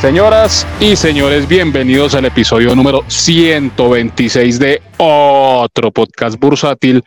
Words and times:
Señoras 0.00 0.66
y 0.80 0.96
señores, 0.96 1.46
bienvenidos 1.46 2.14
al 2.14 2.24
episodio 2.24 2.74
número 2.74 3.04
126 3.06 4.58
de 4.58 4.80
otro 4.96 5.90
podcast 5.90 6.40
bursátil 6.40 7.04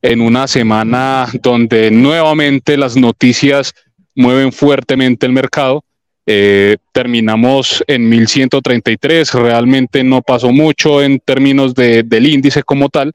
en 0.00 0.22
una 0.22 0.48
semana 0.48 1.26
donde 1.42 1.90
nuevamente 1.90 2.78
las 2.78 2.96
noticias 2.96 3.74
mueven 4.14 4.52
fuertemente 4.52 5.26
el 5.26 5.32
mercado. 5.32 5.84
Eh, 6.24 6.78
terminamos 6.92 7.84
en 7.86 8.08
1133, 8.08 9.34
realmente 9.34 10.02
no 10.02 10.22
pasó 10.22 10.50
mucho 10.50 11.02
en 11.02 11.20
términos 11.20 11.74
de, 11.74 12.04
del 12.04 12.26
índice 12.26 12.62
como 12.62 12.88
tal, 12.88 13.12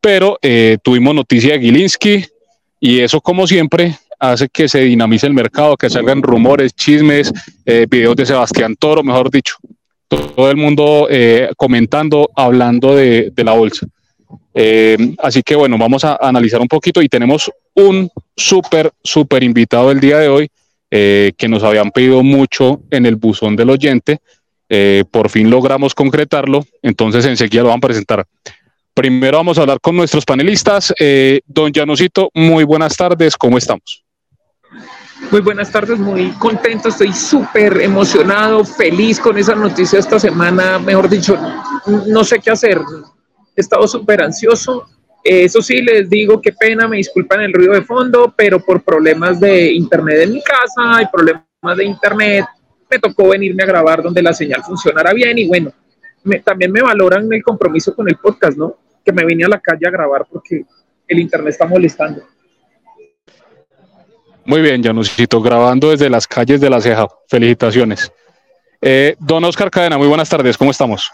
pero 0.00 0.38
eh, 0.42 0.78
tuvimos 0.80 1.12
noticia 1.12 1.54
de 1.54 1.60
Gilinski 1.60 2.24
y 2.78 3.00
eso 3.00 3.20
como 3.20 3.48
siempre 3.48 3.96
hace 4.20 4.48
que 4.48 4.68
se 4.68 4.80
dinamice 4.80 5.26
el 5.26 5.34
mercado, 5.34 5.76
que 5.76 5.90
salgan 5.90 6.22
rumores, 6.22 6.74
chismes, 6.74 7.32
eh, 7.64 7.86
videos 7.88 8.14
de 8.16 8.26
Sebastián 8.26 8.76
Toro, 8.76 9.02
mejor 9.02 9.30
dicho, 9.30 9.56
todo 10.06 10.50
el 10.50 10.56
mundo 10.56 11.08
eh, 11.10 11.50
comentando, 11.56 12.30
hablando 12.36 12.94
de, 12.94 13.32
la 13.36 13.52
bolsa. 13.52 13.86
Eh, 14.54 15.14
así 15.18 15.42
que 15.42 15.54
bueno, 15.54 15.78
vamos 15.78 16.04
a 16.04 16.16
analizar 16.20 16.60
un 16.60 16.68
poquito 16.68 17.00
y 17.00 17.08
tenemos 17.08 17.50
un 17.74 18.10
súper, 18.36 18.92
súper 19.02 19.42
invitado 19.42 19.90
el 19.90 20.00
día 20.00 20.18
de 20.18 20.28
hoy 20.28 20.48
eh, 20.90 21.32
que 21.36 21.48
nos 21.48 21.62
habían 21.62 21.90
pedido 21.90 22.22
mucho 22.22 22.82
en 22.90 23.06
el 23.06 23.16
buzón 23.16 23.56
del 23.56 23.70
oyente. 23.70 24.18
Por 25.10 25.30
fin 25.30 25.50
logramos 25.50 25.96
concretarlo, 25.96 26.64
entonces 26.80 27.24
enseguida 27.24 27.64
lo 27.64 27.70
van 27.70 27.78
a 27.78 27.88
presentar. 27.88 28.24
Primero 28.94 29.38
vamos 29.38 29.56
a 29.56 29.62
hablar 29.62 29.80
con 29.80 29.96
nuestros 29.96 30.24
panelistas. 30.24 30.92
Eh, 30.98 31.40
don 31.46 31.72
Janosito, 31.72 32.30
muy 32.34 32.64
buenas 32.64 32.96
tardes, 32.96 33.36
¿cómo 33.36 33.56
estamos? 33.56 34.04
Muy 35.30 35.42
buenas 35.42 35.70
tardes, 35.70 35.96
muy 35.96 36.32
contento, 36.32 36.88
estoy 36.88 37.12
súper 37.12 37.80
emocionado, 37.80 38.64
feliz 38.64 39.20
con 39.20 39.38
esa 39.38 39.54
noticia 39.54 40.00
esta 40.00 40.18
semana, 40.18 40.80
mejor 40.80 41.08
dicho, 41.08 41.38
no 42.08 42.24
sé 42.24 42.40
qué 42.40 42.50
hacer, 42.50 42.80
he 43.54 43.60
estado 43.60 43.86
súper 43.86 44.22
ansioso. 44.22 44.88
Eh, 45.22 45.44
Eso 45.44 45.62
sí, 45.62 45.82
les 45.82 46.10
digo, 46.10 46.40
qué 46.40 46.52
pena, 46.52 46.88
me 46.88 46.96
disculpan 46.96 47.42
el 47.42 47.52
ruido 47.52 47.74
de 47.74 47.82
fondo, 47.82 48.34
pero 48.36 48.58
por 48.58 48.82
problemas 48.82 49.38
de 49.38 49.72
internet 49.72 50.22
en 50.22 50.32
mi 50.32 50.42
casa 50.42 51.00
y 51.00 51.06
problemas 51.06 51.76
de 51.76 51.84
internet, 51.84 52.46
me 52.90 52.98
tocó 52.98 53.28
venirme 53.28 53.62
a 53.62 53.66
grabar 53.66 54.02
donde 54.02 54.22
la 54.22 54.32
señal 54.32 54.64
funcionara 54.64 55.12
bien 55.12 55.38
y 55.38 55.46
bueno, 55.46 55.72
también 56.42 56.72
me 56.72 56.82
valoran 56.82 57.32
el 57.32 57.42
compromiso 57.44 57.94
con 57.94 58.08
el 58.08 58.16
podcast, 58.16 58.58
¿no? 58.58 58.78
Que 59.04 59.12
me 59.12 59.24
vine 59.24 59.44
a 59.44 59.48
la 59.48 59.60
calle 59.60 59.86
a 59.86 59.90
grabar 59.90 60.26
porque 60.28 60.64
el 61.06 61.18
internet 61.20 61.50
está 61.50 61.66
molestando. 61.66 62.22
Muy 64.50 64.62
bien, 64.62 64.82
Janosito, 64.82 65.40
grabando 65.40 65.90
desde 65.90 66.10
las 66.10 66.26
calles 66.26 66.60
de 66.60 66.68
la 66.68 66.80
Ceja. 66.80 67.06
Felicitaciones. 67.28 68.12
Eh, 68.82 69.14
don 69.20 69.44
Oscar 69.44 69.70
Cadena, 69.70 69.96
muy 69.96 70.08
buenas 70.08 70.28
tardes, 70.28 70.58
¿cómo 70.58 70.72
estamos? 70.72 71.08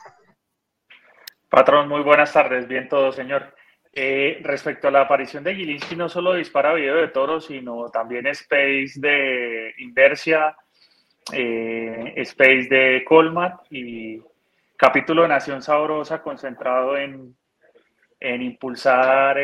Patrón, 1.51 1.87
muy 1.87 2.01
buenas 2.01 2.33
tardes. 2.33 2.67
Bien 2.67 2.89
todo, 2.89 3.12
señor. 3.12 3.55
Eh, 3.92 4.39
respecto 4.42 4.89
a 4.89 4.91
la 4.91 5.03
aparición 5.03 5.45
de 5.45 5.55
Gilinski, 5.55 5.97
no 5.97 6.09
solo 6.09 6.33
dispara 6.33 6.73
video 6.73 6.97
de 6.97 7.09
toro, 7.09 7.39
sino 7.39 7.91
también 7.91 8.27
Space 8.29 8.92
de 8.95 9.75
Inversia, 9.81 10.57
eh, 11.30 12.14
Space 12.17 12.68
de 12.70 13.05
Colmat 13.05 13.70
y 13.70 14.18
capítulo 14.79 15.24
de 15.24 15.29
Nación 15.29 15.61
Sabrosa 15.61 16.23
concentrado 16.23 16.97
en, 16.97 17.36
en 18.18 18.41
impulsar 18.41 19.36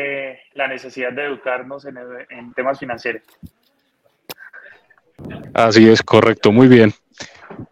la 0.55 0.67
necesidad 0.67 1.13
de 1.13 1.25
educarnos 1.25 1.85
en 1.85 2.53
temas 2.55 2.79
financieros. 2.79 3.21
Así 5.53 5.87
es, 5.87 6.01
correcto, 6.01 6.51
muy 6.51 6.67
bien. 6.67 6.93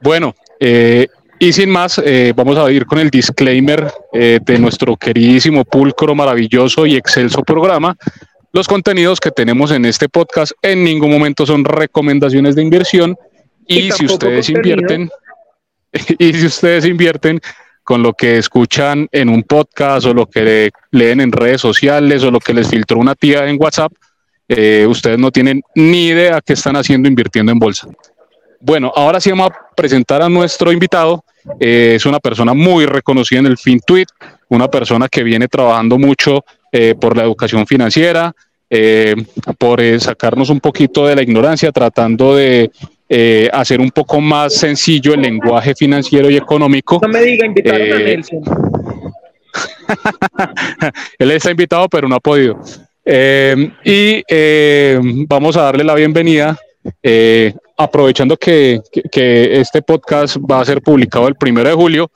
Bueno, 0.01 0.35
eh, 0.59 1.07
y 1.39 1.53
sin 1.53 1.71
más, 1.71 1.99
eh, 2.05 2.33
vamos 2.35 2.57
a 2.57 2.71
ir 2.71 2.85
con 2.85 2.99
el 2.99 3.09
disclaimer 3.09 3.91
eh, 4.13 4.39
de 4.45 4.59
nuestro 4.59 4.95
queridísimo, 4.95 5.65
pulcro, 5.65 6.13
maravilloso 6.13 6.85
y 6.85 6.95
excelso 6.95 7.41
programa. 7.41 7.97
Los 8.53 8.67
contenidos 8.67 9.19
que 9.19 9.31
tenemos 9.31 9.71
en 9.71 9.85
este 9.85 10.07
podcast 10.07 10.51
en 10.61 10.83
ningún 10.83 11.09
momento 11.09 11.45
son 11.45 11.65
recomendaciones 11.65 12.55
de 12.55 12.61
inversión 12.61 13.17
y, 13.65 13.79
Y 13.79 13.91
si 13.91 14.05
ustedes 14.05 14.47
contenido. 14.47 14.81
invierten, 14.81 15.09
y 16.19 16.33
si 16.33 16.45
ustedes 16.45 16.85
invierten 16.85 17.39
con 17.83 18.03
lo 18.03 18.13
que 18.13 18.37
escuchan 18.37 19.07
en 19.11 19.29
un 19.29 19.41
podcast 19.41 20.05
o 20.05 20.13
lo 20.13 20.27
que 20.27 20.69
leen 20.91 21.21
en 21.21 21.31
redes 21.31 21.61
sociales 21.61 22.23
o 22.23 22.29
lo 22.29 22.39
que 22.39 22.53
les 22.53 22.69
filtró 22.69 22.99
una 22.99 23.15
tía 23.15 23.47
en 23.47 23.57
WhatsApp, 23.59 23.91
eh, 24.55 24.85
ustedes 24.87 25.17
no 25.17 25.31
tienen 25.31 25.61
ni 25.75 26.07
idea 26.07 26.41
qué 26.45 26.53
están 26.53 26.75
haciendo 26.75 27.07
invirtiendo 27.07 27.51
en 27.51 27.59
bolsa. 27.59 27.87
Bueno, 28.59 28.91
ahora 28.95 29.19
sí 29.19 29.29
vamos 29.31 29.49
a 29.49 29.75
presentar 29.75 30.21
a 30.21 30.29
nuestro 30.29 30.71
invitado. 30.71 31.23
Eh, 31.59 31.93
es 31.95 32.05
una 32.05 32.19
persona 32.19 32.53
muy 32.53 32.85
reconocida 32.85 33.39
en 33.39 33.47
el 33.47 33.57
FinTweet, 33.57 34.07
una 34.49 34.67
persona 34.67 35.07
que 35.07 35.23
viene 35.23 35.47
trabajando 35.47 35.97
mucho 35.97 36.43
eh, 36.71 36.93
por 36.99 37.17
la 37.17 37.23
educación 37.23 37.65
financiera, 37.65 38.33
por 39.57 39.81
sacarnos 39.99 40.49
un 40.49 40.61
poquito 40.61 41.05
de 41.05 41.13
la 41.13 41.21
ignorancia, 41.21 41.73
tratando 41.73 42.35
de 42.37 42.71
eh, 43.13 43.49
hacer 43.51 43.81
un 43.81 43.91
poco 43.91 44.21
más 44.21 44.53
sencillo 44.53 45.13
el 45.13 45.21
lenguaje 45.21 45.75
financiero 45.75 46.29
y 46.29 46.37
económico. 46.37 46.97
No 47.01 47.09
me 47.09 47.21
diga, 47.21 47.45
invitaron 47.45 47.81
a 47.81 47.85
Eh, 47.85 48.03
Nelson. 48.05 48.41
Él 51.19 51.31
está 51.31 51.51
invitado, 51.51 51.89
pero 51.89 52.07
no 52.07 52.15
ha 52.15 52.21
podido. 52.21 52.57
Eh, 53.03 53.71
y 53.83 54.23
eh, 54.29 54.99
vamos 55.27 55.57
a 55.57 55.63
darle 55.63 55.83
la 55.83 55.95
bienvenida, 55.95 56.57
eh, 57.01 57.53
aprovechando 57.77 58.37
que, 58.37 58.79
que- 58.91 59.01
que 59.03 59.59
este 59.59 59.81
podcast 59.81 60.37
va 60.37 60.59
a 60.61 60.65
ser 60.65 60.81
publicado 60.81 61.27
el 61.27 61.35
primero 61.35 61.67
de 61.69 61.75
julio, 61.75 62.11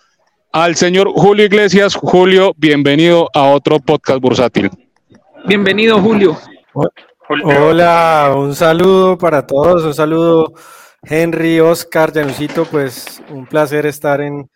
al 0.52 0.76
señor 0.76 1.10
Julio 1.14 1.46
Iglesias. 1.46 1.96
Julio, 1.96 2.54
bienvenido 2.58 3.30
a 3.34 3.44
otro 3.50 3.80
podcast 3.80 4.20
bursátil. 4.22 4.70
Bienvenido, 5.48 6.00
Julio. 6.00 6.38
Julio, 7.28 7.48
Hola, 7.48 8.34
un 8.36 8.54
saludo 8.54 9.18
para 9.18 9.46
todos, 9.48 9.84
un 9.84 9.94
saludo 9.96 10.54
Henry, 11.02 11.60
Oscar, 11.60 12.14
Janucito, 12.14 12.66
pues 12.66 13.22
un 13.30 13.48
placer 13.48 13.86
estar 13.88 14.22
en 14.22 14.48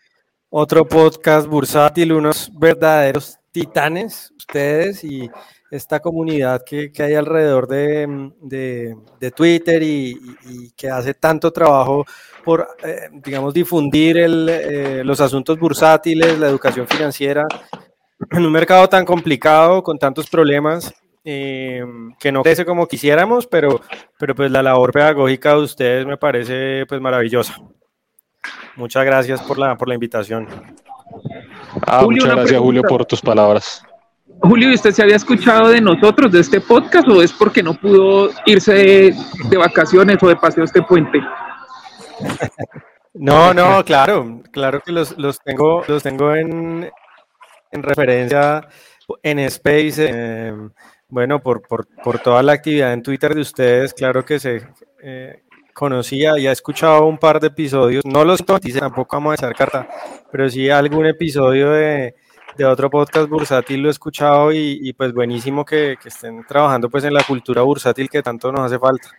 otro 0.52 0.88
podcast 0.88 1.48
bursátil, 1.48 2.12
unos 2.14 2.52
verdaderos 2.60 3.38
titanes, 3.52 4.32
ustedes 4.38 5.04
y 5.04 5.30
esta 5.72 6.00
comunidad 6.00 6.64
que, 6.66 6.92
que 6.92 7.04
hay 7.04 7.14
alrededor 7.16 7.68
de, 7.68 8.08
mm, 8.08 8.32
de- 8.42 8.96
de 9.20 9.32
Twitter 9.32 9.82
y, 9.84 10.12
y- 10.12 10.38
y 10.66 10.72
que 10.72 10.90
hace 10.90 11.14
tanto 11.14 11.52
trabajo 11.52 12.06
por, 12.44 12.68
eh, 12.84 13.10
digamos, 13.14 13.54
difundir 13.54 14.18
el, 14.18 14.50
eh, 14.50 15.04
los 15.04 15.22
asuntos 15.22 15.60
bursátiles, 15.60 16.40
la 16.40 16.48
educación 16.48 16.88
financiera 16.88 17.46
en 18.32 18.46
un 18.46 18.52
mercado 18.52 18.88
tan 18.90 19.06
complicado, 19.06 19.84
con 19.84 19.98
tantos 20.00 20.30
problemas 20.30 20.92
eh, 21.26 21.84
que 22.20 22.32
no 22.32 22.42
crece 22.42 22.66
como 22.66 22.88
quisiéramos, 22.88 23.46
pero, 23.46 23.82
pero 24.18 24.34
pues 24.34 24.50
la 24.50 24.64
labor 24.64 24.92
pedagógica 24.92 25.52
de 25.54 25.60
ustedes 25.62 26.06
me 26.06 26.18
parece 26.18 26.86
pues 26.88 27.00
maravillosa. 27.02 27.56
Muchas 28.78 29.04
gracias 29.06 29.42
por 29.42 29.60
la, 29.60 29.78
por 29.78 29.88
la 29.90 29.94
invitación. 29.96 30.48
Ah, 31.86 32.02
Julio, 32.04 32.22
muchas 32.24 32.36
gracias, 32.38 32.60
Julio, 32.62 32.82
por 32.84 33.06
tus 33.06 33.22
palabras. 33.22 33.84
Julio, 34.42 34.72
¿y 34.72 34.76
usted 34.76 34.92
se 34.92 35.02
había 35.02 35.18
escuchado 35.18 35.70
de 35.70 35.82
nosotros, 35.82 36.32
de 36.32 36.40
este 36.40 36.62
podcast, 36.62 37.08
o 37.10 37.22
es 37.22 37.34
porque 37.34 37.62
no 37.62 37.74
pudo 37.74 38.30
irse 38.46 38.74
de, 38.74 39.58
vacaciones 39.58 40.18
o 40.22 40.28
de 40.28 40.36
paseo 40.36 40.64
este 40.64 40.82
puente? 40.82 41.20
No, 43.14 43.54
no, 43.54 43.84
claro, 43.84 44.42
claro 44.52 44.82
que 44.82 44.92
los, 44.92 45.18
los 45.18 45.40
tengo, 45.40 45.84
los 45.88 46.04
tengo 46.04 46.34
en, 46.36 46.90
en 47.72 47.84
referencia 47.84 48.68
en 49.24 49.40
Space, 49.40 50.06
eh, 50.10 50.54
bueno, 51.10 51.42
por, 51.42 51.62
por, 51.68 51.88
por 52.04 52.20
toda 52.20 52.42
la 52.44 52.54
actividad 52.54 52.94
en 52.94 53.04
Twitter 53.04 53.34
de 53.34 53.42
ustedes, 53.42 53.94
claro 53.94 54.24
que 54.24 54.40
se 54.40 54.68
eh, 55.02 55.44
conocía 55.74 56.38
y 56.38 56.48
ha 56.48 56.52
escuchado 56.52 57.06
un 57.06 57.18
par 57.18 57.40
de 57.40 57.48
episodios, 57.48 58.06
no 58.06 58.24
los 58.24 58.48
notices, 58.48 58.80
tampoco 58.80 59.18
vamos 59.18 59.32
a 59.32 59.36
echar 59.36 59.56
carta, 59.56 59.90
pero 60.32 60.50
sí 60.50 60.70
algún 60.70 61.06
episodio 61.08 61.72
de, 61.72 62.16
de 62.60 62.66
otro 62.66 62.90
podcast 62.90 63.30
bursátil 63.30 63.82
lo 63.82 63.88
he 63.88 63.92
escuchado 63.92 64.52
y, 64.52 64.94
pues 64.94 65.14
buenísimo 65.14 65.64
que, 65.64 65.98
estén 66.04 66.44
trabajando 66.46 66.90
pues 66.90 67.06
en 67.06 67.14
la 67.14 67.24
cultura 67.24 67.62
bursátil 67.62 68.10
que 68.10 68.22
tanto 68.22 68.52
nos 68.52 68.62
hace 68.62 68.78
falta. 68.78 69.10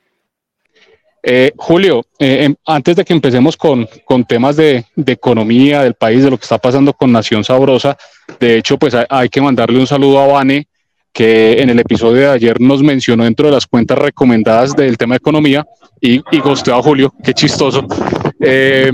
Eh, 1.22 1.52
Julio, 1.56 2.02
eh, 2.18 2.44
em, 2.44 2.54
antes 2.66 2.96
de 2.96 3.04
que 3.04 3.14
empecemos 3.14 3.56
con, 3.56 3.88
con 4.04 4.24
temas 4.24 4.56
de, 4.56 4.84
economía 5.06 5.82
del 5.82 5.94
país, 5.94 6.22
de 6.22 6.30
lo 6.30 6.36
que 6.36 6.44
está 6.44 6.58
pasando 6.58 6.92
con 6.92 7.12
Nación 7.12 7.42
Sabrosa, 7.42 7.96
de 8.38 8.58
hecho, 8.58 8.78
pues 8.78 8.94
hay, 9.08 9.28
que 9.30 9.40
mandarle 9.40 9.78
un 9.78 9.86
saludo 9.86 10.20
a 10.20 10.26
Vane, 10.26 10.68
que 11.12 11.60
en 11.60 11.70
el 11.70 11.78
episodio 11.78 12.20
de 12.22 12.28
ayer 12.28 12.60
nos 12.60 12.82
mencionó 12.82 13.24
dentro 13.24 13.46
de 13.46 13.52
las 13.52 13.66
cuentas 13.66 13.98
recomendadas 13.98 14.76
del 14.76 14.98
tema 14.98 15.14
de 15.14 15.18
economía 15.18 15.66
y, 16.00 16.18
y 16.18 16.70
a 16.70 16.82
Julio, 16.82 17.12
qué 17.24 17.32
chistoso. 17.32 17.86
Eh, 18.38 18.90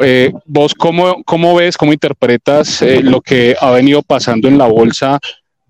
eh, 0.00 0.32
¿Vos 0.46 0.74
cómo, 0.74 1.22
cómo 1.24 1.54
ves, 1.54 1.76
cómo 1.76 1.92
interpretas 1.92 2.82
eh, 2.82 3.02
lo 3.02 3.20
que 3.20 3.56
ha 3.60 3.70
venido 3.70 4.02
pasando 4.02 4.48
en 4.48 4.58
la 4.58 4.66
bolsa 4.66 5.18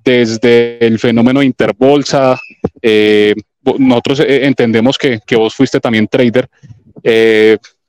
desde 0.05 0.85
el 0.85 0.99
fenómeno 0.99 1.43
interbolsa? 1.43 2.38
Eh, 2.81 3.35
nosotros 3.79 4.23
entendemos 4.27 4.97
que, 4.97 5.21
que 5.27 5.37
vos 5.37 5.55
fuiste 5.55 5.81
también 5.81 6.09
trader. 6.09 6.49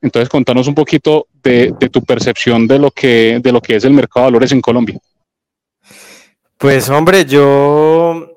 Entonces, 0.01 0.29
contanos 0.29 0.67
un 0.67 0.75
poquito 0.75 1.27
de, 1.43 1.73
tu 1.91 2.03
percepción 2.03 2.67
de 2.67 2.79
lo, 2.79 2.91
que, 2.91 3.39
de 3.41 3.51
lo 3.51 3.61
que 3.61 3.75
es 3.75 3.85
el 3.85 3.93
mercado 3.93 4.25
de 4.25 4.31
valores 4.31 4.51
en 4.51 4.61
Colombia. 4.61 4.97
Pues 6.57 6.89
hombre, 6.89 7.25
yo 7.25 8.27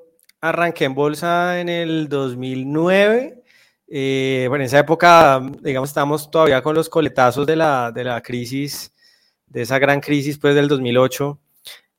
arranqué 0.41 0.85
en 0.85 0.95
bolsa 0.95 1.61
en 1.61 1.69
el 1.69 2.09
2009. 2.09 3.44
Eh, 3.87 4.47
bueno, 4.49 4.63
en 4.63 4.67
esa 4.67 4.79
época, 4.79 5.41
digamos, 5.61 5.91
estábamos 5.91 6.31
todavía 6.31 6.63
con 6.63 6.75
los 6.75 6.89
coletazos 6.89 7.47
de 7.47 7.57
la, 7.57 7.93
de 7.93 8.05
la 8.05 8.21
crisis, 8.23 8.93
de 9.47 9.63
esa 9.63 9.79
gran 9.79 10.01
crisis 10.01 10.39
pues 10.39 10.55
del 10.55 10.69
2008. 10.69 11.39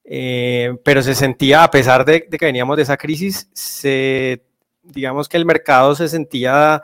Eh, 0.07 0.77
pero 0.83 1.01
se 1.01 1.15
sentía, 1.15 1.63
a 1.63 1.71
pesar 1.71 2.05
de, 2.05 2.27
que 2.27 2.45
veníamos 2.45 2.77
de 2.77 2.83
esa 2.83 2.97
crisis, 2.97 3.49
se, 3.53 4.45
digamos 4.83 5.27
que 5.27 5.37
el 5.37 5.45
mercado 5.45 5.95
se 5.95 6.07
sentía 6.07 6.83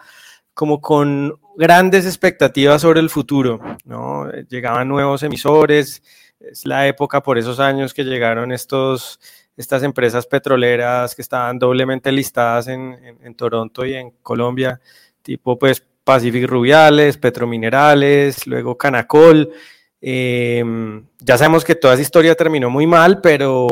como 0.54 0.82
con 0.82 1.40
grandes 1.56 2.06
expectativas 2.06 2.82
sobre 2.82 3.00
el 3.00 3.10
futuro, 3.10 3.60
¿no? 3.86 4.32
Llegaban 4.50 4.88
nuevos 4.88 5.22
emisores, 5.24 6.02
es 6.40 6.66
la 6.66 6.88
época 6.88 7.22
por 7.22 7.38
esos 7.38 7.60
años 7.60 7.94
que 7.94 8.04
llegaron 8.04 8.52
estos, 8.52 9.20
estas 9.58 9.84
empresas 9.84 10.26
petroleras 10.28 11.16
que 11.16 11.22
estaban 11.22 11.60
doblemente 11.60 12.12
listadas 12.12 12.68
en, 12.68 13.18
en 13.22 13.36
Toronto 13.36 13.86
y 13.86 13.94
en 13.94 14.12
Colombia, 14.22 14.80
tipo 15.22 15.58
pues 15.58 15.86
Pacific 16.04 16.48
Rubiales, 16.48 17.18
Petrominerales, 17.18 18.48
luego 18.48 18.78
Canacol, 18.78 19.52
Em, 20.04 21.06
ya 21.20 21.38
sabemos 21.38 21.64
que 21.64 21.76
toda 21.76 21.94
esa 21.94 22.02
historia 22.02 22.34
terminó 22.34 22.72
muy 22.72 22.88
mal, 22.88 23.22
pero, 23.22 23.68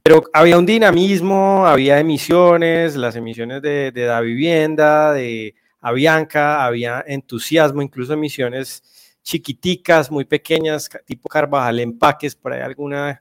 pero 0.00 0.22
había 0.32 0.56
un 0.56 0.64
dinamismo, 0.64 1.66
había 1.66 1.98
emisiones, 1.98 2.94
las 2.94 3.16
emisiones 3.16 3.62
de, 3.62 3.90
de 3.90 4.04
Da 4.04 4.20
Vivienda, 4.20 5.12
de 5.12 5.56
Avianca, 5.80 6.64
había 6.64 7.02
entusiasmo, 7.04 7.82
incluso 7.82 8.12
emisiones 8.12 8.84
chiquiticas, 9.24 10.08
muy 10.10 10.24
pequeñas, 10.24 10.88
tipo 11.04 11.28
Carvajal 11.28 11.80
Empaques, 11.80 12.36
por 12.36 12.52
ahí 12.52 12.60
alguna, 12.60 13.20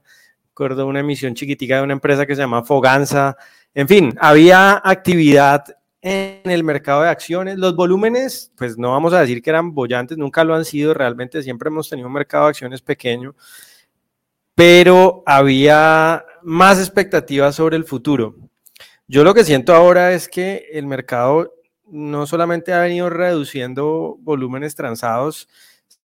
recuerdo 0.52 0.86
una 0.86 1.00
emisión 1.00 1.34
chiquitica 1.34 1.78
de 1.78 1.84
una 1.84 1.94
empresa 1.94 2.26
que 2.26 2.36
se 2.36 2.42
llama 2.42 2.64
Foganza. 2.64 3.38
En 3.74 3.88
fin, 3.88 4.14
había 4.20 4.82
actividad 4.84 5.64
en 6.02 6.42
el 6.44 6.64
mercado 6.66 7.04
de 7.04 7.10
acciones. 7.10 7.58
Los 7.58 7.74
volúmenes, 7.74 8.52
pues 8.58 8.78
no 8.78 8.92
vamos 8.92 9.14
a 9.14 9.22
decir 9.22 9.42
que 9.42 9.50
eran 9.50 9.74
bollantes, 9.74 10.18
nunca 10.18 10.44
lo 10.44 10.54
han 10.54 10.66
sido, 10.66 10.94
realmente 10.94 11.42
siempre 11.42 11.70
hemos 11.70 11.90
tenido 11.90 12.08
un 12.08 12.14
mercado 12.14 12.46
de 12.46 12.50
acciones 12.50 12.82
pequeño, 12.82 13.34
pero 14.54 15.24
había 15.26 16.26
más 16.44 16.80
expectativas 16.80 17.56
sobre 17.56 17.78
el 17.78 17.86
futuro. 17.86 18.36
Yo 19.08 19.24
lo 19.24 19.34
que 19.34 19.46
siento 19.46 19.74
ahora 19.74 20.12
es 20.12 20.28
que 20.28 20.66
el 20.74 20.86
mercado 20.86 21.54
no 21.88 22.28
solamente 22.28 22.74
ha 22.74 22.82
venido 22.82 23.10
reduciendo 23.10 24.18
volúmenes 24.20 24.76
transados, 24.76 25.48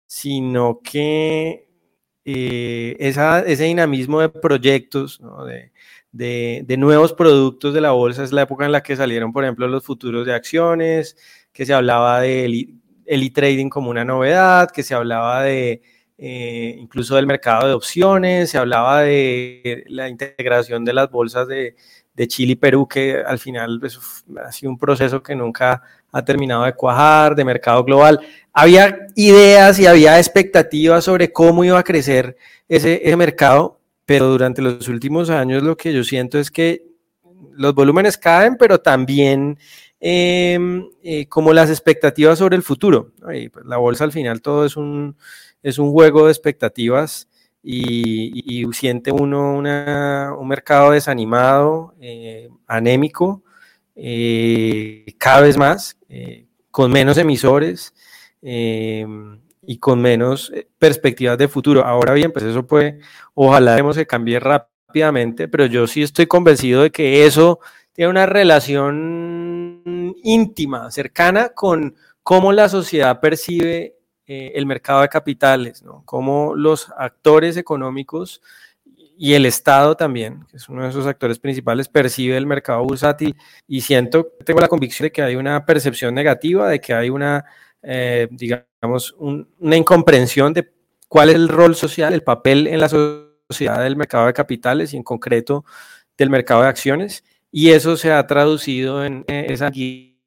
sino 0.08 0.80
que 0.84 1.68
eh, 2.26 2.96
ese 3.00 3.64
dinamismo 3.64 4.22
de 4.22 4.30
proyectos, 4.30 5.22
de, 6.12 6.64
de, 6.66 6.78
nuevos 6.78 7.14
productos 7.14 7.74
de 7.74 7.82
la 7.82 7.92
bolsa 7.92 8.24
es 8.24 8.32
la 8.32 8.44
época 8.44 8.66
en 8.66 8.72
la 8.72 8.84
que 8.84 8.96
salieron, 8.96 9.34
por 9.34 9.44
ejemplo, 9.44 9.68
los 9.68 9.84
futuros 9.84 10.26
de 10.26 10.34
acciones, 10.34 11.18
que 11.52 11.66
se 11.66 11.74
hablaba 11.74 12.22
de 12.22 12.46
el 13.06 13.24
e-trading 13.24 13.70
como 13.70 13.90
una 13.90 14.06
novedad, 14.06 14.72
que 14.72 14.84
se 14.84 14.96
hablaba 14.96 15.44
de 15.44 15.82
eh, 16.18 16.76
incluso 16.80 17.16
del 17.16 17.28
mercado 17.28 17.68
de 17.68 17.74
opciones, 17.74 18.52
se 18.52 18.58
hablaba 18.58 19.02
de 19.02 19.84
la 19.88 20.08
integración 20.10 20.86
de 20.86 20.94
las 20.94 21.10
bolsas 21.10 21.48
de, 21.48 21.76
Chile 22.28 22.54
y 22.54 22.56
Perú, 22.56 22.88
que 22.88 23.18
al 23.18 23.40
final 23.40 23.80
pues, 23.80 24.00
ha 24.42 24.52
sido 24.52 24.72
un 24.72 24.78
proceso 24.78 25.24
que 25.24 25.36
nunca 25.36 25.82
ha 26.14 26.24
terminado 26.24 26.64
de 26.64 26.74
cuajar, 26.74 27.36
de 27.36 27.44
mercado 27.44 27.84
global. 27.84 28.22
Había 28.54 29.08
ideas 29.16 29.80
y 29.80 29.88
había 29.88 30.20
expectativas 30.20 31.04
sobre 31.04 31.34
cómo 31.34 31.66
iba 31.66 31.78
a 31.78 31.84
crecer 31.84 32.38
ese, 32.70 33.02
ese 33.04 33.18
mercado, 33.18 33.80
pero 34.06 34.28
durante 34.28 34.62
los 34.62 34.88
últimos 34.88 35.30
años 35.30 35.64
lo 35.64 35.76
que 35.76 35.92
yo 35.92 36.04
siento 36.04 36.40
es 36.40 36.52
que 36.52 36.86
los 37.56 37.74
volúmenes 37.74 38.18
caen, 38.18 38.56
pero 38.58 38.80
también 38.80 39.58
em, 40.00 40.88
eh, 41.02 41.28
como 41.28 41.52
las 41.52 41.70
expectativas 41.70 42.40
sobre 42.40 42.56
el 42.56 42.64
futuro. 42.64 43.12
Pues, 43.20 43.50
la 43.66 43.78
bolsa 43.78 44.04
al 44.04 44.12
final 44.12 44.42
todo 44.42 44.66
es 44.66 44.78
un, 44.78 45.16
es 45.64 45.80
un 45.80 45.92
juego 45.92 46.26
de 46.26 46.32
expectativas 46.32 47.28
y, 47.64 48.66
siente 48.74 49.12
uno 49.12 49.58
un 49.58 50.48
mercado 50.48 50.92
desanimado, 50.92 51.96
eh, 52.02 52.50
anémico, 52.68 53.44
eh, 53.96 55.06
cada 55.18 55.42
vez 55.42 55.58
más, 55.58 55.98
con 56.74 56.92
menos 56.92 57.20
emisores 57.20 57.94
em, 58.42 59.40
y 59.62 59.78
con 59.78 60.02
menos 60.02 60.52
eh, 60.54 60.68
perspectivas 60.80 61.38
de 61.38 61.48
futuro. 61.48 61.86
Ahora 61.86 62.14
bien, 62.14 62.32
pues 62.32 62.46
eso 62.46 62.66
puede, 62.66 63.00
ojalá 63.36 63.76
vemos 63.76 63.96
que 63.96 64.08
cambie 64.08 64.40
rápidamente, 64.40 65.48
pero 65.48 65.68
yo 65.68 65.86
sí 65.88 66.02
estoy 66.02 66.26
convencido 66.26 66.82
de 66.82 66.92
que 66.92 67.26
eso 67.26 67.60
tiene 67.94 68.10
una 68.10 68.26
relación 68.26 70.16
íntima, 70.24 70.90
cercana 70.92 71.50
con 71.50 71.96
cómo 72.24 72.52
la 72.52 72.70
sociedad 72.70 73.20
percibe 73.20 73.98
eh, 74.26 74.54
el 74.56 74.66
mercado 74.66 75.02
de 75.02 75.10
capitales, 75.10 75.84
¿no? 75.84 76.02
cómo 76.06 76.56
los 76.56 76.92
actores 76.98 77.56
económicos 77.58 78.42
y 79.18 79.34
el 79.34 79.46
Estado 79.46 79.96
también, 79.96 80.46
que 80.50 80.58
es 80.58 80.70
uno 80.70 80.84
de 80.84 80.90
esos 80.90 81.06
actores 81.06 81.40
principales, 81.40 81.88
percibe 81.88 82.38
el 82.38 82.46
mercado 82.46 82.84
bursátil 82.84 83.36
y 83.68 83.82
siento, 83.82 84.32
tengo 84.46 84.60
la 84.60 84.68
convicción 84.68 85.06
de 85.06 85.12
que 85.12 85.22
hay 85.22 85.36
una 85.36 85.66
percepción 85.66 86.14
negativa, 86.14 86.70
de 86.70 86.80
que 86.80 86.94
hay 86.94 87.10
una 87.10 87.46
eh, 87.86 88.30
digamos, 88.32 89.14
una 89.20 89.76
incomprensión 89.76 90.54
de 90.54 90.72
cuál 91.10 91.30
es 91.30 91.36
el 91.36 91.50
rol 91.50 91.76
social, 91.76 92.14
el 92.14 92.24
papel 92.24 92.68
en 92.68 92.80
la 92.80 92.88
sociedad 92.88 93.84
del 93.84 93.98
mercado 93.98 94.28
de 94.28 94.34
capitales 94.34 94.94
y 94.94 94.98
en 94.98 95.04
concreto 95.04 95.66
del 96.18 96.30
mercado 96.30 96.62
de 96.62 96.70
acciones. 96.70 97.26
Y 97.52 97.72
eso 97.72 97.98
se 97.98 98.12
ha 98.12 98.26
traducido 98.26 99.06
en 99.06 99.26
eh, 99.28 99.48
esa 99.50 99.70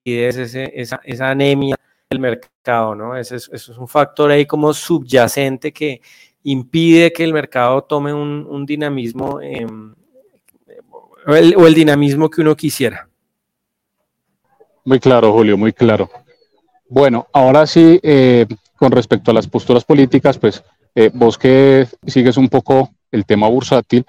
esa, 0.05 1.01
esa, 1.03 1.31
anemia 1.31 1.77
del 2.11 2.21
mercado, 2.21 2.95
¿no? 2.95 3.17
Ese 3.17 3.37
es, 3.37 3.51
eso 3.53 3.73
es 3.73 3.79
un 3.79 3.89
factor 3.89 4.31
ahí 4.31 4.47
como 4.47 4.73
subyacente 4.73 5.73
que 5.73 6.01
impide 6.47 7.13
que 7.13 7.25
el 7.25 7.33
mercado 7.33 7.83
tome 7.83 8.15
un, 8.15 8.65
dinamismo 8.67 9.41
em, 9.41 9.95
o 11.27 11.35
el 11.67 11.75
dinamismo 11.75 12.31
que 12.31 12.41
uno 12.41 12.55
quisiera. 12.55 13.09
Muy 14.85 15.01
claro, 15.01 15.33
Julio, 15.33 15.59
muy 15.59 15.73
claro. 15.73 16.09
Bueno, 16.89 17.27
ahora 17.33 17.67
sí, 17.67 17.99
eh, 18.01 18.47
con 18.77 18.93
respecto 18.93 19.33
a 19.33 19.35
las 19.35 19.49
posturas 19.49 19.85
políticas, 19.85 20.39
pues 20.39 20.63
eh, 20.95 21.11
vos 21.13 21.37
que 21.37 21.89
sigues 22.07 22.37
un 22.37 22.49
poco 22.49 22.91
el 23.11 23.27
tema 23.27 23.49
bursátil, 23.49 24.07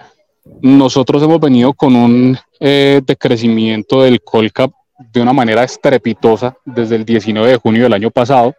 nosotros 0.62 1.24
hemos 1.24 1.39
venido 1.39 1.74
con 1.74 1.96
un 1.96 2.38
eh, 2.60 3.01
decrecimiento 3.03 4.03
del 4.03 4.22
Colcap 4.22 4.72
de 5.12 5.22
una 5.22 5.34
manera 5.34 5.63
estrepitosa 5.63 6.56
desde 6.63 6.98
el 6.98 7.06
19 7.06 7.50
de 7.50 7.58
junio 7.58 7.84
del 7.84 7.94
año 7.94 8.12
pasado, 8.12 8.53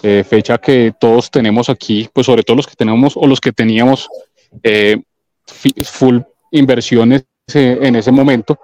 fecha 0.00 0.58
que 0.58 0.92
todos 0.98 1.30
tenemos 1.30 1.68
aquí, 1.68 2.08
pues 2.12 2.26
sobre 2.26 2.42
todo 2.42 2.56
los 2.56 2.66
que 2.66 2.76
tenemos 2.76 3.16
o 3.16 3.26
los 3.26 3.40
que 3.40 3.52
teníamos 3.52 4.08
full 5.84 6.20
inversiones 6.50 7.24
en 7.54 7.96
ese 7.96 8.12
momento, 8.12 8.58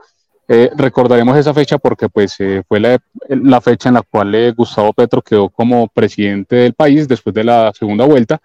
eh, 0.46 0.70
recordaremos 0.76 1.36
esa 1.38 1.54
fecha 1.54 1.78
porque 1.78 2.08
pues 2.10 2.36
eh, 2.38 2.62
fue 2.68 2.78
la, 2.78 2.98
la, 3.28 3.60
fecha 3.62 3.88
en 3.88 3.94
la 3.94 4.02
cual 4.02 4.34
eh, 4.34 4.52
Gustavo 4.52 4.92
Petro 4.92 5.22
quedó 5.22 5.48
como 5.48 5.88
presidente 5.88 6.56
del 6.56 6.74
país 6.74 7.08
después 7.08 7.34
de 7.34 7.44
la 7.44 7.72
segunda 7.72 8.04
vuelta. 8.04 8.40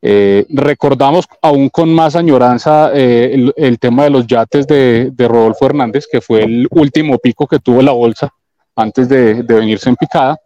recordamos 0.00 1.26
aún 1.40 1.68
con 1.68 1.92
más 1.92 2.14
añoranza 2.16 2.92
el, 2.92 3.52
el, 3.56 3.78
tema 3.78 4.04
de 4.04 4.10
los 4.10 4.26
yates 4.26 4.66
de, 4.66 5.10
de, 5.12 5.28
Rodolfo 5.28 5.66
Hernández, 5.66 6.06
que 6.10 6.20
fue 6.20 6.42
el 6.42 6.66
último 6.70 7.18
pico 7.18 7.46
que 7.46 7.58
tuvo 7.58 7.82
la 7.82 7.92
bolsa 7.92 8.28
antes 8.76 9.08
de, 9.08 9.42
de 9.42 9.54
venirse 9.54 9.88
en 9.88 9.96
picada. 9.96 10.36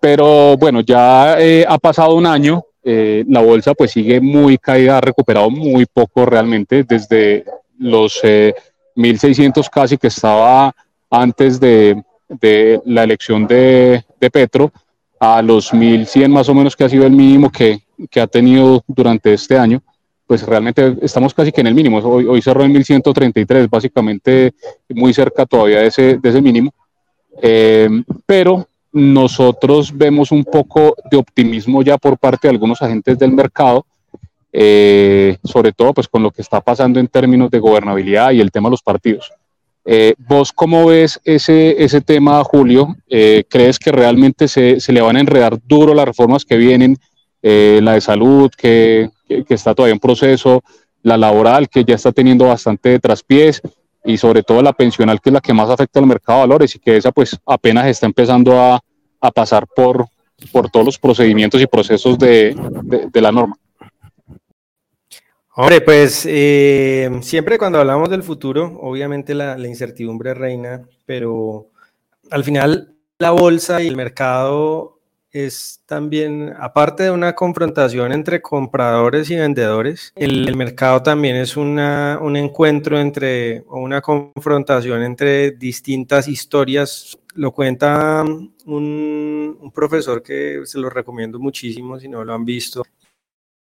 Pero 0.00 0.56
bueno, 0.56 0.80
ya 0.80 1.36
ha 1.68 1.78
pasado 1.78 2.14
un 2.14 2.26
año, 2.26 2.64
la 2.82 3.40
bolsa 3.40 3.74
pues 3.74 3.90
sigue 3.90 4.20
muy 4.20 4.56
caída, 4.58 4.98
ha 4.98 5.00
recuperado 5.00 5.50
muy 5.50 5.86
poco 5.86 6.24
realmente 6.24 6.84
desde 6.84 7.44
los 7.78 8.22
1.600 8.22 9.68
casi 9.70 9.98
que 9.98 10.08
estaba 10.08 10.74
antes 11.10 11.58
de, 11.60 12.02
de 12.28 12.80
la 12.84 13.02
elección 13.02 13.46
de, 13.46 14.04
de, 14.20 14.30
Petro, 14.30 14.72
a 15.18 15.42
los 15.42 15.72
1.100 15.72 16.28
más 16.28 16.48
o 16.48 16.54
menos 16.54 16.76
que 16.76 16.84
ha 16.84 16.88
sido 16.88 17.06
el 17.06 17.12
mínimo 17.12 17.50
que, 17.50 17.80
que, 18.10 18.20
ha 18.20 18.26
tenido 18.26 18.82
durante 18.86 19.32
este 19.32 19.58
año, 19.58 19.82
pues 20.26 20.46
realmente 20.46 20.96
estamos 21.02 21.34
casi 21.34 21.50
que 21.50 21.60
en 21.60 21.66
el 21.66 21.74
mínimo. 21.74 21.98
Hoy, 21.98 22.26
hoy 22.26 22.40
cerró 22.40 22.64
en 22.64 22.72
1.133, 22.72 23.68
básicamente 23.68 24.54
muy 24.88 25.12
cerca 25.12 25.44
todavía 25.44 25.80
de 25.80 25.88
ese, 25.88 26.18
de 26.18 26.28
ese 26.28 26.40
mínimo. 26.40 26.72
Eh, 27.42 27.88
pero 28.26 28.68
nosotros 28.92 29.96
vemos 29.96 30.32
un 30.32 30.44
poco 30.44 30.96
de 31.10 31.16
optimismo 31.16 31.82
ya 31.82 31.96
por 31.98 32.18
parte 32.18 32.48
de 32.48 32.52
algunos 32.52 32.82
agentes 32.82 33.18
del 33.18 33.32
mercado 33.32 33.86
eh, 34.52 35.38
sobre 35.44 35.72
todo 35.72 35.94
pues 35.94 36.08
con 36.08 36.22
lo 36.24 36.32
que 36.32 36.42
está 36.42 36.60
pasando 36.60 36.98
en 36.98 37.06
términos 37.06 37.50
de 37.50 37.60
gobernabilidad 37.60 38.32
y 38.32 38.40
el 38.40 38.50
tema 38.50 38.68
de 38.68 38.72
los 38.72 38.82
partidos. 38.82 39.32
Eh, 39.84 40.14
¿Vos 40.18 40.52
cómo 40.52 40.86
ves 40.86 41.20
ese, 41.24 41.82
ese 41.82 42.00
tema, 42.00 42.42
Julio? 42.44 42.96
Eh, 43.08 43.44
¿Crees 43.48 43.78
que 43.78 43.92
realmente 43.92 44.48
se, 44.48 44.80
se, 44.80 44.92
le 44.92 45.00
van 45.00 45.16
a 45.16 45.20
enredar 45.20 45.58
duro 45.66 45.94
las 45.94 46.04
reformas 46.04 46.44
que 46.44 46.56
vienen? 46.56 46.96
La 47.42 47.94
de 47.94 48.02
salud, 48.02 48.50
que, 48.54 49.08
que, 49.26 49.54
está 49.54 49.74
todavía 49.74 49.94
en 49.94 49.98
proceso, 49.98 50.62
la 51.02 51.16
laboral, 51.16 51.70
que 51.70 51.84
ya 51.84 51.94
está 51.94 52.12
teniendo 52.12 52.44
bastante 52.44 52.98
traspiés, 52.98 53.62
y 54.04 54.16
sobre 54.16 54.42
todo 54.42 54.62
la 54.62 54.72
pensional, 54.72 55.20
que 55.20 55.30
es 55.30 55.34
la 55.34 55.40
que 55.40 55.52
más 55.52 55.68
afecta 55.68 56.00
al 56.00 56.06
mercado 56.06 56.40
de 56.40 56.46
valores, 56.48 56.74
y 56.74 56.78
que 56.78 56.96
esa 56.96 57.12
pues 57.12 57.38
apenas 57.46 57.86
está 57.86 58.06
empezando 58.06 58.60
a, 58.60 58.80
a 59.20 59.30
pasar 59.30 59.66
por, 59.66 60.06
por 60.52 60.70
todos 60.70 60.86
los 60.86 60.98
procedimientos 60.98 61.60
y 61.60 61.66
procesos 61.66 62.18
de, 62.18 62.56
de, 63.12 63.20
la 63.20 63.32
norma. 63.32 63.56
Hombre, 65.54 65.80
pues 65.80 66.24
eh, 66.26 67.10
siempre 67.22 67.58
cuando 67.58 67.78
hablamos 67.78 68.08
del 68.08 68.22
futuro, 68.22 68.78
obviamente 68.80 69.34
la, 69.34 69.58
incertidumbre 69.58 70.32
reina, 70.32 70.82
pero 71.04 71.66
al 72.30 72.44
final 72.44 72.94
la 73.18 73.32
bolsa 73.32 73.82
y 73.82 73.88
el 73.88 73.96
mercado 73.96 74.99
es 75.32 75.80
también, 75.86 76.54
aparte 76.58 77.04
de 77.04 77.10
una 77.10 77.34
confrontación 77.34 78.12
entre 78.12 78.42
compradores 78.42 79.30
y 79.30 79.36
vendedores, 79.36 80.12
el, 80.16 80.56
mercado 80.56 81.02
también 81.02 81.36
es 81.36 81.56
una, 81.56 82.18
un 82.20 82.36
encuentro 82.36 82.98
entre, 82.98 83.60
o 83.68 83.78
una 83.78 84.00
confrontación 84.00 85.02
entre 85.02 85.52
distintas 85.52 86.26
historias. 86.26 87.18
Lo 87.34 87.52
cuenta 87.52 88.24
un, 88.24 89.58
un 89.60 89.70
profesor 89.72 90.22
que 90.22 90.62
se 90.64 90.78
lo 90.78 90.90
recomiendo 90.90 91.38
muchísimo 91.38 91.98
si 91.98 92.08
no 92.08 92.24
lo 92.24 92.34
han 92.34 92.44
visto, 92.44 92.82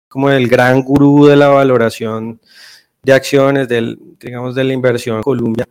como 0.09 0.31
el 0.31 0.49
gran 0.49 0.83
gurú 0.83 1.27
de 1.27 1.37
la 1.37 1.49
valoración 1.49 2.41
de 3.03 3.13
acciones, 3.13 3.69
del, 3.69 3.99
digamos, 4.21 4.55
de 4.55 4.65
la 4.65 4.73
inversión 4.73 5.17
en 5.17 5.23
Colombia. 5.23 5.67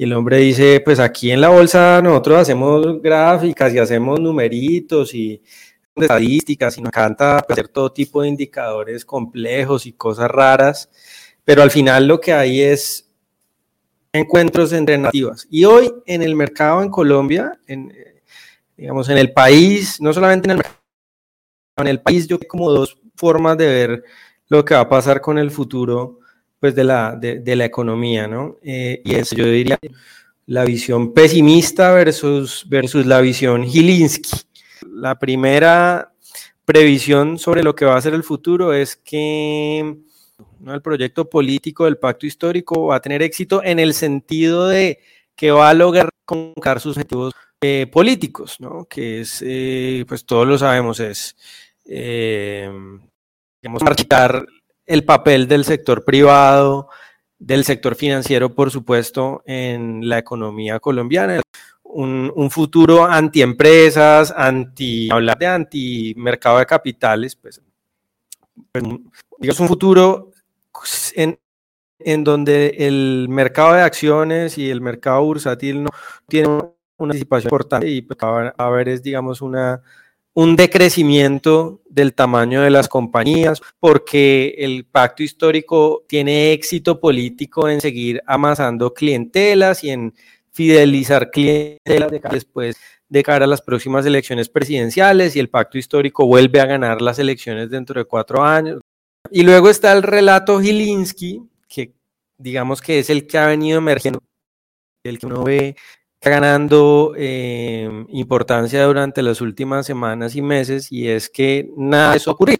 Y 0.00 0.04
el 0.04 0.14
hombre 0.14 0.38
dice, 0.38 0.80
pues 0.82 0.98
aquí 0.98 1.30
en 1.30 1.42
la 1.42 1.50
bolsa 1.50 2.00
nosotros 2.02 2.38
hacemos 2.38 3.02
gráficas 3.02 3.74
y 3.74 3.78
hacemos 3.78 4.18
numeritos 4.18 5.12
y 5.12 5.42
estadísticas 5.94 6.78
y 6.78 6.80
nos 6.80 6.88
encanta 6.88 7.40
hacer 7.40 7.68
todo 7.68 7.92
tipo 7.92 8.22
de 8.22 8.28
indicadores 8.28 9.04
complejos 9.04 9.84
y 9.84 9.92
cosas 9.92 10.30
raras, 10.30 10.88
pero 11.44 11.62
al 11.62 11.70
final 11.70 12.08
lo 12.08 12.18
que 12.18 12.32
hay 12.32 12.62
es 12.62 13.10
encuentros 14.10 14.72
entre 14.72 14.96
narrativas. 14.96 15.46
Y 15.50 15.66
hoy 15.66 15.92
en 16.06 16.22
el 16.22 16.34
mercado 16.34 16.82
en 16.82 16.88
Colombia, 16.88 17.60
en, 17.66 17.92
digamos, 18.78 19.06
en 19.10 19.18
el 19.18 19.34
país, 19.34 20.00
no 20.00 20.14
solamente 20.14 20.46
en 20.46 20.52
el 20.52 20.56
mercado, 20.56 20.78
en 21.76 21.88
el 21.88 22.00
país 22.00 22.26
yo 22.26 22.38
como 22.48 22.70
dos 22.70 22.96
formas 23.16 23.58
de 23.58 23.66
ver 23.66 24.04
lo 24.48 24.64
que 24.64 24.72
va 24.72 24.80
a 24.80 24.88
pasar 24.88 25.20
con 25.20 25.36
el 25.36 25.50
futuro 25.50 26.19
pues, 26.60 26.74
de, 26.74 26.84
la, 26.84 27.16
de, 27.16 27.56
la 27.56 27.64
economía, 27.64 28.28
¿no? 28.28 28.58
Eh, 28.62 29.00
y 29.04 29.14
eso 29.14 29.34
yo 29.34 29.46
diría 29.46 29.78
la 30.46 30.64
visión 30.64 31.14
pesimista 31.14 31.92
versus, 31.92 32.64
versus 32.68 33.06
la 33.06 33.20
visión 33.20 33.64
Gilinski. 33.64 34.42
La 34.92 35.18
primera 35.18 36.12
previsión 36.64 37.38
sobre 37.38 37.62
lo 37.62 37.74
que 37.74 37.84
va 37.84 37.96
a 37.96 38.00
ser 38.00 38.14
el 38.14 38.22
futuro 38.22 38.72
es 38.72 38.96
que 38.96 39.96
¿no? 40.60 40.74
el 40.74 40.82
proyecto 40.82 41.28
político 41.28 41.84
del 41.84 41.98
pacto 41.98 42.26
histórico 42.26 42.86
va 42.86 42.96
a 42.96 43.00
tener 43.00 43.22
éxito 43.22 43.62
en 43.64 43.78
el 43.78 43.94
sentido 43.94 44.68
de 44.68 45.00
que 45.34 45.50
va 45.50 45.70
a 45.70 45.74
lograr 45.74 46.10
concar 46.24 46.80
sus 46.80 46.96
objetivos 46.96 47.32
eh, 47.60 47.86
políticos, 47.90 48.56
¿no? 48.60 48.86
que 48.86 49.20
es, 49.20 49.42
eh, 49.44 50.04
pues 50.06 50.24
todos 50.24 50.46
lo 50.46 50.58
sabemos, 50.58 51.00
es 51.00 51.36
eh, 51.86 52.70
digamos, 53.62 53.82
marcar 53.82 54.46
el 54.90 55.04
papel 55.04 55.46
del 55.46 55.64
sector 55.64 56.04
privado, 56.04 56.88
del 57.38 57.64
sector 57.64 57.94
financiero, 57.94 58.52
por 58.52 58.72
supuesto, 58.72 59.40
en 59.46 60.08
la 60.08 60.18
economía 60.18 60.80
colombiana. 60.80 61.40
Un, 61.84 62.32
un 62.34 62.50
futuro 62.50 63.04
antiempresas, 63.04 64.34
anti, 64.36 65.08
hablar 65.08 65.38
de 65.38 65.46
anti-mercado 65.46 66.58
de 66.58 66.66
capitales, 66.66 67.36
pues, 67.36 67.62
pues 68.72 68.84
digamos, 69.38 69.60
un 69.60 69.68
futuro 69.68 70.32
en, 71.14 71.38
en 72.00 72.24
donde 72.24 72.74
el 72.78 73.28
mercado 73.28 73.74
de 73.74 73.82
acciones 73.82 74.58
y 74.58 74.70
el 74.70 74.80
mercado 74.80 75.22
bursátil 75.22 75.84
no 75.84 75.90
tiene 76.26 76.48
una 76.48 76.64
participación 76.96 77.46
importante 77.46 77.88
y 77.88 78.02
pues, 78.02 78.18
va 78.20 78.54
a 78.56 78.66
haber, 78.66 78.88
es, 78.88 79.04
digamos, 79.04 79.40
una, 79.40 79.82
un 80.34 80.56
decrecimiento 80.56 81.80
del 81.88 82.14
tamaño 82.14 82.62
de 82.62 82.70
las 82.70 82.88
compañías, 82.88 83.60
porque 83.80 84.54
el 84.58 84.84
pacto 84.84 85.22
histórico 85.22 86.04
tiene 86.08 86.52
éxito 86.52 87.00
político 87.00 87.68
en 87.68 87.80
seguir 87.80 88.22
amasando 88.26 88.94
clientelas 88.94 89.82
y 89.82 89.90
en 89.90 90.14
fidelizar 90.52 91.30
clientelas 91.30 92.10
de 92.10 92.20
después 92.30 92.76
de 93.08 93.22
cara 93.24 93.44
a 93.44 93.48
las 93.48 93.60
próximas 93.60 94.06
elecciones 94.06 94.48
presidenciales 94.48 95.34
y 95.34 95.40
el 95.40 95.50
pacto 95.50 95.78
histórico 95.78 96.26
vuelve 96.26 96.60
a 96.60 96.66
ganar 96.66 97.02
las 97.02 97.18
elecciones 97.18 97.68
dentro 97.68 98.00
de 98.00 98.04
cuatro 98.04 98.42
años. 98.44 98.80
Y 99.30 99.42
luego 99.42 99.68
está 99.68 99.92
el 99.92 100.04
relato 100.04 100.60
Gilinski, 100.60 101.42
que 101.68 101.92
digamos 102.38 102.80
que 102.80 103.00
es 103.00 103.10
el 103.10 103.26
que 103.26 103.38
ha 103.38 103.46
venido 103.46 103.78
emergiendo, 103.78 104.22
el 105.04 105.18
que 105.18 105.26
uno 105.26 105.42
ve 105.42 105.76
ganando 106.20 107.14
eh, 107.16 107.88
importancia 108.10 108.84
durante 108.84 109.22
las 109.22 109.40
últimas 109.40 109.86
semanas 109.86 110.36
y 110.36 110.42
meses 110.42 110.92
y 110.92 111.08
es 111.08 111.30
que 111.30 111.70
nada 111.76 112.12
de 112.12 112.16
eso 112.18 112.32
ocurrir. 112.32 112.58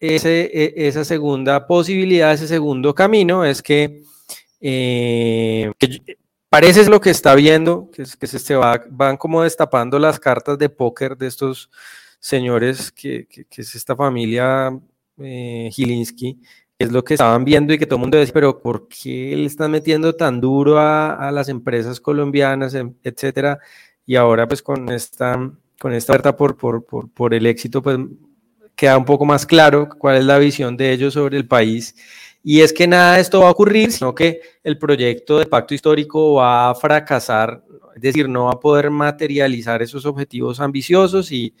Ese, 0.00 0.50
e, 0.52 0.88
esa 0.88 1.04
segunda 1.04 1.66
posibilidad, 1.66 2.32
ese 2.32 2.48
segundo 2.48 2.94
camino 2.94 3.44
es 3.44 3.62
que, 3.62 4.02
que 4.60 5.70
parece 6.48 6.88
lo 6.88 7.00
que 7.00 7.10
está 7.10 7.34
viendo, 7.34 7.90
que, 7.90 8.04
que 8.18 8.26
se 8.26 8.54
va, 8.54 8.82
van 8.90 9.16
como 9.16 9.42
destapando 9.42 9.98
las 9.98 10.20
cartas 10.20 10.58
de 10.58 10.68
póker 10.68 11.16
de 11.16 11.26
estos 11.26 11.70
señores, 12.18 12.92
que, 12.92 13.26
que, 13.26 13.44
que 13.44 13.62
es 13.62 13.74
esta 13.74 13.96
familia 13.96 14.70
eh, 15.18 15.70
es 16.78 16.92
lo 16.92 17.04
que 17.04 17.14
estaban 17.14 17.44
viendo 17.44 17.72
y 17.72 17.78
que 17.78 17.86
todo 17.86 17.96
el 17.96 18.00
mundo 18.02 18.18
decía, 18.18 18.34
pero 18.34 18.60
¿por 18.60 18.88
qué 18.88 19.34
le 19.36 19.44
están 19.46 19.70
metiendo 19.70 20.14
tan 20.14 20.40
duro 20.40 20.78
a, 20.78 21.14
a, 21.14 21.30
las 21.32 21.48
empresas 21.48 22.00
colombianas, 22.00 22.74
em, 22.74 22.94
etcétera? 23.02 23.58
Y 24.06 24.16
ahora 24.16 24.46
pues 24.48 24.62
con 24.62 24.88
esta, 24.90 25.50
con 25.78 25.92
esta 25.92 26.12
oferta 26.12 26.36
por, 26.36 26.56
por, 26.56 26.84
por, 26.84 27.10
por 27.10 27.34
el 27.34 27.46
éxito, 27.46 27.82
pues 27.82 27.98
queda 28.76 28.98
un 28.98 29.04
poco 29.04 29.24
más 29.24 29.46
claro 29.46 29.88
cuál 29.98 30.16
es 30.16 30.24
la 30.24 30.38
visión 30.38 30.76
de 30.76 30.92
ellos 30.92 31.14
sobre 31.14 31.36
el 31.36 31.46
país. 31.46 31.94
Y 32.42 32.60
es 32.60 32.72
que 32.72 32.86
nada 32.86 33.14
de 33.14 33.22
esto 33.22 33.40
va 33.40 33.48
a 33.48 33.52
ocurrir, 33.52 33.90
sino 33.92 34.14
que 34.14 34.40
el 34.62 34.78
proyecto 34.78 35.38
de 35.38 35.46
pacto 35.46 35.74
histórico 35.74 36.34
va 36.34 36.70
a 36.70 36.74
fracasar, 36.74 37.62
es 37.94 38.02
decir, 38.02 38.28
no 38.28 38.46
va 38.46 38.52
a 38.52 38.60
poder 38.60 38.90
materializar 38.90 39.80
esos 39.80 40.04
objetivos 40.04 40.60
ambiciosos 40.60 41.32
y 41.32 41.54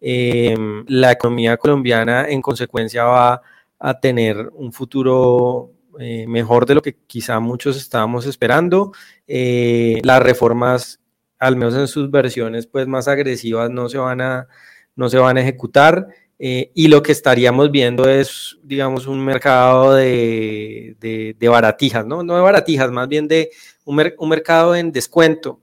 eh, 0.00 0.56
la 0.86 1.12
economía 1.12 1.56
colombiana 1.56 2.26
en 2.28 2.40
consecuencia 2.40 3.04
va 3.04 3.34
a 3.34 3.42
a 3.80 3.98
tener 3.98 4.50
un 4.52 4.72
futuro 4.72 5.72
eh, 5.98 6.26
mejor 6.28 6.66
de 6.66 6.74
lo 6.74 6.82
que 6.82 6.96
quizá 7.06 7.40
muchos 7.40 7.76
estábamos 7.76 8.26
esperando. 8.26 8.92
Eh, 9.26 10.00
las 10.04 10.22
reformas, 10.22 11.00
al 11.38 11.56
menos 11.56 11.74
en 11.74 11.88
sus 11.88 12.10
versiones 12.10 12.66
pues, 12.66 12.86
más 12.86 13.08
agresivas, 13.08 13.70
no 13.70 13.88
se 13.88 13.98
van 13.98 14.20
a, 14.20 14.46
no 14.94 15.08
se 15.08 15.18
van 15.18 15.38
a 15.38 15.40
ejecutar. 15.40 16.06
Eh, 16.38 16.70
y 16.74 16.88
lo 16.88 17.02
que 17.02 17.12
estaríamos 17.12 17.70
viendo 17.70 18.08
es, 18.08 18.58
digamos, 18.62 19.06
un 19.06 19.22
mercado 19.22 19.94
de, 19.94 20.96
de, 20.98 21.48
baratijas, 21.48 22.06
¿no? 22.06 22.22
No 22.22 22.34
de 22.36 22.40
baratijas, 22.40 22.90
más 22.90 23.08
bien 23.08 23.28
de 23.28 23.50
un, 23.84 23.96
mer 23.96 24.14
un 24.18 24.30
mercado 24.30 24.74
en 24.74 24.90
descuento, 24.90 25.60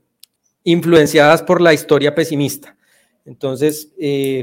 influenciadas 0.62 1.42
por 1.42 1.60
la 1.60 1.74
historia 1.74 2.14
pesimista. 2.14 2.76
Entonces, 3.24 3.92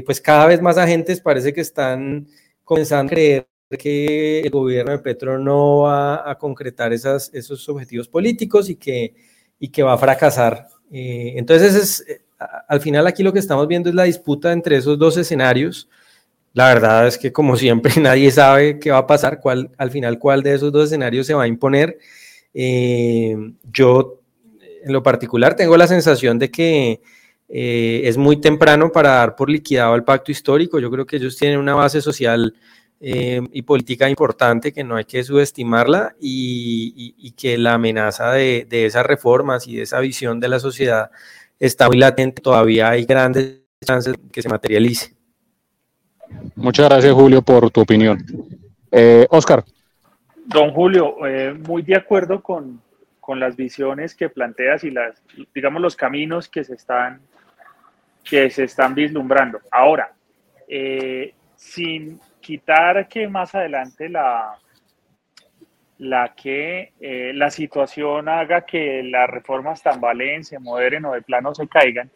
pues 0.04 0.20
cada 0.20 0.46
vez 0.46 0.60
más 0.60 0.76
agentes 0.76 1.20
parece 1.20 1.54
que 1.54 1.62
están 1.62 2.28
comenzando 2.64 3.12
a 3.12 3.14
creer 3.14 3.46
que 3.70 4.40
el 4.40 4.50
gobierno 4.50 4.92
de 4.92 4.98
Petro 4.98 5.38
no 5.38 5.80
va 5.80 6.30
a 6.30 6.38
concretar 6.38 6.92
esos 6.92 7.68
objetivos 7.68 8.08
políticos 8.08 8.70
y 8.70 8.76
que, 8.76 9.14
y 9.58 9.68
que 9.68 9.82
va 9.82 9.94
a 9.94 9.98
fracasar. 9.98 10.68
Eh, 10.92 11.34
entonces, 11.36 11.74
es, 11.74 12.20
al 12.68 12.80
final 12.80 13.06
aquí 13.06 13.22
lo 13.22 13.32
que 13.32 13.38
estamos 13.38 13.66
viendo 13.66 13.88
es 13.88 13.94
la 13.94 14.04
disputa 14.04 14.52
entre 14.52 14.76
esos 14.76 14.98
dos 14.98 15.16
escenarios. 15.16 15.88
La 16.52 16.68
verdad 16.68 17.06
es 17.06 17.18
que 17.18 17.32
como 17.32 17.56
siempre 17.56 17.92
nadie 18.00 18.30
sabe 18.30 18.78
qué 18.78 18.90
va 18.90 18.98
a 18.98 19.06
pasar, 19.06 19.40
cuál, 19.40 19.70
al 19.78 19.90
final 19.90 20.18
cuál 20.18 20.42
de 20.42 20.54
esos 20.54 20.72
dos 20.72 20.86
escenarios 20.86 21.26
se 21.26 21.34
va 21.34 21.44
a 21.44 21.48
imponer. 21.48 21.98
Eh, 22.54 23.36
yo 23.72 24.20
en 24.84 24.92
lo 24.92 25.02
particular 25.02 25.56
tengo 25.56 25.76
la 25.76 25.88
sensación 25.88 26.38
de 26.38 26.50
que 26.50 27.00
eh, 27.48 28.02
es 28.04 28.16
muy 28.16 28.40
temprano 28.40 28.90
para 28.90 29.10
dar 29.10 29.36
por 29.36 29.50
liquidado 29.50 29.94
el 29.94 30.04
pacto 30.04 30.30
histórico. 30.30 30.78
Yo 30.78 30.90
creo 30.90 31.06
que 31.06 31.16
ellos 31.16 31.36
tienen 31.36 31.58
una 31.58 31.74
base 31.74 32.00
social 32.00 32.54
eh, 33.00 33.42
y 33.52 33.62
política 33.62 34.08
importante 34.08 34.72
que 34.72 34.84
no 34.84 34.96
hay 34.96 35.04
que 35.04 35.22
subestimarla 35.22 36.14
y, 36.20 37.14
y, 37.18 37.28
y 37.28 37.32
que 37.32 37.58
la 37.58 37.74
amenaza 37.74 38.32
de, 38.32 38.66
de, 38.68 38.86
esas 38.86 39.04
reformas 39.04 39.68
y 39.68 39.76
de 39.76 39.82
esa 39.82 40.00
visión 40.00 40.40
de 40.40 40.48
la 40.48 40.58
sociedad 40.58 41.10
está 41.58 41.88
muy 41.88 41.98
latente, 41.98 42.42
todavía 42.42 42.90
hay 42.90 43.04
grandes 43.04 43.62
chances 43.84 44.14
que 44.32 44.42
se 44.42 44.48
materialice. 44.48 45.14
Muchas 46.54 46.88
gracias 46.88 47.12
Julio 47.12 47.42
por 47.42 47.70
tu 47.70 47.82
opinión. 47.82 48.18
Eh, 48.90 49.26
Oscar. 49.30 49.64
Don 50.46 50.70
Julio, 50.72 51.26
eh, 51.26 51.52
muy 51.52 51.82
de 51.82 51.96
acuerdo 51.96 52.42
con, 52.42 52.80
con 53.20 53.40
las 53.40 53.56
visiones 53.56 54.14
que 54.14 54.28
planteas 54.28 54.84
y 54.84 54.90
las, 54.90 55.22
digamos, 55.54 55.82
los 55.82 55.96
caminos 55.96 56.48
que 56.48 56.64
se 56.64 56.74
están, 56.74 57.20
que 58.24 58.48
se 58.50 58.64
están 58.64 58.94
vislumbrando. 58.94 59.60
Ahora, 59.70 60.12
eh, 60.68 61.34
sin 61.56 62.20
quitar 62.46 63.08
que 63.08 63.26
más 63.26 63.56
adelante 63.56 64.08
la, 64.08 64.56
la 65.98 66.32
que 66.36 66.92
eh, 67.00 67.32
la 67.34 67.50
situación 67.50 68.28
haga 68.28 68.60
que 68.60 69.02
las 69.02 69.28
reformas 69.28 69.82
tambalen, 69.82 70.44
se 70.44 70.60
moderen 70.60 71.06
o 71.06 71.14
de 71.14 71.22
plano 71.22 71.52
se 71.56 71.66
caigan, 71.66 72.08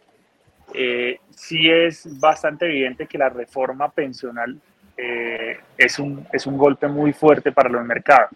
eh, 0.73 1.19
sí 1.31 1.69
es 1.69 2.21
bastante 2.21 2.67
evidente 2.67 3.09
que 3.09 3.19
la 3.19 3.29
reforma 3.29 3.91
pensional 3.91 4.57
eh, 4.97 5.59
es, 5.77 5.99
un, 5.99 6.25
es 6.33 6.47
un 6.47 6.57
golpe 6.57 6.87
muy 6.87 7.13
fuerte 7.13 7.51
para 7.51 7.69
los 7.69 7.85
mercados. 7.85 8.31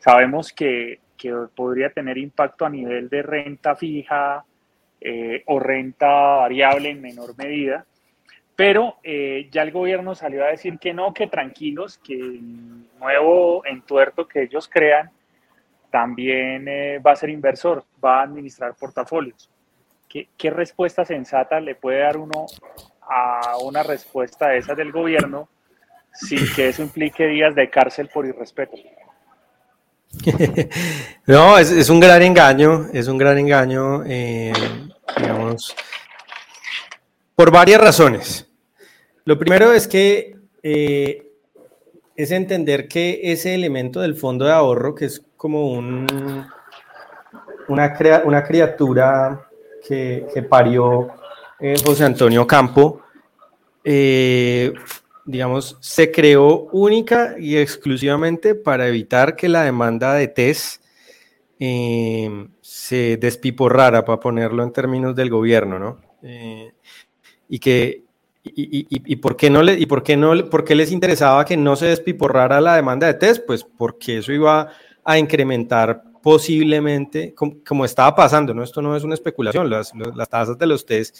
Sabemos 0.00 0.52
que, 0.52 0.98
que 1.16 1.32
podría 1.56 1.88
tener 1.88 2.18
impacto 2.18 2.66
a 2.66 2.70
nivel 2.70 3.08
de 3.08 3.22
renta 3.22 3.74
fija 3.74 4.44
o 5.46 5.60
renta 5.60 6.06
variable 6.08 6.88
en 6.88 7.02
menor 7.02 7.36
medida, 7.36 7.84
pero 8.56 8.96
eh, 9.02 9.48
ya 9.50 9.62
el 9.62 9.72
gobierno 9.72 10.14
salió 10.14 10.44
a 10.44 10.48
decir 10.48 10.78
que 10.78 10.92
no, 10.92 11.12
que 11.12 11.26
tranquilos, 11.26 11.98
que 11.98 12.14
el 12.14 12.88
nuevo 12.98 13.64
entuerto 13.66 14.28
que 14.28 14.42
ellos 14.42 14.68
crean 14.68 15.10
también 15.90 16.66
eh, 16.68 16.98
va 16.98 17.12
a 17.12 17.16
ser 17.16 17.30
inversor, 17.30 17.84
va 18.04 18.20
a 18.20 18.22
administrar 18.22 18.74
portafolios. 18.74 19.50
¿Qué, 20.08 20.28
¿Qué, 20.36 20.50
respuesta 20.50 21.04
sensata 21.04 21.60
le 21.60 21.74
puede 21.74 22.00
dar 22.00 22.16
uno 22.16 22.46
a 23.02 23.56
una 23.62 23.82
respuesta 23.82 24.48
de 24.48 24.58
esa 24.58 24.74
del 24.74 24.92
gobierno 24.92 25.48
sin 26.12 26.40
que 26.54 26.68
eso 26.68 26.82
implique 26.82 27.26
días 27.26 27.54
de 27.54 27.68
cárcel 27.70 28.08
por 28.12 28.26
irrespeto? 28.26 28.76
No, 31.26 31.58
es, 31.58 31.70
es 31.70 31.88
un 31.88 32.00
gran 32.00 32.22
engaño, 32.22 32.86
es 32.92 33.08
un 33.08 33.16
gran 33.16 33.38
engaño, 33.38 34.04
eh, 34.04 34.52
digamos, 35.16 35.74
por 37.34 37.50
varias 37.50 37.80
razones. 37.80 38.48
Lo 39.24 39.38
primero 39.38 39.72
es 39.72 39.88
que 39.88 40.36
eh, 40.62 41.30
es 42.16 42.30
entender 42.30 42.88
que 42.88 43.20
ese 43.24 43.54
elemento 43.54 44.00
del 44.00 44.14
fondo 44.14 44.44
de 44.44 44.52
ahorro, 44.52 44.94
que 44.94 45.06
es 45.06 45.24
como 45.36 45.72
un, 45.72 46.06
una, 47.68 48.22
una 48.24 48.44
criatura 48.44 49.48
que, 49.86 50.26
que 50.32 50.42
parió 50.42 51.08
eh, 51.58 51.74
José 51.82 52.04
Antonio 52.04 52.46
Campo, 52.46 53.02
eh, 53.82 54.72
digamos, 55.24 55.76
se 55.80 56.10
creó 56.10 56.68
única 56.72 57.34
y 57.38 57.56
exclusivamente 57.56 58.54
para 58.54 58.86
evitar 58.88 59.36
que 59.36 59.48
la 59.48 59.64
demanda 59.64 60.14
de 60.14 60.28
TES 60.28 60.80
se 62.60 63.16
despiporrara, 63.16 64.04
para 64.04 64.20
ponerlo 64.20 64.62
en 64.62 64.72
términos 64.72 65.16
del 65.16 65.30
gobierno, 65.30 65.78
¿no? 65.78 65.98
Y 67.48 67.58
que 67.58 68.04
y, 68.42 68.86
y, 68.90 69.16
por 69.16 69.36
qué 69.36 69.48
no 69.48 69.62
le, 69.62 69.72
y 69.74 69.86
por 69.86 70.02
qué 70.02 70.18
no 70.18 70.50
por 70.50 70.64
qué 70.64 70.74
les 70.74 70.92
interesaba 70.92 71.46
que 71.46 71.56
no 71.56 71.76
se 71.76 71.86
despiporrara 71.86 72.60
la 72.60 72.76
demanda 72.76 73.06
de 73.06 73.14
test 73.14 73.46
pues 73.46 73.64
porque 73.64 74.18
eso 74.18 74.32
iba 74.32 74.68
a 75.02 75.18
incrementar 75.18 76.02
posiblemente 76.22 77.34
como, 77.34 77.86
estaba 77.86 78.14
pasando 78.14 78.52
no 78.52 78.62
esto 78.62 78.82
no 78.82 78.94
es 78.94 79.02
una 79.02 79.14
especulación 79.14 79.70
las, 79.70 79.92
las 79.94 80.28
tasas 80.28 80.58
de 80.58 80.66
los 80.66 80.84
test 80.84 81.16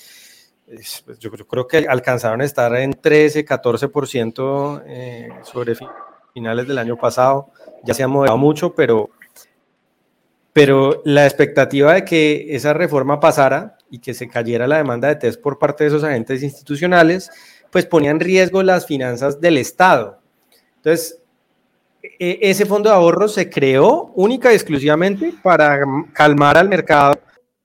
pues 0.66 1.04
yo, 1.18 1.30
yo, 1.34 1.46
creo 1.46 1.66
que 1.66 1.86
alcanzaron 1.88 2.40
a 2.40 2.44
estar 2.44 2.74
en 2.76 2.92
13 2.92 3.44
14% 3.44 4.82
eh, 4.86 5.28
sobre 5.42 5.76
finales 6.32 6.66
del 6.66 6.78
año 6.78 6.96
pasado. 6.96 7.50
Ya 7.84 7.92
se 7.92 8.02
ha 8.02 8.08
moderado 8.08 8.38
mucho 8.38 8.74
pero 8.74 9.10
pero 10.52 11.02
la 11.04 11.26
expectativa 11.26 11.94
de 11.94 12.04
que 12.04 12.54
esa 12.54 12.72
reforma 12.72 13.18
pasara 13.18 13.76
y 13.90 13.98
que 13.98 14.14
se 14.14 14.28
cayera 14.28 14.66
la 14.66 14.78
demanda 14.78 15.08
de 15.08 15.16
test 15.16 15.40
por 15.40 15.58
parte 15.58 15.84
de 15.84 15.88
esos 15.88 16.04
agentes 16.04 16.42
institucionales, 16.42 17.30
pues 17.70 17.86
ponía 17.86 18.10
en 18.10 18.20
riesgo 18.20 18.62
las 18.62 18.86
finanzas 18.86 19.40
del 19.40 19.58
Estado. 19.58 20.20
Entonces, 20.76 21.20
e, 22.02 22.38
ese 22.42 22.66
fondo 22.66 22.90
de 22.90 22.96
ahorro 22.96 23.28
se 23.28 23.48
creó 23.48 24.12
única 24.14 24.52
y 24.52 24.54
exclusivamente 24.54 25.32
para 25.42 25.80
calmar 26.12 26.58
al 26.58 26.68
mercado, 26.68 27.20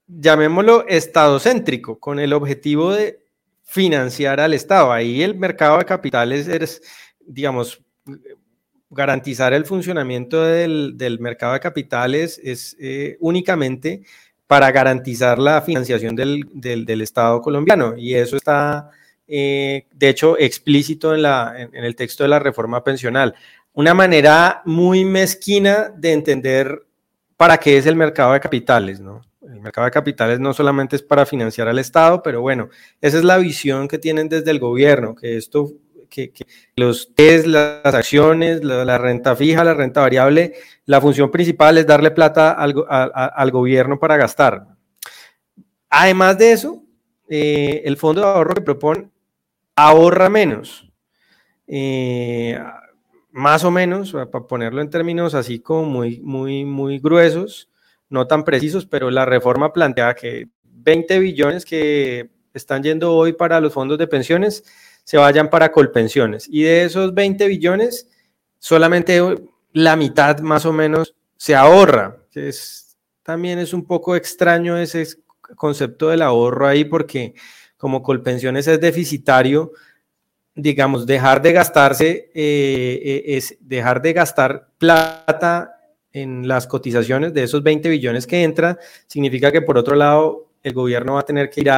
llamémoslo 0.07 0.87
estadocéntrico, 0.87 1.99
con 1.99 2.19
el 2.19 2.33
objetivo 2.33 2.93
de 2.93 3.19
financiar 3.63 4.39
al 4.39 4.53
Estado. 4.53 4.91
Ahí 4.91 5.21
el 5.21 5.35
mercado 5.35 5.77
de 5.77 5.85
capitales 5.85 6.47
es, 6.47 6.81
digamos, 7.19 7.81
garantizar 8.89 9.53
el 9.53 9.65
funcionamiento 9.65 10.43
del, 10.43 10.97
del 10.97 11.19
mercado 11.19 11.53
de 11.53 11.59
capitales 11.59 12.39
es 12.43 12.75
eh, 12.79 13.17
únicamente 13.19 14.01
para 14.49 14.71
garantizar 14.71 15.37
la 15.37 15.61
financiación 15.61 16.15
del, 16.15 16.43
del, 16.51 17.01
Estado 17.01 17.39
colombiano. 17.39 17.93
Y 17.95 18.15
eso 18.15 18.35
está, 18.35 18.89
eh, 19.27 19.85
de 19.93 20.09
hecho, 20.09 20.39
explícito 20.39 21.13
en, 21.13 21.21
la, 21.21 21.53
en, 21.55 21.83
el 21.85 21.95
texto 21.95 22.23
de 22.23 22.29
la 22.29 22.39
reforma 22.39 22.83
pensional. 22.83 23.35
Una 23.73 23.93
manera 23.93 24.63
muy 24.65 25.05
mezquina 25.05 25.93
de 25.95 26.13
entender 26.13 26.83
para 27.37 27.59
qué 27.59 27.77
es 27.77 27.85
el 27.85 27.95
mercado 27.95 28.33
de 28.33 28.39
capitales, 28.39 28.99
¿no? 28.99 29.21
El 29.39 29.61
mercado 29.61 29.85
de 29.85 29.91
capitales 29.91 30.39
no 30.39 30.51
solamente 30.51 30.95
es 30.95 31.03
para 31.03 31.27
financiar 31.27 31.67
al 31.67 31.77
Estado, 31.77 32.23
pero 32.23 32.41
bueno, 32.41 32.69
esa 33.01 33.19
es 33.19 33.23
la 33.23 33.37
visión 33.37 33.87
que 33.87 33.99
tienen 33.99 34.29
desde 34.29 34.49
el 34.49 34.57
gobierno, 34.57 35.13
que 35.13 35.37
esto 35.37 35.73
que, 36.09 36.31
que, 36.31 36.45
los 36.75 37.13
test, 37.13 37.45
las 37.45 37.93
acciones, 37.93 38.63
la, 38.63 38.83
la, 38.83 38.97
renta 38.97 39.35
fija, 39.35 39.63
la 39.63 39.73
renta 39.73 40.01
variable, 40.01 40.53
la 40.85 40.99
función 40.99 41.31
principal 41.31 41.77
es 41.77 41.87
darle 41.87 42.11
plata 42.11 42.51
al, 42.51 42.73
a, 42.89 43.03
a, 43.03 43.25
al 43.27 43.51
gobierno 43.51 43.99
para 43.99 44.17
gastar. 44.17 44.67
Además 45.89 46.37
de 46.37 46.51
eso, 46.51 46.83
eh, 47.29 47.83
el 47.85 47.97
fondo 47.97 48.21
de 48.21 48.27
ahorro 48.27 48.55
que 48.55 48.61
propone 48.61 49.09
ahorra 49.75 50.29
menos. 50.29 50.91
Eh, 51.67 52.59
más 53.31 53.63
o 53.63 53.71
menos, 53.71 54.11
para 54.11 54.47
ponerlo 54.47 54.81
en 54.81 54.89
términos 54.89 55.35
así 55.35 55.59
como 55.59 55.85
muy, 55.85 56.19
muy, 56.21 56.65
muy 56.65 56.99
gruesos, 56.99 57.69
no 58.09 58.27
tan 58.27 58.43
precisos, 58.43 58.85
pero 58.85 59.11
la 59.11 59.25
reforma 59.25 59.71
plantea 59.71 60.15
que 60.15 60.49
20 60.63 61.19
billones 61.19 61.63
que 61.63 62.29
están 62.53 62.83
yendo 62.83 63.13
hoy 63.13 63.33
para 63.33 63.61
los 63.61 63.71
fondos 63.71 63.97
de 63.97 64.07
pensiones 64.07 64.63
se 65.09 65.17
vayan 65.17 65.49
para 65.49 65.71
colpensiones. 65.71 66.47
Y 66.47 66.61
de 66.61 66.83
esos 66.83 67.15
20 67.15 67.47
billones, 67.47 68.07
solamente 68.59 69.19
la 69.73 69.95
mitad 69.95 70.37
más 70.41 70.67
o 70.67 70.71
menos 70.71 71.15
se 71.35 71.55
ahorra. 71.55 72.17
Es, 72.31 72.95
también 73.23 73.57
es 73.57 73.73
un 73.73 73.87
poco 73.87 74.15
extraño 74.15 74.77
ese 74.77 75.07
concepto 75.55 76.09
del 76.09 76.21
ahorro 76.21 76.67
ahí 76.67 76.85
porque 76.85 77.33
como 77.75 78.03
colpensiones 78.03 78.67
es 78.67 78.79
deficitario, 78.79 79.71
digamos, 80.53 81.07
dejar 81.07 81.41
de 81.41 81.53
gastarse, 81.53 82.29
eh, 82.35 83.23
es 83.25 83.57
dejar 83.61 84.03
de 84.03 84.13
gastar 84.13 84.67
plata 84.77 85.75
en 86.11 86.47
las 86.47 86.67
cotizaciones 86.67 87.33
de 87.33 87.45
esos 87.45 87.63
20 87.63 87.89
billones 87.89 88.27
que 88.27 88.43
entra, 88.43 88.77
significa 89.07 89.51
que 89.51 89.63
por 89.63 89.75
otro 89.75 89.95
lado 89.95 90.51
el 90.61 90.73
gobierno 90.73 91.15
va 91.15 91.21
a 91.21 91.25
tener 91.25 91.49
que 91.49 91.61
ir 91.61 91.71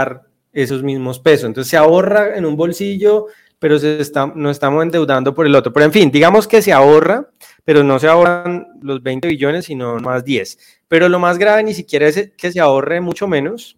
esos 0.54 0.84
mismos 0.84 1.20
pesos. 1.20 1.46
Entonces 1.46 1.70
se 1.70 1.78
ahorra 1.78 2.36
en 2.38 2.46
un 2.46 2.56
bolsillo, 2.56 3.28
pero 3.60 3.78
se 3.80 4.02
está, 4.02 4.26
nos 4.28 4.52
estamos 4.52 4.84
endeudando 4.84 5.34
por 5.34 5.46
el 5.46 5.56
otro. 5.56 5.72
Pero 5.72 5.86
en 5.86 5.92
fin, 5.92 6.12
digamos 6.12 6.48
que 6.48 6.62
se 6.62 6.74
ahorra, 6.74 7.30
pero 7.64 7.84
no 7.84 8.00
se 8.00 8.08
ahorran 8.08 8.68
los 8.82 9.04
20 9.04 9.28
billones, 9.28 9.66
sino 9.66 9.98
más 9.98 10.24
10. 10.26 10.58
Pero 10.88 11.10
lo 11.10 11.20
más 11.20 11.38
grave 11.38 11.64
ni 11.64 11.74
siquiera 11.74 12.08
es 12.08 12.32
que 12.38 12.52
se 12.52 12.60
ahorre 12.60 13.02
mucho 13.02 13.28
menos, 13.28 13.78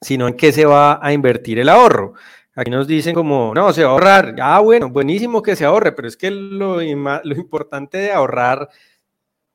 sino 0.00 0.28
en 0.28 0.34
qué 0.34 0.52
se 0.52 0.64
va 0.64 0.98
a 1.02 1.12
invertir 1.12 1.58
el 1.58 1.68
ahorro. 1.68 2.14
Aquí 2.54 2.70
nos 2.70 2.86
dicen 2.86 3.14
como, 3.14 3.54
no, 3.54 3.72
se 3.72 3.84
va 3.84 3.90
a 3.90 3.92
ahorrar. 3.92 4.34
Ah, 4.40 4.60
bueno, 4.60 4.90
buenísimo 4.90 5.42
que 5.42 5.56
se 5.56 5.64
ahorre, 5.64 5.92
pero 5.92 6.08
es 6.08 6.16
que 6.16 6.30
lo, 6.30 6.76
lo 6.76 7.34
importante 7.34 7.98
de 7.98 8.12
ahorrar 8.12 8.68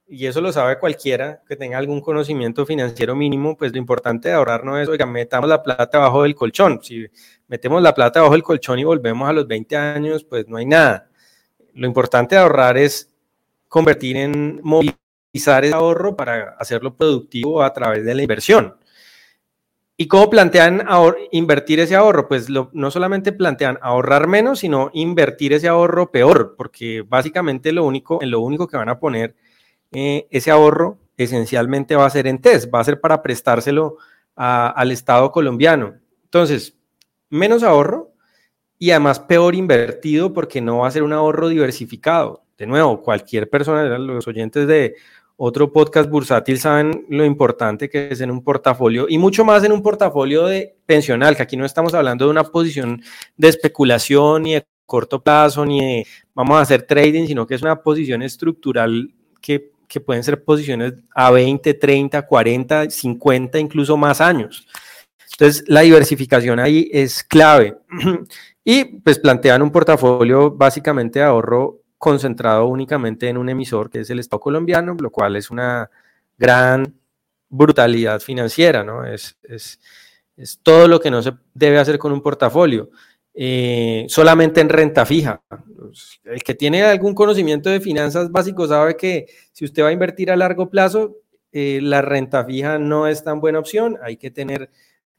y 0.08 0.28
eso 0.28 0.40
lo 0.40 0.52
sabe 0.52 0.78
cualquiera 0.78 1.42
que 1.48 1.56
tenga 1.56 1.78
algún 1.78 2.00
conocimiento 2.00 2.66
financiero 2.66 3.16
mínimo, 3.16 3.58
pues 3.58 3.72
lo 3.72 3.80
importante 3.80 4.30
de 4.30 4.36
ahorrar 4.36 4.64
no 4.64 4.80
es, 4.80 4.88
oiga, 4.88 5.06
metamos 5.06 5.50
la 5.50 5.64
plata 5.64 5.98
abajo 5.98 6.24
del 6.24 6.36
colchón. 6.36 6.80
Si 6.84 7.06
metemos 7.48 7.82
la 7.82 7.94
plata 7.94 8.20
abajo 8.20 8.34
del 8.34 8.44
colchón 8.44 8.78
y 8.80 8.84
volvemos 8.84 9.28
a 9.28 9.34
los 9.34 9.48
20 9.48 9.76
años, 9.76 10.24
pues 10.24 10.48
no 10.48 10.58
hay 10.58 10.66
nada. 10.66 11.10
Lo 11.74 11.88
importante 11.88 12.36
de 12.36 12.42
ahorrar 12.42 12.78
es 12.78 13.12
convertir 13.68 14.18
en 14.18 14.60
movilizar 14.64 15.66
ese 15.66 15.74
ahorro 15.74 16.16
para 16.16 16.56
hacerlo 16.60 16.96
productivo 16.96 17.64
a 17.64 17.74
través 17.74 18.06
de 18.06 18.14
la 18.14 18.22
inversión. 18.22 18.76
¿Y 19.98 20.08
cómo 20.08 20.30
plantean 20.30 20.86
invertir 21.32 21.80
ese 21.80 21.96
ahorro? 21.96 22.28
Pues 22.28 22.48
no 22.50 22.92
solamente 22.92 23.32
plantean 23.32 23.80
ahorrar 23.82 24.28
menos, 24.28 24.60
sino 24.60 24.92
invertir 24.94 25.54
ese 25.54 25.70
ahorro 25.70 26.12
peor, 26.12 26.56
porque 26.58 27.02
básicamente 27.02 27.72
lo 27.72 27.86
único, 27.86 28.22
en 28.22 28.30
lo 28.30 28.42
único 28.42 28.68
que 28.68 28.78
van 28.78 28.90
a 28.90 29.00
poner 29.00 29.36
eh, 29.96 30.28
ese 30.30 30.52
ahorro 30.52 30.98
esencialmente 31.18 31.96
va 31.96 32.06
a 32.06 32.10
ser 32.10 32.28
en 32.28 32.40
TES, 32.40 32.70
va 32.74 32.82
a 32.82 32.84
ser 32.84 33.00
para 33.00 33.22
prestárselo 33.22 33.98
al 34.36 34.92
Estado 34.92 35.32
colombiano. 35.32 35.96
Entonces, 36.26 36.78
menos 37.30 37.64
ahorro 37.64 38.12
y 38.78 38.92
además 38.92 39.22
peor 39.22 39.56
invertido 39.56 40.34
porque 40.34 40.60
no 40.60 40.80
va 40.80 40.88
a 40.88 40.92
ser 40.92 41.04
un 41.04 41.14
ahorro 41.14 41.48
diversificado. 41.48 42.44
De 42.58 42.66
nuevo, 42.66 43.02
cualquier 43.02 43.50
persona, 43.50 43.98
los 43.98 44.28
oyentes 44.28 44.68
de 44.68 44.96
otro 45.38 45.72
podcast 45.72 46.10
bursátil 46.10 46.60
saben 46.60 47.06
lo 47.10 47.26
importante 47.26 47.90
que 47.90 48.10
es 48.12 48.22
en 48.22 48.32
un 48.32 48.44
portafolio 48.44 49.06
y 49.10 49.18
mucho 49.18 49.44
más 49.44 49.64
en 49.64 49.72
un 49.72 49.82
portafolio 49.82 50.46
de 50.46 50.76
pensional, 50.86 51.36
que 51.36 51.44
aquí 51.44 51.58
no 51.58 51.66
estamos 51.66 51.94
hablando 51.94 52.26
de 52.26 52.32
una 52.32 52.44
posición 52.44 53.02
de 53.36 53.50
especulación 53.50 54.44
ni 54.44 54.54
de 54.54 54.66
corto 54.86 55.22
plazo 55.22 55.66
ni 55.66 55.80
de 55.80 56.08
vamos 56.34 56.58
a 56.58 56.62
hacer 56.62 56.84
trading, 56.84 57.28
sino 57.28 57.46
que 57.46 57.56
es 57.56 57.62
una 57.62 57.82
posición 57.82 58.22
estructural 58.22 59.14
que, 59.42 59.72
que 59.96 60.02
pueden 60.02 60.26
ser 60.26 60.44
posiciones 60.44 60.96
a 61.14 61.32
20, 61.32 61.74
30, 61.74 62.22
40, 62.28 62.90
50, 62.90 63.60
incluso 63.60 63.96
más 63.96 64.20
años. 64.20 64.68
Entonces, 65.32 65.64
la 65.68 65.82
diversificación 65.82 66.60
ahí 66.60 66.90
es 66.92 67.24
clave. 67.24 67.78
Y 68.68 68.84
pues 68.84 69.20
plantean 69.20 69.62
un 69.62 69.72
portafolio 69.72 70.50
básicamente 70.50 71.20
de 71.20 71.26
ahorro 71.26 71.84
concentrado 72.00 72.66
únicamente 72.66 73.30
en 73.30 73.38
un 73.38 73.48
emisor 73.48 73.92
que 73.92 74.00
es 74.00 74.10
el 74.10 74.18
Estado 74.18 74.40
colombiano, 74.40 74.98
lo 75.00 75.12
cual 75.12 75.36
es 75.36 75.52
una 75.52 75.88
gran 76.36 76.96
brutalidad 77.48 78.20
financiera, 78.22 78.84
¿no? 78.84 79.06
Es, 79.06 79.38
es, 79.44 79.80
es 80.36 80.60
todo 80.64 80.88
lo 80.88 81.00
que 81.00 81.12
no 81.12 81.22
se 81.22 81.34
debe 81.54 81.78
hacer 81.78 82.00
con 82.00 82.12
un 82.12 82.24
portafolio. 82.24 82.90
Eh, 83.38 84.06
solamente 84.08 84.62
en 84.62 84.70
renta 84.70 85.06
fija. 85.06 85.42
El 86.24 86.42
que 86.42 86.56
tiene 86.56 86.84
algún 86.84 87.14
conocimiento 87.14 87.70
de 87.70 87.82
finanzas 87.82 88.32
básicos 88.32 88.70
sabe 88.70 88.96
que 88.96 89.26
si 89.52 89.66
usted 89.66 89.84
va 89.84 89.90
a 89.90 89.92
invertir 89.92 90.32
a 90.32 90.38
largo 90.38 90.70
plazo, 90.70 91.18
eh, 91.52 91.80
la 91.82 92.02
renta 92.02 92.46
fija 92.46 92.80
no 92.80 93.08
es 93.08 93.24
tan 93.24 93.42
buena 93.42 93.60
opción. 93.60 93.98
Hay 94.02 94.16
que 94.16 94.32
tener 94.32 94.70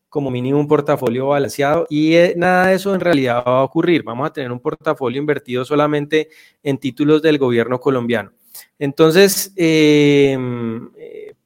como 0.08 0.30
mínimo 0.30 0.58
un 0.58 0.66
portafolio 0.66 1.26
balanceado 1.26 1.86
y 1.90 2.14
eh, 2.14 2.32
nada 2.38 2.68
de 2.68 2.76
eso 2.76 2.94
en 2.94 3.00
realidad 3.00 3.44
va 3.46 3.58
a 3.58 3.64
ocurrir. 3.64 4.02
Vamos 4.02 4.26
a 4.28 4.32
tener 4.32 4.50
un 4.50 4.60
portafolio 4.60 5.20
invertido 5.20 5.66
solamente 5.66 6.30
en 6.62 6.78
títulos 6.78 7.20
del 7.20 7.36
gobierno 7.36 7.78
colombiano. 7.78 8.32
Entonces, 8.78 9.52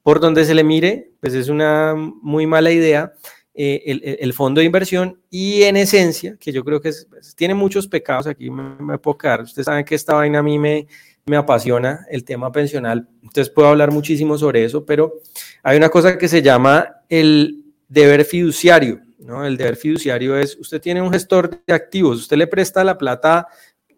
por 0.04 0.20
donde 0.20 0.44
se 0.44 0.54
le 0.54 0.62
mire, 0.62 1.10
pues 1.20 1.34
es 1.34 1.48
una 1.48 1.96
muy 1.96 2.46
mala 2.46 2.70
idea 2.70 3.12
eh, 3.62 4.18
el, 4.20 4.32
fondo 4.32 4.60
de 4.60 4.64
inversión 4.64 5.20
y 5.28 5.62
en 5.64 5.76
esencia, 5.76 6.36
que 6.38 6.52
yo 6.52 6.64
creo 6.64 6.80
que 6.80 6.92
pues, 7.08 7.34
tiene 7.34 7.54
muchos 7.54 7.86
pecados, 7.86 8.26
aquí 8.26 8.50
me, 8.50 8.76
me, 8.76 8.98
puedo 8.98 9.18
quedar, 9.18 9.42
ustedes 9.42 9.66
saben 9.66 9.84
que 9.84 9.94
esta 9.94 10.14
vaina 10.14 10.38
a 10.38 10.42
mí 10.42 10.58
me, 10.58 10.86
me 11.26 11.36
apasiona, 11.36 12.06
el 12.10 12.24
tema 12.24 12.50
pensional, 12.50 13.08
entonces 13.22 13.50
puedo 13.50 13.68
hablar 13.68 13.90
muchísimo 13.90 14.38
sobre 14.38 14.64
eso, 14.64 14.84
pero 14.84 15.20
hay 15.62 15.76
una 15.76 15.88
cosa 15.88 16.16
que 16.16 16.28
se 16.28 16.42
llama 16.42 17.02
el 17.08 17.64
deber 17.88 18.24
fiduciario. 18.24 19.00
¿no? 19.18 19.44
El 19.44 19.56
deber 19.56 19.76
fiduciario 19.76 20.36
es, 20.36 20.56
usted 20.58 20.80
tiene 20.80 21.02
un 21.02 21.12
gestor 21.12 21.62
de 21.66 21.74
activos, 21.74 22.18
usted 22.18 22.36
le 22.36 22.46
presta 22.46 22.82
la 22.82 22.96
plata, 22.96 23.46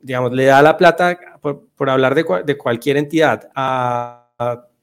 digamos, 0.00 0.32
le 0.32 0.46
da 0.46 0.60
la 0.60 0.76
plata, 0.76 1.16
por, 1.40 1.90
hablar 1.90 2.14
de, 2.14 2.24
de, 2.44 2.58
cualquier 2.58 2.96
entidad, 2.96 3.48
a, 3.54 4.18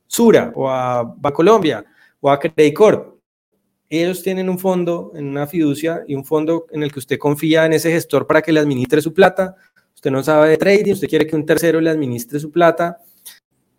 Sura 0.07 0.51
o 0.55 0.69
a 0.69 1.03
Bancolombia 1.03 1.85
o 2.21 2.31
a 2.31 2.39
Credit 2.39 2.73
Corp. 2.73 3.18
Ellos 3.89 4.21
tienen 4.21 4.49
un 4.49 4.59
fondo 4.59 5.11
en 5.15 5.27
una 5.27 5.47
fiducia 5.47 6.03
y 6.07 6.13
un 6.13 6.23
fondo 6.23 6.67
en 6.71 6.83
el 6.83 6.91
que 6.91 6.99
usted 6.99 7.17
confía 7.17 7.65
en 7.65 7.73
ese 7.73 7.91
gestor 7.91 8.27
para 8.27 8.41
que 8.41 8.51
le 8.51 8.59
administre 8.59 9.01
su 9.01 9.13
plata. 9.13 9.55
Usted 9.95 10.11
no 10.11 10.21
sabe 10.21 10.49
de 10.49 10.57
trading, 10.57 10.93
usted 10.93 11.07
quiere 11.07 11.25
que 11.25 11.35
un 11.35 11.45
tercero 11.45 11.81
le 11.81 11.89
administre 11.89 12.39
su 12.39 12.51
plata. 12.51 12.99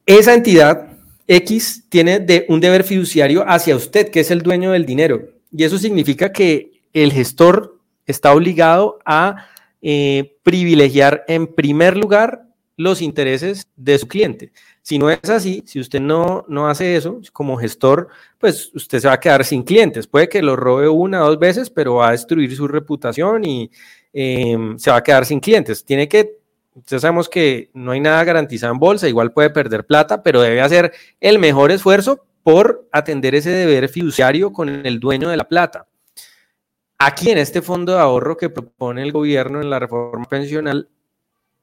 Esa 0.04 0.34
entidad 0.34 0.88
X 1.28 1.84
tiene 1.88 2.18
de 2.18 2.44
un 2.48 2.58
deber 2.58 2.82
fiduciario 2.82 3.44
hacia 3.48 3.76
usted, 3.76 4.10
que 4.10 4.20
es 4.20 4.32
el 4.32 4.42
dueño 4.42 4.72
del 4.72 4.84
dinero. 4.84 5.28
Y 5.52 5.62
eso 5.62 5.78
significa 5.78 6.32
que 6.32 6.82
el 6.92 7.12
gestor 7.12 7.78
está 8.04 8.34
obligado 8.34 8.98
a 9.04 9.46
eh, 9.80 10.36
privilegiar 10.42 11.24
en 11.28 11.46
primer 11.46 11.96
lugar 11.96 12.48
los 12.76 13.00
intereses 13.00 13.68
de 13.76 13.98
su 13.98 14.08
cliente. 14.08 14.52
Si 14.82 14.98
no 14.98 15.10
es 15.10 15.28
así, 15.28 15.62
si 15.66 15.78
usted 15.78 16.00
no, 16.00 16.44
no 16.48 16.68
hace 16.68 16.96
eso 16.96 17.20
como 17.32 17.56
gestor, 17.58 18.08
pues 18.38 18.70
usted 18.74 18.98
se 18.98 19.08
va 19.08 19.14
a 19.14 19.20
quedar 19.20 19.44
sin 19.44 19.62
clientes. 19.62 20.06
Puede 20.06 20.28
que 20.28 20.42
lo 20.42 20.56
robe 20.56 20.88
una 20.88 21.22
o 21.22 21.28
dos 21.28 21.38
veces, 21.38 21.70
pero 21.70 21.96
va 21.96 22.08
a 22.08 22.12
destruir 22.12 22.54
su 22.56 22.66
reputación 22.66 23.44
y 23.44 23.70
eh, 24.12 24.56
se 24.76 24.90
va 24.90 24.96
a 24.96 25.02
quedar 25.02 25.26
sin 25.26 25.40
clientes. 25.40 25.84
Tiene 25.84 26.08
que 26.08 26.40
entonces 26.74 27.02
sabemos 27.02 27.28
que 27.28 27.70
no 27.74 27.92
hay 27.92 28.00
nada 28.00 28.22
garantizado 28.24 28.72
en 28.72 28.78
bolsa, 28.78 29.08
igual 29.08 29.32
puede 29.32 29.50
perder 29.50 29.84
plata, 29.84 30.22
pero 30.22 30.40
debe 30.40 30.60
hacer 30.60 30.92
el 31.20 31.38
mejor 31.38 31.72
esfuerzo 31.72 32.24
por 32.42 32.88
atender 32.92 33.34
ese 33.34 33.50
deber 33.50 33.88
fiduciario 33.88 34.52
con 34.52 34.86
el 34.86 35.00
dueño 35.00 35.28
de 35.28 35.36
la 35.36 35.48
plata. 35.48 35.86
Aquí 36.98 37.30
en 37.30 37.38
este 37.38 37.60
fondo 37.60 37.94
de 37.94 38.00
ahorro 38.00 38.36
que 38.36 38.50
propone 38.50 39.02
el 39.02 39.12
gobierno 39.12 39.60
en 39.60 39.68
la 39.68 39.78
reforma 39.78 40.24
pensional, 40.26 40.88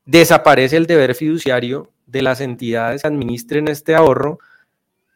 desaparece 0.05 0.77
el 0.77 0.87
deber 0.87 1.15
fiduciario 1.15 1.91
de 2.07 2.21
las 2.23 2.41
entidades 2.41 3.03
que 3.03 3.07
administren 3.07 3.67
este 3.67 3.95
ahorro 3.95 4.39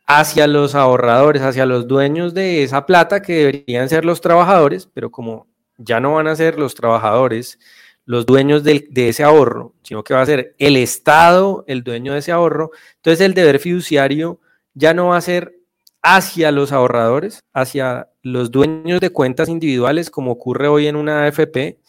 hacia 0.05 0.45
los 0.45 0.75
ahorradores, 0.75 1.41
hacia 1.41 1.65
los 1.65 1.87
dueños 1.87 2.33
de 2.33 2.63
esa 2.63 2.85
plata 2.85 3.21
que 3.21 3.33
deberían 3.33 3.89
ser 3.89 4.05
los 4.05 4.21
trabajadores, 4.21 4.87
pero 4.93 5.09
como 5.09 5.47
ya 5.77 5.99
no 5.99 6.13
van 6.15 6.27
a 6.27 6.35
ser 6.35 6.59
los 6.59 6.75
trabajadores 6.75 7.57
los 8.05 8.25
dueños 8.25 8.63
de, 8.63 8.89
ese 8.93 9.23
ahorro, 9.23 9.73
sino 9.83 10.03
que 10.03 10.13
va 10.13 10.21
a 10.21 10.25
ser 10.25 10.55
el 10.57 10.75
Estado 10.75 11.63
el 11.67 11.83
dueño 11.83 12.13
de 12.13 12.19
ese 12.19 12.31
ahorro. 12.31 12.71
Entonces 12.97 13.21
el 13.21 13.33
deber 13.33 13.59
fiduciario 13.59 14.39
ya 14.73 14.93
no 14.93 15.07
va 15.07 15.17
a 15.17 15.21
ser 15.21 15.55
hacia 16.01 16.51
los 16.51 16.71
ahorradores, 16.71 17.41
hacia 17.53 18.09
los 18.23 18.51
dueños 18.51 18.99
de 18.99 19.11
cuentas 19.11 19.49
individuales, 19.49 20.09
como 20.09 20.31
ocurre 20.31 20.67
hoy 20.67 20.87
en 20.87 20.95
una 20.95 21.25
AFP, 21.25 21.79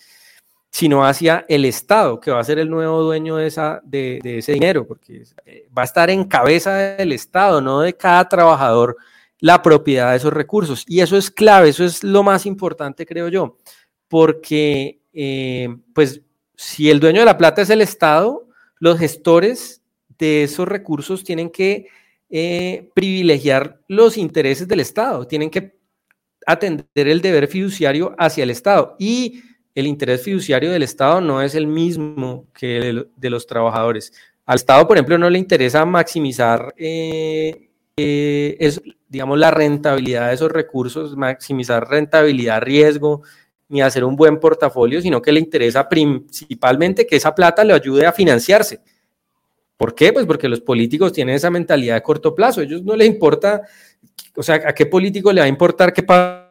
sino 0.73 1.05
hacia 1.05 1.45
el 1.49 1.67
Estado, 1.67 2.19
que 2.19 2.31
va 2.31 2.41
a 2.41 2.45
ser 2.45 2.59
el 2.59 2.71
nuevo 2.71 3.03
dueño 3.03 3.37
de, 3.37 3.47
esa, 3.47 3.83
de, 3.85 4.21
de 4.23 4.39
ese 4.39 4.53
dinero, 4.53 4.87
porque 4.87 5.23
eh, 5.45 5.69
va 5.77 5.83
a 5.83 5.85
estar 5.85 6.09
en 6.09 6.25
cabeza 6.25 6.75
del 6.75 7.13
Estado, 7.13 7.61
no 7.61 7.83
de 7.83 7.93
cada 7.93 8.27
trabajador, 8.27 8.97
la 9.39 9.61
propiedad 9.61 10.13
de 10.13 10.17
esos 10.17 10.33
recursos. 10.33 10.85
Y 10.89 11.01
eso 11.01 11.19
es 11.19 11.31
clave, 11.31 11.69
eso 11.69 11.85
es 11.85 12.03
lo 12.03 12.23
más 12.23 12.47
importante, 12.47 13.05
creo 13.05 13.29
yo, 13.29 13.59
porque 14.09 15.01
eh, 15.13 15.69
pues 15.95 16.23
si 16.57 16.89
el 16.89 17.01
dueño 17.01 17.21
de 17.21 17.27
la 17.27 17.37
plata 17.37 17.61
es 17.61 17.69
el 17.69 17.83
Estado, 17.83 18.49
los 18.79 18.99
gestores 18.99 19.83
de 20.19 20.45
esos 20.45 20.67
recursos 20.67 21.23
tienen 21.23 21.51
que 21.51 21.89
eh, 22.31 22.89
privilegiar 22.95 23.79
los 23.89 24.17
intereses 24.17 24.67
del 24.67 24.81
Estado, 24.81 25.27
tienen 25.27 25.51
que 25.51 25.77
atender 26.47 26.87
el 26.95 27.21
deber 27.21 27.47
fiduciario 27.47 28.15
hacia 28.17 28.45
el 28.45 28.51
Estado. 28.51 28.97
Y 28.99 29.43
el 29.75 29.87
interés 29.87 30.23
fiduciario 30.23 30.71
del 30.71 30.83
Estado 30.83 31.21
no 31.21 31.41
es 31.43 31.55
el 31.55 31.67
mismo 31.67 32.47
que 32.53 32.79
el 32.79 33.09
de 33.17 33.31
los 33.31 33.47
trabajadores. 33.47 34.13
Al 34.45 34.57
Estado, 34.57 34.87
por 34.87 34.97
ejemplo, 34.97 35.19
no 35.19 35.31
le 35.31 35.39
interesa 35.39 35.85
maximizar, 35.85 36.75
eh, 36.77 37.69
digamos, 39.09 39.39
la 39.39 39.51
rentabilidad 39.51 40.29
de 40.29 40.35
esos 40.35 40.51
recursos, 40.51 41.17
maximizar 41.17 41.89
rentabilidad, 41.89 42.61
riesgo, 42.61 43.23
ni 43.69 43.81
hacer 43.81 44.05
un 44.05 44.17
buen 44.17 44.39
portafolio, 44.39 45.01
sino 45.01 45.23
que 45.23 45.33
le 45.33 45.41
interesa 45.41 45.89
principalmente 45.89 47.07
que 47.07 47.17
esa 47.17 47.35
plata 47.35 47.65
le 47.65 47.73
ayude 47.73 48.05
a 48.05 48.13
financiarse. 48.13 48.81
¿Por 49.79 49.95
qué? 49.95 50.13
Pues 50.13 50.27
porque 50.27 50.49
los 50.49 50.61
políticos 50.61 51.13
tienen 51.13 51.35
esa 51.35 51.51
mentalidad 51.51 51.95
de 51.95 52.03
corto 52.03 52.35
plazo. 52.35 52.61
A 52.61 52.65
ellos 52.65 52.83
no 52.83 52.95
les 52.95 53.09
importa, 53.09 53.63
o 54.37 54.43
sea, 54.43 54.57
¿a 54.57 54.75
qué 54.75 54.87
político 54.87 55.33
le 55.33 55.41
va 55.41 55.47
a 55.47 55.49
importar 55.49 55.93
qué 55.93 56.03
pasa 56.03 56.42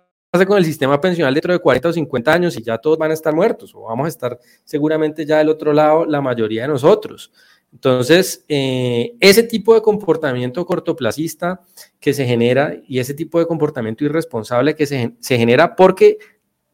con 0.47 0.57
el 0.57 0.63
sistema 0.63 0.99
pensional 1.01 1.33
dentro 1.33 1.51
de 1.51 1.59
40 1.59 1.89
o 1.89 1.93
50 1.93 2.33
años 2.33 2.57
y 2.57 2.63
ya 2.63 2.77
todos 2.77 2.97
van 2.97 3.11
a 3.11 3.13
estar 3.13 3.35
muertos 3.35 3.75
o 3.75 3.81
vamos 3.81 4.05
a 4.05 4.07
estar 4.07 4.39
seguramente 4.63 5.25
ya 5.25 5.39
del 5.39 5.49
otro 5.49 5.73
lado 5.73 6.05
la 6.05 6.21
mayoría 6.21 6.61
de 6.61 6.69
nosotros? 6.69 7.33
Entonces, 7.73 8.45
eh, 8.47 9.13
ese 9.19 9.43
tipo 9.43 9.73
de 9.73 9.81
comportamiento 9.81 10.65
cortoplacista 10.65 11.61
que 11.99 12.13
se 12.13 12.25
genera 12.25 12.73
y 12.87 12.99
ese 12.99 13.13
tipo 13.13 13.39
de 13.39 13.45
comportamiento 13.45 14.05
irresponsable 14.05 14.73
que 14.73 14.85
se, 14.85 15.15
se 15.19 15.37
genera 15.37 15.75
porque 15.75 16.17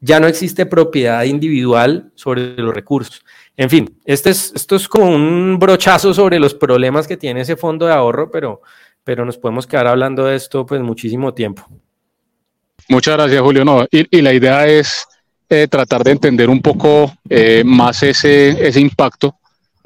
ya 0.00 0.20
no 0.20 0.28
existe 0.28 0.64
propiedad 0.64 1.24
individual 1.24 2.12
sobre 2.14 2.56
los 2.56 2.72
recursos. 2.72 3.24
En 3.56 3.68
fin, 3.68 3.98
este 4.04 4.30
es, 4.30 4.52
esto 4.54 4.76
es 4.76 4.88
como 4.88 5.12
un 5.12 5.58
brochazo 5.58 6.14
sobre 6.14 6.38
los 6.38 6.54
problemas 6.54 7.08
que 7.08 7.16
tiene 7.16 7.40
ese 7.40 7.56
fondo 7.56 7.86
de 7.86 7.92
ahorro, 7.92 8.30
pero, 8.30 8.62
pero 9.02 9.24
nos 9.24 9.36
podemos 9.36 9.66
quedar 9.66 9.88
hablando 9.88 10.26
de 10.26 10.36
esto 10.36 10.64
pues 10.64 10.80
muchísimo 10.80 11.34
tiempo. 11.34 11.68
Muchas 12.88 13.16
gracias, 13.16 13.40
Julio. 13.40 13.64
No, 13.64 13.86
y, 13.90 14.22
la 14.22 14.32
idea 14.32 14.66
es 14.66 15.06
eh, 15.48 15.68
tratar 15.68 16.02
de 16.04 16.12
entender 16.12 16.48
un 16.48 16.60
poco 16.60 17.12
eh, 17.28 17.62
más 17.64 18.02
ese, 18.02 18.66
ese 18.66 18.80
impacto, 18.80 19.36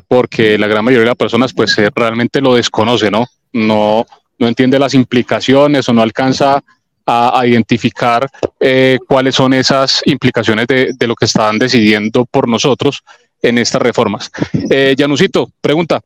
porque 0.07 0.59
la 0.59 0.67
gran 0.67 0.85
mayoría 0.85 1.05
de 1.05 1.11
las 1.11 1.17
personas 1.17 1.53
pues 1.53 1.77
eh, 1.79 1.91
realmente 1.95 2.41
lo 2.41 2.55
desconoce, 2.55 3.11
¿no? 3.11 3.27
No, 3.53 4.07
no 4.39 4.49
entiende 4.49 4.79
las 4.79 4.95
implicaciones 4.95 5.89
o 5.89 5.93
no 5.93 6.03
alcanza 6.03 6.63
a, 7.07 7.47
identificar 7.47 8.29
eh, 8.61 8.99
cuáles 9.07 9.35
son 9.35 9.55
esas 9.55 10.03
implicaciones 10.07 10.67
de, 10.67 11.07
lo 11.07 11.15
que 11.15 11.25
estaban 11.25 11.59
decidiendo 11.59 12.25
por 12.25 12.49
nosotros 12.49 13.03
en 13.41 13.59
estas 13.59 13.83
reformas. 13.83 14.31
Eh, 14.71 14.95
Janusito, 14.97 15.51
pregunta. 15.61 16.01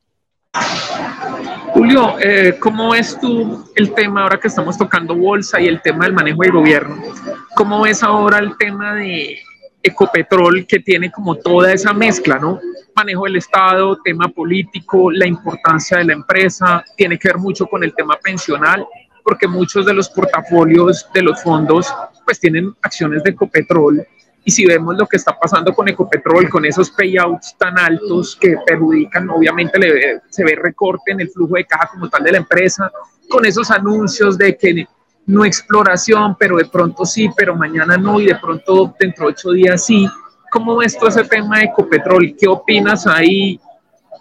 Julio, 1.77 2.17
eh, 2.21 2.57
¿cómo 2.59 2.93
ves 2.93 3.21
tú 3.21 3.71
el 3.75 3.93
tema 3.93 4.23
ahora 4.23 4.41
que 4.41 4.49
estamos 4.49 4.79
tocando 4.79 5.15
bolsa 5.15 5.61
y 5.61 5.67
el 5.67 5.83
tema 5.83 6.07
del 6.07 6.15
manejo 6.15 6.41
del 6.41 6.53
gobierno? 6.53 6.97
¿Cómo 7.55 7.83
ves 7.83 8.03
ahora 8.03 8.39
el 8.39 8.57
tema 8.57 8.95
de 8.95 9.39
Ecopetrol, 9.83 10.67
que 10.67 10.81
tiene 10.81 11.13
como 11.13 11.35
toda 11.35 11.71
esa 11.75 11.93
mezcla, 11.93 12.39
¿no? 12.39 12.59
Manejo 12.95 13.25
del 13.25 13.37
Estado, 13.37 13.99
tema 14.03 14.27
político, 14.29 15.11
la 15.11 15.27
importancia 15.27 15.99
de 15.99 16.07
la 16.07 16.15
empresa, 16.15 16.83
tiene 16.97 17.19
que 17.19 17.29
ver 17.29 17.37
mucho 17.37 17.67
con 17.67 17.85
el 17.85 17.95
tema 17.95 18.17
pensional, 18.23 18.87
porque 19.23 19.47
muchos 19.47 19.85
de 19.85 19.93
los 19.93 20.09
portafolios 20.09 21.07
de 21.13 21.21
los 21.21 21.43
fondos 21.43 21.95
pues 22.25 22.41
tienen 22.41 22.75
acciones 22.81 23.23
de 23.23 23.33
Ecopetrol 23.33 24.09
y 24.49 24.53
si 24.53 24.65
vemos 24.65 24.97
lo 24.97 25.09
que 25.09 25.17
está 25.17 25.37
pasando 25.37 25.75
con 25.75 25.89
Ecopetrol, 25.89 26.49
con 26.49 26.65
esos 26.65 26.93
payouts 26.93 27.57
tan 27.59 27.77
altos 27.77 28.37
que 28.37 28.55
perjudican, 28.65 29.29
obviamente 29.29 29.77
se 30.29 30.45
ve 30.45 30.55
recorte 30.55 31.11
en 31.11 31.21
el 31.21 31.29
flujo 31.31 31.57
de 31.57 31.65
caja 31.65 31.89
como 31.89 32.09
tal 32.09 32.23
de 32.23 32.31
la 32.31 32.39
empresa, 32.39 32.89
con 33.29 33.45
esos 33.45 33.73
anuncios 33.73 34.39
de 34.39 34.57
que 34.57 34.87
no 35.27 35.45
exploración, 35.45 36.37
pero 36.39 36.59
de 36.59 36.67
pronto 36.67 37.05
sí, 37.05 37.29
pero 37.37 37.57
mañana 37.57 37.97
no, 37.97 38.21
y 38.21 38.27
de 38.27 38.37
pronto 38.37 38.95
dentro 39.01 39.27
de 39.27 39.33
ocho 39.33 39.51
días 39.51 39.85
sí. 39.85 40.09
¿Cómo 40.53 40.77
ves 40.77 40.97
todo 40.97 41.09
ese 41.09 41.25
tema 41.25 41.59
de 41.59 41.65
Ecopetrol? 41.65 42.37
¿Qué 42.39 42.47
opinas 42.47 43.05
ahí? 43.09 43.59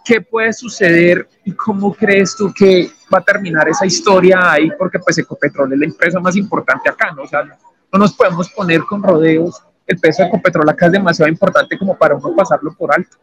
¿Qué 0.03 0.21
puede 0.21 0.53
suceder 0.53 1.29
y 1.43 1.51
cómo 1.51 1.93
crees 1.93 2.35
tú 2.35 2.51
que 2.51 2.89
va 3.13 3.19
a 3.19 3.23
terminar 3.23 3.69
esa 3.69 3.85
historia 3.85 4.53
ahí? 4.53 4.71
Porque 4.79 4.97
pues 4.97 5.19
Ecopetrol 5.19 5.71
es 5.73 5.79
la 5.79 5.85
empresa 5.85 6.19
más 6.19 6.35
importante 6.35 6.89
acá, 6.89 7.11
¿no? 7.11 7.21
O 7.21 7.27
sea, 7.27 7.43
no 7.43 7.99
nos 7.99 8.13
podemos 8.15 8.49
poner 8.49 8.81
con 8.85 9.03
rodeos 9.03 9.61
el 9.87 9.99
peso 9.99 10.23
de 10.23 10.29
Ecopetrol 10.29 10.69
acá 10.69 10.87
es 10.87 10.91
demasiado 10.93 11.29
importante 11.31 11.77
como 11.77 11.97
para 11.97 12.15
uno 12.15 12.35
pasarlo 12.35 12.73
por 12.75 12.93
alto. 12.93 13.17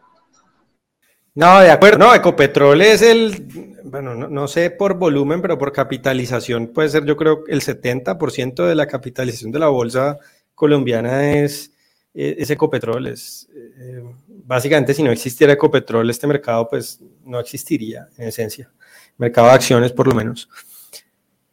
No, 1.35 1.59
de 1.61 1.71
acuerdo. 1.71 1.97
No, 1.97 2.13
Ecopetrol 2.13 2.81
es 2.81 3.01
el, 3.01 3.79
bueno, 3.83 4.15
no, 4.15 4.47
sé 4.47 4.69
por 4.69 4.95
volumen, 4.95 5.41
pero 5.41 5.57
por 5.57 5.71
capitalización 5.71 6.67
puede 6.67 6.89
ser 6.89 7.05
yo 7.05 7.17
creo 7.17 7.43
el 7.47 7.61
70% 7.61 8.67
de 8.67 8.75
la 8.75 8.85
capitalización 8.85 9.51
de 9.51 9.59
la 9.59 9.67
bolsa 9.67 10.17
colombiana 10.53 11.31
es, 11.31 11.71
es 12.13 12.49
Ecopetrol. 12.49 13.07
Es, 13.07 13.49
eh, 13.55 14.03
básicamente 14.27 14.93
si 14.93 15.01
no 15.01 15.11
existiera 15.11 15.53
Ecopetrol, 15.53 16.09
este 16.09 16.27
mercado 16.27 16.67
pues 16.69 16.99
no 17.23 17.39
existiría 17.39 18.07
en 18.17 18.27
esencia. 18.27 18.71
Mercado 19.17 19.47
de 19.47 19.53
acciones 19.53 19.91
por 19.91 20.07
lo 20.07 20.13
menos. 20.13 20.47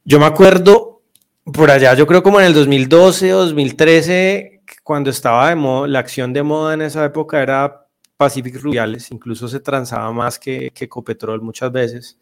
Yo 0.04 0.18
me 0.20 0.26
acuerdo 0.26 1.02
por 1.44 1.70
allá, 1.70 1.94
yo 1.94 2.06
creo 2.06 2.22
como 2.22 2.38
en 2.38 2.46
el 2.46 2.54
2012 2.54 3.32
o 3.34 3.38
2013, 3.38 4.59
cuando 4.90 5.10
estaba 5.10 5.50
de 5.50 5.54
moda, 5.54 5.86
la 5.86 6.00
acción 6.00 6.32
de 6.32 6.42
moda 6.42 6.74
en 6.74 6.82
esa 6.82 7.04
época 7.04 7.40
era 7.40 7.86
Pacific 8.16 8.60
Rubiales, 8.60 9.12
incluso 9.12 9.46
se 9.46 9.60
transaba 9.60 10.10
más 10.12 10.36
que, 10.36 10.72
que 10.74 10.86
Ecopetrol 10.86 11.40
muchas 11.42 11.70
veces. 11.70 12.18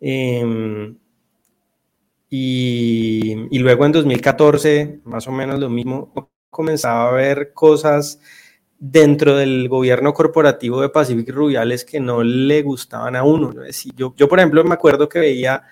Em, 0.00 0.98
y, 2.28 3.56
luego 3.56 3.86
en 3.86 3.92
2014, 3.92 4.98
más 5.04 5.28
o 5.28 5.30
menos 5.30 5.60
lo 5.60 5.70
mismo, 5.70 6.12
comenzaba 6.50 7.08
a 7.08 7.12
ver 7.12 7.52
cosas 7.52 8.18
dentro 8.80 9.36
del 9.36 9.68
gobierno 9.68 10.12
corporativo 10.12 10.80
de 10.80 10.88
Pacific 10.88 11.30
Rubiales 11.30 11.84
que 11.84 12.00
no 12.00 12.24
le 12.24 12.62
gustaban 12.62 13.14
a 13.14 13.22
uno. 13.22 13.52
Yo, 13.94 14.12
yo, 14.16 14.28
por 14.28 14.40
ejemplo, 14.40 14.64
me 14.64 14.74
acuerdo 14.74 15.08
que 15.08 15.20
veía 15.20 15.62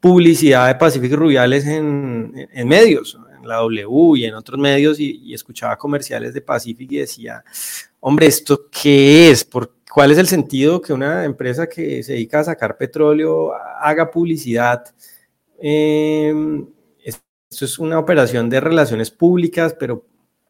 publicidad 0.00 0.66
de 0.66 0.74
Pacific 0.74 1.12
Rubiales 1.12 1.64
en, 1.64 2.48
en 2.52 2.66
medios, 2.66 3.16
la 3.46 3.56
W 3.56 4.18
y 4.18 4.24
en 4.24 4.34
otros 4.34 4.58
medios 4.58 4.98
y, 5.00 5.32
escuchaba 5.34 5.76
comerciales 5.76 6.34
de 6.34 6.40
Pacific 6.40 6.90
y 6.92 6.98
decía, 6.98 7.44
hombre, 8.00 8.26
¿esto 8.26 8.68
qué 8.70 9.30
es? 9.30 9.44
¿Por, 9.44 9.76
¿Cuál 9.96 10.10
es 10.10 10.18
el 10.18 10.26
sentido 10.26 10.82
que 10.82 10.92
una 10.92 11.24
empresa 11.24 11.66
que 11.66 12.02
se 12.02 12.12
dedica 12.12 12.40
a 12.40 12.44
sacar 12.44 12.76
petróleo 12.76 13.54
haga 13.54 14.10
publicidad? 14.10 14.84
Em, 15.58 16.66
esto 17.02 17.64
es 17.64 17.78
una 17.78 17.98
operación 17.98 18.50
de 18.50 18.60
relaciones 18.60 19.10
públicas, 19.10 19.74
pero 19.78 20.04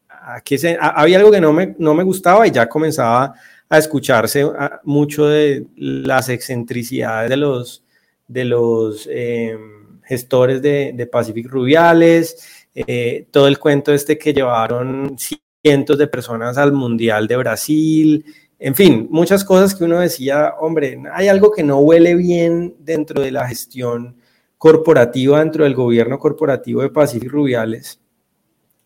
aquí 0.09 0.57
se, 0.57 0.77
había 0.81 1.19
algo 1.19 1.31
que 1.31 1.39
no 1.39 1.53
me, 1.53 1.75
no 1.79 1.93
me 1.93 2.03
gustaba 2.03 2.45
y 2.45 2.51
ya 2.51 2.67
comenzaba 2.67 3.35
a 3.69 3.77
escucharse 3.77 4.45
mucho 4.83 5.27
de 5.27 5.65
las 5.77 6.27
excentricidades 6.27 7.29
de 7.29 7.37
los, 7.37 7.85
de 8.27 8.43
los 8.43 9.07
em, 9.09 10.01
gestores 10.03 10.61
de 10.61 11.09
Pacific 11.09 11.47
Rubiales, 11.47 12.56
eh, 12.85 13.27
todo 13.31 13.47
el 13.47 13.57
cuento 13.57 13.91
este 13.91 14.17
que 14.17 14.33
llevaron 14.33 15.17
cientos 15.17 15.97
de 15.97 16.07
personas 16.07 16.57
al 16.57 16.73
Mundial 16.73 17.27
de 17.27 17.37
Brasil, 17.37 18.25
en 18.59 18.75
fin, 18.75 19.07
muchas 19.11 19.43
cosas 19.43 19.75
que 19.75 19.83
uno 19.83 19.99
decía, 19.99 20.53
hombre, 20.59 21.01
hay 21.13 21.27
algo 21.27 21.51
que 21.51 21.63
no 21.63 21.79
huele 21.79 22.15
bien 22.15 22.75
dentro 22.79 23.21
de 23.21 23.31
la 23.31 23.47
gestión 23.47 24.17
corporativa, 24.57 25.39
dentro 25.39 25.63
del 25.63 25.75
gobierno 25.75 26.17
corporativo 26.17 26.81
de 26.81 26.89
Pacific 26.89 27.31
Rubiales. 27.31 27.99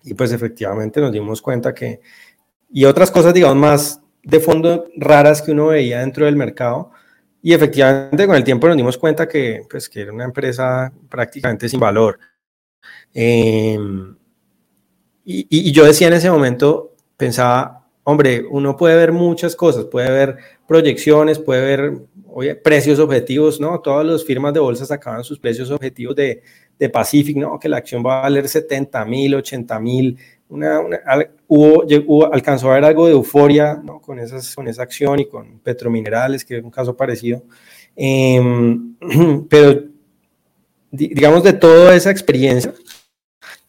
Y 0.03 0.13
pues 0.13 0.31
efectivamente 0.33 0.99
nos 0.99 1.11
dimos 1.11 1.41
cuenta 1.41 1.73
que, 1.73 2.01
y 2.71 2.85
otras 2.85 3.11
cosas, 3.11 3.33
digamos, 3.33 3.57
más 3.57 4.01
de 4.23 4.39
fondo 4.39 4.85
raras 4.97 5.41
que 5.41 5.51
uno 5.51 5.67
veía 5.67 5.99
dentro 5.99 6.25
del 6.25 6.35
mercado. 6.35 6.91
Y 7.41 7.53
efectivamente 7.53 8.27
con 8.27 8.35
el 8.35 8.43
tiempo 8.43 8.67
nos 8.67 8.77
dimos 8.77 8.97
cuenta 8.97 9.27
que, 9.27 9.63
pues, 9.69 9.89
que 9.89 10.01
era 10.01 10.13
una 10.13 10.25
empresa 10.25 10.91
prácticamente 11.09 11.69
sin 11.69 11.79
valor. 11.79 12.19
Em, 13.13 14.15
y, 15.25 15.71
yo 15.71 15.85
decía 15.85 16.07
en 16.07 16.13
ese 16.13 16.31
momento, 16.31 16.95
pensaba, 17.17 17.87
hombre, 18.03 18.43
uno 18.49 18.75
puede 18.75 18.95
ver 18.95 19.11
muchas 19.11 19.55
cosas, 19.55 19.85
puede 19.85 20.09
ver 20.11 20.37
proyecciones, 20.67 21.39
puede 21.39 21.61
ver 21.61 21.93
oye, 22.33 22.55
precios 22.55 22.99
objetivos, 22.99 23.59
¿no? 23.59 23.79
Todas 23.79 24.05
las 24.05 24.23
firmas 24.25 24.53
de 24.53 24.59
bolsa 24.59 24.85
sacaban 24.85 25.23
sus 25.23 25.39
precios 25.39 25.69
objetivos 25.69 26.15
de, 26.15 26.41
de 26.79 26.89
Pacific, 26.89 27.37
¿no? 27.37 27.59
Que 27.59 27.69
la 27.69 27.77
acción 27.77 28.03
va 28.05 28.19
a 28.19 28.21
valer 28.23 28.47
70 28.47 29.05
mil, 29.05 29.35
80 29.35 29.79
mil. 29.79 30.17
Una, 30.49 30.81
hubo, 31.47 32.33
alcanzó 32.33 32.67
a 32.67 32.71
haber 32.73 32.85
algo 32.85 33.05
de 33.05 33.13
euforia 33.13 33.79
¿no? 33.81 34.01
con, 34.01 34.19
esas, 34.19 34.53
con 34.53 34.67
esa 34.67 34.83
acción 34.83 35.19
y 35.19 35.25
con 35.25 35.59
Petrominerales, 35.59 36.43
que 36.43 36.57
es 36.57 36.63
un 36.63 36.71
caso 36.71 36.95
parecido. 36.95 37.43
Em, 37.95 38.95
pero 39.49 39.83
digamos, 40.91 41.43
de 41.43 41.53
toda 41.53 41.95
esa 41.95 42.11
experiencia, 42.11 42.73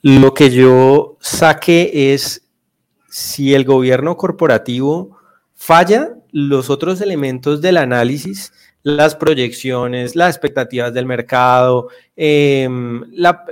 lo 0.03 0.35
que 0.35 0.51
yo 0.51 1.17
saqué 1.21 2.12
es 2.12 2.45
si 3.09 3.55
el 3.55 3.65
gobierno 3.65 4.17
corporativo 4.17 5.17
falla, 5.55 6.17
los 6.33 6.71
otros 6.71 7.01
elementos 7.01 7.61
del 7.61 7.77
análisis, 7.77 8.53
las 8.83 9.15
proyecciones, 9.15 10.17
las 10.17 10.35
expectativas 10.35 10.93
del 10.93 11.07
mercado, 11.07 11.88
em, 12.17 13.03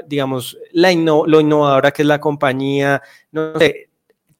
digamos, 0.08 0.58
la 0.72 0.92
lo 0.92 1.40
innovadora 1.40 1.92
que 1.92 2.02
es 2.02 2.08
la 2.08 2.20
compañía, 2.20 3.00
no 3.30 3.56
sé, 3.58 3.90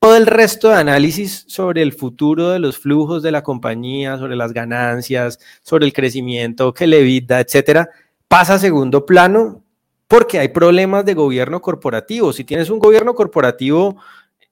todo 0.01 0.17
el 0.17 0.27
resto 0.27 0.71
de 0.71 0.77
análisis 0.77 1.45
sobre 1.47 1.83
el 1.83 1.93
futuro 1.93 2.51
de 2.51 2.59
los 2.59 2.79
flujos 2.79 3.23
de 3.23 3.31
la 3.31 3.43
compañía, 3.43 4.17
sobre 4.19 4.35
las 4.35 4.53
ganancias, 4.53 5.39
sobre 5.63 5.87
el 5.87 5.93
crecimiento, 5.93 6.73
que 6.73 6.87
le 6.87 7.03
vida, 7.03 7.39
etcétera, 7.39 7.89
pasa 8.27 8.55
a 8.55 8.59
segundo 8.59 9.07
plano 9.07 9.63
porque 10.11 10.41
hay 10.41 10.49
problemas 10.49 11.05
de 11.05 11.15
gobierno 11.15 11.63
corporativo. 11.63 12.33
Si 12.33 12.43
tienes 12.43 12.69
un 12.69 12.81
gobierno 12.81 13.15
corporativo 13.15 13.97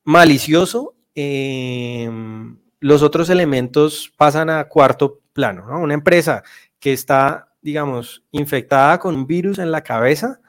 malicioso, 0.05 0.95
em, 1.17 2.57
los 2.79 3.03
otros 3.03 3.29
elementos 3.29 4.13
pasan 4.17 4.51
a 4.51 4.69
cuarto 4.69 5.21
plano. 5.33 5.65
Una 5.81 5.95
empresa 5.95 6.45
que 6.79 6.93
está, 6.93 7.49
digamos, 7.61 8.23
infectada 8.31 9.01
con 9.01 9.17
un 9.17 9.27
virus 9.27 9.59
en 9.59 9.73
la 9.73 9.83
cabeza, 9.83 10.41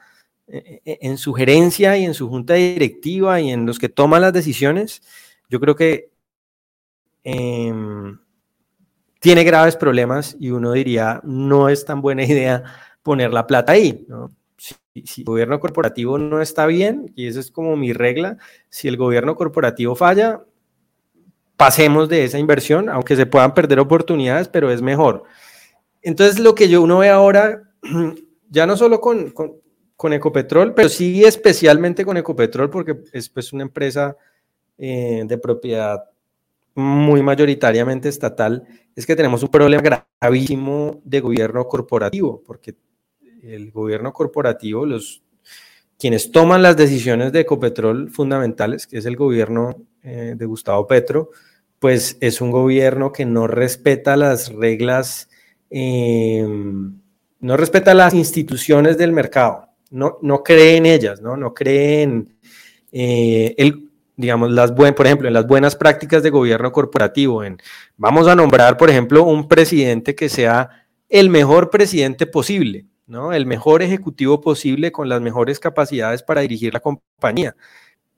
e, 0.46 0.80
e, 0.84 0.98
en 1.02 1.18
su 1.18 1.32
gerencia 1.34 1.96
y 1.96 2.04
en 2.04 2.14
su 2.14 2.28
junta 2.28 2.54
directiva 2.54 3.40
y 3.40 3.50
en 3.50 3.66
los 3.66 3.80
que 3.80 3.88
toman 3.88 4.22
las 4.22 4.32
decisiones, 4.32 5.02
yo 5.48 5.58
creo 5.58 5.74
que 5.74 6.10
em, 7.24 8.16
tiene 9.20 9.42
graves 9.44 9.76
problemas 9.76 10.36
y 10.38 10.50
uno 10.50 10.72
diría, 10.72 11.20
no 11.24 11.68
es 11.68 11.84
tan 11.84 12.00
buena 12.00 12.22
idea 12.24 12.62
poner 13.02 13.32
la 13.32 13.46
plata 13.46 13.72
ahí. 13.72 14.06
¿no? 14.08 14.30
Si, 14.60 14.74
el 15.22 15.24
gobierno 15.24 15.58
corporativo 15.58 16.18
no 16.18 16.42
está 16.42 16.66
bien, 16.66 17.12
y 17.16 17.26
esa 17.28 17.40
es 17.40 17.50
como 17.50 17.76
mi 17.76 17.94
regla, 17.94 18.36
si 18.68 18.88
el 18.88 18.98
gobierno 18.98 19.34
corporativo 19.34 19.96
falla, 19.96 20.44
pasemos 21.56 22.10
de 22.10 22.24
esa 22.24 22.38
inversión, 22.38 22.90
aunque 22.90 23.16
se 23.16 23.24
puedan 23.24 23.54
perder 23.54 23.80
oportunidades, 23.80 24.48
pero 24.48 24.70
es 24.70 24.82
mejor. 24.82 25.24
Entonces, 26.02 26.38
lo 26.38 26.54
que 26.54 26.68
yo 26.68 26.82
uno 26.82 26.98
ve 26.98 27.08
ahora, 27.08 27.62
ya 28.50 28.66
no 28.66 28.76
solo 28.76 29.00
con, 29.00 29.30
con, 29.30 30.12
Ecopetrol, 30.12 30.74
pero 30.74 30.90
sí 30.90 31.24
especialmente 31.24 32.04
con 32.04 32.18
Ecopetrol, 32.18 32.68
porque 32.68 33.00
es 33.12 33.30
pues, 33.30 33.54
una 33.54 33.62
empresa 33.62 34.14
eh, 34.76 35.22
de 35.26 35.38
propiedad 35.38 36.04
muy 36.74 37.22
mayoritariamente 37.22 38.10
estatal, 38.10 38.66
es 38.94 39.06
que 39.06 39.16
tenemos 39.16 39.42
un 39.42 39.48
problema 39.48 40.04
gravísimo 40.20 41.00
de 41.04 41.20
gobierno 41.20 41.66
corporativo, 41.66 42.42
porque 42.44 42.74
el 43.42 43.70
gobierno 43.70 44.12
corporativo, 44.12 44.86
los 44.86 45.22
quienes 45.98 46.32
toman 46.32 46.62
las 46.62 46.76
decisiones 46.76 47.30
de 47.32 47.40
Ecopetrol 47.40 48.10
fundamentales, 48.10 48.86
que 48.86 48.98
es 48.98 49.06
el 49.06 49.16
gobierno 49.16 49.76
eh, 50.02 50.34
de 50.36 50.46
Gustavo 50.46 50.86
Petro, 50.86 51.30
pues 51.78 52.16
es 52.20 52.40
un 52.40 52.50
gobierno 52.50 53.12
que 53.12 53.26
no 53.26 53.46
respeta 53.46 54.16
las 54.16 54.50
reglas, 54.50 55.28
em, 55.68 56.98
no 57.40 57.56
respeta 57.56 57.92
las 57.94 58.14
instituciones 58.14 58.96
del 58.96 59.12
mercado, 59.12 59.68
no, 59.90 60.18
no 60.22 60.42
cree 60.42 60.76
en 60.76 60.86
ellas, 60.86 61.20
no, 61.20 61.36
no 61.36 61.52
cree 61.54 62.02
en... 62.02 62.34
Eh, 62.92 63.54
digamos, 64.16 64.50
las 64.50 64.74
buen, 64.74 64.94
por 64.94 65.06
ejemplo, 65.06 65.28
en 65.28 65.34
las 65.34 65.46
buenas 65.46 65.74
prácticas 65.76 66.22
de 66.22 66.28
gobierno 66.28 66.70
corporativo, 66.72 67.42
en 67.42 67.58
vamos 67.96 68.28
a 68.28 68.34
nombrar, 68.34 68.76
por 68.76 68.90
ejemplo, 68.90 69.24
un 69.24 69.48
presidente 69.48 70.14
que 70.14 70.28
sea 70.28 70.86
el 71.08 71.30
mejor 71.30 71.70
presidente 71.70 72.26
posible, 72.26 72.86
¿no? 73.10 73.32
El 73.32 73.44
mejor 73.44 73.82
ejecutivo 73.82 74.40
posible 74.40 74.92
con 74.92 75.08
las 75.08 75.20
mejores 75.20 75.58
capacidades 75.58 76.22
para 76.22 76.42
dirigir 76.42 76.72
la 76.72 76.80
compañía. 76.80 77.56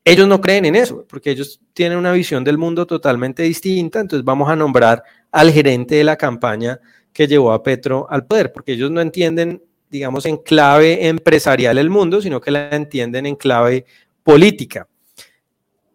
Ellos 0.04 0.28
no 0.28 0.40
creen 0.40 0.66
en 0.66 0.76
eso, 0.76 1.06
porque 1.08 1.30
ellos 1.30 1.60
tienen 1.72 1.96
una 1.96 2.12
visión 2.12 2.44
del 2.44 2.58
mundo 2.58 2.86
totalmente 2.86 3.42
distinta, 3.42 4.00
entonces 4.00 4.24
vamos 4.24 4.50
a 4.50 4.56
nombrar 4.56 5.02
al 5.30 5.50
gerente 5.50 5.94
de 5.94 6.04
la 6.04 6.16
campaña 6.16 6.78
que 7.12 7.26
llevó 7.26 7.52
a 7.52 7.62
Petro 7.62 8.06
al 8.10 8.26
poder, 8.26 8.52
porque 8.52 8.72
ellos 8.72 8.90
no 8.90 9.00
entienden, 9.00 9.62
digamos, 9.88 10.26
en 10.26 10.36
clave 10.36 11.08
empresarial 11.08 11.78
el 11.78 11.88
mundo, 11.88 12.20
sino 12.20 12.40
que 12.40 12.50
la 12.50 12.68
entienden 12.70 13.24
en 13.24 13.36
clave 13.36 13.86
política. 14.22 14.86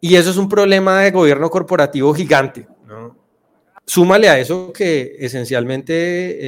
Y 0.02 0.16
eso 0.16 0.32
es 0.32 0.38
un 0.38 0.50
problema 0.50 1.02
de 1.02 1.12
gobierno 1.12 1.50
corporativo 1.52 2.14
gigante. 2.16 2.68
¿no? 2.88 3.16
Súmale 3.90 4.28
a 4.28 4.38
eso 4.38 4.74
que 4.74 5.16
esencialmente 5.18 5.94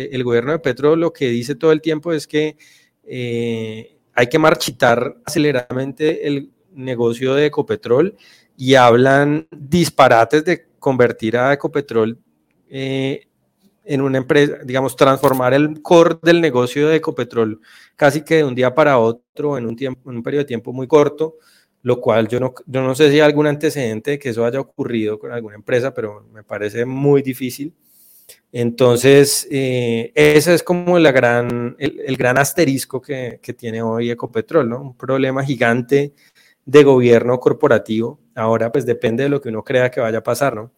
eh, 0.03 0.09
el 0.11 0.25
gobierno 0.25 0.51
de 0.51 0.59
Petro 0.59 0.97
lo 0.97 1.13
que 1.13 1.29
dice 1.29 1.55
todo 1.55 1.71
el 1.71 1.79
tiempo 1.79 2.11
es 2.11 2.27
que 2.27 2.57
eh, 3.05 3.97
hay 4.13 4.27
que 4.27 4.37
marchitar 4.37 5.15
aceleradamente 5.23 6.27
el 6.27 6.51
negocio 6.73 7.33
de 7.35 7.45
Ecopetrol 7.45 8.17
y 8.57 8.75
hablan 8.75 9.47
disparates 9.51 10.43
de 10.43 10.67
convertir 10.79 11.37
a 11.37 11.53
Ecopetrol 11.53 12.19
eh, 12.69 13.25
en 13.85 14.01
una 14.01 14.17
empresa, 14.17 14.57
digamos, 14.65 14.97
transformar 14.97 15.53
el 15.53 15.81
core 15.81 16.19
del 16.21 16.41
negocio 16.41 16.89
de 16.89 16.97
Ecopetrol 16.97 17.61
casi 17.95 18.21
que 18.21 18.35
de 18.35 18.43
un 18.43 18.53
día 18.53 18.75
para 18.75 18.99
otro 18.99 19.57
en 19.57 19.65
un, 19.65 19.77
tiempo, 19.77 20.11
en 20.11 20.17
un 20.17 20.23
periodo 20.23 20.41
de 20.41 20.47
tiempo 20.47 20.73
muy 20.73 20.87
corto, 20.87 21.37
lo 21.81 22.01
cual 22.01 22.27
yo 22.27 22.39
no, 22.39 22.53
yo 22.65 22.81
no 22.81 22.95
sé 22.95 23.09
si 23.09 23.15
hay 23.15 23.21
algún 23.21 23.47
antecedente 23.47 24.11
de 24.11 24.19
que 24.19 24.29
eso 24.29 24.45
haya 24.45 24.59
ocurrido 24.59 25.17
con 25.17 25.31
alguna 25.31 25.55
empresa, 25.55 25.93
pero 25.93 26.25
me 26.33 26.43
parece 26.43 26.85
muy 26.85 27.21
difícil. 27.21 27.73
Entonces, 28.51 29.47
eh, 29.51 30.11
ese 30.15 30.53
es 30.55 30.63
como 30.63 30.97
la 30.99 31.11
gran, 31.11 31.75
el, 31.79 32.17
gran 32.17 32.37
asterisco 32.37 33.01
que, 33.01 33.39
que, 33.41 33.53
tiene 33.53 33.81
hoy 33.81 34.09
Ecopetrol, 34.09 34.67
¿no? 34.69 34.81
Un 34.81 34.97
problema 34.97 35.43
gigante 35.43 36.13
de 36.65 36.83
gobierno 36.83 37.39
corporativo. 37.39 38.19
Ahora, 38.35 38.71
pues 38.71 38.85
depende 38.85 39.23
de 39.23 39.29
lo 39.29 39.41
que 39.41 39.49
uno 39.49 39.63
crea 39.63 39.91
que 39.91 40.01
vaya 40.01 40.19
a 40.19 40.23
pasar, 40.23 40.55
¿no? 40.55 40.71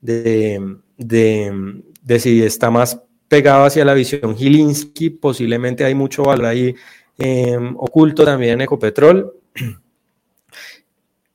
De, 0.00 0.60
de, 0.96 2.18
si 2.20 2.42
está 2.42 2.70
más 2.70 3.00
pegado 3.26 3.64
hacia 3.64 3.84
la 3.84 3.94
visión 3.94 4.36
Gilinski, 4.36 5.10
posiblemente 5.10 5.84
hay 5.84 5.94
mucho 5.94 6.22
valor 6.22 6.46
ahí 6.46 6.74
eh, 7.18 7.58
oculto 7.76 8.24
también 8.24 8.54
en 8.54 8.60
Ecopetrol 8.62 9.32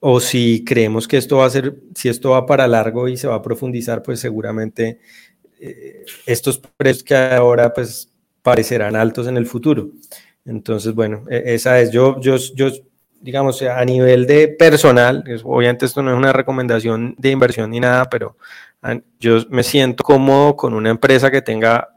o 0.06 0.20
si 0.20 0.66
creemos 0.66 1.08
que 1.08 1.16
esto 1.16 1.38
va 1.38 1.46
a 1.46 1.50
ser, 1.50 1.78
si 1.96 2.10
esto 2.10 2.32
va 2.32 2.46
para 2.46 2.68
largo 2.68 3.08
y 3.08 3.16
se 3.16 3.26
va 3.26 3.36
a 3.36 3.42
profundizar, 3.42 4.04
pues 4.04 4.20
seguramente 4.20 5.00
eh, 5.62 6.04
estos 6.26 6.58
precios 6.58 7.06
que 7.06 7.16
ahora 7.16 7.74
pues 7.74 8.12
parecerán 8.42 8.98
altos 8.98 9.28
en 9.28 9.38
el 9.38 9.46
futuro. 9.46 9.92
Entonces, 10.44 10.94
bueno, 10.94 11.24
e, 11.30 11.56
esa 11.56 11.80
es, 11.80 11.90
yo, 11.92 12.20
yo, 12.20 12.36
yo, 12.36 12.68
digamos, 13.22 13.62
a 13.62 13.86
nivel 13.86 14.28
de 14.28 14.50
personal, 14.50 15.24
obviamente 15.46 15.86
esto 15.86 16.04
no 16.04 16.12
es 16.12 16.18
una 16.18 16.34
recomendación 16.34 17.16
de 17.18 17.32
inversión 17.32 17.70
ni 17.70 17.80
nada, 17.80 18.10
pero 18.10 18.36
yo 19.22 19.38
me 19.52 19.64
siento 19.64 20.04
cómodo 20.04 20.58
con 20.58 20.74
una 20.74 20.90
empresa 20.90 21.32
que 21.32 21.42
tenga 21.42 21.96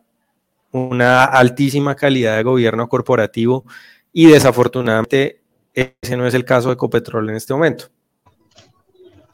una 0.70 1.24
altísima 1.24 1.96
calidad 1.96 2.36
de 2.36 2.44
gobierno 2.44 2.88
corporativo 2.88 3.64
y 4.12 4.26
desafortunadamente 4.26 5.40
ese 5.74 6.16
no 6.16 6.24
es 6.24 6.34
el 6.34 6.44
caso 6.44 6.68
de 6.68 6.74
Ecopetrol 6.74 7.30
en 7.30 7.34
este 7.34 7.52
momento. 7.52 7.95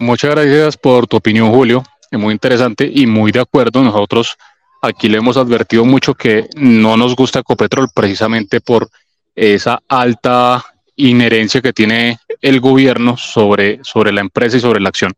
Muchas 0.02 0.32
gracias 0.32 0.76
por 0.76 1.06
tu 1.06 1.18
opinión, 1.18 1.52
Julio. 1.52 1.84
Es 2.10 2.18
muy 2.18 2.32
interesante 2.32 2.90
y 2.92 3.06
muy 3.06 3.30
de 3.30 3.38
acuerdo. 3.38 3.84
Nosotros 3.84 4.36
aquí 4.82 5.08
le 5.08 5.18
hemos 5.18 5.36
advertido 5.36 5.84
mucho 5.84 6.14
que 6.14 6.48
no 6.56 6.96
nos 6.96 7.14
gusta 7.14 7.38
Ecopetrol 7.38 7.86
precisamente 7.94 8.60
por 8.60 8.90
esa 9.36 9.80
alta 9.86 10.64
inherencia 10.96 11.62
que 11.62 11.72
tiene 11.72 12.18
el 12.40 12.58
gobierno 12.58 13.16
sobre, 13.16 13.78
sobre 13.84 14.10
la 14.10 14.22
empresa 14.22 14.56
y 14.56 14.60
sobre 14.60 14.80
la 14.80 14.88
acción. 14.88 15.12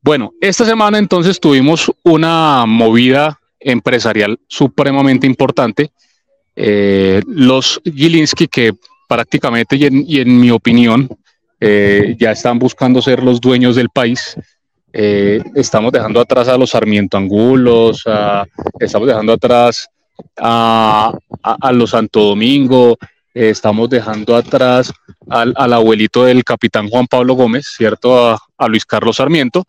Bueno, 0.00 0.32
esta 0.40 0.64
semana 0.64 0.96
entonces 0.96 1.38
tuvimos 1.38 1.92
una 2.02 2.64
movida 2.66 3.38
empresarial 3.60 4.40
supremamente 4.48 5.26
importante. 5.26 5.90
Eh, 6.56 7.20
los 7.26 7.82
Gilinski, 7.84 8.48
que 8.48 8.72
prácticamente 9.06 9.76
y 9.76 10.20
en 10.20 10.40
mi 10.40 10.50
opinión 10.50 11.06
eh, 11.58 12.14
ya 12.18 12.32
están 12.32 12.58
buscando 12.58 13.00
ser 13.00 13.22
los 13.22 13.40
dueños 13.40 13.76
del 13.76 13.88
país. 13.88 14.36
Eh, 14.92 15.42
estamos 15.54 15.92
dejando 15.92 16.20
atrás 16.20 16.48
a 16.48 16.56
los 16.56 16.70
Sarmiento 16.70 17.16
Angulos, 17.16 18.04
estamos 18.78 19.08
dejando 19.08 19.34
atrás 19.34 19.88
a, 20.36 21.12
los 21.72 21.90
Santo 21.90 22.20
Domingo, 22.20 22.96
eh, 23.34 23.50
estamos 23.50 23.90
dejando 23.90 24.36
atrás 24.36 24.92
al, 25.28 25.54
abuelito 25.72 26.24
del 26.24 26.44
capitán 26.44 26.88
Juan 26.88 27.06
Pablo 27.06 27.34
Gómez, 27.34 27.66
¿cierto? 27.76 28.30
A, 28.30 28.68
Luis 28.68 28.86
Carlos 28.86 29.16
Sarmiento. 29.16 29.64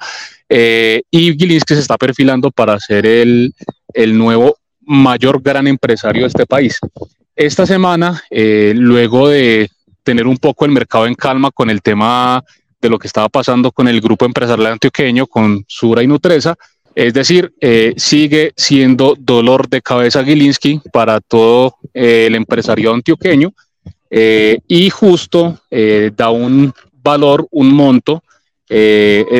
y 0.49 1.37
Gilinski 1.37 1.73
se 1.73 1.81
está 1.81 1.97
perfilando 1.97 2.51
para 2.51 2.79
ser 2.79 3.05
el, 3.05 3.53
el 3.93 4.17
nuevo 4.17 4.57
mayor 4.81 5.41
gran 5.41 5.67
empresario 5.67 6.21
de 6.21 6.27
este 6.29 6.45
país. 6.45 6.79
Esta 7.35 7.65
semana, 7.65 8.23
luego 8.29 9.27
de 9.27 9.69
tener 10.07 10.25
un 10.25 10.37
poco 10.37 10.63
el 10.63 10.71
mercado 10.71 11.05
en 11.05 11.15
calma 11.15 11.51
con 11.51 11.69
el 11.69 11.81
tema 11.81 12.41
de 12.79 12.89
lo 12.89 12.97
que 12.97 13.07
estaba 13.07 13.27
pasando 13.27 13.73
con 13.73 13.89
el 13.89 13.99
grupo 13.99 14.23
empresarial 14.25 14.71
antioqueño, 14.71 15.27
con 15.27 15.65
Sura 15.67 16.01
y 16.01 16.07
Nutresa. 16.07 16.55
Es 16.95 17.13
decir, 17.13 17.53
eh, 17.59 17.93
sigue 17.97 18.53
siendo 18.55 19.17
dolor 19.19 19.67
de 19.67 19.81
cabeza 19.81 20.23
Gilinski 20.23 20.79
para 20.93 21.19
todo 21.19 21.75
eh, 21.93 22.23
el 22.27 22.35
empresario 22.35 22.93
antioqueño 22.93 23.51
eh, 24.09 24.59
y 24.65 24.89
justo 24.89 25.59
da 26.15 26.29
un 26.29 26.73
valor, 26.93 27.45
un 27.51 27.73
monto, 27.73 28.23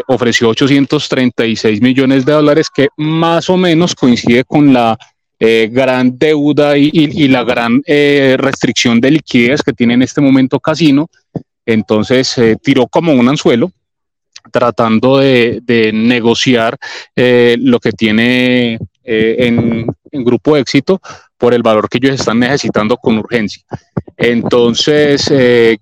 ofreció 0.07 0.49
836 0.49 1.81
millones 1.81 2.25
de 2.25 2.33
dólares 2.33 2.67
que 2.75 2.89
más 2.97 3.49
o 3.49 3.55
menos 3.55 3.95
coincide 3.95 4.43
con 4.43 4.73
la 4.73 4.97
eh, 5.39 5.69
gran 5.71 6.17
deuda 6.17 6.75
y, 6.79 7.27
la 7.27 7.43
gran 7.43 7.83
eh, 7.85 8.37
restricción 8.39 8.99
de 8.99 9.11
liquidez 9.11 9.61
que 9.61 9.71
tiene 9.71 9.93
en 9.93 10.01
este 10.01 10.19
momento 10.19 10.59
Casino. 10.59 11.09
Entonces 11.63 12.35
eh, 12.39 12.57
tiró 12.59 12.87
como 12.87 13.13
un 13.13 13.29
anzuelo 13.29 13.71
tratando 14.51 15.17
de, 15.17 15.61
negociar 15.93 16.77
lo 17.15 17.79
que 17.79 17.91
tiene 17.91 18.79
en, 19.03 19.85
en, 20.11 20.23
Grupo 20.23 20.55
Éxito 20.55 21.01
por 21.37 21.53
el 21.53 21.61
valor 21.61 21.89
que 21.89 21.97
ellos 21.97 22.17
están 22.17 22.39
necesitando 22.39 22.95
con 22.95 23.17
urgencia. 23.17 23.61
Entonces, 24.15 25.31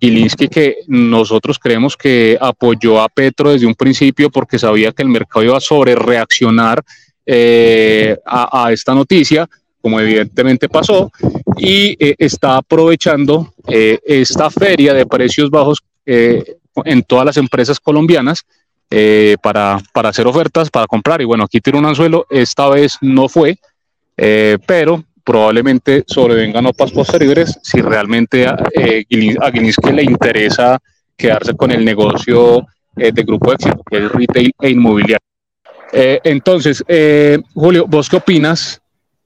Gilinski, 0.02 0.48
que 0.48 0.78
nosotros 0.88 1.60
creemos 1.60 1.96
que 1.96 2.36
apoyó 2.41 3.00
a 3.00 3.08
Petro 3.08 3.52
desde 3.52 3.68
un 3.68 3.76
principio 3.76 4.32
porque 4.32 4.58
sabía 4.58 4.91
que 4.91 5.04
el 5.04 5.10
mercado 5.10 5.46
iba 5.46 5.58
a 5.58 5.62
sobre 5.62 5.94
reaccionar 5.94 6.84
eh, 7.28 8.18
a, 8.24 8.72
esta 8.72 8.94
noticia, 8.94 9.48
como 9.82 10.00
evidentemente 10.00 10.70
pasó, 10.70 11.12
y 11.58 11.96
eh, 12.00 12.16
está 12.20 12.58
aprovechando 12.58 13.54
eh, 13.68 14.00
esta 14.06 14.52
feria 14.52 14.94
de 14.94 15.06
precios 15.06 15.50
bajos 15.50 15.80
en 16.06 17.02
todas 17.04 17.26
las 17.26 17.38
empresas 17.38 17.80
colombianas 17.80 18.46
para, 19.42 19.80
para, 19.92 20.10
hacer 20.10 20.28
ofertas, 20.28 20.70
para 20.70 20.86
comprar. 20.86 21.20
Y 21.22 21.26
bueno, 21.26 21.46
aquí 21.46 21.60
tiene 21.60 21.80
un 21.80 21.86
anzuelo, 21.86 22.28
esta 22.30 22.70
vez 22.70 22.98
no 23.02 23.28
fue, 23.28 23.58
pero 24.16 25.04
probablemente 25.24 26.04
sobrevengan 26.06 26.68
opas 26.68 26.91
posteriores 26.91 27.58
si 27.64 27.82
realmente 27.82 28.45
a, 28.45 28.52
a 28.52 29.91
le 29.91 30.04
interesa 30.04 30.78
quedarse 31.18 31.56
con 31.56 31.72
el 31.72 31.84
negocio 31.84 32.68
de 32.95 33.24
Grupo 33.24 33.52
Éxito, 33.52 33.82
que 33.89 33.97
es 33.97 34.12
retail 34.12 34.52
e 34.62 34.70
inmobiliario. 34.70 35.35
Eh, 35.92 36.20
entonces, 36.24 36.84
eh, 36.88 37.40
Julio, 37.54 37.86
¿vos 37.88 38.10
qué 38.10 38.18
opinas 38.18 38.82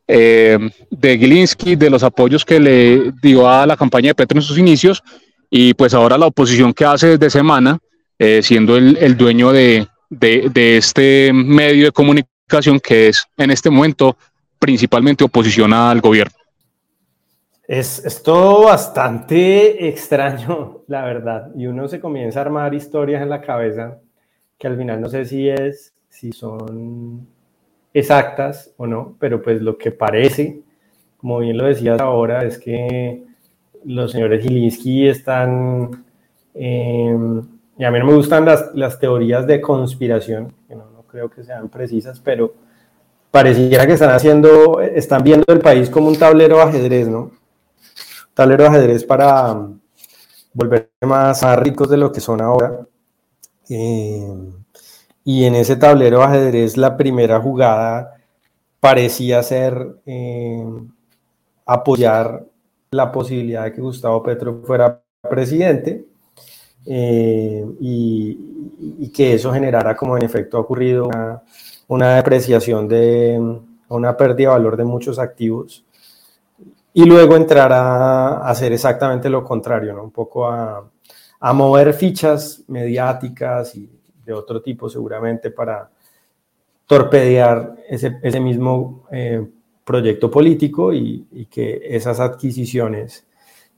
eh, 0.08 0.58
de 0.90 1.18
Gilinski, 1.18 1.76
de 1.76 1.90
los 1.90 2.04
apoyos 2.04 2.44
que 2.46 2.60
le 2.60 3.12
dio 3.22 3.48
a 3.48 3.66
la 3.66 3.78
campaña 3.78 4.10
de 4.10 4.16
Petro 4.16 4.38
en 4.38 4.44
sus 4.44 4.58
inicios 4.58 5.04
y 5.50 5.74
pues 5.74 5.94
ahora 5.94 6.18
la 6.18 6.28
oposición 6.28 6.74
que 6.74 6.86
hace 6.86 7.18
desde 7.18 7.30
semana, 7.30 7.80
siendo 8.42 8.76
el, 8.76 9.18
dueño 9.18 9.52
de, 9.52 9.88
este 10.54 11.32
medio 11.34 11.86
de 11.86 11.92
comunicación 11.92 12.80
que 12.80 13.08
es 13.08 13.26
en 13.38 13.50
este 13.50 13.70
momento 13.70 14.18
principalmente 14.60 15.24
oposición 15.24 15.74
al 15.74 16.02
gobierno? 16.02 16.36
Es, 17.68 18.04
es, 18.04 18.22
todo 18.22 18.66
bastante 18.66 19.88
extraño, 19.88 20.84
la 20.88 21.04
verdad, 21.04 21.50
y 21.56 21.68
uno 21.68 21.88
se 21.88 22.00
comienza 22.00 22.40
a 22.40 22.42
armar 22.42 22.74
historias 22.74 23.22
en 23.22 23.30
la 23.30 23.42
cabeza 23.42 24.00
que 24.60 24.68
al 24.68 24.78
final 24.78 25.02
no 25.02 25.10
sé 25.10 25.26
si 25.26 25.50
es 25.50 25.94
si 26.20 26.34
son 26.34 27.26
exactas 27.94 28.72
o 28.76 28.86
no, 28.86 29.16
pero 29.20 29.42
pues 29.42 29.62
lo 29.62 29.78
que 29.78 29.92
parece, 29.92 30.62
como 31.18 31.40
bien 31.40 31.58
lo 31.58 31.66
decías 31.66 32.02
ahora, 32.02 32.44
es 32.44 32.58
que 32.58 33.24
los 33.86 34.12
señores 34.12 34.44
Gilinski 34.44 35.08
están 35.08 36.04
em, 36.54 37.42
y 37.78 37.86
a 37.86 37.92
mí 37.92 38.00
no 38.00 38.06
me 38.06 38.16
gustan 38.16 38.44
las, 38.44 38.76
las 38.76 39.00
teorías 39.00 39.48
de 39.48 39.62
conspiración, 39.62 40.54
que 40.68 40.76
no, 40.76 40.90
no, 40.92 41.04
creo 41.04 41.30
que 41.30 41.44
sean 41.44 41.70
precisas, 41.70 42.20
pero 42.20 42.54
pareciera 43.32 43.88
que 43.88 43.94
están 43.94 44.12
haciendo, 44.12 44.82
están 44.82 45.24
viendo 45.24 45.46
el 45.48 45.60
país 45.60 45.90
como 45.90 46.10
un 46.10 46.18
tablero 46.18 46.58
de 46.58 46.64
ajedrez, 46.64 47.08
¿no? 47.08 47.32
tablero 48.34 48.64
de 48.64 48.70
ajedrez 48.70 49.06
para 49.06 49.54
um, 49.54 49.80
volver 50.54 50.92
más, 51.02 51.42
ricos 51.60 51.90
de 51.90 51.98
lo 51.98 52.12
que 52.12 52.20
son 52.20 52.42
ahora. 52.42 52.86
Eh, 53.70 54.59
y 55.30 55.46
en 55.46 55.54
ese 55.54 55.76
tablero 55.76 56.18
de 56.18 56.24
ajedrez 56.24 56.76
la 56.76 56.98
primera 56.98 57.40
jugada 57.40 58.16
parecía 58.80 59.44
ser 59.44 60.02
eh, 60.08 60.66
apoyar 61.68 62.48
la 62.90 63.12
posibilidad 63.12 63.66
de 63.66 63.74
que 63.74 63.80
Gustavo 63.80 64.24
Petro 64.24 64.64
fuera 64.66 65.04
presidente 65.30 66.04
eh, 66.84 67.64
y, 67.80 69.10
que 69.14 69.36
eso 69.36 69.54
generara 69.54 69.96
como 69.96 70.18
en 70.18 70.24
efecto 70.24 70.58
ha 70.58 70.62
ocurrido 70.62 71.08
una, 71.88 72.16
depreciación 72.16 72.88
de 72.88 73.60
una 73.90 74.18
pérdida 74.18 74.50
de 74.50 74.56
valor 74.56 74.78
de 74.78 74.86
muchos 74.86 75.20
activos 75.20 75.86
y 76.92 77.06
luego 77.06 77.36
entrar 77.36 77.72
a, 77.72 78.50
hacer 78.50 78.74
exactamente 78.74 79.30
lo 79.30 79.44
contrario, 79.44 79.94
¿no? 79.94 80.06
un 80.06 80.12
poco 80.12 80.48
a, 80.48 80.90
a 81.40 81.54
mover 81.54 81.94
fichas 81.94 82.64
mediáticas 82.68 83.76
y 83.76 83.99
de 84.30 84.40
otro 84.40 84.62
tipo 84.62 84.90
seguramente 84.90 85.52
para 85.52 85.90
torpedear 86.86 87.76
ese, 87.88 88.20
ese 88.22 88.40
mismo 88.40 89.06
eh, 89.12 89.46
proyecto 89.84 90.30
político 90.30 90.94
y, 90.94 91.48
que 91.50 91.82
esas 91.84 92.20
adquisiciones 92.20 93.26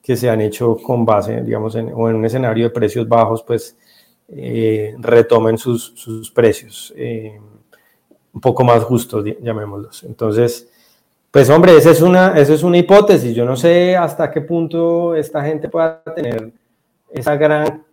que 0.01 0.15
se 0.17 0.29
han 0.29 0.41
hecho 0.41 0.75
con 0.77 1.05
base, 1.05 1.41
digamos, 1.41 1.75
en, 1.75 1.91
o 1.93 2.09
en 2.09 2.15
un 2.17 2.25
escenario 2.25 2.65
de 2.65 2.69
precios 2.69 3.07
bajos, 3.07 3.43
pues 3.43 3.77
eh, 4.27 4.95
retomen 4.99 5.57
sus, 5.57 5.93
sus 5.95 6.31
precios 6.31 6.93
eh, 6.97 7.39
un 8.33 8.41
poco 8.41 8.63
más 8.63 8.83
justos, 8.83 9.25
llamémoslos. 9.41 10.03
Entonces, 10.03 10.69
pues 11.29 11.49
hombre, 11.49 11.77
esa 11.77 11.91
es, 11.91 12.01
una, 12.01 12.37
esa 12.37 12.53
es 12.53 12.63
una 12.63 12.77
hipótesis. 12.77 13.33
Yo 13.33 13.45
no 13.45 13.55
sé 13.55 13.95
hasta 13.95 14.31
qué 14.31 14.41
punto 14.41 15.15
esta 15.15 15.43
gente 15.43 15.69
pueda 15.69 16.01
tener 16.15 16.51
esa 17.09 17.35
gran, 17.35 17.83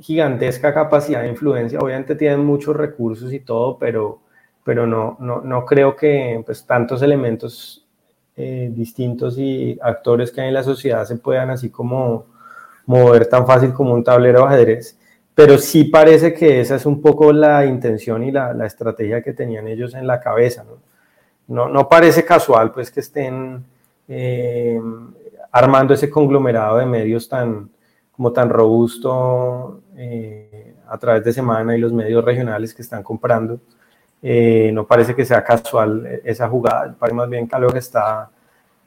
gigantesca 0.00 0.74
capacidad 0.74 1.22
de 1.22 1.28
influencia. 1.28 1.78
Obviamente 1.78 2.14
tienen 2.14 2.44
muchos 2.44 2.76
recursos 2.76 3.32
y 3.32 3.40
todo, 3.40 3.78
pero, 3.78 4.20
pero 4.64 4.86
no, 4.86 5.16
no, 5.20 5.40
no 5.40 5.64
creo 5.64 5.96
que 5.96 6.42
pues, 6.44 6.66
tantos 6.66 7.02
elementos 7.02 7.84
eh, 8.36 8.70
distintos 8.72 9.38
y 9.38 9.78
actores 9.80 10.32
que 10.32 10.40
hay 10.40 10.48
en 10.48 10.54
la 10.54 10.64
sociedad 10.64 11.04
se 11.04 11.16
puedan 11.16 11.50
así 11.50 11.70
como 11.70 12.26
mover 12.86 13.26
tan 13.26 13.46
fácil 13.46 13.72
como 13.72 13.94
un 13.94 14.04
tablero 14.04 14.40
de 14.40 14.46
ajedrez, 14.46 14.98
pero 15.34 15.56
sí 15.58 15.84
parece 15.84 16.34
que 16.34 16.60
esa 16.60 16.74
es 16.76 16.84
un 16.84 17.00
poco 17.00 17.32
la 17.32 17.64
intención 17.64 18.22
y 18.24 18.32
la, 18.32 18.52
la 18.52 18.66
estrategia 18.66 19.22
que 19.22 19.32
tenían 19.32 19.68
ellos 19.68 19.94
en 19.94 20.06
la 20.06 20.20
cabeza. 20.20 20.64
¿no? 20.64 20.78
No, 21.46 21.68
no 21.68 21.88
parece 21.88 22.24
casual 22.24 22.72
pues 22.72 22.90
que 22.90 23.00
estén 23.00 23.64
eh, 24.08 24.80
armando 25.52 25.94
ese 25.94 26.10
conglomerado 26.10 26.78
de 26.78 26.86
medios 26.86 27.28
tan 27.28 27.70
como 28.12 28.32
tan 28.32 28.48
robusto 28.48 29.80
a 30.88 30.98
través 30.98 31.24
de 31.24 31.32
Semana 31.32 31.76
y 31.76 31.80
los 31.80 31.92
medios 31.92 32.24
regionales 32.24 32.74
que 32.74 32.82
están 32.82 33.02
comprando. 33.02 33.60
Eh, 34.26 34.70
no 34.72 34.86
parece 34.86 35.14
que 35.14 35.24
sea 35.24 35.44
casual 35.44 36.20
esa 36.24 36.48
jugada, 36.48 36.94
parece 36.98 37.14
más 37.14 37.28
bien 37.28 37.46
que 37.46 37.54
algo 37.56 37.70
que 37.70 37.78
está 37.78 38.30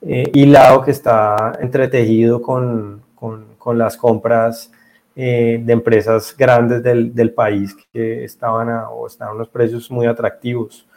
eh, 0.01 0.31
hilado, 0.33 0.81
que 0.81 0.89
está 0.89 1.53
entretejido 1.61 2.41
con, 2.41 3.03
con, 3.13 3.77
las 3.77 3.97
compras 3.97 4.71
eh, 5.15 5.61
de 5.63 5.73
empresas 5.73 6.33
grandes 6.35 6.81
del, 6.81 7.13
del, 7.13 7.33
país 7.33 7.75
que 7.91 8.23
estaban 8.23 8.69
a, 8.69 8.89
o 8.89 9.05
estaban 9.05 9.33
a 9.33 9.35
unos 9.35 9.49
precios 9.49 9.91
muy 9.91 10.07
atractivos. 10.07 10.87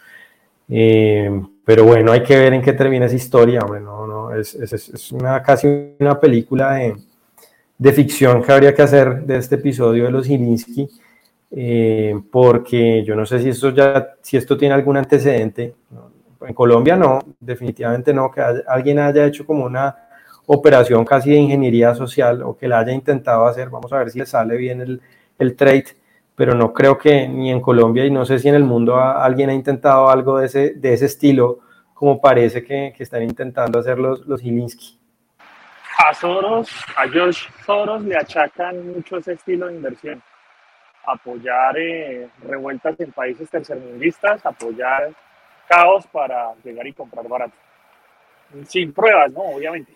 pero 0.69 1.85
bueno, 1.85 2.13
hay 2.13 2.23
que 2.23 2.39
ver 2.39 2.55
en 2.55 2.63
qué 2.63 2.73
termina 2.73 3.07
esa 3.07 3.17
historia, 3.17 3.61
hombre, 3.61 3.81
no, 3.81 4.07
no, 4.07 4.35
es, 4.35 4.55
es, 4.55 4.73
es 4.73 5.13
una, 5.13 5.43
casi 5.43 5.97
una 5.99 6.19
película 6.19 6.75
de, 6.75 6.97
de 7.81 7.93
ficción 7.95 8.43
que 8.43 8.53
habría 8.53 8.75
que 8.75 8.83
hacer 8.83 9.23
de 9.25 9.39
este 9.39 9.55
episodio 9.55 10.05
de 10.05 10.11
los 10.11 10.27
Gilinski 10.27 10.87
eh, 11.51 12.15
porque 12.31 13.03
yo 13.05 13.17
no 13.17 13.25
sé 13.25 13.41
si 13.41 13.49
esto 13.49 13.71
ya, 13.71 14.17
si 14.21 14.37
esto 14.37 14.59
tiene 14.59 14.75
algún 14.75 14.99
antecedente. 14.99 15.75
En 16.43 16.55
Colombia 16.55 16.95
no, 16.97 17.21
definitivamente 17.41 18.13
no, 18.13 18.31
que 18.31 18.43
alguien 18.69 18.99
haya 18.99 19.25
hecho 19.25 19.47
como 19.47 19.65
una 19.65 19.97
operación 20.47 21.07
casi 21.07 21.31
de 21.31 21.37
ingeniería 21.37 21.95
social 21.95 22.43
o 22.43 22.55
que 22.55 22.69
la 22.69 22.81
haya 22.81 22.93
intentado 22.93 23.47
hacer. 23.47 23.71
Vamos 23.71 23.91
a 23.95 23.99
ver 23.99 24.11
si 24.11 24.19
le 24.19 24.27
sale 24.27 24.59
bien 24.59 24.83
el, 24.83 25.01
el 25.39 25.57
trade, 25.57 25.87
pero 26.35 26.55
no 26.55 26.75
creo 26.75 26.99
que 26.99 27.27
ni 27.29 27.51
en 27.51 27.63
Colombia 27.63 28.05
y 28.05 28.11
no 28.11 28.27
sé 28.27 28.39
si 28.39 28.49
en 28.49 28.57
el 28.57 28.65
mundo 28.65 28.99
alguien 28.99 29.49
ha 29.49 29.55
intentado 29.55 30.11
algo 30.11 30.39
de 30.39 30.47
ese, 30.47 30.75
de 30.75 30.93
ese 30.93 31.07
estilo, 31.07 31.61
como 31.95 32.21
parece 32.21 32.63
que, 32.63 32.95
están 32.99 33.23
intentando 33.23 33.79
hacer 33.79 33.99
los, 33.99 34.27
los. 34.27 34.43
A 35.99 36.15
Soros, 36.15 36.71
a 36.97 37.09
George 37.09 37.49
Soros 37.67 38.03
le 38.03 38.17
achacan 38.17 38.93
mucho 38.93 39.19
ese 39.19 39.33
estilo 39.33 39.67
de 39.67 39.75
inversión 39.75 40.23
apoyar 41.07 41.77
eh, 41.79 42.29
revueltas 42.43 42.99
en 43.01 43.13
países 43.13 43.49
tercermundistas, 43.51 44.45
apoyar 44.45 45.13
caos 45.69 46.07
para 46.07 46.53
llegar 46.65 46.87
y 46.87 46.93
comprar 46.93 47.27
barato. 47.29 47.55
Sin 48.67 48.93
pruebas, 48.93 49.33
¿no? 49.33 49.41
Obviamente. 49.41 49.93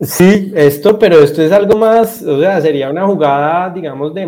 Sí, 0.00 0.52
esto, 0.54 0.98
pero 0.98 1.16
esto 1.16 1.42
es 1.42 1.50
algo 1.50 1.76
más, 1.76 2.22
o 2.22 2.40
sea, 2.40 2.60
sería 2.60 2.88
una 2.88 3.04
jugada, 3.04 3.68
digamos, 3.70 4.14
de 4.14 4.26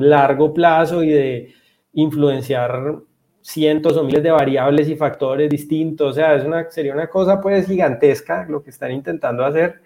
largo 0.00 0.52
plazo 0.52 1.02
y 1.04 1.10
de 1.10 1.54
influenciar 1.92 2.96
cientos 3.42 3.96
o 3.96 4.04
miles 4.04 4.22
de 4.22 4.30
variables 4.30 4.88
y 4.88 4.96
factores 4.96 5.50
distintos, 5.50 6.12
o 6.12 6.14
sea, 6.14 6.34
es 6.36 6.44
una, 6.44 6.70
sería 6.70 6.94
una 6.94 7.08
cosa 7.08 7.40
pues 7.40 7.66
gigantesca 7.66 8.46
lo 8.48 8.62
que 8.62 8.70
están 8.70 8.92
intentando 8.92 9.44
hacer. 9.44 9.82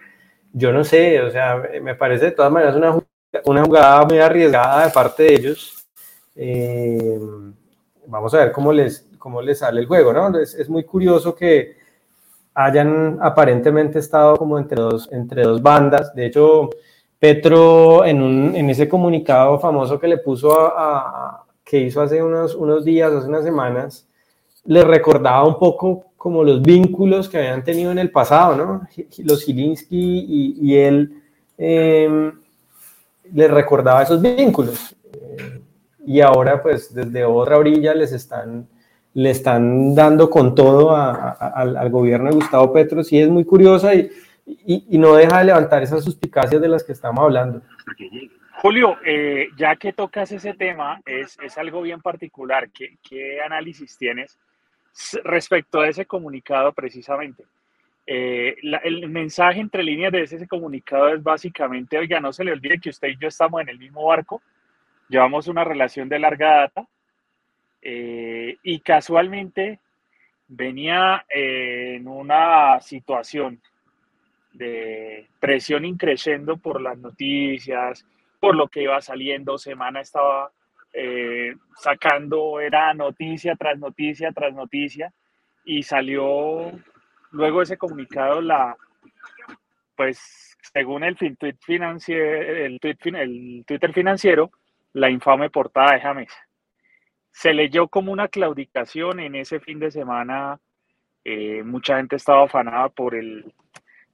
Yo 0.53 0.73
no 0.73 0.85
sé, 0.85 1.21
o 1.23 1.31
sea, 1.31 1.63
me 1.83 1.95
parece 1.95 2.27
de 2.27 2.33
todas 2.33 2.53
maneras 2.53 2.77
una 2.77 2.99
una 3.45 3.65
jugada 3.65 4.05
muy 4.05 4.19
arriesgada 4.19 4.87
de 4.87 4.93
parte 4.93 5.23
de 5.25 5.35
ellos. 5.35 5.87
Eh, 6.35 7.19
vamos 8.07 8.35
a 8.35 8.39
ver 8.39 8.53
cómo 8.53 8.73
les, 8.73 9.09
cómo 9.19 9.43
les 9.43 9.59
sale 9.59 9.81
el 9.81 9.87
juego, 9.87 10.13
¿no? 10.13 10.39
Es, 10.39 10.55
es, 10.55 10.69
muy 10.69 10.85
curioso 10.85 11.35
que 11.35 11.77
hayan 12.55 13.19
aparentemente 13.21 13.99
estado 13.99 14.37
como 14.37 14.59
entre 14.59 14.81
dos, 14.81 15.09
entre 15.13 15.43
dos 15.43 15.63
bandas. 15.63 16.15
De 16.15 16.27
hecho, 16.27 16.71
Petro 17.19 18.05
en, 18.05 18.23
un, 18.23 18.55
en 18.55 18.71
ese 18.71 18.89
comunicado 18.89 19.59
famoso 19.59 19.99
que 19.99 20.09
le 20.09 20.19
puso 20.19 20.53
a, 20.77 21.46
que 21.67 21.81
hizo 21.81 22.01
hace 22.01 22.23
unos, 22.23 22.55
unos 22.55 22.85
días, 22.85 23.13
hace 23.13 23.29
unas 23.29 23.45
semanas, 23.45 24.07
le 24.65 24.85
recordaba 24.85 25.45
un 25.45 25.59
poco 25.59 26.05
como 26.17 26.45
los 26.45 26.63
vínculos 26.63 27.29
que 27.29 27.39
habían 27.39 27.65
tenido 27.65 27.91
en 27.91 27.99
el 27.99 28.11
pasado, 28.11 28.57
¿no? 28.57 28.89
Los 29.25 29.45
Gilinski 29.45 29.97
y, 29.99 30.59
y 30.61 30.77
él 30.77 31.23
eh, 31.59 32.33
les 33.33 33.51
recordaba 33.51 34.03
esos 34.03 34.23
vínculos. 34.23 34.95
Eh, 35.13 35.61
y 36.07 36.21
ahora, 36.21 36.63
pues, 36.63 36.95
desde 36.95 37.25
otra 37.25 37.59
orilla 37.59 37.95
les 37.95 38.13
están, 38.13 38.69
le 39.15 39.31
están 39.31 39.95
dando 39.95 40.31
con 40.31 40.55
todo 40.55 40.95
al, 40.95 41.91
gobierno 41.91 42.31
de 42.31 42.37
Gustavo 42.37 42.73
Petro. 42.73 43.03
Sí, 43.03 43.19
es 43.19 43.29
muy 43.29 43.45
curiosa 43.45 43.93
y, 43.93 44.09
y, 44.47 44.99
no 44.99 45.15
deja 45.15 45.41
de 45.41 45.47
levantar 45.47 45.83
esas 45.83 46.05
suspicacias 46.05 46.63
de 46.63 46.69
las 46.69 46.85
que 46.85 46.93
estamos 46.93 47.25
hablando. 47.25 47.61
Julio, 48.59 48.99
eh, 49.05 49.49
ya 49.57 49.77
que 49.77 49.93
tocas 49.93 50.33
ese 50.33 50.55
tema, 50.55 51.01
es, 51.05 51.39
es 51.43 51.59
algo 51.59 51.83
bien 51.83 52.01
particular. 52.01 52.71
¿Qué, 52.71 52.97
¿Qué 53.03 53.41
análisis 53.41 53.97
tienes 53.97 54.39
respecto 55.25 55.81
a 55.81 55.89
ese 55.89 56.07
comunicado 56.07 56.73
precisamente? 56.73 57.45
Eh, 58.09 58.57
el 58.85 59.09
mensaje 59.09 59.59
entre 59.59 59.83
líneas 59.83 60.13
de 60.13 60.23
ese, 60.23 60.47
comunicado 60.47 61.09
es 61.09 61.21
básicamente, 61.21 61.99
oiga, 61.99 62.21
no 62.21 62.33
se 62.33 62.45
le 62.45 62.53
olvide 62.53 62.79
que 62.79 62.91
usted 62.91 63.09
y 63.09 63.19
yo 63.19 63.27
estamos 63.27 63.61
en 63.61 63.69
el 63.69 63.81
mismo 63.81 64.07
barco, 64.07 64.41
llevamos 65.09 65.49
una 65.49 65.65
relación 65.65 66.09
de 66.09 66.21
larga 66.21 66.59
data 66.59 66.87
eh, 67.83 68.59
y 68.63 68.79
casualmente 68.79 69.81
venía 70.47 71.27
eh, 71.29 71.95
en 71.97 72.07
una 72.07 72.81
situación 72.81 73.61
de 74.53 75.27
presión 75.41 75.85
increciendo 75.85 76.59
por 76.59 76.81
las 76.81 76.97
noticias, 76.99 78.07
por 78.41 78.55
lo 78.55 78.69
que 78.69 78.83
iba 78.83 79.01
saliendo, 79.01 79.59
semana 79.59 80.01
estaba 80.01 80.51
sacando, 81.77 82.59
era 82.59 82.95
noticia 82.95 83.55
tras 83.55 83.79
noticia 83.79 84.33
tras 84.33 84.55
noticia, 84.55 85.13
y 85.63 85.83
salió 85.83 86.73
Luego 87.37 87.61
ese 87.61 87.77
comunicado, 87.77 88.41
la, 88.41 88.77
pues 89.95 90.57
según 90.73 91.05
el, 91.05 91.17
tweet 91.17 91.57
financiero, 91.61 92.41
el, 92.65 92.81
el 92.83 93.65
Twitter 93.67 93.93
financiero, 93.93 94.51
la 94.95 95.11
infame 95.11 95.51
portada 95.51 95.93
de 95.93 96.01
James. 96.01 96.33
Se 97.31 97.53
leyó 97.53 97.89
como 97.89 98.11
una 98.11 98.29
claudicación 98.29 99.21
en 99.21 99.35
ese 99.35 99.61
fin 99.61 99.79
de 99.79 99.91
semana. 99.91 100.59
Eh, 101.25 101.63
mucha 101.63 101.99
gente 101.99 102.17
estaba 102.17 102.45
afanada 102.45 102.89
por 102.89 103.15
el 103.15 103.53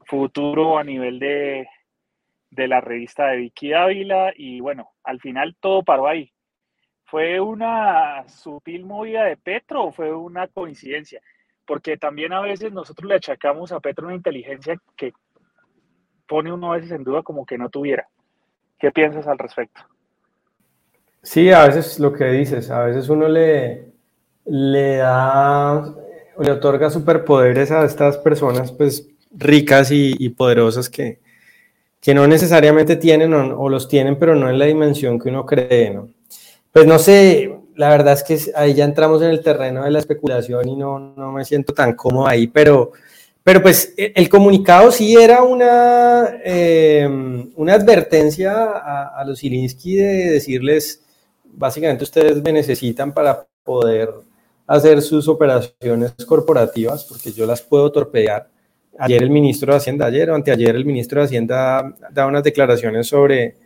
futuro 0.07 0.79
a 0.79 0.83
nivel 0.83 1.21
de, 1.21 1.69
de 2.53 2.69
la 2.69 2.81
revista 2.81 3.29
de 3.29 3.39
Vicky 3.39 3.73
Ávila 3.73 4.33
y 4.37 4.61
bueno, 4.61 4.91
al 5.05 5.21
final 5.21 5.57
todo 5.59 5.83
paró 5.83 6.07
ahí. 6.07 6.31
¿Fue 7.05 7.41
una 7.41 8.27
sutil 8.29 8.85
movida 8.85 9.25
de 9.25 9.37
Petro 9.37 9.85
o 9.85 9.93
fue 9.93 10.15
una 10.15 10.49
coincidencia? 10.49 11.21
Porque 11.67 11.97
también 11.97 12.33
a 12.33 12.41
veces 12.41 12.73
nosotros 12.73 13.09
le 13.09 13.17
achacamos 13.17 13.73
a 13.73 13.81
Petro 13.81 14.07
una 14.07 14.17
inteligencia 14.17 14.77
que 14.97 15.13
pone 16.29 16.53
uno 16.53 16.73
a 16.73 16.77
veces 16.77 16.93
en 16.93 17.05
duda 17.05 17.23
como 17.23 17.47
que 17.47 17.57
no 17.57 17.71
tuviera. 17.71 18.07
¿Qué 18.79 18.91
piensas 18.91 19.27
al 19.27 19.39
respecto? 19.39 19.81
Sí, 21.23 21.51
a 21.51 21.67
veces 21.67 21.99
lo 22.01 22.13
que 22.13 22.25
dices, 22.27 22.71
a 22.71 22.85
veces 22.85 23.09
uno 23.09 23.29
le, 23.29 23.93
le 24.45 24.97
da, 24.97 25.95
le 26.39 26.51
otorga 26.51 26.91
superpoderes 26.91 27.71
a 27.71 27.85
estas 27.85 28.19
personas 28.19 28.73
pues 28.73 29.09
ricas 29.31 29.91
y 29.91 30.29
poderosas 30.31 30.91
que, 30.91 31.21
que 32.03 32.15
no 32.15 32.27
necesariamente 32.27 32.97
tienen 32.97 33.33
o, 33.33 33.69
los 33.69 33.87
tienen, 33.87 34.19
pero 34.19 34.35
no 34.35 34.51
en 34.51 34.59
la 34.59 34.65
dimensión 34.67 35.21
que 35.21 35.29
uno 35.29 35.47
cree, 35.47 35.91
¿no? 35.91 36.09
Pues 36.73 36.85
no 36.85 36.99
sé, 36.99 37.57
la 37.77 37.91
verdad 37.91 38.15
es 38.15 38.25
que 38.25 38.53
ahí 38.57 38.75
ya 38.75 38.85
entramos 38.85 39.23
en 39.23 39.29
el 39.29 39.41
terreno 39.41 39.85
de 39.85 39.91
la 39.93 40.01
especulación 40.01 40.69
y 40.69 40.75
no, 40.75 40.99
no 40.99 41.31
me 41.31 41.45
siento 41.45 41.73
tan 41.73 41.95
cómodo 41.95 42.27
ahí, 42.27 42.49
pero, 42.49 42.91
pero 43.45 43.63
pues 43.63 43.95
e, 43.97 44.13
el 44.17 44.29
comunicado 44.29 44.91
sí 44.91 45.15
era 45.15 45.45
una, 45.45 46.41
em, 46.43 47.53
una 47.55 47.75
advertencia 47.75 48.53
a, 48.53 49.21
a 49.21 49.25
los 49.25 49.39
Zielinski 49.39 49.95
de 49.95 50.31
decirles, 50.33 51.05
básicamente 51.45 52.03
ustedes 52.03 52.43
me 52.43 52.53
necesitan 52.53 53.15
para 53.15 53.47
poder 53.63 54.11
hacer 54.67 55.03
sus 55.03 55.29
operaciones 55.29 56.15
corporativas, 56.27 57.05
porque 57.05 57.31
yo 57.31 57.47
las 57.47 57.63
puedo 57.63 57.93
torpedear 57.93 58.49
Ayer 58.99 59.23
el 59.23 59.31
ministro 59.31 59.73
de 59.73 59.79
Hacienda, 59.79 60.07
ayer 60.07 60.31
o 60.31 60.35
anteayer 60.35 60.77
el 60.77 60.85
ministro 60.85 61.21
de 61.21 61.27
Hacienda 61.27 61.95
da 62.11 62.27
unas 62.27 62.43
declaraciones 62.43 63.07
sobre 63.07 63.57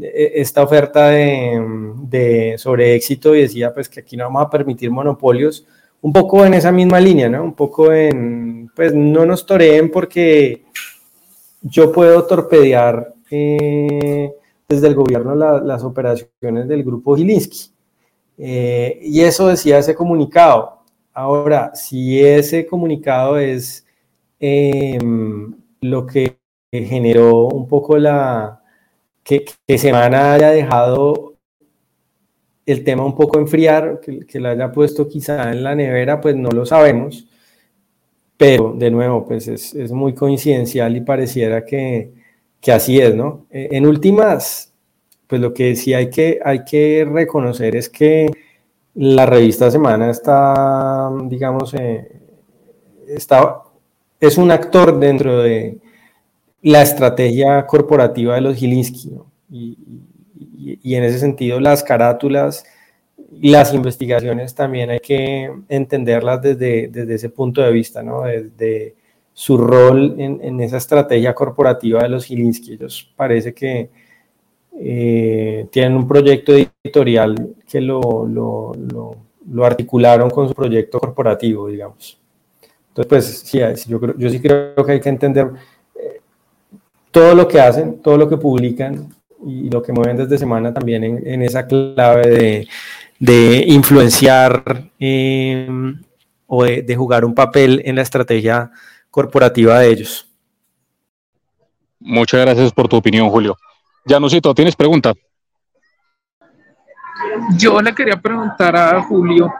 eh, 0.00 0.32
esta 0.36 0.62
oferta 0.62 1.10
de, 1.10 2.54
sobre 2.56 2.94
éxito 2.94 3.34
y 3.34 3.42
decía 3.42 3.74
pues 3.74 3.88
que 3.88 4.00
aquí 4.00 4.16
no 4.16 4.24
vamos 4.24 4.46
a 4.46 4.50
permitir 4.50 4.90
monopolios, 4.90 5.66
un 6.00 6.12
poco 6.12 6.44
en 6.44 6.54
esa 6.54 6.72
misma 6.72 7.00
línea, 7.00 7.28
¿no? 7.28 7.44
Un 7.44 7.54
poco 7.54 7.92
en, 7.92 8.70
pues 8.74 8.94
no 8.94 9.24
nos 9.24 9.46
toreen 9.46 9.90
porque 9.90 10.64
yo 11.62 11.92
puedo 11.92 12.26
torpedear 12.26 13.14
eh, 13.30 14.32
desde 14.68 14.86
el 14.86 14.94
gobierno 14.94 15.34
las 15.34 15.82
operaciones 15.82 16.68
del 16.68 16.84
grupo 16.84 17.16
Gilinski. 17.16 17.70
Eh, 18.36 18.98
y 19.02 19.20
eso 19.20 19.48
decía 19.48 19.78
ese 19.78 19.94
comunicado. 19.94 20.82
Ahora, 21.12 21.74
si 21.74 22.20
ese 22.20 22.66
comunicado 22.66 23.38
es 23.38 23.83
Em, 24.40 25.54
lo 25.80 26.06
que 26.06 26.38
generó 26.70 27.46
un 27.48 27.68
poco 27.68 27.98
la 27.98 28.62
que, 29.22 29.44
Semana 29.78 30.34
haya 30.34 30.50
dejado 30.50 31.36
el 32.66 32.84
tema 32.84 33.04
un 33.04 33.14
poco 33.14 33.38
enfriar, 33.38 34.00
que, 34.00 34.20
que 34.26 34.40
lo 34.40 34.48
haya 34.48 34.72
puesto 34.72 35.08
quizá 35.08 35.52
en 35.52 35.62
la 35.62 35.74
nevera, 35.74 36.20
pues 36.20 36.36
no 36.36 36.50
lo 36.50 36.66
sabemos. 36.66 37.26
Pero 38.36 38.74
de 38.76 38.90
nuevo, 38.90 39.24
pues 39.26 39.48
es, 39.48 39.74
es 39.74 39.92
muy 39.92 40.14
coincidencial 40.14 40.96
y 40.96 41.00
pareciera 41.02 41.64
que, 41.64 42.12
que, 42.60 42.72
así 42.72 42.98
es, 43.00 43.14
¿no? 43.14 43.46
E, 43.50 43.68
en 43.72 43.86
últimas, 43.86 44.72
pues 45.26 45.40
lo 45.40 45.54
que 45.54 45.76
sí 45.76 45.94
hay 45.94 46.10
que, 46.10 46.40
hay 46.44 46.64
que 46.64 47.06
reconocer 47.10 47.76
es 47.76 47.88
que 47.88 48.30
la 48.94 49.26
revista 49.26 49.70
Semana 49.70 50.10
está, 50.10 51.10
digamos, 51.24 51.74
eh, 51.74 52.20
está 53.08 53.62
es 54.26 54.38
un 54.38 54.50
actor 54.50 54.98
dentro 54.98 55.42
de 55.42 55.78
la 56.62 56.82
estrategia 56.82 57.66
corporativa 57.66 58.34
de 58.34 58.40
los 58.40 58.56
Gilinski. 58.56 59.12
Y, 59.50 60.94
en 60.94 61.04
ese 61.04 61.18
sentido, 61.18 61.60
las 61.60 61.82
carátulas 61.82 62.64
y 63.40 63.50
las 63.50 63.74
investigaciones 63.74 64.54
también 64.54 64.90
hay 64.90 65.00
que 65.00 65.50
entenderlas 65.68 66.40
desde, 66.40 66.88
desde 66.88 67.14
ese 67.14 67.28
punto 67.28 67.60
de 67.60 67.72
vista, 67.72 68.02
¿no? 68.02 68.22
desde 68.22 68.94
su 69.32 69.58
rol 69.58 70.14
en, 70.18 70.60
esa 70.60 70.78
estrategia 70.78 71.34
corporativa 71.34 72.02
de 72.02 72.08
los 72.08 72.24
Gilinski. 72.24 72.74
Ellos 72.74 73.12
parece 73.16 73.52
que 73.52 73.90
eh, 74.80 75.66
tienen 75.70 75.96
un 75.96 76.08
proyecto 76.08 76.52
editorial 76.52 77.54
que 77.68 77.80
lo, 77.80 78.26
lo 78.26 79.64
articularon 79.64 80.30
con 80.30 80.48
su 80.48 80.54
proyecto 80.54 80.98
corporativo, 80.98 81.68
digamos. 81.68 82.23
Entonces, 82.96 83.08
pues 83.08 83.80
sí, 83.80 83.88
yo, 83.88 83.98
yo 84.16 84.30
sí 84.30 84.40
creo 84.40 84.86
que 84.86 84.92
hay 84.92 85.00
que 85.00 85.08
entender 85.08 85.50
eh, 85.96 86.20
todo 87.10 87.34
lo 87.34 87.48
que 87.48 87.60
hacen, 87.60 88.00
todo 88.00 88.16
lo 88.16 88.28
que 88.28 88.36
publican 88.36 89.12
y 89.44 89.68
lo 89.68 89.82
que 89.82 89.92
mueven 89.92 90.16
desde 90.16 90.38
semana 90.38 90.72
también 90.72 91.02
en, 91.02 91.42
esa 91.42 91.66
clave 91.66 92.68
de, 93.18 93.64
influenciar 93.66 94.90
em, 95.00 96.00
o 96.46 96.62
de, 96.62 96.96
jugar 96.96 97.24
un 97.24 97.34
papel 97.34 97.82
en 97.84 97.96
la 97.96 98.02
estrategia 98.02 98.70
corporativa 99.10 99.80
de 99.80 99.90
ellos. 99.90 100.28
Muchas 101.98 102.42
gracias 102.42 102.72
por 102.72 102.86
tu 102.86 102.96
opinión, 102.96 103.28
Julio. 103.28 103.56
Janusito, 104.06 104.54
¿tienes 104.54 104.76
pregunta? 104.76 105.12
Yo 107.58 107.82
le 107.82 107.92
quería 107.92 108.20
preguntar 108.20 108.76
a 108.76 109.02
Julio 109.02 109.52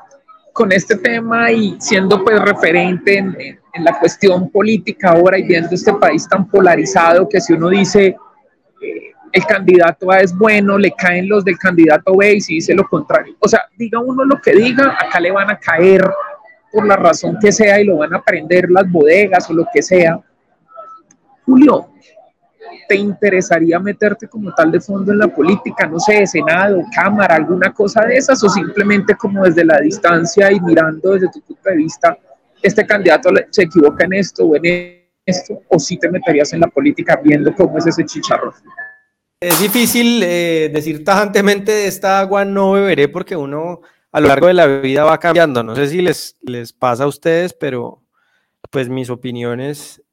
con 0.55 0.71
este 0.71 0.97
tema 0.97 1.51
y 1.51 1.77
siendo 1.81 2.23
pues 2.25 2.41
referente 2.41 3.19
en, 3.19 3.59
la 3.85 3.99
cuestión 3.99 4.49
política 4.51 5.11
ahora 5.11 5.37
y 5.37 5.43
viendo 5.43 5.75
este 5.75 5.93
país 5.95 6.29
tan 6.29 6.49
polarizado 6.49 7.29
que 7.29 7.41
si 7.41 7.55
uno 7.55 7.71
dice 7.71 8.17
eh, 8.81 9.13
el 9.33 9.45
candidato 9.47 10.13
A 10.13 10.21
es 10.21 10.33
bueno, 10.33 10.79
le 10.79 10.93
caen 10.93 11.29
los 11.29 11.45
del 11.45 11.59
candidato 11.59 12.17
B 12.17 12.35
y 12.35 12.41
si 12.41 12.55
dice 12.55 12.73
lo 12.73 12.87
contrario. 12.87 13.35
O 13.41 13.49
sea, 13.49 13.63
diga 13.77 13.99
uno 13.99 14.25
lo 14.25 14.41
que 14.41 14.53
diga, 14.53 14.97
acá 14.97 15.19
le 15.19 15.33
van 15.33 15.51
a 15.51 15.59
caer 15.59 16.09
por 16.71 16.87
la 16.87 16.95
razón 16.95 17.37
que 17.41 17.51
sea 17.51 17.81
y 17.81 17.85
lo 17.85 17.97
van 17.97 18.15
a 18.15 18.23
prender 18.23 18.71
las 18.71 18.89
bodegas 18.89 19.51
o 19.51 19.55
lo 19.55 19.67
que 19.75 19.83
sea. 19.83 20.21
Julio, 21.45 21.89
¿te 22.89 22.97
interesaría 22.97 23.79
meterte 23.79 24.29
como 24.29 24.53
tal 24.55 24.73
de 24.73 24.81
fondo 24.81 25.13
en 25.13 25.19
la 25.19 25.29
política? 25.29 25.87
No 25.87 25.99
sé, 25.99 26.27
Senado, 26.27 26.83
Cámara, 26.95 27.37
alguna 27.37 27.73
cosa 27.73 28.05
de 28.05 28.17
esas, 28.17 28.43
o 28.43 28.49
simplemente 28.49 29.15
como 29.15 29.45
desde 29.45 29.65
la 29.65 29.81
distancia 29.81 30.51
y 30.53 30.61
mirando 30.61 31.13
desde 31.13 31.31
tu 31.31 31.41
punto 31.41 31.71
de 31.71 31.77
vista, 31.77 32.17
este 32.63 32.87
candidato 32.87 33.31
se 33.51 33.63
equivoca 33.63 34.05
en 34.05 34.15
esto 34.15 34.45
o 34.45 34.57
en 34.57 35.05
esto, 35.27 35.63
o 35.69 35.79
si 35.79 35.99
te 35.99 36.11
meterías 36.11 36.53
en 36.53 36.61
la 36.61 36.69
política 36.69 37.21
viendo 37.23 37.55
cómo 37.55 37.79
es 37.79 37.87
ese 37.87 38.05
chicharrón? 38.05 38.53
Es 39.41 39.61
difícil 39.61 40.23
eh, 40.23 40.71
decir 40.73 41.05
tajantemente 41.05 41.73
de 41.73 41.87
esta 41.87 42.21
agua 42.21 42.45
no 42.45 42.73
beberé 42.73 43.09
porque 43.09 43.37
uno 43.37 43.81
a 44.11 44.21
lo 44.21 44.29
largo 44.29 44.47
de 44.47 44.55
la 44.55 44.67
vida 44.67 45.05
va 45.05 45.19
cambiando. 45.19 45.63
No 45.63 45.75
sé 45.75 45.89
si 45.89 46.01
les, 46.01 46.37
les 46.43 46.73
pasa 46.73 47.05
a 47.05 47.09
ustedes, 47.09 47.53
pero 47.53 48.03
pues 48.71 48.89
mis 48.89 49.11
opiniones 49.11 50.04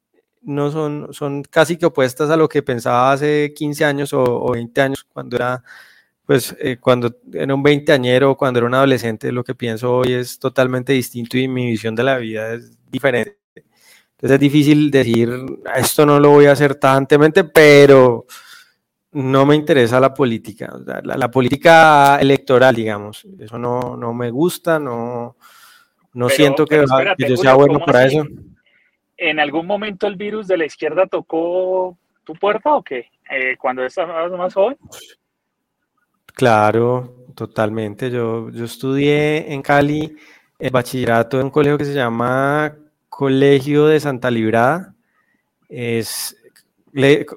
no 0.42 0.70
son, 0.70 1.08
son 1.12 1.42
casi 1.42 1.76
que 1.76 1.86
opuestas 1.86 2.30
a 2.30 2.36
lo 2.36 2.48
que 2.48 2.62
pensaba 2.62 3.12
hace 3.12 3.52
15 3.54 3.84
años 3.84 4.12
o, 4.12 4.52
20 4.52 4.80
años 4.80 5.04
cuando 5.04 5.36
era, 5.36 5.62
pues, 6.26 6.56
eh, 6.60 6.78
cuando 6.80 7.16
era 7.32 7.54
un 7.54 7.62
veinteañero 7.62 8.32
o 8.32 8.36
cuando 8.36 8.58
era 8.58 8.66
un 8.66 8.74
adolescente, 8.74 9.32
lo 9.32 9.44
que 9.44 9.54
pienso 9.54 9.96
hoy 9.96 10.12
es 10.12 10.38
totalmente 10.38 10.92
distinto 10.92 11.38
y 11.38 11.48
mi 11.48 11.70
visión 11.70 11.94
de 11.94 12.04
la 12.04 12.18
vida 12.18 12.54
es 12.54 12.76
diferente. 12.90 13.38
Entonces 13.54 14.34
es 14.36 14.40
difícil 14.40 14.90
decir, 14.90 15.30
esto 15.76 16.06
no 16.06 16.20
lo 16.20 16.30
voy 16.30 16.46
a 16.46 16.52
hacer 16.52 16.76
tajantemente, 16.76 17.44
pero 17.44 18.26
no 19.12 19.44
me 19.44 19.56
interesa 19.56 20.00
la 20.00 20.14
política, 20.14 20.72
la, 21.02 21.30
política 21.30 22.18
electoral, 22.20 22.74
digamos, 22.74 23.26
eso 23.38 23.58
no, 23.58 23.96
no 23.96 24.14
me 24.14 24.30
gusta, 24.30 24.78
no, 24.78 25.36
no 26.14 26.28
siento 26.28 26.64
que, 26.66 26.84
yo 27.18 27.36
sea 27.36 27.54
bueno 27.54 27.80
para 27.80 28.06
eso. 28.06 28.24
¿En 29.24 29.38
algún 29.38 29.68
momento 29.68 30.08
el 30.08 30.16
virus 30.16 30.48
de 30.48 30.56
la 30.56 30.64
izquierda 30.64 31.06
tocó 31.06 31.96
tu 32.24 32.34
puerta 32.34 32.74
o 32.74 32.82
qué? 32.82 33.06
Eh, 33.30 33.56
cuando 33.56 33.84
estabas 33.84 34.32
más 34.32 34.52
joven. 34.52 34.76
Claro, 36.26 37.26
totalmente. 37.36 38.10
Yo, 38.10 38.50
yo 38.50 38.64
estudié 38.64 39.52
en 39.52 39.62
Cali 39.62 40.16
el 40.58 40.70
bachillerato 40.72 41.38
en 41.38 41.44
un 41.44 41.50
colegio 41.50 41.78
que 41.78 41.84
se 41.84 41.94
llama 41.94 42.76
Colegio 43.08 43.86
de 43.86 44.00
Santa 44.00 44.28
Librada. 44.28 44.96
Es, 45.68 46.36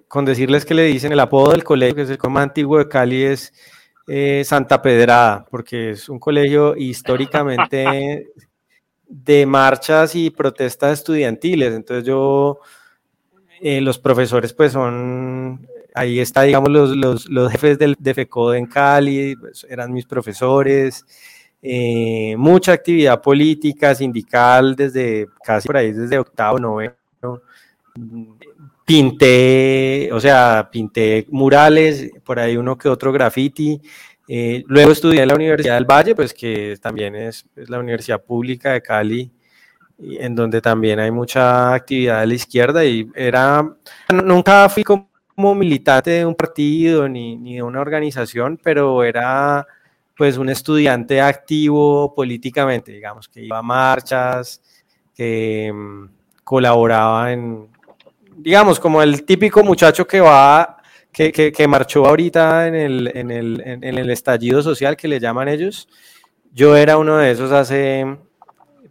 con 0.07 0.25
decirles 0.25 0.65
que 0.65 0.73
le 0.73 0.85
dicen 0.85 1.11
el 1.11 1.19
apodo 1.19 1.51
del 1.51 1.63
colegio, 1.63 1.97
que 1.97 2.01
es 2.01 2.09
el 2.09 2.17
más 2.31 2.43
antiguo 2.45 2.79
de 2.79 2.89
Cali, 2.89 3.25
es 3.25 3.53
eh, 4.07 4.41
Santa 4.43 4.81
Pedrada, 4.81 5.45
porque 5.51 5.91
es 5.91 6.09
un 6.09 6.17
colegio 6.17 6.75
históricamente 6.75 8.25
de 9.07 9.45
marchas 9.45 10.15
y 10.15 10.29
protestas 10.29 10.99
estudiantiles. 10.99 11.73
Entonces 11.73 12.05
yo, 12.05 12.59
eh, 13.61 13.81
los 13.81 13.99
profesores 13.99 14.53
pues 14.53 14.71
son, 14.73 15.67
ahí 15.93 16.19
está, 16.19 16.43
digamos, 16.43 16.69
los, 16.69 17.27
los, 17.27 17.51
jefes 17.51 17.79
del, 17.79 17.95
de 17.97 18.13
FECODE 18.13 18.57
en 18.57 18.65
Cali, 18.67 19.35
pues, 19.35 19.65
eran 19.69 19.93
mis 19.93 20.05
profesores, 20.05 21.05
eh, 21.61 22.35
mucha 22.37 22.73
actividad 22.73 23.21
política, 23.21 23.95
sindical, 23.95 24.75
desde 24.75 25.27
casi 25.43 25.67
por 25.67 25.77
ahí, 25.77 25.91
desde 25.93 26.19
octavo, 26.19 26.59
noveno. 26.59 26.93
pinté, 28.85 30.09
o 30.11 30.19
sea, 30.19 30.69
pinté 30.71 31.25
murales, 31.29 32.11
por 32.23 32.39
ahí 32.39 32.57
uno 32.57 32.77
que 32.77 32.89
otro 32.89 33.11
graffiti. 33.11 33.81
Eh, 34.27 34.63
luego 34.67 34.91
estudié 34.91 35.21
en 35.21 35.27
la 35.27 35.35
Universidad 35.35 35.75
del 35.75 35.85
Valle, 35.85 36.15
pues 36.15 36.33
que 36.33 36.77
también 36.81 37.15
es, 37.15 37.45
la 37.55 37.79
Universidad 37.79 38.23
Pública 38.23 38.73
de 38.73 38.81
Cali, 38.81 39.31
en 39.99 40.35
donde 40.35 40.61
también 40.61 40.99
hay 40.99 41.11
mucha 41.11 41.73
actividad 41.73 42.21
de 42.21 42.27
la 42.27 42.33
izquierda 42.33 42.83
y 42.83 43.09
era, 43.15 43.75
nunca 44.23 44.67
fui 44.69 44.83
como 44.83 45.07
militante 45.55 46.11
de 46.11 46.25
un 46.25 46.35
partido 46.35 47.07
ni, 47.07 47.35
ni 47.37 47.55
de 47.55 47.63
una 47.63 47.81
organización, 47.81 48.59
pero 48.61 49.03
era 49.03 49.65
pues 50.17 50.37
un 50.37 50.49
estudiante 50.49 51.21
activo 51.21 52.13
políticamente, 52.13 52.91
digamos, 52.91 53.27
que 53.27 53.43
iba 53.43 53.57
a 53.57 53.61
marchas, 53.61 54.61
que 55.13 55.71
mm, 55.73 56.05
colaboraba 56.43 57.31
en, 57.33 57.67
digamos, 58.37 58.79
como 58.79 59.01
el 59.01 59.23
típico 59.25 59.63
muchacho 59.63 60.07
que 60.07 60.21
va, 60.21 60.74
que, 61.15 61.53
que, 61.53 61.67
marchó 61.67 62.05
ahorita 62.05 62.67
en 62.67 62.75
el, 62.75 63.11
en, 63.15 63.31
el, 63.31 63.61
en, 63.65 63.83
el 63.83 64.09
estallido 64.09 64.61
social 64.61 64.97
que 64.97 65.07
le 65.07 65.21
llaman 65.21 65.47
ellos. 65.47 65.87
Yo 66.53 66.75
era 66.75 66.97
uno 66.97 67.17
de 67.17 67.31
esos 67.31 67.53
hace, 67.53 68.05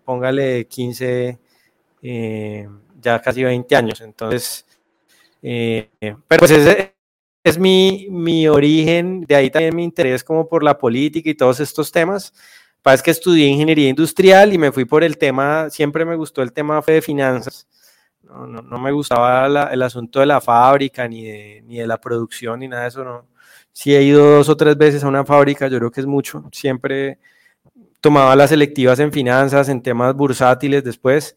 póngale 0.06 0.66
15, 0.66 1.38
eh, 2.02 2.68
ya 2.98 3.20
casi 3.20 3.44
20 3.44 3.76
años. 3.76 4.00
Entonces, 4.00 4.64
eh, 5.42 5.90
pero 6.00 6.38
pues 6.38 6.50
ese 6.50 6.94
es 7.44 7.58
mi, 7.58 8.06
mi 8.10 8.48
origen, 8.48 9.20
de 9.28 9.34
ahí 9.34 9.50
también 9.50 9.76
mi 9.76 9.84
interés 9.84 10.24
como 10.24 10.48
por 10.48 10.64
la 10.64 10.78
política 10.78 11.28
y 11.28 11.34
todos 11.34 11.60
estos 11.60 11.92
temas. 11.92 12.32
Pasa 12.80 13.02
que 13.02 13.10
estudié 13.10 13.46
ingeniería 13.48 13.90
industrial 13.90 14.54
y 14.54 14.58
me 14.58 14.72
fui 14.72 14.86
por 14.86 15.04
el 15.04 15.18
tema, 15.18 15.68
siempre 15.68 16.06
me 16.06 16.16
gustó 16.16 16.42
el 16.42 16.54
tema 16.54 16.80
de 16.86 17.02
finanzas. 17.02 17.66
No, 18.34 18.78
me 18.78 18.92
gustaba 18.92 19.46
el 19.70 19.82
asunto 19.82 20.20
de 20.20 20.26
la 20.26 20.40
fábrica, 20.40 21.06
ni 21.08 21.24
de, 21.24 21.86
la 21.86 22.00
producción, 22.00 22.60
ni 22.60 22.68
nada 22.68 22.82
de 22.82 22.88
eso. 22.88 23.04
No. 23.04 23.26
Si 23.72 23.94
he 23.94 24.02
ido 24.02 24.36
dos 24.36 24.48
o 24.48 24.56
tres 24.56 24.76
veces 24.76 25.04
a 25.04 25.08
una 25.08 25.24
fábrica, 25.24 25.68
yo 25.68 25.78
creo 25.78 25.90
que 25.90 26.00
es 26.00 26.06
mucho. 26.06 26.44
Siempre 26.52 27.18
tomaba 28.00 28.36
las 28.36 28.50
selectivas 28.50 28.98
en 29.00 29.12
finanzas, 29.12 29.68
en 29.68 29.82
temas 29.82 30.14
bursátiles 30.14 30.84
después. 30.84 31.36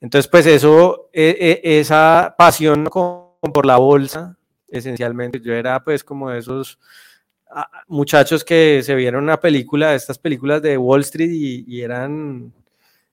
Entonces, 0.00 0.28
pues 0.30 0.46
eso, 0.46 1.10
e, 1.12 1.60
e, 1.62 1.80
esa 1.80 2.34
pasión 2.38 2.84
por 2.84 3.66
la 3.66 3.76
bolsa, 3.76 4.36
esencialmente, 4.68 5.40
yo 5.40 5.52
era 5.52 5.82
pues 5.82 6.04
como 6.04 6.30
de 6.30 6.38
esos 6.38 6.78
muchachos 7.86 8.44
que 8.44 8.82
se 8.82 8.94
vieron 8.94 9.24
una 9.24 9.40
película, 9.40 9.94
estas 9.94 10.18
películas 10.18 10.62
de 10.62 10.76
Wall 10.76 11.00
Street 11.00 11.30
y, 11.32 11.80
eran 11.80 12.52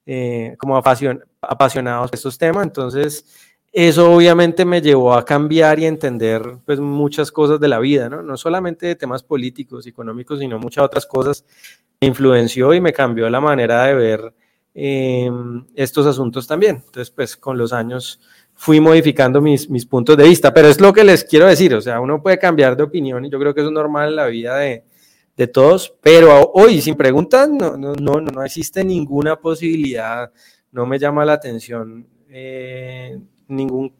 eh, 0.06 0.56
como 0.58 0.78
apasionados 0.78 2.12
de 2.12 2.16
estos 2.16 2.38
temas. 2.38 2.64
Entonces, 2.64 3.26
eso 3.72 4.14
obviamente 4.14 4.64
me 4.64 4.82
llevó 4.82 5.14
a 5.14 5.26
cambiar 5.26 5.80
y 5.80 5.86
entender 5.86 6.60
pues 6.66 6.80
muchas 6.80 7.32
cosas 7.32 7.60
de 7.60 7.68
la 7.68 7.80
vida, 7.80 8.08
¿no? 8.08 8.22
No 8.22 8.38
solamente 8.38 8.88
de 8.88 8.96
temas 8.96 9.24
políticos, 9.24 9.86
económicos, 9.86 10.40
sino 10.40 10.58
muchas 10.60 10.86
otras 10.86 11.06
cosas. 11.06 11.46
Me 12.00 12.08
influenció 12.08 12.74
y 12.74 12.82
me 12.82 12.94
cambió 12.94 13.30
la 13.30 13.42
manera 13.42 13.84
de 13.86 13.96
ver 13.96 14.34
eh, 14.74 15.30
estos 15.76 16.06
asuntos 16.06 16.48
también. 16.48 16.84
Entonces, 16.86 17.12
pues 17.12 17.36
con 17.36 17.58
los 17.58 17.74
años 17.74 18.20
fui 18.54 18.80
modificando 18.80 19.42
mis, 19.42 19.68
puntos 19.86 20.16
de 20.18 20.24
vista, 20.24 20.54
pero 20.54 20.70
es 20.70 20.80
lo 20.80 20.94
que 20.94 21.04
les 21.04 21.24
quiero 21.26 21.46
decir, 21.46 21.76
o 21.76 21.82
sea, 21.82 22.00
uno 22.00 22.22
puede 22.22 22.40
cambiar 22.40 22.78
de 22.78 22.84
opinión 22.84 23.26
y 23.26 23.30
yo 23.30 23.38
creo 23.40 23.54
que 23.54 23.62
es 23.62 23.70
normal 23.70 24.10
en 24.10 24.16
la 24.16 24.26
vida 24.28 24.58
de, 24.58 24.86
de 25.36 25.48
todos, 25.48 25.94
pero 26.02 26.52
hoy 26.54 26.82
sin 26.82 26.96
preguntas 26.96 27.50
no, 27.50 27.76
no, 27.78 27.94
no, 27.94 28.22
no, 28.22 28.44
existe 28.44 28.84
ninguna 28.84 29.36
posibilidad, 29.36 30.32
no 30.72 30.86
me 30.86 30.98
llama 30.98 31.26
la 31.26 31.34
atención 31.34 32.08
eh, 32.30 33.20
ningún, 33.48 33.94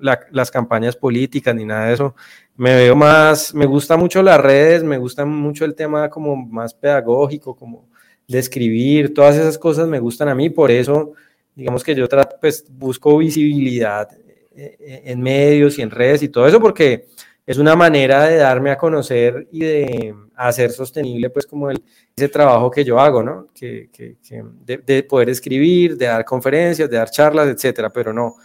las 0.00 0.50
campañas 0.50 0.96
políticas 0.96 1.54
ni 1.54 1.64
nada 1.64 1.86
de 1.86 1.94
eso, 1.94 2.14
me 2.56 2.74
veo 2.74 2.96
más, 2.96 3.54
me 3.54 3.66
gusta 3.66 3.96
mucho 3.96 4.22
las 4.22 4.40
redes, 4.40 4.82
me 4.82 4.98
gusta 4.98 5.24
mucho 5.24 5.64
el 5.64 5.74
tema 5.74 6.08
como 6.08 6.34
más 6.36 6.72
pedagógico, 6.74 7.54
como 7.54 7.88
de 8.26 9.10
todas 9.14 9.36
esas 9.36 9.58
cosas 9.58 9.88
me 9.88 9.98
gustan 9.98 10.28
a 10.28 10.34
mí, 10.34 10.50
por 10.50 10.70
eso 10.70 11.12
digamos 11.54 11.82
que 11.82 11.94
yo 11.94 12.06
pues, 12.40 12.64
busco 12.70 13.18
visibilidad 13.18 14.08
eh, 14.54 14.76
eh, 14.78 15.02
en 15.06 15.20
medios 15.20 15.78
y 15.78 15.82
en 15.82 15.90
redes 15.90 16.22
y 16.22 16.28
todo 16.28 16.46
eso 16.46 16.60
porque 16.60 17.06
es 17.46 17.58
una 17.58 17.74
manera 17.74 18.24
de 18.24 18.36
darme 18.36 18.70
a 18.70 18.76
conocer 18.76 19.48
y 19.50 19.60
de 19.60 20.14
hacer 20.36 20.70
sostenible 20.70 21.30
pues 21.30 21.46
como 21.46 21.70
ese 21.70 22.28
trabajo 22.28 22.70
que 22.70 22.84
yo 22.84 22.98
hago, 23.00 23.22
¿no? 23.22 23.48
Que, 23.54 23.88
que, 23.92 24.16
de, 24.64 25.02
poder 25.02 25.30
escribir, 25.30 25.96
de 25.96 26.06
dar 26.06 26.24
conferencias, 26.24 26.88
de 26.88 26.96
dar 26.96 27.10
charlas, 27.10 27.48
etcétera, 27.48 27.90
pero 27.90 28.12
no, 28.12 28.36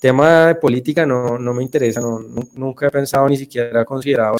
tema 0.00 0.46
de 0.46 0.54
política 0.56 1.06
no, 1.06 1.38
no 1.38 1.54
me 1.54 1.62
interesa, 1.62 2.00
no, 2.00 2.20
nunca 2.54 2.86
he 2.86 2.90
pensado 2.90 3.28
ni 3.28 3.36
siquiera 3.36 3.84
considerado. 3.84 4.36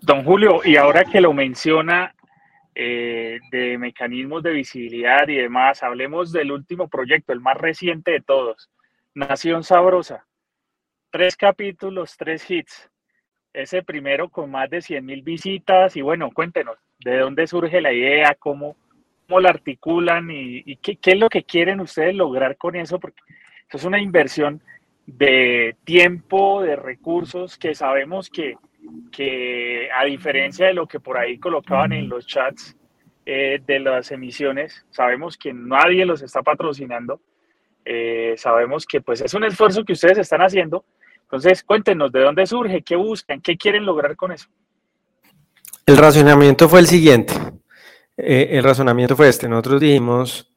Don 0.00 0.24
Julio, 0.24 0.60
y 0.64 0.76
ahora 0.76 1.04
que 1.04 1.20
lo 1.20 1.32
menciona, 1.32 2.14
eh, 2.78 3.40
de 3.50 3.78
mecanismos 3.78 4.42
de 4.42 4.52
visibilidad 4.52 5.26
y 5.28 5.36
demás. 5.36 5.82
Hablemos 5.82 6.30
del 6.30 6.52
último 6.52 6.88
proyecto, 6.88 7.32
el 7.32 7.40
más 7.40 7.56
reciente 7.56 8.10
de 8.10 8.20
todos, 8.20 8.70
Nación 9.14 9.64
Sabrosa. 9.64 10.26
Tres 11.16 11.34
capítulos, 11.34 12.14
tres 12.18 12.44
hits. 12.50 12.90
Ese 13.50 13.82
primero 13.82 14.28
con 14.28 14.50
más 14.50 14.68
de 14.68 14.82
100 14.82 15.02
mil 15.02 15.22
visitas 15.22 15.96
y 15.96 16.02
bueno, 16.02 16.30
cuéntenos, 16.30 16.76
¿de 16.98 17.16
dónde 17.16 17.46
surge 17.46 17.80
la 17.80 17.90
idea? 17.90 18.36
¿Cómo, 18.38 18.76
cómo 19.26 19.40
la 19.40 19.48
articulan? 19.48 20.28
¿Y, 20.30 20.76
qué, 20.76 20.96
qué, 20.96 21.12
es 21.12 21.18
lo 21.18 21.30
que 21.30 21.44
quieren 21.44 21.80
ustedes 21.80 22.14
lograr 22.14 22.58
con 22.58 22.76
eso? 22.76 23.00
Porque 23.00 23.22
eso 23.66 23.78
es 23.78 23.84
una 23.86 23.98
inversión 23.98 24.60
de 25.06 25.74
tiempo, 25.84 26.60
de 26.60 26.76
recursos 26.76 27.56
que 27.56 27.74
sabemos 27.74 28.28
que 28.28 28.56
que 29.10 29.88
a 29.98 30.04
diferencia 30.04 30.66
de 30.66 30.74
lo 30.74 30.86
que 30.86 31.00
por 31.00 31.16
ahí 31.16 31.38
colocaban 31.38 31.94
en 31.94 32.10
los 32.10 32.26
chats 32.26 32.76
eh, 33.24 33.58
de 33.66 33.78
las 33.78 34.12
emisiones, 34.12 34.84
sabemos 34.90 35.38
que 35.38 35.54
nadie 35.54 36.04
los 36.04 36.20
está 36.20 36.42
patrocinando, 36.42 37.22
eh, 37.86 38.34
sabemos 38.36 38.84
que 38.84 39.00
pues 39.00 39.22
es 39.22 39.32
un 39.32 39.44
esfuerzo 39.44 39.82
que 39.82 39.94
ustedes 39.94 40.18
están 40.18 40.42
haciendo, 40.42 40.84
entonces 41.26 41.64
cuéntenos 41.64 42.12
de 42.12 42.20
dónde 42.20 42.46
surge, 42.46 42.82
qué 42.82 42.94
buscan, 42.94 43.40
qué 43.40 43.56
quieren 43.56 43.84
lograr 43.84 44.14
con 44.14 44.32
eso. 44.32 44.46
El 45.84 45.96
razonamiento 45.96 46.68
fue 46.68 46.80
el 46.80 46.86
siguiente, 46.86 47.34
eh, 48.16 48.48
el 48.52 48.62
razonamiento 48.62 49.16
fue 49.16 49.28
este, 49.28 49.48
nosotros 49.48 49.80
dijimos, 49.80 50.52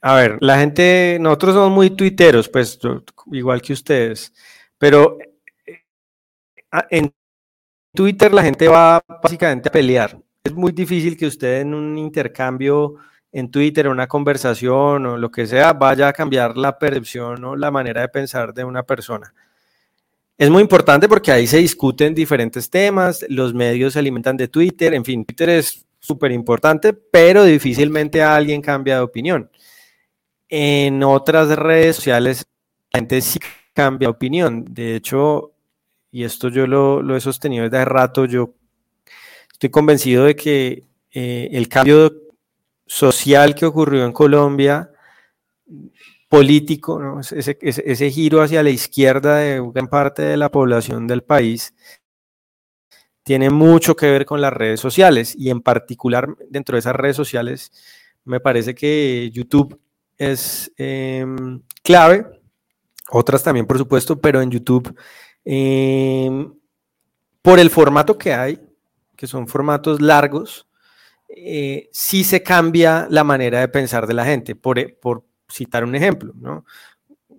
a 0.00 0.14
ver, 0.14 0.38
la 0.40 0.58
gente, 0.58 1.18
nosotros 1.20 1.54
somos 1.54 1.70
muy 1.70 1.90
tuiteros, 1.90 2.48
pues 2.48 2.78
igual 3.32 3.60
que 3.60 3.72
ustedes, 3.72 4.32
pero 4.78 5.18
en 6.90 7.12
Twitter 7.92 8.32
la 8.32 8.42
gente 8.42 8.68
va 8.68 9.02
básicamente 9.22 9.68
a 9.68 9.72
pelear. 9.72 10.16
Es 10.44 10.54
muy 10.54 10.72
difícil 10.72 11.16
que 11.16 11.26
usted 11.26 11.62
en 11.62 11.74
un 11.74 11.98
intercambio 11.98 12.94
en 13.32 13.50
Twitter, 13.50 13.88
una 13.88 14.06
conversación 14.06 15.04
o 15.06 15.16
lo 15.18 15.30
que 15.30 15.46
sea, 15.46 15.72
vaya 15.72 16.08
a 16.08 16.12
cambiar 16.12 16.56
la 16.56 16.78
percepción 16.78 17.44
o 17.44 17.56
la 17.56 17.70
manera 17.70 18.02
de 18.02 18.08
pensar 18.08 18.54
de 18.54 18.64
una 18.64 18.84
persona. 18.84 19.34
Es 20.38 20.50
muy 20.50 20.62
importante 20.62 21.08
porque 21.08 21.32
ahí 21.32 21.48
se 21.48 21.56
discuten 21.56 22.14
diferentes 22.14 22.70
temas, 22.70 23.26
los 23.28 23.52
medios 23.52 23.94
se 23.94 23.98
alimentan 23.98 24.36
de 24.36 24.46
Twitter, 24.46 24.94
en 24.94 25.04
fin, 25.04 25.24
Twitter 25.24 25.48
es 25.48 25.84
súper 25.98 26.30
importante, 26.30 26.92
pero 26.92 27.42
difícilmente 27.42 28.22
alguien 28.22 28.62
cambia 28.62 28.94
de 28.98 29.00
opinión. 29.00 29.50
En 30.48 31.02
otras 31.02 31.48
redes 31.48 31.96
sociales, 31.96 32.46
la 32.92 33.00
gente 33.00 33.20
sí 33.20 33.40
cambia 33.74 34.06
de 34.06 34.10
opinión. 34.10 34.64
De 34.70 34.94
hecho, 34.94 35.54
y 36.12 36.22
esto 36.22 36.50
yo 36.50 36.68
lo, 36.68 37.16
he 37.16 37.20
sostenido 37.20 37.64
desde 37.64 37.78
hace 37.78 37.84
rato, 37.86 38.24
yo 38.24 38.54
estoy 39.50 39.70
convencido 39.70 40.24
de 40.24 40.36
que 40.36 40.84
eh, 41.10 41.48
el 41.50 41.68
cambio 41.68 42.12
social 42.86 43.56
que 43.56 43.66
ocurrió 43.66 44.04
en 44.04 44.12
Colombia, 44.12 44.92
político, 46.28 47.20
ese, 47.20 47.58
ese, 47.60 48.10
giro 48.10 48.42
hacia 48.42 48.62
la 48.62 48.70
izquierda 48.70 49.36
de 49.36 49.62
gran 49.72 49.88
parte 49.88 50.22
de 50.22 50.36
la 50.36 50.50
población 50.50 51.06
del 51.06 51.22
país, 51.22 51.74
tiene 53.22 53.50
mucho 53.50 53.96
que 53.96 54.10
ver 54.10 54.24
con 54.26 54.40
las 54.40 54.52
redes 54.52 54.80
sociales 54.80 55.34
y 55.36 55.50
en 55.50 55.60
particular 55.60 56.28
dentro 56.48 56.76
de 56.76 56.80
esas 56.80 56.96
redes 56.96 57.16
sociales 57.16 57.72
me 58.24 58.40
parece 58.40 58.74
que 58.74 59.30
YouTube 59.32 59.80
es 60.16 60.72
em, 60.76 61.62
clave, 61.82 62.26
otras 63.10 63.42
también 63.42 63.66
por 63.66 63.78
supuesto, 63.78 64.20
pero 64.20 64.40
en 64.42 64.50
YouTube 64.50 64.94
Em, 65.50 66.52
por 67.40 67.58
el 67.58 67.70
formato 67.70 68.18
que 68.18 68.34
hay, 68.34 68.60
que 69.16 69.26
son 69.26 69.48
formatos 69.48 70.02
largos, 70.02 70.68
eh, 71.26 71.88
sí 71.90 72.22
se 72.22 72.42
cambia 72.42 73.06
la 73.08 73.24
manera 73.24 73.60
de 73.60 73.68
pensar 73.68 74.06
de 74.06 74.12
la 74.12 74.26
gente, 74.26 74.54
por, 74.54 74.78
e, 74.78 74.90
por 74.90 75.24
citar 75.48 75.84
un 75.84 75.94
ejemplo, 75.94 76.32
¿no? 76.36 76.64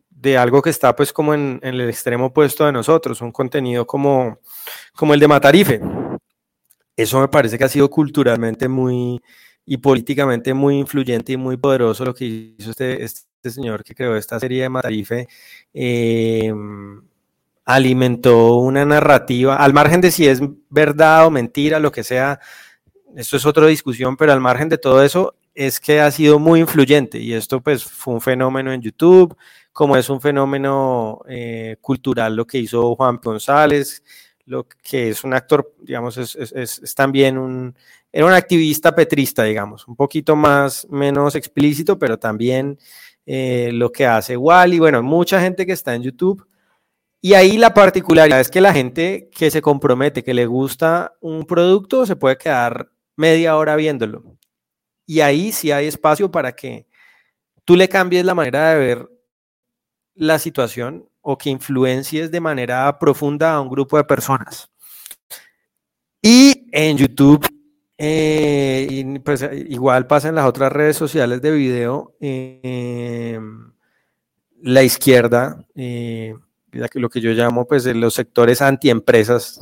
De 0.09 0.37
algo 0.37 0.61
que 0.61 0.69
está 0.69 0.95
pues 0.95 1.13
como 1.13 1.33
en, 1.33 1.59
el 1.61 1.81
extremo 1.81 2.27
opuesto 2.27 2.65
de 2.65 2.71
nosotros, 2.71 3.21
un 3.21 3.31
contenido 3.31 3.85
como, 3.87 4.39
como 4.95 5.13
el 5.13 5.19
de 5.19 5.27
Matarife. 5.27 5.81
Eso 6.95 7.19
me 7.21 7.29
parece 7.29 7.57
que 7.57 7.63
ha 7.63 7.69
sido 7.69 7.89
culturalmente 7.89 8.67
muy 8.67 9.21
y 9.65 9.77
políticamente 9.77 10.53
muy 10.53 10.79
influyente 10.79 11.33
y 11.33 11.37
muy 11.37 11.55
poderoso 11.55 12.03
lo 12.03 12.13
que 12.13 12.55
hizo 12.57 12.71
este, 12.71 13.03
este 13.03 13.51
señor 13.51 13.83
que 13.83 13.95
creó 13.95 14.15
esta 14.15 14.39
serie 14.39 14.63
de 14.63 14.69
Matarife. 14.69 15.27
Eh, 15.73 16.51
alimentó 17.69 18.55
una 18.55 18.83
narrativa, 18.83 19.55
al 19.55 19.73
margen 19.73 20.01
de 20.01 20.09
si 20.09 20.27
es 20.27 20.41
verdad 20.71 21.27
o 21.27 21.29
mentira, 21.29 21.79
lo 21.79 21.91
que 21.91 22.03
sea, 22.03 22.39
esto 23.15 23.37
es 23.37 23.45
otra 23.45 23.67
discusión, 23.67 24.17
pero 24.17 24.33
al 24.33 24.41
margen 24.41 24.69
de 24.69 24.79
todo 24.79 25.03
eso, 25.03 25.35
es 25.59 25.81
que 25.81 25.99
ha 25.99 26.09
sido 26.09 26.39
muy 26.39 26.61
influyente 26.61 27.19
y 27.19 27.33
esto 27.33 27.59
pues 27.59 27.83
fue 27.83 28.13
un 28.13 28.21
fenómeno 28.21 28.71
en 28.71 28.81
YouTube, 28.81 29.35
como 29.73 29.97
es 29.97 30.09
un 30.09 30.21
fenómeno 30.21 31.19
eh, 31.27 31.75
cultural 31.81 32.33
lo 32.33 32.47
que 32.47 32.59
hizo 32.59 32.95
Juan 32.95 33.19
González, 33.21 34.01
lo 34.45 34.65
que 34.69 35.09
es 35.09 35.25
un 35.25 35.33
actor, 35.33 35.75
digamos, 35.81 36.17
es, 36.17 36.33
es, 36.35 36.95
también 36.95 37.37
un, 37.37 37.75
era 38.09 38.25
un 38.25 38.31
activista 38.31 38.95
petrista, 38.95 39.43
digamos, 39.43 39.85
un 39.85 39.97
poquito 39.97 40.33
más, 40.37 40.87
menos 40.89 41.35
explícito, 41.35 41.99
pero 41.99 42.17
también 42.17 42.79
eh, 43.25 43.71
lo 43.73 43.91
que 43.91 44.05
hace 44.05 44.37
Wally, 44.37 44.79
bueno, 44.79 45.03
mucha 45.03 45.41
gente 45.41 45.65
que 45.65 45.73
está 45.73 45.93
en 45.93 46.03
YouTube 46.03 46.47
y 47.19 47.33
ahí 47.33 47.57
la 47.57 47.73
particularidad 47.73 48.39
es 48.39 48.49
que 48.49 48.61
la 48.61 48.73
gente 48.73 49.29
que 49.35 49.51
se 49.51 49.61
compromete, 49.61 50.23
que 50.23 50.33
le 50.33 50.45
gusta 50.45 51.15
un 51.19 51.43
producto, 51.45 52.05
se 52.05 52.15
puede 52.15 52.37
quedar 52.37 52.91
media 53.17 53.57
hora 53.57 53.75
viéndolo. 53.75 54.38
Y 55.09 55.21
ahí 55.21 55.51
sí 55.51 55.71
hay 55.71 55.87
espacio 55.87 56.29
para 56.29 56.51
que 56.51 56.85
tú 57.65 57.75
le 57.75 57.89
cambies 57.89 58.23
la 58.23 58.35
manera 58.35 58.69
de 58.69 58.77
ver 58.77 59.09
la 60.13 60.37
situación 60.37 61.09
o 61.21 61.35
que 61.35 61.49
influencies 61.49 62.29
de 62.29 62.39
manera 62.39 62.99
profunda 62.99 63.55
a 63.55 63.59
un 63.59 63.69
grupo 63.69 63.97
de 63.97 64.03
personas. 64.03 64.69
Y 66.21 66.67
en 66.71 66.95
YouTube, 66.95 67.43
eh, 67.97 69.19
pues 69.25 69.49
igual 69.51 70.05
pasa 70.05 70.29
en 70.29 70.35
las 70.35 70.45
otras 70.45 70.71
redes 70.71 70.95
sociales 70.95 71.41
de 71.41 71.51
video, 71.53 72.15
eh, 72.19 73.39
la 74.61 74.83
izquierda, 74.83 75.65
eh, 75.73 76.35
lo 76.71 77.09
que 77.09 77.19
yo 77.19 77.31
llamo 77.31 77.65
pues 77.67 77.83
los 77.87 78.13
sectores 78.13 78.61
antiempresas, 78.61 79.59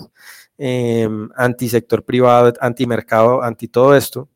eh, 0.58 1.08
antisector 1.38 2.04
privado, 2.04 2.52
antimercado, 2.60 3.42
anti 3.42 3.70
todo 3.70 3.96
esto, 3.96 4.28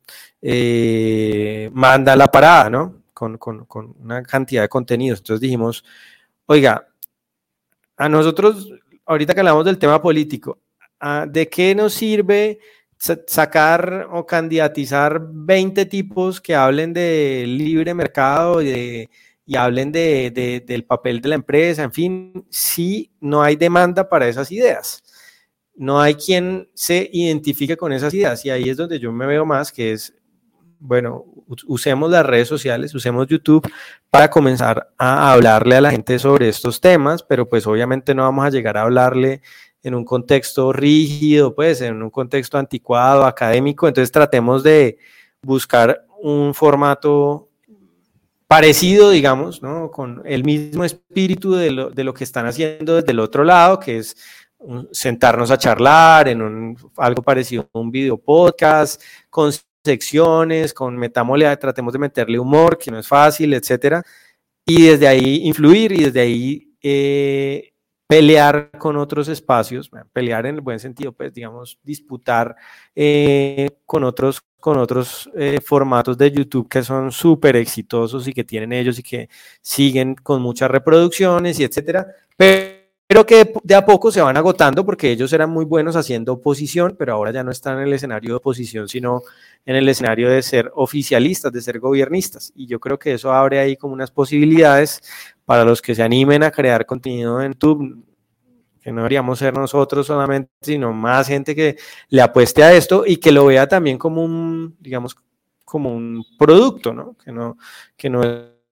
eh, 0.42 1.70
manda 1.72 2.16
la 2.16 2.26
parada, 2.26 2.68
¿no? 2.68 3.02
Con, 3.14 3.38
con, 3.38 3.64
con, 3.66 3.94
una 4.00 4.22
cantidad 4.22 4.62
de 4.62 4.68
contenidos. 4.68 5.20
Entonces 5.20 5.40
dijimos, 5.40 5.84
oiga, 6.46 6.88
a 7.96 8.08
nosotros, 8.08 8.68
ahorita 9.06 9.32
que 9.32 9.40
hablamos 9.40 9.64
del 9.64 9.78
tema 9.78 10.02
político, 10.02 10.58
¿de 11.28 11.48
qué 11.48 11.74
nos 11.74 11.94
sirve 11.94 12.58
sacar 13.26 14.08
o 14.12 14.26
candidatizar 14.26 15.20
20 15.22 15.86
tipos 15.86 16.40
que 16.40 16.54
hablen 16.54 16.92
de 16.92 17.44
libre 17.46 17.94
mercado 17.94 18.62
y 18.62 18.66
de 18.66 19.10
y 19.44 19.56
hablen 19.56 19.90
de, 19.92 20.62
del 20.64 20.84
papel 20.84 21.20
de 21.20 21.28
la 21.28 21.34
empresa, 21.34 21.82
en 21.82 21.92
fin, 21.92 22.46
si 22.48 23.10
no 23.20 23.42
hay 23.42 23.56
demanda 23.56 24.08
para 24.08 24.28
esas 24.28 24.52
ideas. 24.52 25.02
No 25.74 26.00
hay 26.00 26.14
quien 26.14 26.70
se 26.74 27.08
identifique 27.12 27.76
con 27.76 27.92
esas 27.92 28.14
ideas 28.14 28.44
y 28.44 28.50
ahí 28.50 28.68
es 28.68 28.76
donde 28.76 28.98
yo 29.00 29.10
me 29.10 29.26
veo 29.26 29.44
más, 29.44 29.72
que 29.72 29.92
es, 29.92 30.14
bueno, 30.82 31.24
usemos 31.66 32.10
las 32.10 32.26
redes 32.26 32.48
sociales, 32.48 32.94
usemos 32.94 33.28
YouTube 33.28 33.66
para 34.10 34.28
comenzar 34.28 34.88
a 34.98 35.32
hablarle 35.32 35.76
a 35.76 35.80
la 35.80 35.90
gente 35.92 36.18
sobre 36.18 36.48
estos 36.48 36.80
temas, 36.80 37.22
pero 37.22 37.48
pues 37.48 37.66
obviamente 37.66 38.14
no 38.14 38.22
vamos 38.22 38.44
a 38.44 38.50
llegar 38.50 38.76
a 38.76 38.82
hablarle 38.82 39.42
en 39.82 39.94
un 39.94 40.04
contexto 40.04 40.72
rígido, 40.72 41.54
pues 41.54 41.80
en 41.80 42.02
un 42.02 42.10
contexto 42.10 42.58
anticuado, 42.58 43.24
académico, 43.24 43.86
entonces 43.86 44.10
tratemos 44.10 44.62
de 44.64 44.98
buscar 45.42 46.04
un 46.20 46.52
formato 46.52 47.48
parecido, 48.48 49.10
digamos, 49.10 49.62
¿no? 49.62 49.90
con 49.90 50.22
el 50.24 50.44
mismo 50.44 50.84
espíritu 50.84 51.54
de 51.54 51.70
lo, 51.70 51.90
de 51.90 52.04
lo, 52.04 52.12
que 52.12 52.24
están 52.24 52.46
haciendo 52.46 52.96
desde 52.96 53.12
el 53.12 53.20
otro 53.20 53.44
lado, 53.44 53.78
que 53.78 53.98
es 53.98 54.16
sentarnos 54.90 55.50
a 55.50 55.58
charlar 55.58 56.28
en 56.28 56.42
un, 56.42 56.76
algo 56.96 57.22
parecido 57.22 57.68
a 57.72 57.78
un 57.78 57.90
video 57.90 58.18
podcast, 58.18 59.00
con 59.30 59.52
secciones, 59.84 60.74
con 60.74 60.96
metámole, 60.96 61.56
tratemos 61.56 61.92
de 61.92 61.98
meterle 61.98 62.38
humor, 62.38 62.78
que 62.78 62.90
no 62.90 62.98
es 62.98 63.08
fácil, 63.08 63.54
etcétera, 63.54 64.02
y 64.64 64.82
desde 64.86 65.08
ahí 65.08 65.40
influir 65.44 65.92
y 65.92 66.04
desde 66.04 66.20
ahí 66.20 66.76
eh, 66.82 67.72
pelear 68.06 68.70
con 68.78 68.96
otros 68.96 69.28
espacios, 69.28 69.90
pelear 70.12 70.46
en 70.46 70.56
el 70.56 70.60
buen 70.60 70.78
sentido, 70.78 71.12
pues 71.12 71.32
digamos, 71.32 71.78
disputar 71.82 72.54
eh, 72.94 73.70
con 73.86 74.04
otros, 74.04 74.42
con 74.60 74.78
otros 74.78 75.30
eh, 75.34 75.60
formatos 75.64 76.18
de 76.18 76.30
YouTube 76.30 76.68
que 76.68 76.82
son 76.82 77.10
súper 77.10 77.56
exitosos 77.56 78.28
y 78.28 78.34
que 78.34 78.44
tienen 78.44 78.72
ellos 78.72 78.98
y 78.98 79.02
que 79.02 79.28
siguen 79.62 80.14
con 80.14 80.42
muchas 80.42 80.70
reproducciones 80.70 81.58
y 81.58 81.64
etcétera, 81.64 82.06
pero 82.36 82.71
que 83.26 83.52
de 83.62 83.74
a 83.74 83.84
poco 83.84 84.10
se 84.10 84.22
van 84.22 84.36
agotando 84.36 84.84
porque 84.84 85.10
ellos 85.10 85.32
eran 85.32 85.50
muy 85.50 85.64
buenos 85.64 85.94
haciendo 85.96 86.32
oposición, 86.32 86.96
pero 86.98 87.12
ahora 87.12 87.30
ya 87.30 87.44
no 87.44 87.50
están 87.50 87.78
en 87.78 87.84
el 87.84 87.92
escenario 87.92 88.30
de 88.30 88.36
oposición, 88.36 88.88
sino 88.88 89.22
en 89.66 89.76
el 89.76 89.88
escenario 89.88 90.30
de 90.30 90.40
ser 90.42 90.72
oficialistas, 90.74 91.52
de 91.52 91.60
ser 91.60 91.78
gobiernistas. 91.78 92.52
Y 92.56 92.66
yo 92.66 92.80
creo 92.80 92.98
que 92.98 93.12
eso 93.14 93.32
abre 93.32 93.58
ahí 93.58 93.76
como 93.76 93.92
unas 93.94 94.10
posibilidades 94.10 95.02
para 95.44 95.64
los 95.64 95.82
que 95.82 95.94
se 95.94 96.02
animen 96.02 96.42
a 96.42 96.50
crear 96.50 96.86
contenido 96.86 97.42
en 97.42 97.52
YouTube, 97.52 98.04
que 98.80 98.90
no 98.90 99.02
deberíamos 99.02 99.38
ser 99.38 99.54
nosotros 99.54 100.06
solamente, 100.06 100.50
sino 100.60 100.92
más 100.92 101.28
gente 101.28 101.54
que 101.54 101.76
le 102.08 102.22
apueste 102.22 102.64
a 102.64 102.72
esto 102.72 103.04
y 103.06 103.18
que 103.18 103.30
lo 103.30 103.46
vea 103.46 103.68
también 103.68 103.98
como 103.98 104.24
un, 104.24 104.76
digamos, 104.80 105.16
como 105.64 105.94
un 105.94 106.24
producto, 106.38 106.92
¿no? 106.92 107.16
Que 107.22 107.30
no, 107.30 107.58
que 107.96 108.10
no 108.10 108.22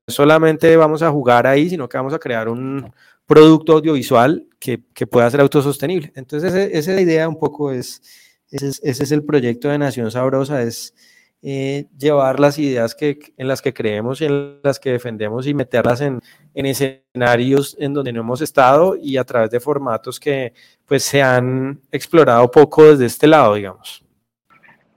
solamente 0.08 0.76
vamos 0.76 1.02
a 1.02 1.10
jugar 1.10 1.46
ahí, 1.46 1.70
sino 1.70 1.88
que 1.88 1.96
vamos 1.96 2.12
a 2.12 2.18
crear 2.18 2.48
un 2.48 2.92
producto 3.30 3.74
audiovisual 3.74 4.44
que, 4.58 4.78
pueda 5.06 5.30
ser 5.30 5.40
autosostenible. 5.40 6.10
Entonces, 6.16 6.52
esa 6.52 6.90
es 6.90 6.96
la 6.96 7.00
idea 7.00 7.28
un 7.28 7.38
poco, 7.38 7.70
es, 7.70 8.02
ese 8.50 8.66
es, 8.66 8.80
ese 8.82 9.04
es 9.04 9.12
el 9.12 9.24
proyecto 9.24 9.68
de 9.68 9.78
Nación 9.78 10.10
Sabrosa, 10.10 10.60
es 10.62 10.96
eh, 11.40 11.86
llevar 11.96 12.40
las 12.40 12.58
ideas 12.58 12.96
que, 12.96 13.20
en 13.36 13.46
las 13.46 13.62
que 13.62 13.72
creemos 13.72 14.20
y 14.20 14.24
en 14.24 14.58
las 14.64 14.80
que 14.80 14.90
defendemos 14.90 15.46
y 15.46 15.54
meterlas 15.54 16.00
en, 16.00 16.18
en, 16.54 16.66
escenarios 16.66 17.76
en 17.78 17.94
donde 17.94 18.12
no 18.12 18.22
hemos 18.22 18.40
estado 18.40 18.96
y 19.00 19.16
a 19.16 19.22
través 19.22 19.52
de 19.52 19.60
formatos 19.60 20.18
que 20.18 20.52
pues 20.84 21.04
se 21.04 21.22
han 21.22 21.80
explorado 21.92 22.50
poco 22.50 22.90
desde 22.90 23.06
este 23.06 23.28
lado, 23.28 23.54
digamos. 23.54 24.04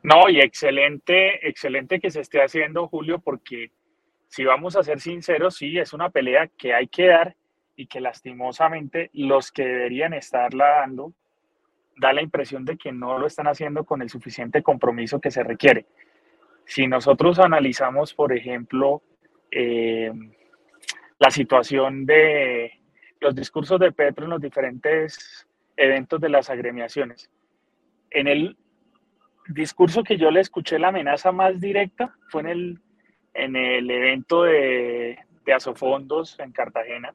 No, 0.01 0.27
y 0.27 0.41
excelente, 0.41 1.47
excelente 1.47 1.99
que 1.99 2.09
se 2.09 2.21
esté 2.21 2.41
haciendo, 2.41 2.87
Julio, 2.87 3.19
porque 3.19 3.69
si 4.27 4.43
vamos 4.43 4.75
a 4.75 4.81
ser 4.81 4.99
sinceros, 4.99 5.55
sí, 5.55 5.77
es 5.77 5.93
una 5.93 6.09
pelea 6.09 6.49
que 6.57 6.73
hay 6.73 6.87
que 6.87 7.05
dar 7.05 7.35
y 7.75 7.87
que 7.87 8.01
lastimosamente 8.01 9.09
los 9.13 9.51
que 9.51 9.65
deberían 9.65 10.13
estarla 10.13 10.79
dando 10.79 11.13
da 11.97 12.13
la 12.13 12.21
impresión 12.21 12.65
de 12.65 12.77
que 12.77 12.91
no 12.91 13.19
lo 13.19 13.27
están 13.27 13.47
haciendo 13.47 13.83
con 13.83 14.01
el 14.01 14.09
suficiente 14.09 14.63
compromiso 14.63 15.21
que 15.21 15.31
se 15.31 15.43
requiere. 15.43 15.85
Si 16.65 16.87
nosotros 16.87 17.39
analizamos, 17.39 18.13
por 18.13 18.33
ejemplo, 18.33 19.03
eh, 19.51 20.11
la 21.19 21.29
situación 21.29 22.05
de 22.05 22.79
los 23.19 23.35
discursos 23.35 23.79
de 23.79 23.91
Petro 23.91 24.25
en 24.25 24.31
los 24.31 24.41
diferentes 24.41 25.47
eventos 25.77 26.19
de 26.19 26.29
las 26.29 26.49
agremiaciones, 26.49 27.29
en 28.09 28.27
el 28.27 28.57
discurso 29.49 30.03
que 30.03 30.17
yo 30.17 30.31
le 30.31 30.39
escuché 30.39 30.79
la 30.79 30.89
amenaza 30.89 31.31
más 31.31 31.59
directa 31.59 32.15
fue 32.29 32.41
en 32.41 32.47
el, 32.47 32.79
en 33.33 33.55
el 33.55 33.89
evento 33.91 34.43
de, 34.43 35.19
de 35.45 35.53
Asofondos 35.53 36.39
en 36.39 36.51
Cartagena, 36.51 37.13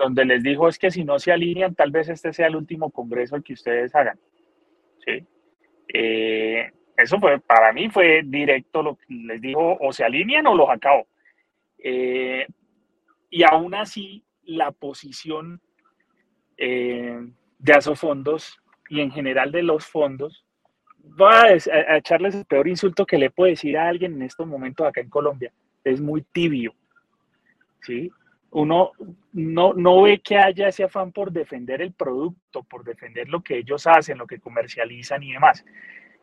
donde 0.00 0.24
les 0.24 0.42
dijo 0.42 0.66
es 0.66 0.78
que 0.78 0.90
si 0.90 1.04
no 1.04 1.18
se 1.18 1.30
alinean, 1.30 1.74
tal 1.74 1.90
vez 1.90 2.08
este 2.08 2.32
sea 2.32 2.46
el 2.46 2.56
último 2.56 2.90
congreso 2.90 3.40
que 3.42 3.52
ustedes 3.52 3.94
hagan. 3.94 4.18
¿sí? 5.04 5.26
Eh, 5.92 6.70
eso 6.96 7.18
fue, 7.20 7.38
para 7.38 7.72
mí 7.72 7.90
fue 7.90 8.22
directo 8.24 8.82
lo 8.82 8.96
que 8.96 9.04
les 9.08 9.40
digo, 9.40 9.76
o 9.78 9.92
se 9.92 10.04
alinean 10.04 10.46
o 10.46 10.54
los 10.54 10.70
acabo. 10.70 11.06
Eh, 11.78 12.46
y 13.28 13.42
aún 13.42 13.74
así, 13.74 14.24
la 14.44 14.70
posición 14.70 15.60
eh, 16.56 17.20
de 17.58 17.72
Asofondos 17.72 18.58
y 18.88 19.00
en 19.00 19.10
general 19.10 19.52
de 19.52 19.62
los 19.62 19.86
fondos 19.86 20.46
va 21.20 21.42
a, 21.42 21.96
echarles 21.96 22.34
el 22.34 22.44
peor 22.46 22.68
insulto 22.68 23.04
que 23.04 23.18
le 23.18 23.30
puede 23.30 23.52
decir 23.52 23.76
a 23.76 23.88
alguien 23.88 24.14
en 24.14 24.22
estos 24.22 24.46
momentos 24.46 24.86
acá 24.86 25.02
en 25.02 25.10
Colombia. 25.10 25.52
Es 25.84 26.00
muy 26.00 26.22
tibio. 26.22 26.74
¿sí? 27.82 28.10
Uno 28.52 28.92
no, 29.32 29.74
no 29.74 30.02
ve 30.02 30.20
que 30.20 30.36
haya 30.36 30.68
ese 30.68 30.84
afán 30.84 31.12
por 31.12 31.30
defender 31.30 31.80
el 31.82 31.92
producto, 31.92 32.64
por 32.64 32.84
defender 32.84 33.28
lo 33.28 33.42
que 33.42 33.58
ellos 33.58 33.86
hacen, 33.86 34.18
lo 34.18 34.26
que 34.26 34.40
comercializan 34.40 35.22
y 35.22 35.32
demás 35.32 35.64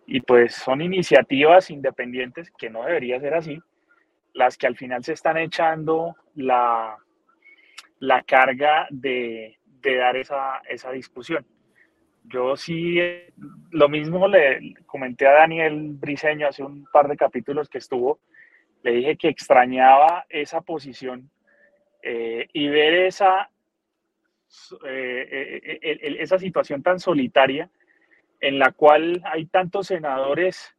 y 0.08 0.22
pues 0.22 0.56
son 0.56 0.82
iniciativas 0.82 1.70
independientes, 1.70 2.50
que 2.52 2.70
no 2.70 2.86
debería 2.86 3.20
ser 3.20 3.34
así, 3.34 3.60
las 4.34 4.58
que 4.58 4.66
al 4.66 4.78
final 4.78 5.04
se 5.04 5.14
están 5.14 5.38
echando 5.38 6.16
la, 6.34 6.98
la 8.00 8.24
carga 8.24 8.88
de, 8.90 9.58
dar 9.84 10.16
esa, 10.16 10.62
discusión. 10.94 11.46
yo 12.24 12.56
sí, 12.56 13.00
lo 13.72 13.90
mismo 13.90 14.28
le 14.28 14.76
comenté 14.86 15.28
a 15.28 15.34
Daniel 15.34 15.92
Briseño 15.92 16.48
hace 16.48 16.64
un 16.64 16.86
par 16.92 17.10
de 17.10 17.18
capítulos 17.18 17.70
que 17.70 17.78
estuvo, 17.78 18.20
le 18.84 18.92
dije 18.92 19.18
que 19.18 19.28
extrañaba 19.28 20.26
esa 20.30 20.62
posición 20.62 21.30
eh, 22.02 22.48
y 22.54 22.68
ver 22.68 22.94
esa, 23.06 23.50
eh, 24.86 25.80
eh, 25.82 26.18
esa 26.20 26.40
situación 26.40 26.84
tan 26.84 27.00
solitaria 27.00 27.70
en 28.40 28.60
la 28.60 28.72
cual 28.72 29.22
hay 29.26 29.46
tantos 29.46 29.88
senadores 29.88 30.76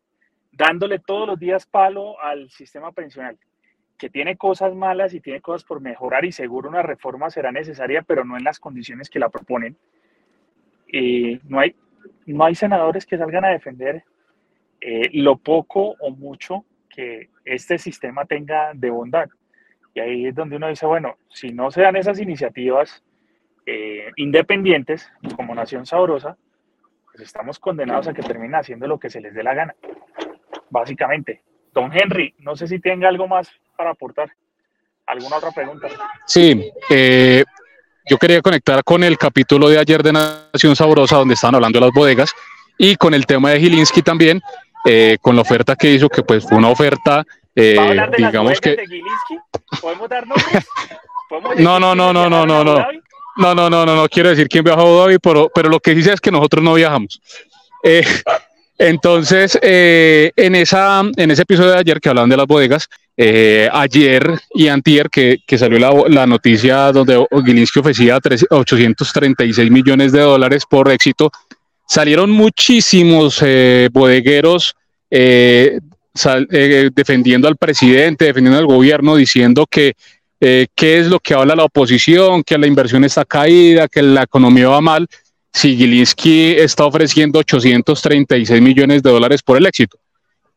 dándole 0.53 0.99
todos 0.99 1.27
los 1.27 1.39
días 1.39 1.67
palo 1.67 2.21
al 2.21 2.51
sistema 2.51 2.93
pensional, 2.93 3.39
que 3.97 4.11
tiene 4.11 4.37
cosas 4.37 4.75
malas 4.75 5.15
y 5.15 5.21
tiene 5.21 5.41
cosas 5.41 5.65
por 5.65 5.81
mejorar 5.81 6.25
y 6.25 6.33
seguro 6.33 6.69
una 6.69 6.83
reforma 6.83 7.31
será 7.31 7.53
necesaria, 7.53 8.03
pero 8.03 8.25
no 8.25 8.37
en 8.37 8.45
las 8.45 8.59
condiciones 8.61 9.11
que 9.11 9.19
la 9.19 9.29
proponen. 9.29 9.77
Y 10.87 11.39
no, 11.45 11.61
hay, 11.61 11.75
no 12.27 12.45
hay 12.45 12.55
senadores 12.55 13.07
que 13.07 13.19
salgan 13.19 13.45
a 13.45 13.51
defender 13.51 14.05
eh, 14.81 15.11
lo 15.13 15.37
poco 15.37 15.97
o 15.99 16.11
mucho 16.11 16.65
que 16.89 17.31
este 17.45 17.79
sistema 17.79 18.25
tenga 18.25 18.73
de 18.75 18.91
bondad. 18.91 19.29
Y 19.95 20.01
ahí 20.01 20.27
es 20.27 20.35
donde 20.35 20.57
uno 20.57 20.69
dice, 20.69 20.87
bueno, 20.87 21.17
si 21.29 21.53
no 21.53 21.71
se 21.71 21.83
dan 21.83 21.97
esas 21.97 22.21
iniciativas 22.21 23.03
eh, 23.67 24.11
independientes 24.17 25.11
como 25.37 25.55
Nación 25.55 25.87
Sabrosa, 25.87 26.37
pues 27.05 27.23
estamos 27.23 27.59
condenados 27.59 28.09
a 28.09 28.15
que 28.15 28.23
terminen 28.23 28.55
haciendo 28.55 28.87
lo 28.87 28.99
que 28.99 29.11
se 29.11 29.21
les 29.21 29.35
dé 29.35 29.43
la 29.43 29.55
gana 29.55 29.75
básicamente. 30.71 31.43
Don 31.73 31.91
Henry, 31.93 32.35
no 32.39 32.57
sé 32.57 32.67
si 32.67 32.79
tenga 32.79 33.09
algo 33.09 33.29
más 33.29 33.49
para 33.77 33.91
aportar. 33.91 34.31
¿Alguna 35.07 35.37
otra 35.37 35.51
pregunta? 35.53 35.89
Sí, 36.27 36.71
eh, 36.91 37.45
yo 38.09 38.19
quería 38.19 38.43
conectar 38.43 38.83
con 38.85 39.03
el 39.05 39.17
capítulo 39.17 39.69
de 39.69 39.79
ayer 39.79 40.03
de 40.03 40.13
Nación 40.13 40.77
Sabrosa, 40.77 41.17
donde 41.17 41.35
estaban 41.35 41.55
hablando 41.55 41.79
de 41.79 41.87
las 41.87 41.95
bodegas, 41.95 42.33
y 42.77 42.97
con 42.97 43.15
el 43.15 43.27
tema 43.27 43.51
de 43.51 43.61
Gilinski 43.61 44.03
también, 44.03 44.41
eh, 44.85 45.17
con 45.21 45.35
la 45.35 45.43
oferta 45.43 45.77
que 45.77 45.91
hizo, 45.91 46.09
que 46.09 46.23
pues 46.23 46.47
fue 46.47 46.59
una 46.59 46.69
oferta, 46.69 47.25
eh, 47.59 48.11
digamos 48.17 48.61
que... 48.61 48.77
¿Podemos 49.81 50.09
dar 50.09 50.27
nombres? 50.27 50.67
no, 51.59 51.79
no, 51.79 51.95
no, 51.95 52.13
no, 52.13 52.29
no, 52.29 52.47
no, 52.47 52.65
no. 52.65 52.87
No, 53.39 53.55
no, 53.55 53.71
no, 53.71 53.87
no, 53.87 53.95
no 53.95 54.09
quiero 54.09 54.31
decir 54.31 54.49
quién 54.49 54.65
viajó 54.65 54.81
a 54.81 54.83
Abu 54.83 54.99
Dhabi, 54.99 55.19
pero, 55.19 55.49
pero 55.55 55.69
lo 55.69 55.79
que 55.79 55.95
dice 55.95 56.13
es 56.13 56.21
que 56.21 56.33
nosotros 56.33 56.63
no 56.63 56.75
viajamos. 56.75 57.21
Eh, 57.85 58.05
entonces, 58.79 59.57
eh, 59.63 60.33
en, 60.35 60.57
esa, 60.57 61.03
en 61.17 61.31
ese 61.31 61.43
episodio 61.43 61.71
de 61.71 61.79
ayer 61.79 62.01
que 62.01 62.09
hablaban 62.09 62.31
de 62.31 62.37
las 62.37 62.47
bodegas, 62.47 62.89
eh, 63.17 63.69
ayer 63.73 64.41
y 64.55 64.69
antier 64.69 65.09
que, 65.11 65.39
que 65.47 65.59
salió 65.59 65.79
la, 65.79 65.93
la, 66.09 66.27
noticia 66.27 66.93
donde 66.93 67.25
Gilinski 67.45 67.81
ofrecía 67.81 68.19
836 68.51 69.71
millones 69.71 70.13
de 70.13 70.21
dólares 70.21 70.65
por 70.69 70.89
éxito, 70.91 71.31
salieron 71.87 72.31
muchísimos 72.31 73.41
eh, 73.43 73.89
sal, 76.19 76.47
defendiendo 76.49 77.49
al 77.49 77.57
presidente, 77.57 78.27
defendiendo 78.27 78.59
al 78.59 78.67
gobierno, 78.67 79.17
diciendo 79.17 79.67
que 79.71 79.95
qué 80.41 80.69
es 80.77 81.09
lo 81.09 81.19
que 81.19 81.35
habla 81.35 81.57
la 81.57 81.65
oposición, 81.65 82.45
que 82.45 82.59
la 82.59 82.67
inversión 82.67 83.05
está 83.05 83.25
caída, 83.25 83.89
que 83.89 84.03
la 84.03 84.23
economía 84.23 84.69
va 84.69 84.81
mal 84.81 85.09
si 85.53 85.77
Gilinski 85.77 86.53
está 86.53 86.85
ofreciendo 86.85 87.41
836 87.41 88.61
millones 88.61 89.03
de 89.03 89.11
dólares 89.11 89.43
por 89.43 89.57
el 89.57 89.67
éxito. 89.67 89.99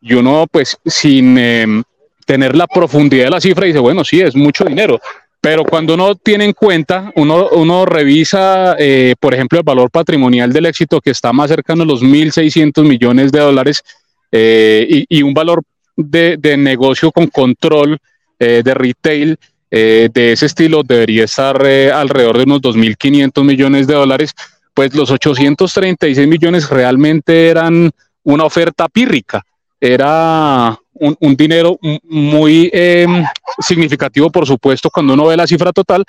Y 0.01 0.13
uno, 0.13 0.45
pues, 0.51 0.77
sin 0.85 1.37
em, 1.37 1.83
tener 2.25 2.55
la 2.55 2.67
profundidad 2.67 3.25
de 3.25 3.29
la 3.31 3.41
cifra, 3.41 3.65
dice, 3.65 3.79
bueno, 3.79 4.03
sí, 4.03 4.21
es 4.21 4.35
mucho 4.35 4.65
dinero. 4.65 4.99
Pero 5.39 5.63
cuando 5.63 5.95
uno 5.95 6.15
tiene 6.15 6.45
en 6.45 6.53
cuenta, 6.53 7.11
uno, 7.15 7.49
uno 7.53 7.85
revisa, 7.85 8.75
eh, 8.77 9.15
por 9.19 9.33
ejemplo, 9.33 9.57
el 9.57 9.63
valor 9.63 9.89
patrimonial 9.89 10.53
del 10.53 10.67
éxito, 10.67 11.01
que 11.01 11.11
está 11.11 11.33
más 11.33 11.49
cercano 11.49 11.81
a 11.81 11.87
los 11.87 12.03
1.600 12.03 12.83
millones 12.83 13.31
de 13.31 13.39
dólares, 13.39 13.83
eh, 14.31 15.05
y, 15.07 15.23
un 15.23 15.33
valor 15.33 15.61
de, 15.95 16.37
negocio 16.57 17.11
con 17.11 17.27
control 17.27 17.97
eh, 18.39 18.61
de 18.63 18.73
retail 18.73 19.37
de 19.69 20.33
ese 20.33 20.47
estilo 20.47 20.83
debería 20.83 21.23
estar 21.23 21.55
alrededor 21.55 22.37
de 22.37 22.43
unos 22.43 22.61
2.500 22.61 23.41
millones 23.45 23.87
de 23.87 23.93
dólares 23.93 24.33
pues 24.73 24.93
los 24.95 25.11
836 25.11 26.27
millones 26.27 26.69
realmente 26.69 27.49
eran 27.49 27.91
una 28.23 28.45
oferta 28.45 28.87
pírrica, 28.87 29.43
era 29.79 30.77
un, 30.93 31.35
dinero 31.35 31.77
muy 32.03 32.69
em, 32.71 33.25
significativo, 33.59 34.29
por 34.29 34.45
supuesto, 34.45 34.89
cuando 34.91 35.13
uno 35.13 35.25
ve 35.25 35.37
la 35.37 35.47
cifra 35.47 35.71
total, 35.71 36.05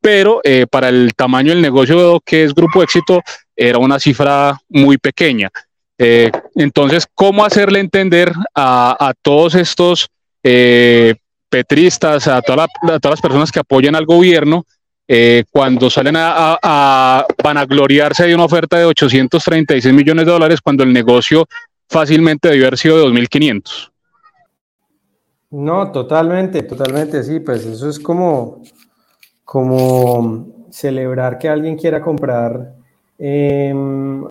pero 0.00 0.40
eh, 0.44 0.66
para 0.70 0.88
el 0.88 1.12
tamaño 1.14 1.50
del 1.50 1.62
negocio 1.62 2.20
que 2.24 2.44
es 2.44 2.54
Grupo 2.54 2.82
Éxito, 2.82 3.20
era 3.56 3.78
una 3.78 3.98
cifra 3.98 4.56
muy 4.68 4.98
pequeña. 4.98 5.50
Eh, 5.98 6.30
entonces, 6.56 7.06
¿cómo 7.14 7.44
hacerle 7.44 7.80
entender 7.80 8.32
a, 8.54 9.12
todos 9.22 9.54
estos 9.54 10.08
eh, 10.42 11.14
petristas, 11.48 12.26
a, 12.28 12.38
a 12.38 12.42
todas 12.42 12.68
las 13.02 13.20
personas 13.20 13.52
que 13.52 13.60
apoyan 13.60 13.94
al 13.94 14.06
gobierno, 14.06 14.64
eh, 15.08 15.44
cuando 15.52 15.88
salen 15.88 16.16
a, 16.16 16.58
a, 16.60 17.26
vanagloriarse 17.42 18.26
de 18.26 18.34
una 18.34 18.46
oferta 18.46 18.76
de 18.76 18.86
836 18.86 19.94
millones 19.94 20.26
de 20.26 20.32
dólares 20.32 20.60
cuando 20.60 20.82
el 20.82 20.92
negocio 20.92 21.46
fácilmente 21.88 22.48
debió 22.48 22.66
haber 22.66 22.78
sido 22.78 22.98
de 22.98 23.04
2.500. 23.04 23.92
No, 25.50 25.92
totalmente, 25.92 26.62
totalmente, 26.64 27.22
sí, 27.22 27.38
pues 27.38 27.64
eso 27.64 27.88
es 27.88 28.00
como, 28.00 28.62
como 29.44 30.66
celebrar 30.70 31.38
que 31.38 31.48
alguien 31.48 31.76
quiera 31.76 32.00
comprar, 32.00 32.74
em, 33.16 34.24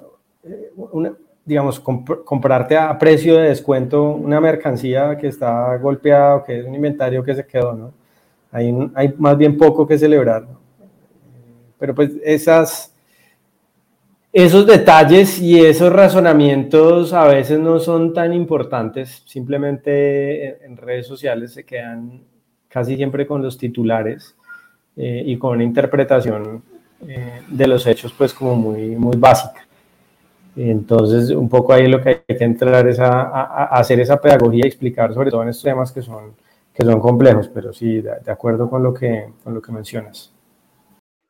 digamos, 1.46 1.80
comprarte 1.80 2.76
a 2.76 2.98
precio 2.98 3.38
de 3.38 3.50
descuento 3.50 4.10
una 4.10 4.42
mercancía 4.42 5.16
que 5.16 5.28
está 5.28 5.78
golpeada 5.78 6.38
o 6.38 6.44
que 6.44 6.60
es 6.60 6.66
un 6.66 6.74
inventario 6.74 7.24
que 7.24 7.36
se 7.36 7.46
quedó, 7.46 7.74
¿no? 7.74 7.94
Hay, 8.52 8.74
hay 8.96 9.14
más 9.18 9.38
bien 9.38 9.58
poco 9.58 9.86
que 9.86 9.98
celebrar, 9.98 10.42
¿no? 10.42 10.60
Pero 11.78 11.94
pues 11.94 12.12
esas, 12.24 12.96
esos 14.34 14.66
detalles 14.66 15.40
y 15.40 15.60
esos 15.60 15.94
razonamientos 15.94 17.14
a 17.14 17.26
veces 17.26 17.60
no 17.60 17.80
son 17.80 18.14
tan 18.14 18.34
importantes, 18.34 19.24
simplemente 19.26 20.66
en, 20.66 20.78
redes 20.78 21.06
sociales 21.06 21.54
se 21.54 21.64
quedan 21.64 22.22
casi 22.68 22.96
siempre 22.96 23.28
con 23.28 23.44
los 23.44 23.58
titulares 23.58 24.36
eh, 24.98 25.24
y 25.26 25.38
con 25.38 25.52
una 25.52 25.64
interpretación 25.64 26.64
eh, 27.08 27.42
de 27.48 27.68
los 27.68 27.86
hechos 27.86 28.14
pues 28.18 28.34
como 28.34 28.56
muy, 28.56 28.96
muy 28.96 29.16
básica. 29.18 29.65
Entonces, 30.56 31.32
un 31.32 31.50
poco 31.50 31.74
ahí 31.74 31.88
lo 31.88 32.02
que 32.02 32.24
hay 32.28 32.38
que 32.38 32.44
entrar 32.44 32.88
es 32.88 33.00
a, 33.00 33.66
hacer 33.66 34.00
esa 34.00 34.22
pedagogía 34.22 34.66
y 34.66 34.68
explicar 34.68 35.14
sobre 35.14 35.32
todo 35.32 35.44
en 35.44 35.50
estos 35.50 35.64
temas 35.64 35.92
que 35.92 36.02
son, 36.02 36.34
que 36.74 36.84
son 36.86 37.00
complejos, 37.00 37.50
pero 37.50 37.74
sí, 37.74 38.02
de, 38.02 38.32
acuerdo 38.32 38.70
con 38.70 38.82
lo, 38.82 38.94
que, 38.94 39.30
con 39.44 39.54
lo 39.54 39.62
que 39.62 39.72
mencionas 39.72 40.36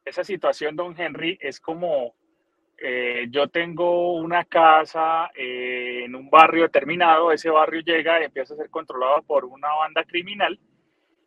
esa 0.06 0.24
situación, 0.24 0.76
don 0.76 0.96
Henry, 0.98 1.38
es 1.42 1.60
como 1.60 2.14
eh, 2.78 3.26
yo 3.30 3.48
tengo 3.48 4.14
una 4.14 4.46
casa 4.46 5.32
eh, 5.36 6.04
en 6.06 6.16
un 6.16 6.30
barrio 6.30 6.64
determinado, 6.64 7.32
ese 7.32 7.50
barrio 7.50 7.82
llega 7.82 8.22
y 8.22 8.26
empieza 8.26 8.54
a 8.54 8.58
ser 8.58 8.70
controlado 8.70 9.24
por 9.24 9.46
una 9.46 9.74
banda 9.74 10.04
criminal, 10.04 10.60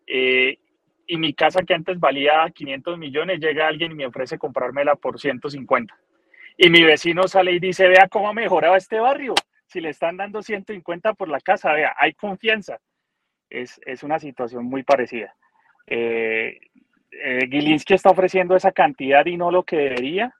eh, 0.07 0.59
y 1.07 1.17
mi 1.17 1.35
casa 1.35 1.63
que 1.63 1.75
antes 1.75 1.99
valía 1.99 2.49
500 2.55 2.99
millones, 2.99 3.41
llega 3.41 3.67
alguien 3.67 3.93
y 3.93 3.97
me 3.97 4.07
ofrece 4.07 4.39
comprármela 4.39 4.95
por 4.95 5.19
150. 5.19 5.99
Y 6.61 6.71
mi 6.71 6.83
vecino 6.83 7.29
sale 7.29 7.53
y 7.53 7.61
dice, 7.61 7.87
vea 7.87 8.09
cómo 8.09 8.29
ha 8.29 8.35
mejorado 8.35 8.75
este 8.75 8.99
barrio, 8.99 9.35
si 9.67 9.81
le 9.81 9.91
están 9.91 10.17
dando 10.17 10.43
150 10.43 11.15
por 11.15 11.29
la 11.29 11.41
casa, 11.41 11.73
vea, 11.73 11.95
hay 11.97 12.15
confianza. 12.15 12.79
Es, 13.49 13.81
es 13.87 14.03
una 14.03 14.19
situación 14.19 14.65
muy 14.65 14.83
parecida. 14.83 15.35
Eh, 15.87 16.59
eh, 17.13 17.77
está 17.89 18.11
ofreciendo 18.11 18.57
esa 18.57 18.73
cantidad 18.73 19.25
y 19.27 19.37
no 19.37 19.53
lo 19.53 19.63
que 19.63 19.77
debería 19.77 20.35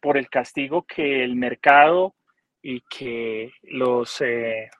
por 0.00 0.16
el 0.16 0.28
castigo 0.28 0.84
que 0.84 1.24
el 1.24 1.34
mercado 1.34 2.14
y 2.62 2.82
que 2.82 3.52
los, 3.64 4.20
eh, 4.20 4.70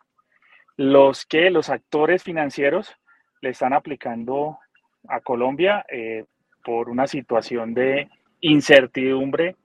los, 0.77 1.27
que 1.27 1.51
los 1.51 1.71
actores 1.71 2.23
financieros 2.23 2.95
le 3.41 3.51
están 3.51 3.73
aplicando 3.73 4.59
a 5.09 5.21
Colombia 5.21 5.85
eh, 5.91 6.25
por 6.63 6.89
una 6.89 7.09
situación 7.09 7.75
de 7.75 8.09
incertidumbre 8.41 9.57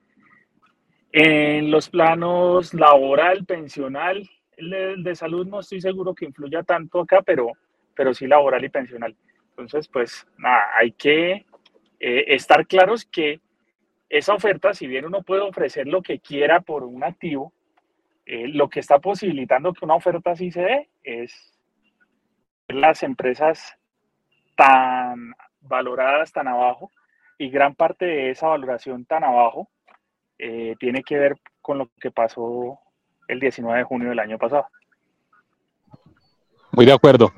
en 1.11 1.71
los 1.71 1.89
planos 1.89 2.73
laboral, 2.73 3.45
pensional, 3.45 4.29
el 4.57 5.03
de, 5.03 5.15
salud 5.15 5.47
no 5.47 5.61
estoy 5.61 5.81
seguro 5.81 6.13
que 6.13 6.25
influya 6.25 6.63
tanto 6.63 6.99
acá, 6.99 7.21
pero, 7.21 7.53
pero 7.95 8.13
sí 8.13 8.27
laboral 8.27 8.63
y 8.63 8.69
pensional. 8.69 9.15
Entonces, 9.51 9.87
pues 9.87 10.27
nada, 10.37 10.65
hay 10.77 10.91
que 10.91 11.45
eh, 11.99 12.25
estar 12.27 12.67
claros 12.67 13.05
que 13.05 13.39
esa 14.09 14.33
oferta, 14.33 14.73
si 14.73 14.87
bien 14.87 15.05
uno 15.05 15.23
puede 15.23 15.41
ofrecer 15.41 15.87
lo 15.87 16.01
que 16.01 16.19
quiera 16.19 16.61
por 16.61 16.83
un 16.83 17.03
activo, 17.03 17.53
eh, 18.25 18.47
lo 18.47 18.69
que 18.69 18.79
está 18.79 18.99
posibilitando 18.99 19.73
que 19.73 19.85
una 19.85 19.95
oferta 19.95 20.31
así 20.31 20.51
se 20.51 20.61
dé 20.61 20.89
es 21.03 21.57
las 22.67 23.01
empresas 23.01 23.77
tan 24.55 25.33
valoradas 25.61 26.31
tan 26.31 26.47
abajo 26.47 26.91
y 27.37 27.49
gran 27.49 27.73
parte 27.73 28.05
de 28.05 28.29
esa 28.31 28.47
valoración 28.47 29.05
tan 29.05 29.23
abajo 29.23 29.69
eh, 30.39 30.75
tiene 30.79 31.03
que 31.03 31.17
ver 31.17 31.35
con 31.61 31.77
lo 31.77 31.89
que 31.99 32.11
pasó 32.11 32.79
el 33.27 33.39
19 33.39 33.77
de 33.77 33.83
junio 33.83 34.09
del 34.09 34.19
año 34.19 34.37
pasado. 34.37 34.65
Muy 36.71 36.85
de 36.85 36.93
acuerdo. 36.93 37.31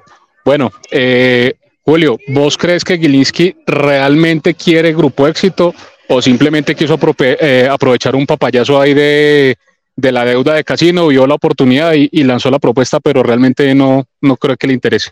Bueno, 0.45 0.71
eh, 0.91 1.55
Julio, 1.83 2.17
¿vos 2.29 2.57
crees 2.57 2.83
que 2.83 2.97
Gilinski 2.97 3.57
realmente 3.65 4.53
quiere 4.53 4.93
Grupo 4.93 5.27
Éxito 5.27 5.73
o 6.09 6.21
simplemente 6.21 6.75
quiso 6.75 6.99
eh, 7.19 7.67
aprovechar 7.69 8.15
un 8.15 8.25
papayazo 8.25 8.79
ahí 8.79 8.93
de, 8.93 9.57
la 9.95 10.25
deuda 10.25 10.53
de 10.53 10.63
casino, 10.63 11.07
vio 11.07 11.25
la 11.25 11.35
oportunidad 11.35 11.93
y, 11.93 12.23
lanzó 12.23 12.51
la 12.51 12.59
propuesta, 12.59 12.99
pero 12.99 13.23
realmente 13.23 13.73
no, 13.73 14.03
no 14.21 14.37
creo 14.37 14.57
que 14.57 14.67
le 14.67 14.73
interese? 14.73 15.11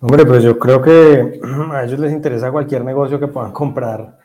Hombre, 0.00 0.24
pues 0.24 0.42
yo 0.42 0.58
creo 0.58 0.82
que 0.82 1.40
a 1.72 1.84
ellos 1.84 2.00
les 2.00 2.12
interesa 2.12 2.50
cualquier 2.50 2.84
negocio 2.84 3.20
que 3.20 3.28
puedan 3.28 3.52
comprar, 3.52 4.17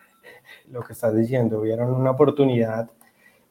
lo 0.73 0.81
que 0.81 0.93
estás 0.93 1.15
diciendo, 1.15 1.61
vieron 1.61 1.93
una 1.93 2.11
oportunidad 2.11 2.89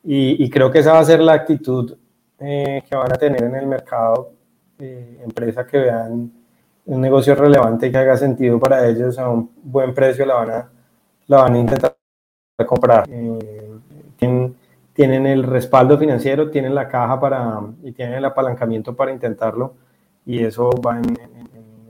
y, 0.04 0.50
creo 0.50 0.70
que 0.70 0.80
esa 0.80 0.94
va 0.94 0.98
a 0.98 1.04
ser 1.04 1.20
la 1.20 1.32
actitud 1.32 1.96
eh, 2.40 2.82
que 2.88 2.96
van 2.96 3.12
a 3.12 3.14
tener 3.14 3.44
en 3.44 3.54
el 3.54 3.66
mercado, 3.66 4.32
eh, 4.78 5.24
que 5.70 5.78
vean 5.78 6.32
un 6.86 7.00
negocio 7.00 7.36
relevante 7.36 7.90
que 7.90 7.96
haga 7.96 8.16
sentido 8.16 8.58
para 8.58 8.88
ellos 8.88 9.16
a 9.18 9.28
un 9.28 9.50
buen 9.62 9.94
precio, 9.94 10.26
la 10.26 10.34
van 10.34 10.50
a, 10.50 10.70
la 11.28 11.36
van 11.42 11.54
a 11.54 11.58
intentar 11.58 11.96
comprar. 12.66 13.08
Eh, 13.08 13.70
tienen, 14.16 14.56
tienen, 14.92 15.26
el 15.26 15.44
respaldo 15.44 15.96
financiero, 15.96 16.50
tienen 16.50 16.74
la 16.74 16.88
caja 16.88 17.20
para, 17.20 17.60
y 17.84 17.92
tienen 17.92 18.16
el 18.16 18.24
apalancamiento 18.24 18.96
para 18.96 19.12
intentarlo 19.12 19.74
y 20.26 20.44
eso 20.44 20.70
va 20.70 20.98
en, 20.98 21.04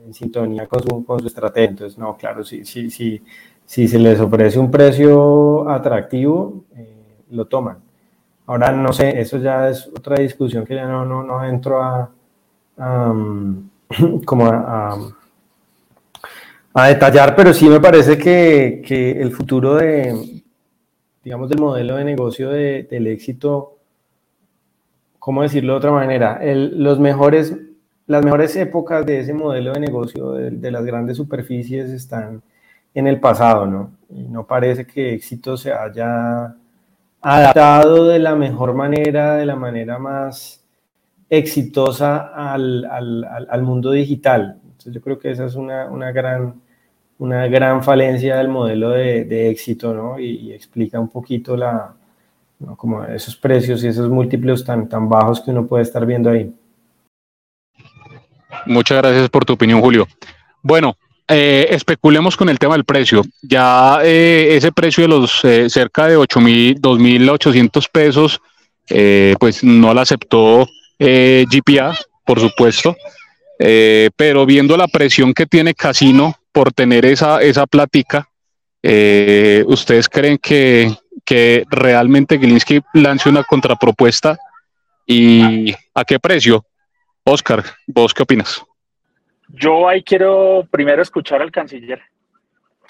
en, 0.05 0.13
sintonía 0.13 0.67
con 0.67 0.83
su, 0.83 1.03
con 1.03 1.19
su 1.19 1.27
estrategia. 1.27 1.69
Entonces, 1.69 1.97
no, 1.97 2.15
claro, 2.15 2.43
si, 2.43 2.63
si, 2.65 2.91
si, 2.91 3.23
si 3.73 3.87
se 3.87 3.97
les 3.97 4.19
ofrece 4.19 4.59
un 4.59 4.69
precio 4.69 5.67
atractivo, 5.67 6.65
eh, 6.75 7.23
lo 7.31 7.45
toman. 7.45 7.79
Ahora, 8.45 8.71
no 8.71 8.93
sé, 8.93 9.19
eso 9.19 9.39
ya 9.39 9.67
es 9.67 9.87
otra 9.87 10.17
discusión 10.17 10.63
que 10.63 10.75
ya 10.75 10.85
no, 10.85 11.03
no, 11.05 11.23
no 11.23 11.43
entro 11.43 11.81
a, 11.81 12.11
como 14.25 14.45
a, 14.45 15.11
detallar, 16.87 17.35
pero 17.35 17.51
sí 17.51 17.67
me 17.67 17.79
parece 17.79 18.15
que, 18.15 18.83
que, 18.85 19.19
el 19.19 19.31
futuro 19.31 19.73
de, 19.73 20.43
digamos, 21.23 21.49
del 21.49 21.59
modelo 21.59 21.95
de 21.95 22.03
negocio 22.03 22.51
de, 22.51 22.83
del 22.83 23.07
éxito, 23.07 23.79
¿cómo 25.17 25.41
decirlo 25.41 25.73
de 25.73 25.77
otra 25.79 25.91
manera? 25.91 26.37
El, 26.43 26.83
los 26.83 26.99
mejores, 26.99 27.57
las 28.05 28.23
mejores 28.23 28.55
épocas 28.55 29.03
de 29.03 29.21
ese 29.21 29.33
modelo 29.33 29.73
de 29.73 29.79
negocio 29.79 30.33
de, 30.33 30.69
las 30.69 30.85
grandes 30.85 31.17
superficies 31.17 31.89
están 31.89 32.43
en 32.93 33.07
el 33.07 33.19
pasado, 33.19 33.65
¿no? 33.65 33.91
Y 34.09 34.23
no 34.23 34.45
parece 34.45 34.85
que 34.85 35.13
éxito 35.13 35.57
se 35.57 35.73
haya 35.73 36.55
adaptado 37.21 38.07
de 38.07 38.19
la 38.19 38.35
mejor 38.35 38.73
manera, 38.73 39.35
de 39.35 39.45
la 39.45 39.55
manera 39.55 39.97
más 39.97 40.63
exitosa 41.29 42.31
al, 42.35 42.85
al, 42.85 43.63
mundo 43.63 43.91
digital. 43.91 44.59
Entonces 44.63 44.93
yo 44.93 45.01
creo 45.01 45.17
que 45.17 45.31
esa 45.31 45.45
es 45.45 45.55
una, 45.55 45.87
una 45.87 46.11
gran, 46.11 46.61
una 47.17 47.47
gran 47.47 47.83
falencia 47.83 48.37
del 48.37 48.49
modelo 48.49 48.91
de, 48.91 49.23
de 49.23 49.49
éxito, 49.49 49.93
¿no? 49.93 50.19
Y, 50.19 50.51
explica 50.51 50.99
un 50.99 51.09
poquito 51.09 51.57
la, 51.57 51.93
como 52.75 53.03
esos 53.05 53.35
precios 53.35 53.83
y 53.83 53.87
esos 53.87 54.09
múltiplos 54.09 54.63
tan, 54.63 54.87
tan 54.87 55.09
bajos 55.09 55.41
que 55.41 55.51
uno 55.51 55.65
puede 55.65 55.83
estar 55.83 56.05
viendo 56.05 56.29
ahí. 56.29 56.53
Muchas 58.67 58.99
gracias 58.99 59.29
por 59.29 59.45
tu 59.45 59.53
opinión, 59.53 59.81
Julio. 59.81 60.07
Bueno, 60.61 60.95
eh, 61.33 61.67
especulemos 61.71 62.37
con 62.37 62.49
el 62.49 62.59
tema 62.59 62.75
del 62.75 62.85
precio. 62.85 63.23
Ya 63.41 63.99
eh, 64.03 64.55
ese 64.55 64.71
precio 64.71 65.03
de 65.03 65.07
los 65.07 65.43
eh, 65.43 65.69
cerca 65.69 66.07
de 66.07 66.17
2.800 66.17 67.89
pesos, 67.91 68.41
pues 69.39 69.63
no 69.63 69.93
lo 69.93 70.01
aceptó 70.01 70.67
eh, 70.99 71.45
GPA, 71.49 71.97
por 72.25 72.39
supuesto, 72.39 72.95
eh, 73.59 74.09
pero 74.15 74.45
viendo 74.45 74.77
la 74.77 74.87
presión 74.87 75.33
que 75.33 75.45
tiene 75.45 75.73
Casino 75.73 76.37
por 76.51 76.71
tener 76.71 77.05
esa, 77.05 77.41
esa 77.41 77.65
plática, 77.65 78.29
eh, 78.81 79.63
¿ustedes 79.67 80.07
creen 80.07 80.37
que, 80.37 80.95
que 81.25 81.65
realmente 81.69 82.37
Gilinski 82.37 82.81
lance 82.93 83.29
una 83.29 83.43
contrapropuesta? 83.43 84.37
¿Y 85.05 85.73
a 85.93 86.05
qué 86.05 86.19
precio? 86.19 86.65
Oscar, 87.25 87.63
¿vos 87.87 88.13
qué 88.13 88.23
opinas? 88.23 88.61
Yo 89.49 89.87
ahí 89.87 90.03
quiero 90.03 90.67
primero 90.69 91.01
escuchar 91.01 91.41
al 91.41 91.51
canciller, 91.51 92.01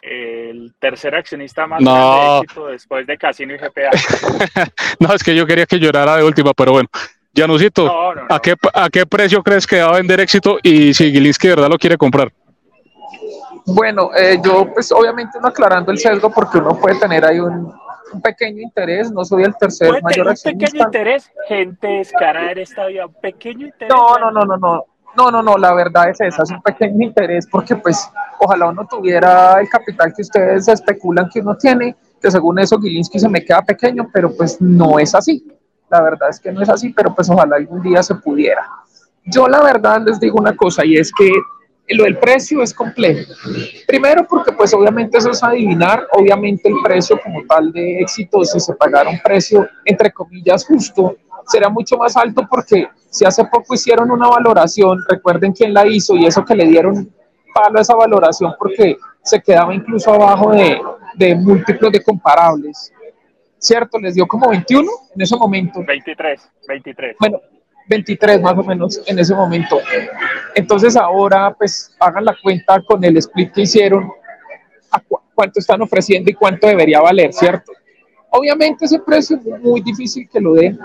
el 0.01 0.73
tercer 0.79 1.15
accionista 1.15 1.67
más 1.67 1.83
grande 1.83 2.01
de 2.01 2.39
éxito 2.39 2.67
después 2.67 3.07
de 3.07 3.17
Casino 3.17 3.53
y 3.53 3.57
GPA. 3.57 3.91
no, 4.99 5.13
es 5.13 5.23
que 5.23 5.35
yo 5.35 5.45
quería 5.45 5.65
que 5.65 5.79
llorara 5.79 6.17
de 6.17 6.23
última, 6.23 6.51
pero 6.53 6.73
bueno, 6.73 6.89
Janusito, 7.35 8.11
¿a, 8.29 8.39
qué, 8.39 8.55
¿a 8.73 8.89
qué 8.89 9.05
precio 9.05 9.41
crees 9.41 9.65
que 9.65 9.81
va 9.81 9.89
a 9.89 9.97
vender 9.97 10.19
éxito 10.19 10.59
y 10.61 10.93
si 10.93 11.11
Gilinski 11.11 11.47
de 11.47 11.55
verdad 11.55 11.69
lo 11.69 11.77
quiere 11.77 11.97
comprar? 11.97 12.31
Bueno, 13.65 14.11
eh, 14.15 14.39
yo 14.43 14.71
pues 14.73 14.91
obviamente 14.91 15.39
no 15.41 15.47
aclarando 15.47 15.91
el 15.91 15.97
sesgo 15.97 16.29
porque 16.29 16.57
uno 16.57 16.77
puede 16.79 16.99
tener 16.99 17.25
ahí 17.25 17.39
un, 17.39 17.73
pequeño 18.21 18.61
interés, 18.61 19.11
no 19.11 19.25
soy 19.25 19.43
el 19.43 19.55
tercer 19.55 19.89
mayor 20.03 20.29
accionista. 20.29 20.49
Un 20.49 20.59
pequeño 20.59 20.85
interés, 20.85 21.31
gente 21.47 21.87
descarada 21.87 22.51
en 22.51 22.59
esta 22.59 22.85
vida, 22.85 23.07
un 23.07 23.13
pequeño 23.13 23.65
interés. 23.67 23.91
No, 23.91 24.19
no, 24.19 24.29
no, 24.29 24.45
no, 24.45 24.57
no, 24.57 24.85
no, 25.15 25.29
no, 25.31 25.43
no, 25.43 25.57
la 25.57 25.73
verdad 25.73 26.09
es 26.09 26.21
esa, 26.21 26.43
es 26.43 26.51
un 26.51 26.61
pequeño 26.61 27.05
interés 27.05 27.47
porque 27.49 27.75
pues 27.75 28.09
ojalá 28.39 28.67
uno 28.67 28.87
tuviera 28.89 29.59
el 29.59 29.69
capital 29.69 30.13
que 30.15 30.23
ustedes 30.23 30.67
especulan 30.67 31.29
que 31.29 31.39
uno 31.39 31.55
tiene, 31.55 31.95
que 32.21 32.31
según 32.31 32.59
eso 32.59 32.79
Gilinski 32.79 33.19
se 33.19 33.29
me 33.29 33.43
queda 33.43 33.61
pequeño, 33.61 34.09
pero 34.11 34.35
pues 34.35 34.59
no 34.59 34.99
es 34.99 35.13
así. 35.13 35.45
La 35.89 36.01
verdad 36.01 36.29
es 36.29 36.39
que 36.39 36.51
no 36.51 36.61
es 36.61 36.69
así, 36.69 36.89
pero 36.89 37.13
pues 37.13 37.29
ojalá 37.29 37.55
algún 37.55 37.81
día 37.81 38.01
se 38.01 38.15
pudiera. 38.15 38.67
Yo 39.25 39.47
la 39.47 39.61
verdad 39.61 40.01
les 40.05 40.19
digo 40.19 40.39
una 40.39 40.55
cosa 40.55 40.85
y 40.85 40.95
es 40.95 41.11
que 41.11 41.31
lo 41.89 42.05
del 42.05 42.17
precio 42.17 42.61
es 42.63 42.73
complejo. 42.73 43.33
Primero 43.87 44.25
porque 44.27 44.51
pues 44.51 44.73
obviamente 44.73 45.17
eso 45.17 45.31
es 45.31 45.43
adivinar, 45.43 46.07
obviamente 46.13 46.69
el 46.69 46.75
precio 46.83 47.19
como 47.21 47.43
tal 47.45 47.71
de 47.71 47.99
éxito, 47.99 48.43
si 48.43 48.59
se 48.59 48.73
pagara 48.73 49.09
un 49.09 49.19
precio 49.19 49.67
entre 49.85 50.11
comillas 50.11 50.65
justo, 50.65 51.15
será 51.47 51.69
mucho 51.69 51.97
más 51.97 52.15
alto 52.17 52.47
porque 52.49 52.87
si 53.13 53.23
hace 53.23 53.45
poco 53.45 53.75
hicieron 53.75 54.11
una 54.11 54.27
valoración, 54.27 54.99
recuerden 55.07 55.53
quién 55.53 55.73
la 55.73 55.87
hizo 55.87 56.15
y 56.15 56.25
eso 56.25 56.43
que 56.43 56.55
le 56.55 56.65
dieron 56.65 57.09
palo 57.53 57.79
a 57.79 57.81
esa 57.81 57.95
valoración 57.95 58.53
porque 58.59 58.97
se 59.21 59.41
quedaba 59.41 59.73
incluso 59.73 60.11
abajo 60.11 60.51
de, 60.51 60.81
de 61.15 61.35
múltiplos 61.35 61.91
de 61.91 62.03
comparables. 62.03 62.91
¿cierto? 63.63 63.97
Les 63.97 64.13
dio 64.13 64.27
como 64.27 64.49
21 64.49 64.91
en 65.15 65.21
ese 65.21 65.35
momento. 65.37 65.81
23, 65.85 66.49
23. 66.67 67.15
Bueno, 67.19 67.39
23 67.87 68.41
más 68.41 68.57
o 68.57 68.63
menos 68.63 69.01
en 69.05 69.17
ese 69.17 69.33
momento. 69.33 69.79
Entonces 70.53 70.95
ahora 70.97 71.53
pues 71.53 71.95
hagan 71.99 72.25
la 72.25 72.35
cuenta 72.41 72.81
con 72.81 73.03
el 73.03 73.17
split 73.17 73.53
que 73.53 73.61
hicieron, 73.61 74.11
a 74.91 75.01
cuánto 75.33 75.59
están 75.59 75.81
ofreciendo 75.81 76.29
y 76.29 76.33
cuánto 76.33 76.67
debería 76.67 77.01
valer, 77.01 77.33
¿cierto? 77.33 77.71
Obviamente 78.29 78.85
ese 78.85 78.99
precio 78.99 79.37
es 79.37 79.61
muy 79.61 79.81
difícil 79.81 80.27
que 80.29 80.39
lo 80.39 80.53
den. 80.53 80.77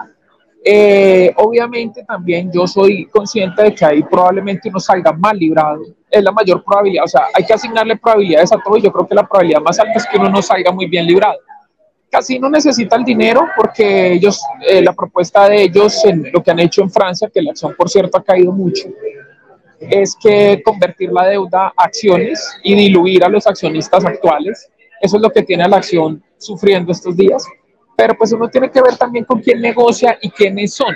Eh, 0.65 1.33
obviamente 1.37 2.05
también 2.05 2.51
yo 2.53 2.67
soy 2.67 3.07
consciente 3.07 3.63
de 3.63 3.75
que 3.75 3.85
ahí 3.85 4.03
probablemente 4.03 4.69
uno 4.69 4.81
salga 4.81 5.13
mal 5.13 5.39
librado. 5.39 5.83
Es 6.11 6.23
la 6.23 6.33
mayor 6.33 6.65
probabilidad, 6.65 7.05
o 7.05 7.09
sea, 7.09 7.23
hay 7.35 7.45
que 7.45 7.53
asignarle 7.53 7.97
probabilidades 7.97 8.53
a 8.53 8.59
todo 8.59 8.77
y 8.77 8.83
yo 8.83 8.93
creo 8.93 9.07
que 9.07 9.15
la 9.15 9.27
probabilidad 9.27 9.61
más 9.61 9.79
alta 9.79 9.95
es 9.95 10.07
que 10.07 10.19
uno 10.19 10.31
no 10.31 10.43
salga 10.43 10.73
muy 10.73 10.87
bien 10.87 11.07
librado 11.07 11.39
casi 12.11 12.39
no 12.39 12.49
necesita 12.49 12.97
el 12.97 13.05
dinero 13.05 13.47
porque 13.57 14.13
ellos, 14.13 14.43
eh, 14.67 14.83
la 14.83 14.93
propuesta 14.93 15.49
de 15.49 15.63
ellos, 15.63 16.05
en 16.05 16.31
lo 16.33 16.43
que 16.43 16.51
han 16.51 16.59
hecho 16.59 16.83
en 16.83 16.91
Francia, 16.91 17.31
que 17.33 17.43
la 17.43 17.51
acción 17.51 17.75
por 17.77 17.89
cierto 17.89 18.19
ha 18.19 18.25
caído 18.25 18.53
mucho, 18.53 18.89
es 19.81 20.17
que 20.17 20.63
convertir 20.65 21.13
la 21.13 21.27
deuda 21.27 21.73
a 21.77 21.85
acciones 21.85 22.59
y 22.63 22.75
diluir 22.75 23.25
a 23.25 23.29
los 23.29 23.47
accionistas 23.47 24.05
actuales. 24.05 24.71
Eso 25.01 25.17
es 25.17 25.23
lo 25.23 25.31
que 25.31 25.43
tiene 25.43 25.69
la 25.69 25.77
acción 25.77 26.23
sufriendo 26.37 26.91
estos 26.93 27.17
días. 27.17 27.47
Pero 27.99 28.15
pues 28.17 28.33
uno 28.33 28.49
tiene 28.49 28.71
que 28.71 28.81
ver 28.81 28.97
también 28.97 29.25
con 29.25 29.41
quién 29.41 29.61
negocia 29.61 30.17
y 30.23 30.31
quiénes 30.31 30.73
son. 30.73 30.95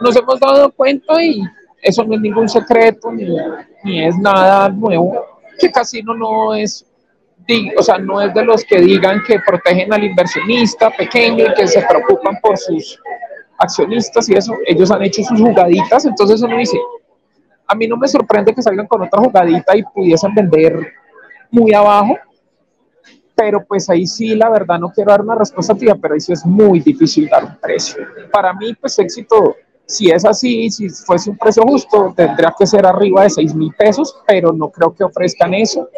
Nos 0.00 0.14
hemos 0.14 0.38
dado 0.38 0.70
cuenta 0.70 1.22
y 1.24 1.42
eso 1.80 2.04
no 2.04 2.14
es 2.14 2.20
ningún 2.20 2.46
secreto 2.46 3.10
ni, 3.10 4.04
es 4.04 4.18
nada 4.18 4.68
nuevo, 4.68 5.24
que 5.58 5.72
Casino 5.72 6.12
no 6.14 6.54
es 6.54 6.84
o 7.76 7.82
sea, 7.82 7.98
no 7.98 8.20
es 8.20 8.32
de 8.34 8.44
los 8.44 8.64
que 8.64 8.80
digan 8.80 9.22
que 9.26 9.38
protegen 9.46 9.92
al 9.92 10.04
inversionista 10.04 10.90
pequeño 10.90 11.44
y 11.44 11.54
que 11.54 11.66
se 11.66 11.82
preocupan 11.82 12.38
por 12.42 12.56
sus 12.58 12.98
accionistas 13.58 14.28
y 14.28 14.34
eso, 14.34 14.54
ellos 14.66 14.90
han 14.90 15.02
hecho 15.02 15.22
sus 15.22 15.40
jugaditas, 15.40 16.04
entonces 16.04 16.42
uno 16.42 16.56
dice, 16.56 16.78
a 17.66 17.74
mí 17.74 17.86
no 17.86 17.96
me 17.96 18.08
sorprende 18.08 18.54
que 18.54 18.62
salgan 18.62 18.86
con 18.86 19.02
otra 19.02 19.20
jugadita 19.20 19.76
y 19.76 19.82
pudiesen 19.82 20.34
vender 20.34 20.92
muy 21.50 21.72
abajo, 21.72 22.16
pero 23.34 23.64
pues 23.64 23.90
ahí 23.90 24.06
sí, 24.06 24.34
la 24.34 24.48
verdad, 24.48 24.78
no 24.78 24.90
quiero 24.90 25.10
dar 25.10 25.22
una 25.22 25.34
respuesta 25.34 25.74
tía, 25.74 25.94
pero 25.94 26.14
ahí 26.14 26.20
sí 26.20 26.32
es 26.32 26.44
muy 26.46 26.80
difícil 26.80 27.28
dar 27.28 27.44
un 27.44 27.56
precio. 27.56 28.06
Para 28.32 28.52
mí, 28.52 28.74
pues 28.74 28.98
éxito, 28.98 29.56
si 29.86 30.10
es 30.10 30.24
así, 30.24 30.70
si 30.70 30.88
fuese 30.88 31.30
un 31.30 31.36
precio 31.36 31.62
justo, 31.64 32.12
tendría 32.16 32.54
que 32.56 32.66
ser 32.66 32.86
arriba 32.86 33.22
de 33.22 33.30
6 33.30 33.54
mil 33.54 33.74
pesos, 33.76 34.22
pero 34.26 34.52
no 34.52 34.70
creo 34.70 34.94
que 34.94 35.04
ofrezcan 35.04 35.54
eso 35.54 35.88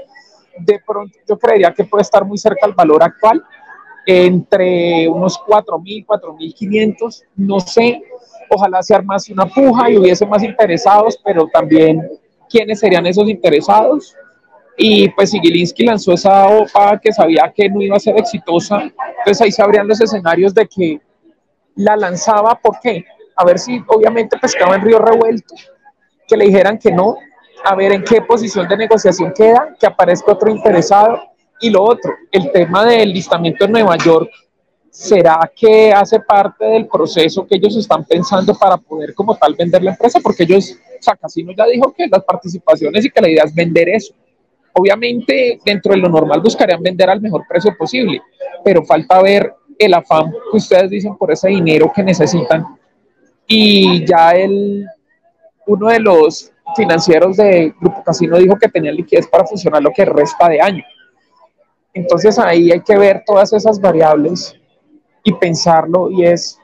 de 0.59 0.81
pronto 0.87 1.19
yo 1.29 1.39
creería 1.39 1.73
que 1.73 1.85
puede 1.85 2.03
estar 2.03 2.25
muy 2.25 2.39
cerca 2.39 2.67
al 2.67 2.73
valor 2.73 3.03
actual, 3.03 3.45
entre 4.05 5.09
unos 5.09 5.39
4.000, 5.41 6.07
4.500, 6.07 7.25
no 7.37 7.61
sé, 7.61 8.03
ojalá 8.51 8.83
se 8.83 8.95
armase 8.95 9.33
una 9.33 9.47
puja 9.47 9.91
y 9.91 9.99
hubiese 9.99 10.25
más 10.27 10.43
interesados, 10.43 11.19
pero 11.25 11.49
también 11.49 12.09
quiénes 12.49 12.81
serían 12.81 13.07
esos 13.07 13.29
interesados. 13.29 14.15
Y 14.77 15.09
pues 15.11 15.31
Gilinski 15.31 15.85
lanzó 15.85 16.13
esa 16.13 16.49
OPA 16.49 17.01
que 17.01 17.13
sabía 17.13 17.53
que 17.55 17.69
no 17.69 17.81
iba 17.81 17.97
a 17.97 18.01
ser 18.01 18.17
exitosa, 18.19 18.83
entonces 19.19 19.41
ahí 19.41 19.51
se 19.51 19.63
abrían 19.63 19.89
los 19.89 20.01
escenarios 20.01 20.53
de 20.53 20.67
que 20.67 21.01
la 21.77 21.97
lanzaba, 21.97 22.59
¿por 22.59 22.79
qué? 22.81 23.05
A 23.37 23.45
ver 23.45 23.59
si 23.59 23.83
obviamente 23.87 24.37
pescaba 24.39 24.77
en 24.77 24.83
río 24.83 24.99
revuelto, 24.99 25.55
que 26.27 26.37
le 26.37 26.47
dijeran 26.47 26.79
que 26.79 26.91
no, 26.91 27.17
a 27.65 27.75
ver 27.75 27.93
en 27.93 28.05
qué 28.05 28.23
posición 28.23 28.69
de 28.69 28.77
negociación 28.77 29.33
queda, 29.35 29.75
que 29.79 29.87
aparezca 29.87 30.33
otro 30.33 30.51
interesado. 30.51 31.21
Y 31.61 31.71
lo 31.71 31.83
otro, 31.83 32.13
el 32.31 32.53
tema 32.53 32.85
del 32.85 33.13
listamiento 33.13 33.65
en 33.65 33.73
Nueva 33.73 33.97
York, 33.97 34.31
¿será 34.91 35.51
que 35.55 35.93
hace 35.93 36.21
parte 36.21 36.65
del 36.65 36.87
proceso 36.87 37.47
que 37.47 37.57
ellos 37.57 37.77
están 37.77 38.05
pensando 38.05 38.55
para 38.55 38.77
poder 38.77 39.15
como 39.15 39.35
tal 39.37 39.55
vender 39.55 39.83
la 39.83 39.93
empresa? 39.93 40.21
Porque 40.23 40.43
ellos, 40.43 40.73
o 40.73 41.03
sea, 41.03 41.17
Casino 41.17 41.53
ya 41.57 41.67
dijo 41.67 41.93
que 41.93 42.07
las 42.09 42.25
participaciones 42.25 43.05
y 43.05 43.11
que 43.11 43.21
la 43.21 43.31
idea 43.31 43.45
es 43.45 43.55
vender 43.55 43.89
eso. 43.89 44.15
Obviamente, 44.79 45.59
dentro 45.65 45.95
de 45.95 46.01
lo 46.01 46.09
normal 46.11 46.43
buscarían 46.43 46.83
vender 46.83 47.09
al 47.09 47.23
mejor 47.23 47.47
precio 47.49 47.75
posible, 47.79 48.21
pero 48.63 48.85
falta 48.85 49.23
ver 49.23 49.55
el 49.79 49.95
afán 49.95 50.31
que 50.51 50.57
ustedes 50.59 50.91
dicen 50.91 51.17
por 51.17 51.33
ese 51.33 51.49
dinero 51.49 51.91
que 51.95 52.03
necesitan. 52.03 52.77
Y 53.47 54.05
ya 54.05 54.33
el, 54.33 54.85
uno 55.67 55.89
de 55.89 56.01
los 56.01 56.53
financieros 56.77 57.39
de 57.39 57.75
Grupo 57.81 58.03
Casino 58.05 58.37
dijo 58.37 58.59
que 58.59 58.69
tenían 58.69 58.97
liquidez 58.97 59.27
para 59.29 59.47
funcionar 59.47 59.83
lo 59.83 59.93
que 59.93 60.05
resta 60.05 60.47
de 60.47 60.61
año. 60.61 60.85
Entonces 61.95 62.39
ahí 62.39 62.71
hay 62.71 62.83
que 62.83 62.99
ver 62.99 63.23
todas 63.25 63.55
esas 63.55 63.81
variables 63.81 64.55
y 65.25 65.33
pensarlo 65.33 66.11
y 66.11 66.27
es 66.27 66.59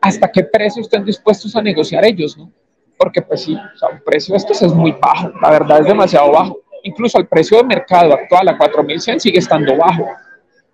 hasta 0.00 0.30
qué 0.30 0.44
precio 0.44 0.82
estén 0.82 1.04
dispuestos 1.04 1.56
a 1.56 1.62
negociar 1.62 2.04
ellos, 2.04 2.38
¿no? 2.38 2.52
Porque 2.98 3.22
pues 3.22 3.44
sí, 3.44 3.54
o 3.54 3.78
sea, 3.78 3.90
el 3.90 4.02
precio 4.02 4.32
de 4.32 4.38
estos 4.38 4.60
es 4.60 4.74
muy 4.74 4.92
bajo, 4.92 5.30
la 5.40 5.50
verdad 5.50 5.80
es 5.80 5.86
demasiado 5.86 6.32
bajo. 6.32 6.58
Incluso 6.82 7.18
el 7.18 7.26
precio 7.26 7.58
de 7.58 7.64
mercado 7.64 8.12
actual 8.12 8.48
a 8.48 8.58
4.100 8.58 9.18
sigue 9.18 9.38
estando 9.38 9.76
bajo. 9.76 10.04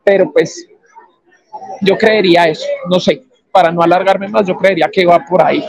Pero 0.03 0.33
pues 0.33 0.67
yo 1.81 1.97
creería 1.97 2.49
eso, 2.49 2.67
no 2.89 2.99
sé, 2.99 3.23
para 3.53 3.71
no 3.71 3.83
alargarme 3.83 4.29
más, 4.29 4.47
yo 4.47 4.57
creería 4.57 4.89
que 4.93 5.07
va 5.07 5.25
por 5.25 5.43
ahí. 5.43 5.65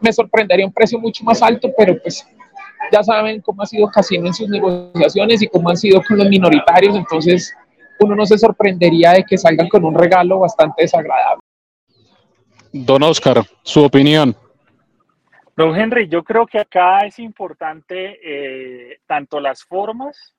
Me 0.00 0.12
sorprendería 0.12 0.64
un 0.64 0.72
precio 0.72 0.98
mucho 0.98 1.22
más 1.24 1.42
alto, 1.42 1.70
pero 1.76 2.00
pues 2.00 2.26
ya 2.90 3.02
saben 3.02 3.40
cómo 3.40 3.62
ha 3.62 3.66
sido 3.66 3.88
Casino 3.88 4.26
en 4.26 4.34
sus 4.34 4.48
negociaciones 4.48 5.42
y 5.42 5.48
cómo 5.48 5.68
han 5.68 5.76
sido 5.76 6.02
con 6.02 6.18
los 6.18 6.28
minoritarios, 6.28 6.96
entonces 6.96 7.54
uno 8.00 8.14
no 8.14 8.26
se 8.26 8.38
sorprendería 8.38 9.12
de 9.12 9.24
que 9.24 9.38
salgan 9.38 9.68
con 9.68 9.84
un 9.84 9.94
regalo 9.94 10.40
bastante 10.40 10.82
desagradable. 10.82 11.40
Don 12.72 13.02
Oscar, 13.02 13.44
su 13.62 13.82
opinión. 13.82 14.36
Don 15.56 15.74
Henry, 15.74 16.06
yo 16.06 16.22
creo 16.22 16.46
que 16.46 16.58
acá 16.58 17.06
es 17.06 17.18
importante 17.18 18.18
eh, 18.22 19.00
tanto 19.06 19.40
las 19.40 19.64
formas 19.64 20.36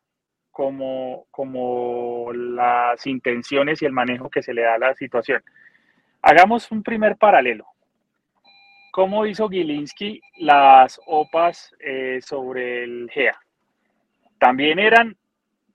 como, 0.51 1.25
como 1.31 2.31
las 2.33 3.05
intenciones 3.07 3.81
y 3.81 3.85
el 3.85 3.93
manejo 3.93 4.29
que 4.29 4.43
se 4.43 4.53
le 4.53 4.61
da 4.61 4.75
a 4.75 4.79
la 4.79 4.93
situación. 4.93 5.43
Hagamos 6.21 6.71
un 6.71 6.83
primer 6.83 7.17
paralelo. 7.17 7.65
¿Cómo 8.91 9.25
hizo 9.25 9.49
Gilinski 9.49 10.21
las 10.37 10.99
OPAs 11.07 11.75
eh, 11.79 12.19
sobre 12.21 12.83
el 12.83 13.09
GEA? 13.11 13.39
También 14.39 14.77
eran 14.77 15.17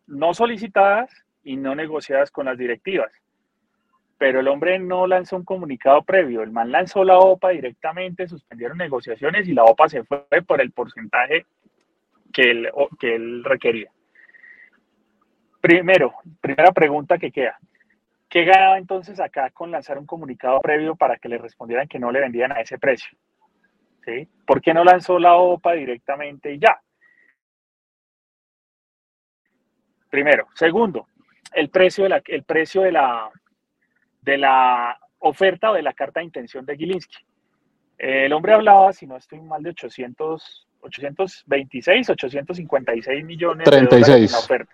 no 0.07 0.35
solicitadas 0.35 1.11
y 1.43 1.57
no 1.57 1.75
negociadas 1.75 2.31
con 2.31 2.47
las 2.47 2.59
directivas. 2.59 3.13
Pero 4.23 4.39
el 4.39 4.47
hombre 4.47 4.79
no 4.79 5.09
lanzó 5.09 5.35
un 5.35 5.45
comunicado 5.45 6.01
previo. 6.05 6.45
El 6.45 6.53
man 6.53 6.71
lanzó 6.71 7.03
la 7.03 7.19
OPA 7.19 7.49
directamente, 7.49 8.29
suspendieron 8.29 8.79
negociaciones 8.79 9.49
y 9.49 9.53
la 9.53 9.65
OPA 9.65 9.89
se 9.89 10.05
fue 10.05 10.25
por 10.47 10.61
el 10.61 10.71
porcentaje 10.71 11.45
que 12.33 12.43
él, 12.43 12.71
que 13.01 13.17
él 13.17 13.43
requería. 13.43 13.91
Primero, 15.61 16.15
primera 16.41 16.71
pregunta 16.71 17.19
que 17.19 17.33
queda. 17.33 17.59
¿Qué 18.29 18.45
ganaba 18.45 18.79
entonces 18.79 19.19
acá 19.19 19.51
con 19.51 19.73
lanzar 19.73 19.99
un 19.99 20.07
comunicado 20.07 20.61
previo 20.61 20.95
para 20.95 21.17
que 21.17 21.29
le 21.29 21.39
respondieran 21.39 21.89
que 21.89 21.99
no 21.99 22.13
le 22.13 22.21
vendían 22.21 22.53
a 22.53 22.61
ese 22.61 22.79
precio? 22.79 23.19
¿Por 24.47 24.63
qué 24.63 24.73
no 24.73 24.85
lanzó 24.85 25.19
la 25.19 25.35
OPA 25.35 25.73
directamente 25.73 26.53
y 26.53 26.61
ya? 26.61 26.81
Primero. 30.09 30.47
Segundo, 30.55 31.09
el 31.53 31.71
precio 31.71 32.05
de 32.05 32.11
la, 32.11 32.23
el 32.25 32.45
precio 32.45 32.83
de 32.83 32.93
la, 32.93 33.29
de 34.23 34.39
la 34.39 34.99
oferta 35.19 35.71
o 35.71 35.75
de 35.75 35.83
la 35.83 35.93
carta 35.93 36.21
de 36.21 36.27
intención 36.27 36.65
de 36.65 36.77
Gilinski. 36.77 37.19
El 37.99 38.33
hombre 38.33 38.55
hablaba, 38.55 38.93
si 38.93 39.07
no 39.07 39.17
estoy 39.17 39.41
mal, 39.41 39.63
de 39.63 39.71
800, 39.71 40.69
826, 40.81 42.11
856 42.11 43.25
millones 43.25 43.69
de 43.69 43.81
dólares 43.81 44.09
en 44.11 44.33
la 44.33 44.39
oferta. 44.39 44.73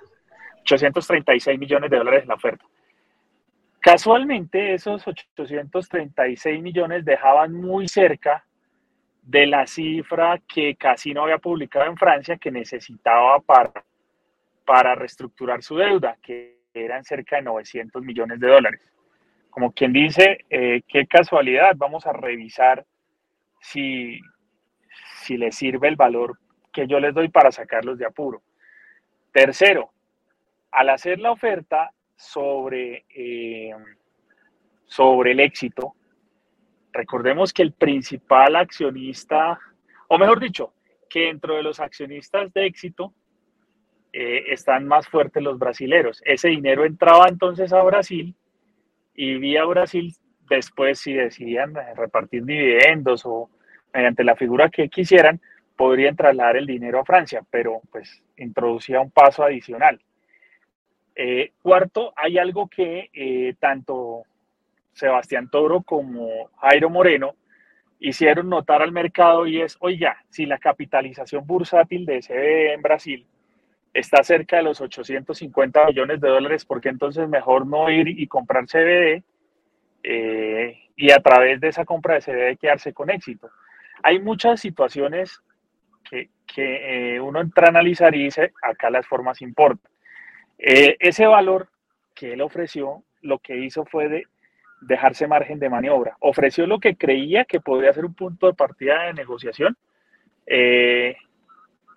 836 0.61 1.59
millones 1.59 1.91
de 1.91 1.97
dólares 1.97 2.23
en 2.23 2.29
la 2.29 2.35
oferta. 2.35 2.65
Casualmente, 3.81 4.75
esos 4.75 5.07
836 5.07 6.63
millones 6.63 7.05
dejaban 7.05 7.53
muy 7.53 7.89
cerca 7.89 8.45
de 9.23 9.47
la 9.47 9.67
cifra 9.67 10.41
que 10.47 10.75
Casino 10.77 11.23
había 11.23 11.39
publicado 11.39 11.87
en 11.87 11.97
Francia 11.97 12.39
que 12.39 12.51
necesitaba 12.51 13.41
para, 13.41 13.85
para 14.65 14.95
reestructurar 14.95 15.63
su 15.63 15.77
deuda, 15.77 16.17
que 16.23 16.59
eran 16.73 17.05
cerca 17.05 17.37
de 17.37 17.43
900 17.43 18.03
millones 18.03 18.41
de 18.41 18.49
dólares. 18.49 18.81
Como 19.59 19.73
quien 19.73 19.93
dice, 19.93 20.45
eh, 20.51 20.83
qué 20.87 21.09
casualidad, 21.09 21.73
vamos 21.75 22.07
a 22.07 22.13
revisar 22.13 22.87
si, 23.61 24.21
si 25.17 25.37
les 25.37 25.57
sirve 25.57 25.89
el 25.89 25.97
valor 25.97 26.39
que 26.73 26.87
yo 26.87 27.01
les 27.01 27.13
doy 27.13 27.29
para 27.29 27.51
sacarlos 27.51 27.99
de 27.99 28.07
apuro. 28.07 28.41
Tercero, 29.33 29.91
al 30.71 30.91
hacer 30.91 31.19
la 31.19 31.33
oferta, 31.33 31.91
sobre, 32.15 33.05
eh, 33.13 33.73
sobre 34.87 35.33
el 35.33 35.41
éxito, 35.41 35.97
recordemos 36.93 37.53
que 37.53 37.63
el 37.63 37.73
principal 37.73 38.55
accionista, 38.55 39.59
o 40.07 40.19
mejor 40.19 40.39
dicho, 40.39 40.73
que 41.11 41.23
dentro 41.23 41.57
de 41.57 41.65
los 41.65 41.81
accionistas 41.81 42.53
de 42.53 42.65
éxito 42.65 43.13
eh, 44.13 44.53
están 44.53 44.87
más 44.87 45.09
fuertes 45.09 45.43
los 45.43 45.59
brasileros. 45.59 46.23
Ese 46.25 46.47
dinero 46.47 46.85
entraba 46.85 47.27
entonces 47.29 47.73
a 47.73 47.83
Brasil 47.83 48.37
y 49.21 49.37
vía 49.37 49.65
Brasil 49.65 50.15
después 50.49 51.01
si 51.01 51.13
decidían 51.13 51.75
repartir 51.97 52.45
dividendos 52.45 53.27
o 53.27 53.51
mediante 53.93 54.23
la 54.23 54.37
figura 54.37 54.71
que 54.71 54.89
quisieran, 54.89 55.41
podrían 55.75 56.15
trasladar 56.15 56.57
el 56.57 56.67
dinero 56.67 57.01
a 57.01 57.05
Francia, 57.05 57.43
pero 57.51 57.81
pues 57.91 58.23
introducía 58.37 59.01
un 59.01 59.11
paso 59.11 59.43
adicional. 59.43 60.01
Eh, 61.17 61.51
cuarto, 61.61 62.13
hay 62.15 62.39
algo 62.39 62.69
que 62.69 63.11
eh, 63.13 63.55
tanto 63.59 64.23
Sebastián 64.93 65.51
Toro 65.51 65.83
como 65.83 66.51
Jairo 66.61 66.89
Moreno 66.89 67.35
hicieron 67.99 68.49
notar 68.49 68.83
al 68.83 68.93
mercado 68.93 69.49
y 69.49 69.61
es, 69.61 69.77
oiga, 69.81 70.23
si 70.31 70.47
la 70.47 70.59
capitalización 70.59 71.45
bursátil 71.45 72.07
de 72.07 72.21
CBE 72.21 72.75
en 72.75 72.83
Brasil 72.83 73.27
está 73.93 74.23
cerca 74.23 74.57
de 74.57 74.63
los 74.63 74.81
850 74.81 75.87
millones 75.87 76.21
de 76.21 76.29
dólares, 76.29 76.65
¿por 76.65 76.81
qué 76.81 76.89
entonces 76.89 77.29
mejor 77.29 77.67
no 77.67 77.91
ir 77.91 78.09
y 78.09 78.27
comprar 78.27 78.67
CBD 78.67 79.23
eh, 80.03 80.79
y 80.97 81.11
a 81.11 81.19
través 81.21 81.61
de 81.61 81.69
esa 81.69 81.85
compra 81.85 82.15
de 82.15 82.21
CBD 82.21 82.59
quedarse 82.59 82.93
con 82.93 83.11
éxito? 83.11 83.51
Hay 84.03 84.21
muchas 84.21 84.61
situaciones 84.61 85.41
que, 86.09 86.31
que 86.47 87.21
uno 87.21 87.41
entra 87.41 87.67
a 87.67 87.71
analizar 87.71 88.15
y 88.15 88.25
dice, 88.25 88.53
acá 88.63 88.91
las 88.91 89.07
formas 89.07 89.43
importan. 89.43 89.91
Eh, 90.59 90.97
ese 90.99 91.27
valor 91.27 91.69
que 92.15 92.33
él 92.33 92.41
ofreció, 92.41 93.05
lo 93.23 93.39
que 93.39 93.57
hizo 93.57 93.85
fue 93.85 94.09
de 94.09 94.25
dejarse 94.81 95.27
margen 95.27 95.59
de 95.59 95.71
maniobra. 95.71 96.17
Ofreció 96.21 96.67
lo 96.67 96.81
que 96.81 96.97
creía 96.97 97.45
que 97.45 97.61
podría 97.61 97.93
ser 97.93 98.05
un 98.05 98.15
punto 98.15 98.47
de 98.47 98.55
partida 98.55 99.05
de 99.05 99.15
negociación. 99.15 99.77
Eh, 100.47 101.17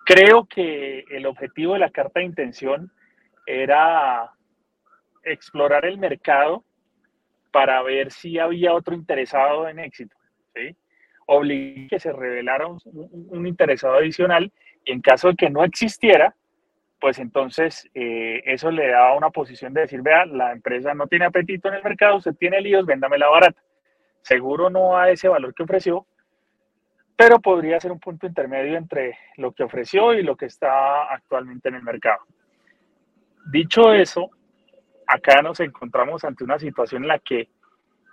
creo 0.04 0.46
que 0.46 1.04
el 1.10 1.26
objetivo 1.26 1.74
de 1.74 1.80
la 1.80 1.90
carta 1.90 2.20
de 2.20 2.26
intención 2.26 2.92
era 3.46 4.30
explorar 5.24 5.84
el 5.84 5.98
mercado 5.98 6.64
para 7.52 7.82
ver 7.82 8.10
si 8.10 8.38
había 8.38 8.72
otro 8.72 8.94
interesado 8.94 9.68
en 9.68 9.78
éxito. 9.78 10.16
¿sí? 10.54 10.76
que 11.88 11.98
se 11.98 12.12
revelara 12.12 12.66
un 12.66 13.46
interesado 13.46 13.94
adicional 13.94 14.52
y 14.84 14.92
en 14.92 15.00
caso 15.00 15.28
de 15.28 15.36
que 15.36 15.50
no 15.50 15.64
existiera, 15.64 16.34
pues 17.00 17.18
entonces 17.18 17.88
eh, 17.94 18.42
eso 18.44 18.70
le 18.70 18.88
da 18.88 19.14
una 19.14 19.30
posición 19.30 19.72
de 19.72 19.82
decir, 19.82 20.02
vea, 20.02 20.26
la 20.26 20.52
empresa 20.52 20.94
no 20.94 21.06
tiene 21.06 21.24
apetito 21.24 21.68
en 21.68 21.74
el 21.74 21.82
mercado, 21.82 22.16
usted 22.16 22.34
tiene 22.34 22.60
líos, 22.60 22.86
véndamela 22.86 23.28
barata. 23.28 23.60
Seguro 24.22 24.70
no 24.70 24.96
a 24.96 25.10
ese 25.10 25.28
valor 25.28 25.54
que 25.54 25.64
ofreció, 25.64 26.06
pero 27.24 27.38
podría 27.38 27.78
ser 27.78 27.92
un 27.92 28.00
punto 28.00 28.26
intermedio 28.26 28.76
entre 28.76 29.16
lo 29.36 29.52
que 29.52 29.62
ofreció 29.62 30.12
y 30.12 30.24
lo 30.24 30.36
que 30.36 30.46
está 30.46 31.04
actualmente 31.04 31.68
en 31.68 31.76
el 31.76 31.82
mercado. 31.84 32.18
Dicho 33.52 33.92
eso, 33.92 34.28
acá 35.06 35.40
nos 35.40 35.60
encontramos 35.60 36.24
ante 36.24 36.42
una 36.42 36.58
situación 36.58 37.02
en 37.02 37.08
la 37.08 37.20
que, 37.20 37.48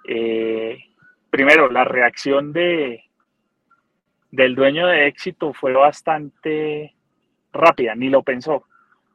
eh, 0.07 0.77
primero, 1.31 1.71
la 1.71 1.85
reacción 1.85 2.53
de, 2.53 3.03
del 4.29 4.53
dueño 4.53 4.85
de 4.85 5.07
éxito 5.07 5.53
fue 5.53 5.73
bastante 5.73 6.93
rápida, 7.51 7.95
ni 7.95 8.09
lo 8.09 8.21
pensó. 8.21 8.65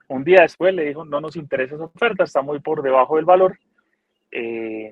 Un 0.08 0.24
día 0.24 0.40
después 0.40 0.74
le 0.74 0.86
dijo, 0.86 1.04
no 1.04 1.20
nos 1.20 1.36
interesa 1.36 1.76
esa 1.76 1.84
oferta, 1.84 2.24
está 2.24 2.42
muy 2.42 2.58
por 2.58 2.82
debajo 2.82 3.14
del 3.14 3.26
valor, 3.26 3.60
eh, 4.32 4.90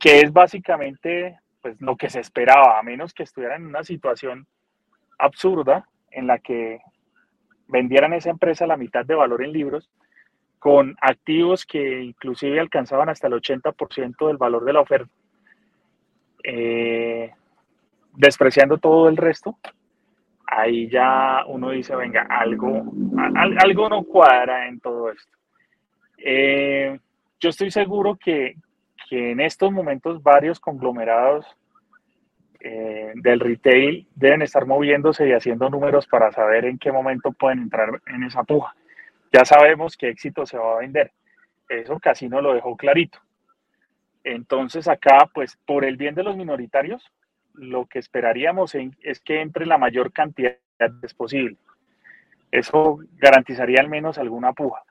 que 0.00 0.22
es 0.22 0.32
básicamente 0.32 1.38
pues, 1.62 1.80
lo 1.80 1.96
que 1.96 2.10
se 2.10 2.20
esperaba, 2.20 2.78
a 2.78 2.82
menos 2.82 3.14
que 3.14 3.22
estuviera 3.22 3.56
en 3.56 3.66
una 3.66 3.84
situación 3.84 4.46
absurda 5.18 5.88
en 6.10 6.26
la 6.26 6.38
que 6.38 6.80
vendieran 7.68 8.12
esa 8.12 8.30
empresa 8.30 8.66
la 8.66 8.76
mitad 8.76 9.06
de 9.06 9.14
valor 9.14 9.42
en 9.42 9.52
libros, 9.52 9.90
con 10.58 10.96
activos 11.00 11.64
que 11.64 12.02
inclusive 12.02 12.60
alcanzaban 12.60 13.08
hasta 13.08 13.26
el 13.26 13.32
80% 13.32 14.26
del 14.26 14.36
valor 14.36 14.64
de 14.64 14.72
la 14.72 14.80
oferta, 14.80 15.10
eh, 16.44 17.32
despreciando 18.14 18.78
todo 18.78 19.08
el 19.08 19.16
resto, 19.16 19.56
ahí 20.46 20.88
ya 20.88 21.44
uno 21.46 21.70
dice, 21.70 21.96
venga, 21.96 22.26
algo, 22.28 22.92
algo 23.36 23.88
no 23.88 24.02
cuadra 24.04 24.68
en 24.68 24.80
todo 24.80 25.10
esto. 25.10 25.32
Eh, 26.18 26.98
yo 27.40 27.48
estoy 27.48 27.70
seguro 27.70 28.16
que, 28.16 28.54
que, 29.12 29.30
en 29.32 29.40
estos 29.40 29.70
momentos 29.70 30.22
varios 30.22 30.58
conglomerados 30.58 31.44
eh, 32.60 33.12
del 33.16 33.40
retail 33.40 34.08
deben 34.14 34.40
estar 34.40 34.64
moviéndose 34.64 35.28
y 35.28 35.32
haciendo 35.32 35.68
números 35.68 36.06
para 36.06 36.32
saber 36.32 36.64
en 36.64 36.78
qué 36.78 36.90
momento 36.90 37.30
pueden 37.32 37.58
entrar 37.58 38.00
en 38.06 38.22
esa 38.22 38.42
puja. 38.42 38.74
Ya 39.30 39.44
sabemos 39.44 39.98
qué 39.98 40.08
éxito 40.08 40.46
se 40.46 40.56
va 40.56 40.76
a 40.76 40.80
vender. 40.80 41.12
Eso 41.68 41.98
casi 42.00 42.26
no 42.26 42.40
lo 42.40 42.54
dejó 42.54 42.74
clarito. 42.74 43.18
Entonces 44.24 44.88
acá, 44.88 45.28
pues 45.34 45.58
por 45.66 45.84
el 45.84 45.98
bien 45.98 46.14
de 46.14 46.22
los 46.22 46.34
minoritarios, 46.34 47.12
lo 47.52 47.84
que 47.84 47.98
esperaríamos 47.98 48.74
es 49.02 49.20
que 49.20 49.42
entre 49.42 49.66
la 49.66 49.76
mayor 49.76 50.10
cantidad 50.12 50.56
posible. 51.18 51.58
Eso 52.50 52.98
garantizaría 53.18 53.80
al 53.80 53.90
menos 53.90 54.16
alguna 54.16 54.54
puja. 54.54 54.82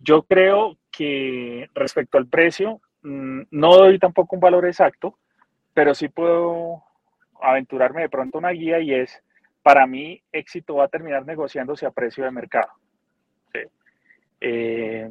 Yo 0.00 0.24
creo 0.24 0.76
que 0.90 1.70
respecto 1.74 2.18
al 2.18 2.26
precio, 2.26 2.80
no 3.04 3.76
doy 3.76 3.98
tampoco 3.98 4.34
un 4.34 4.40
valor 4.40 4.64
exacto, 4.66 5.18
pero 5.74 5.94
sí 5.94 6.08
puedo 6.08 6.82
aventurarme 7.40 8.02
de 8.02 8.08
pronto 8.08 8.38
una 8.38 8.50
guía 8.50 8.80
y 8.80 8.94
es, 8.94 9.22
para 9.62 9.86
mí, 9.86 10.22
éxito 10.32 10.76
va 10.76 10.84
a 10.84 10.88
terminar 10.88 11.26
negociándose 11.26 11.86
a 11.86 11.90
precio 11.90 12.24
de 12.24 12.30
mercado. 12.30 12.68
Eh, 14.40 15.10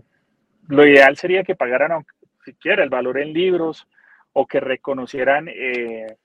lo 0.68 0.86
ideal 0.86 1.18
sería 1.18 1.44
que 1.44 1.56
pagaran, 1.56 2.06
siquiera 2.44 2.84
el 2.84 2.90
valor 2.90 3.20
en 3.20 3.34
libros 3.34 3.88
o 4.34 4.46
que 4.46 4.60
reconocieran 4.60 5.48
eh, 5.48 6.18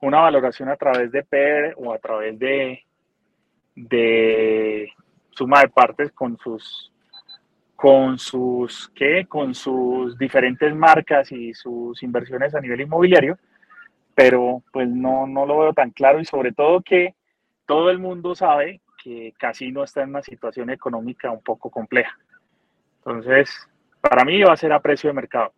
una 0.00 0.20
valoración 0.20 0.68
a 0.68 0.76
través 0.76 1.10
de 1.12 1.22
PER 1.22 1.74
o 1.76 1.92
a 1.92 1.98
través 1.98 2.38
de, 2.38 2.84
de 3.74 4.88
suma 5.30 5.60
de 5.62 5.68
partes 5.68 6.12
con 6.12 6.36
sus 6.38 6.92
con 7.76 8.18
sus 8.18 8.90
¿qué? 8.94 9.26
con 9.28 9.54
sus 9.54 10.18
diferentes 10.18 10.74
marcas 10.74 11.30
y 11.30 11.52
sus 11.52 12.02
inversiones 12.02 12.54
a 12.54 12.60
nivel 12.60 12.80
inmobiliario, 12.80 13.38
pero 14.14 14.62
pues 14.72 14.88
no, 14.88 15.26
no 15.26 15.46
lo 15.46 15.58
veo 15.58 15.72
tan 15.74 15.90
claro 15.90 16.18
y 16.18 16.24
sobre 16.24 16.52
todo 16.52 16.80
que 16.80 17.14
todo 17.66 17.90
el 17.90 17.98
mundo 17.98 18.34
sabe 18.34 18.80
que 19.02 19.34
Casino 19.38 19.84
está 19.84 20.02
en 20.02 20.10
una 20.10 20.22
situación 20.22 20.70
económica 20.70 21.30
un 21.30 21.42
poco 21.42 21.70
compleja. 21.70 22.16
Entonces, 22.98 23.68
para 24.00 24.24
mí 24.24 24.42
va 24.42 24.52
a 24.52 24.56
ser 24.56 24.72
a 24.72 24.80
precio 24.80 25.08
de 25.08 25.14
mercado, 25.14 25.52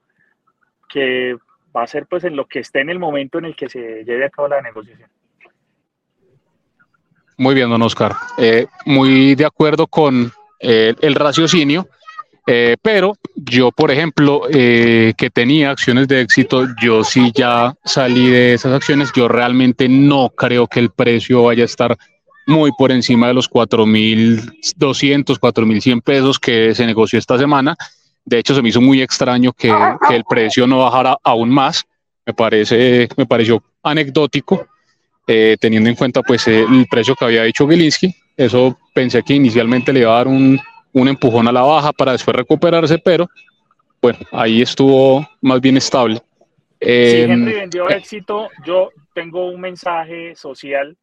que 0.88 1.36
va 1.74 1.82
a 1.82 1.86
ser 1.86 2.06
pues 2.06 2.24
en 2.24 2.36
lo 2.36 2.46
que 2.46 2.60
esté 2.60 2.80
en 2.80 2.90
el 2.90 2.98
momento 2.98 3.38
en 3.38 3.46
el 3.46 3.56
que 3.56 3.68
se 3.68 4.04
lleve 4.04 4.26
a 4.26 4.30
cabo 4.30 4.48
la 4.48 4.60
negociación. 4.60 5.08
Muy 7.36 7.54
bien, 7.54 7.70
don 7.70 7.80
Oscar. 7.82 8.12
Eh, 8.36 8.66
muy 8.84 9.36
de 9.36 9.46
acuerdo 9.46 9.86
con 9.86 10.32
eh, 10.58 10.94
el 11.00 11.14
raciocinio, 11.14 11.86
eh, 12.50 12.76
pero 12.80 13.14
yo, 13.36 13.70
por 13.70 13.90
ejemplo, 13.90 14.40
que 14.50 15.30
tenía 15.32 15.70
acciones 15.70 16.08
de 16.08 16.22
éxito, 16.22 16.66
yo 16.82 17.04
sí 17.04 17.30
ya 17.34 17.74
salí 17.84 18.30
de 18.30 18.54
esas 18.54 18.72
acciones. 18.72 19.10
Yo 19.14 19.28
realmente 19.28 19.86
no 19.86 20.30
creo 20.30 20.66
que 20.66 20.80
el 20.80 20.88
precio 20.88 21.42
vaya 21.42 21.64
a 21.64 21.66
estar 21.66 21.98
muy 22.48 22.72
por 22.72 22.90
encima 22.90 23.28
de 23.28 23.34
los 23.34 23.50
4.200, 23.50 25.38
4.100 25.38 26.02
pesos 26.02 26.38
que 26.38 26.74
se 26.74 26.86
negoció 26.86 27.18
esta 27.18 27.36
semana. 27.36 27.76
De 28.24 28.38
hecho, 28.38 28.54
se 28.54 28.62
me 28.62 28.70
hizo 28.70 28.80
muy 28.80 29.02
extraño 29.02 29.52
que, 29.52 29.70
el 30.10 30.24
precio 30.24 30.66
no 30.66 30.78
bajara 30.78 31.18
aún 31.22 31.50
más. 31.50 31.84
Me, 32.24 32.32
parece, 32.32 33.06
me 33.18 33.26
pareció 33.26 33.62
anecdótico, 33.82 34.66
eh, 35.26 35.58
teniendo 35.60 35.90
en 35.90 35.96
cuenta 35.96 36.22
pues, 36.22 36.48
el 36.48 36.86
precio 36.90 37.14
que 37.14 37.26
había 37.26 37.44
hecho 37.44 37.68
Gilinski. 37.68 38.14
Eso 38.34 38.78
pensé 38.94 39.22
que 39.22 39.34
inicialmente 39.34 39.92
le 39.92 40.00
iba 40.00 40.12
a 40.12 40.16
dar 40.16 40.28
un, 40.28 40.58
un 40.92 41.08
empujón 41.08 41.48
a 41.48 41.52
la 41.52 41.62
baja 41.62 41.92
para 41.92 42.12
después 42.12 42.36
recuperarse, 42.36 42.98
pero 42.98 43.28
bueno, 44.00 44.18
ahí 44.32 44.62
estuvo 44.62 45.26
más 45.40 45.60
bien 45.60 45.76
estable. 45.76 46.20
Si 46.80 47.22
Henry 47.22 47.54
vendió 47.54 47.88
éxito, 47.88 48.48
yo 48.64 48.90
tengo 49.12 49.48
un 49.48 49.60
mensaje 49.60 50.36
social 50.36 50.96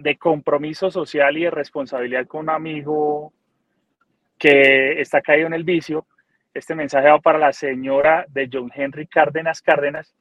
de 0.00 0.16
compromiso 0.16 0.90
social 0.90 1.36
y 1.36 1.44
de 1.44 1.50
responsabilidad 1.50 2.26
con 2.26 2.42
un 2.42 2.50
amigo 2.50 3.32
que 4.38 5.00
está 5.00 5.20
caído 5.20 5.46
en 5.46 5.54
el 5.54 5.64
vicio. 5.64 6.06
Este 6.52 6.74
mensaje 6.74 7.08
va 7.08 7.20
para 7.20 7.38
la 7.38 7.52
señora 7.52 8.24
de 8.28 8.48
John 8.52 8.70
Henry 8.74 9.06
Cárdenas 9.06 9.62
Cárdenas. 9.62 10.14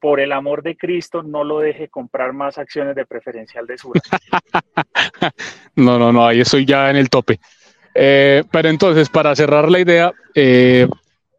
Por 0.00 0.20
el 0.20 0.32
amor 0.32 0.62
de 0.62 0.76
Cristo, 0.76 1.22
no 1.22 1.44
lo 1.44 1.60
deje 1.60 1.88
comprar 1.88 2.32
más 2.32 2.58
acciones 2.58 2.94
de 2.94 3.06
preferencial 3.06 3.66
de 3.66 3.78
Sura. 3.78 4.00
no, 5.76 5.98
no, 5.98 6.12
no, 6.12 6.26
ahí 6.26 6.40
estoy 6.40 6.64
ya 6.64 6.90
en 6.90 6.96
el 6.96 7.08
tope. 7.08 7.40
Eh, 7.94 8.42
pero 8.50 8.68
entonces, 8.68 9.08
para 9.08 9.34
cerrar 9.36 9.70
la 9.70 9.80
idea, 9.80 10.12
eh, 10.34 10.88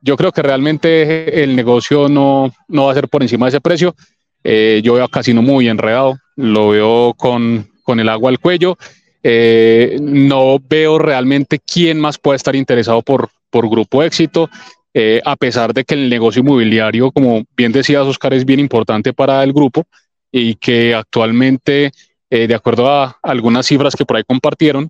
yo 0.01 0.15
creo 0.15 0.31
que 0.31 0.41
realmente 0.41 1.43
el 1.43 1.55
negocio 1.55 2.07
no, 2.07 2.51
no 2.67 2.85
va 2.85 2.91
a 2.91 2.95
ser 2.95 3.09
por 3.09 3.21
encima 3.21 3.47
de 3.47 3.49
ese 3.49 3.61
precio. 3.61 3.95
Eh, 4.43 4.81
yo 4.83 4.93
veo 4.93 5.03
a 5.03 5.09
Casino 5.09 5.41
muy 5.41 5.67
enredado, 5.67 6.17
lo 6.35 6.69
veo 6.69 7.13
con 7.17 7.67
con 7.85 7.99
el 8.01 8.09
agua 8.09 8.31
al 8.31 8.39
cuello. 8.39 8.77
Eh, 9.23 9.97
no 10.01 10.57
veo 10.59 10.99
realmente 10.99 11.59
quién 11.59 11.99
más 11.99 12.17
puede 12.17 12.35
estar 12.35 12.55
interesado 12.55 13.01
por, 13.01 13.29
por 13.49 13.69
Grupo 13.69 14.03
Éxito, 14.03 14.49
eh, 14.93 15.21
a 15.23 15.35
pesar 15.35 15.73
de 15.73 15.83
que 15.83 15.93
el 15.93 16.09
negocio 16.09 16.41
inmobiliario, 16.41 17.11
como 17.11 17.43
bien 17.55 17.71
decías, 17.71 18.05
Oscar, 18.05 18.33
es 18.33 18.45
bien 18.45 18.59
importante 18.59 19.13
para 19.13 19.43
el 19.43 19.53
grupo 19.53 19.85
y 20.31 20.55
que 20.55 20.93
actualmente, 20.93 21.91
eh, 22.29 22.47
de 22.47 22.55
acuerdo 22.55 22.89
a 22.89 23.17
algunas 23.23 23.65
cifras 23.65 23.95
que 23.95 24.05
por 24.05 24.17
ahí 24.17 24.23
compartieron, 24.27 24.89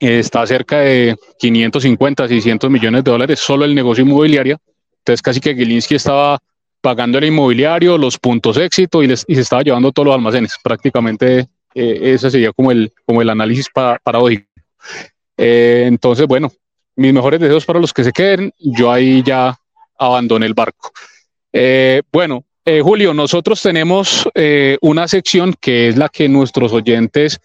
está 0.00 0.46
cerca 0.46 0.80
de 0.80 1.16
550, 1.38 2.26
600 2.26 2.70
millones 2.70 3.04
de 3.04 3.10
dólares 3.10 3.38
solo 3.38 3.64
el 3.64 3.74
negocio 3.74 4.02
inmobiliario. 4.02 4.58
Entonces, 4.98 5.22
casi 5.22 5.40
que 5.40 5.54
Gilinski 5.54 5.94
estaba 5.94 6.38
pagando 6.80 7.18
el 7.18 7.24
inmobiliario, 7.24 7.98
los 7.98 8.18
puntos 8.18 8.56
éxito 8.56 9.02
y, 9.02 9.12
y 9.12 9.16
se 9.16 9.40
estaba 9.40 9.62
llevando 9.62 9.92
todos 9.92 10.06
los 10.06 10.14
almacenes. 10.14 10.54
Prácticamente 10.62 11.48
eh, 11.74 12.14
ese 12.14 12.30
sería 12.30 12.52
como 12.52 12.72
el, 12.72 12.92
como 13.04 13.22
el 13.22 13.30
análisis 13.30 13.68
para 13.72 13.98
paradójico. 13.98 14.46
Eh, 15.36 15.84
entonces, 15.86 16.26
bueno, 16.26 16.52
mis 16.96 17.12
mejores 17.12 17.40
deseos 17.40 17.64
para 17.64 17.80
los 17.80 17.92
que 17.92 18.04
se 18.04 18.12
queden. 18.12 18.52
Yo 18.58 18.90
ahí 18.90 19.22
ya 19.22 19.56
abandoné 19.98 20.46
el 20.46 20.54
barco. 20.54 20.92
Eh, 21.52 22.02
bueno, 22.12 22.44
Julio, 22.82 23.12
nosotros 23.12 23.60
tenemos 23.60 24.28
una 24.80 25.08
sección 25.08 25.54
que 25.60 25.88
es 25.88 25.96
la 25.96 26.08
que 26.08 26.28
nuestros 26.28 26.72
oyentes 26.72 27.40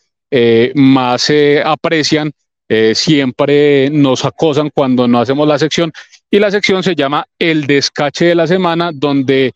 más 0.75 1.31
aprecian. 1.63 2.31
Siempre 2.67 3.89
nos 3.91 4.25
acosan 4.25 4.71
cuando 4.73 5.07
no 5.07 5.19
hacemos 5.19 5.47
la 5.47 5.59
sección 5.59 5.91
y 6.31 6.39
la 6.39 6.49
sección 6.49 6.81
se 6.81 6.95
llama 6.95 7.25
El 7.37 7.67
descache 7.67 8.25
de 8.25 8.35
la 8.35 8.47
semana, 8.47 8.91
donde 8.93 9.53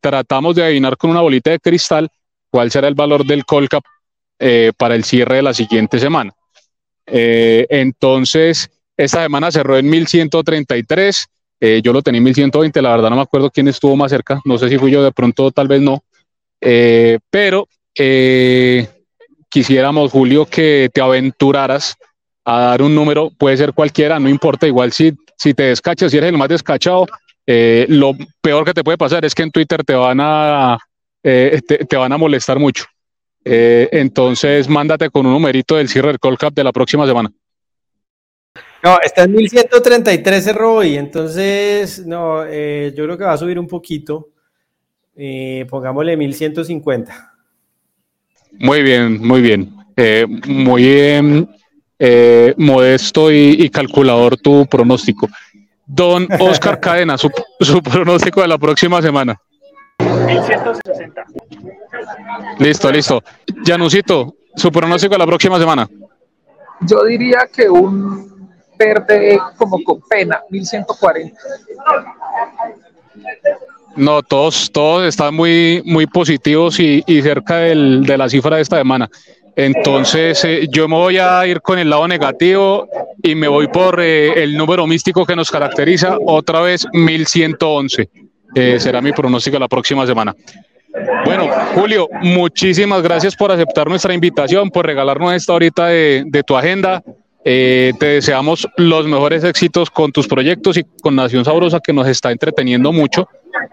tratamos 0.00 0.56
de 0.56 0.64
adivinar 0.64 0.96
con 0.96 1.10
una 1.10 1.20
bolita 1.20 1.50
de 1.50 1.60
cristal 1.60 2.10
cuál 2.50 2.70
será 2.70 2.88
el 2.88 2.94
valor 2.94 3.24
del 3.24 3.44
Colcap 3.44 3.84
eh, 4.38 4.72
para 4.76 4.94
el 4.94 5.04
cierre 5.04 5.36
de 5.36 5.42
la 5.42 5.54
siguiente 5.54 5.98
semana. 5.98 6.32
Eh, 7.06 7.66
entonces, 7.70 8.70
esta 8.96 9.22
semana 9.22 9.50
cerró 9.50 9.76
en 9.76 9.88
1133. 9.88 11.26
Eh, 11.60 11.80
yo 11.82 11.92
lo 11.92 12.02
tenía 12.02 12.18
en 12.18 12.24
1120, 12.24 12.82
la 12.82 12.90
verdad 12.90 13.10
no 13.10 13.16
me 13.16 13.22
acuerdo 13.22 13.50
quién 13.50 13.68
estuvo 13.68 13.96
más 13.96 14.10
cerca, 14.10 14.40
no 14.44 14.58
sé 14.58 14.68
si 14.68 14.76
fui 14.76 14.90
yo, 14.90 15.02
de 15.02 15.12
pronto 15.12 15.50
tal 15.52 15.68
vez 15.68 15.80
no, 15.80 16.02
pero 17.30 17.66
quisiéramos, 19.48 20.12
Julio, 20.12 20.44
que 20.44 20.90
te 20.92 21.00
aventuraras 21.00 21.96
a 22.46 22.60
dar 22.60 22.82
un 22.82 22.94
número, 22.94 23.30
puede 23.36 23.56
ser 23.56 23.74
cualquiera, 23.74 24.18
no 24.18 24.28
importa, 24.28 24.66
igual 24.66 24.92
si, 24.92 25.12
si 25.36 25.52
te 25.52 25.64
descachas, 25.64 26.10
si 26.10 26.16
eres 26.16 26.30
el 26.30 26.38
más 26.38 26.48
descachado, 26.48 27.06
lo 27.46 28.12
peor 28.40 28.64
que 28.64 28.72
te 28.72 28.82
puede 28.82 28.96
pasar 28.96 29.24
es 29.24 29.34
que 29.34 29.42
en 29.42 29.50
Twitter 29.50 29.84
te 29.84 29.94
van 29.94 30.18
a 30.20 30.78
eh, 31.28 31.60
te, 31.66 31.96
van 31.96 32.12
a 32.12 32.16
molestar 32.16 32.58
mucho. 32.58 32.84
Eh, 33.44 33.88
entonces, 33.90 34.68
mándate 34.68 35.10
con 35.10 35.26
un 35.26 35.32
numerito 35.32 35.74
del 35.74 35.88
cierre 35.88 36.08
del 36.08 36.20
Call 36.20 36.38
Cup 36.38 36.54
de 36.54 36.62
la 36.62 36.72
próxima 36.72 37.04
semana. 37.04 37.32
No, 38.80 39.00
está 39.02 39.24
en 39.24 39.32
1133 39.32 40.54
ROI, 40.54 40.96
entonces, 40.96 42.06
no, 42.06 42.44
eh, 42.46 42.92
yo 42.96 43.04
creo 43.04 43.18
que 43.18 43.24
va 43.24 43.32
a 43.32 43.38
subir 43.38 43.58
un 43.58 43.66
poquito. 43.66 44.28
Eh, 45.16 45.66
pongámosle 45.68 46.16
1150. 46.16 47.32
Muy 48.52 48.82
bien, 48.82 49.20
muy 49.20 49.40
bien. 49.40 49.74
Eh, 49.96 50.26
muy 50.46 50.82
bien, 50.82 51.48
modesto 52.56 53.32
y, 53.32 53.68
calculador 53.70 54.36
tu 54.36 54.66
pronóstico. 54.66 55.28
Don 55.86 56.28
Oscar 56.40 56.80
Cadena, 56.80 57.16
su, 57.16 57.30
su 57.60 57.82
pronóstico 57.82 58.42
de 58.42 58.48
la 58.48 58.58
próxima 58.58 59.00
semana. 59.00 59.40
1160. 59.98 61.24
Listo, 62.58 62.90
listo. 62.90 63.22
Janusito, 63.64 64.34
su 64.54 64.70
pronóstico 64.70 65.14
de 65.14 65.18
la 65.18 65.26
próxima 65.26 65.58
semana. 65.58 65.88
Yo 66.80 67.04
diría 67.04 67.48
que 67.52 67.68
un 67.68 68.36
verde 68.78 69.38
como 69.56 69.82
con 69.82 70.00
pena, 70.08 70.40
1140. 70.50 71.40
No, 73.96 74.22
todos, 74.22 74.70
todos 74.70 75.06
están 75.06 75.34
muy, 75.34 75.82
muy 75.86 76.06
positivos 76.06 76.78
y, 76.78 77.02
cerca 77.22 77.56
del, 77.58 78.04
de 78.04 78.18
la 78.18 78.28
cifra 78.28 78.56
de 78.56 78.62
esta 78.62 78.76
semana. 78.76 79.08
Entonces, 79.56 80.44
eh, 80.44 80.68
yo 80.70 80.86
me 80.86 80.96
voy 80.96 81.16
a 81.16 81.46
ir 81.46 81.62
con 81.62 81.78
el 81.78 81.88
lado 81.88 82.06
negativo 82.06 82.88
y 83.22 83.34
me 83.34 83.48
voy 83.48 83.68
por 83.68 83.98
eh, 84.00 84.42
el 84.42 84.54
número 84.54 84.86
místico 84.86 85.24
que 85.24 85.34
nos 85.34 85.50
caracteriza, 85.50 86.18
otra 86.26 86.60
vez 86.60 86.86
1111. 86.92 88.10
Eh, 88.54 88.76
será 88.78 89.00
mi 89.00 89.12
pronóstico 89.12 89.58
la 89.58 89.66
próxima 89.66 90.06
semana. 90.06 90.36
Bueno, 91.24 91.48
Julio, 91.74 92.06
muchísimas 92.20 93.02
gracias 93.02 93.34
por 93.34 93.50
aceptar 93.50 93.88
nuestra 93.88 94.12
invitación, 94.12 94.70
por 94.70 94.84
regalarnos 94.84 95.32
esta 95.32 95.54
horita 95.54 95.86
de, 95.86 96.42
tu 96.46 96.54
agenda. 96.54 97.02
Eh, 97.48 97.92
te 98.00 98.06
deseamos 98.06 98.66
los 98.76 99.06
mejores 99.06 99.44
éxitos 99.44 99.88
con 99.88 100.10
tus 100.10 100.26
proyectos 100.26 100.76
y 100.78 100.84
con 101.00 101.14
Nación 101.14 101.44
Sabrosa, 101.44 101.78
que 101.78 101.92
nos 101.92 102.08
está 102.08 102.32
entreteniendo 102.32 102.90
mucho 102.90 103.28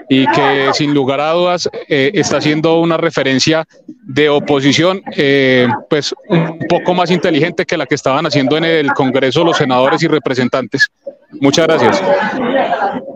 y 0.07 0.27
que 0.27 0.69
sin 0.73 0.93
lugar 0.93 1.19
a 1.19 1.31
dudas 1.31 1.67
eh, 1.89 2.11
está 2.13 2.39
siendo 2.39 2.79
una 2.79 2.97
referencia 2.97 3.65
de 3.87 4.29
oposición, 4.29 5.01
eh, 5.17 5.67
pues 5.89 6.13
un 6.29 6.59
poco 6.69 6.93
más 6.93 7.09
inteligente 7.09 7.65
que 7.65 7.75
la 7.75 7.87
que 7.87 7.95
estaban 7.95 8.27
haciendo 8.27 8.57
en 8.57 8.65
el 8.65 8.93
Congreso 8.93 9.43
los 9.43 9.57
senadores 9.57 10.03
y 10.03 10.07
representantes. 10.07 10.91
Muchas 11.41 11.65
gracias. 11.65 11.99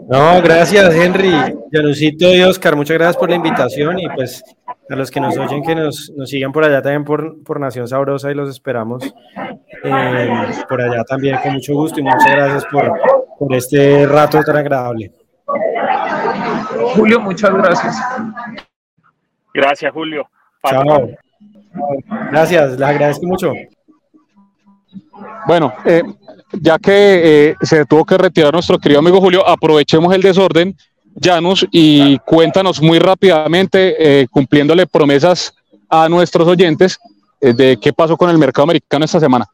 No, 0.09 0.41
gracias 0.41 0.95
Henry, 0.95 1.35
Janucito 1.71 2.34
y 2.34 2.41
Oscar, 2.41 2.75
muchas 2.75 2.97
gracias 2.97 3.17
por 3.17 3.29
la 3.29 3.35
invitación 3.35 3.99
y 3.99 4.09
pues 4.09 4.43
a 4.89 4.95
los 4.95 5.11
que 5.11 5.19
nos 5.19 5.38
oyen 5.38 5.61
que 5.61 5.75
nos, 5.75 6.11
nos 6.15 6.31
sigan 6.31 6.51
por 6.51 6.63
allá 6.63 6.81
también 6.81 7.03
por, 7.03 7.43
por 7.43 7.59
Nación 7.59 7.88
Sabrosa 7.88 8.31
y 8.31 8.34
los 8.34 8.49
esperamos 8.49 9.03
eh, 9.84 10.52
por 10.68 10.82
allá 10.82 11.04
también 11.04 11.38
con 11.41 11.54
mucho 11.54 11.74
gusto 11.74 11.99
y 11.99 12.04
muchas 12.04 12.32
gracias 12.32 12.66
por, 12.66 12.91
por 13.38 13.54
este 13.54 14.06
rato 14.06 14.41
tan 14.44 14.58
agradable. 14.58 15.12
Julio, 16.95 17.20
muchas 17.20 17.54
gracias. 17.54 17.98
Gracias, 19.54 19.91
Julio. 19.91 20.28
Chao. 20.68 21.10
Gracias, 22.32 22.72
les 22.72 22.82
agradezco 22.82 23.26
mucho. 23.26 23.54
Bueno, 25.48 25.74
eh, 25.86 26.04
ya 26.54 26.78
que 26.78 27.49
eh, 27.49 27.56
se 27.62 27.86
tuvo 27.86 28.06
que 28.06 28.18
retirar 28.18 28.54
nuestro 28.54 28.78
querido 28.78 28.99
amigo 28.99 29.20
Julio, 29.20 29.48
aprovechemos 29.48 30.14
el 30.14 30.22
desorden, 30.22 30.76
Janus, 31.22 31.66
y 31.72 32.18
cuéntanos 32.20 32.82
muy 32.82 32.99
rápidamente, 32.99 33.95
eh, 34.22 34.28
cumpliéndole 34.30 34.86
promesas 34.88 35.54
a 35.90 36.10
nuestros 36.10 36.48
oyentes, 36.48 36.99
de 37.40 37.78
qué 37.80 37.94
pasó 37.94 38.18
con 38.18 38.32
el 38.32 38.38
mercado 38.38 38.64
americano 38.64 39.06
esta 39.06 39.20
semana. 39.20 39.45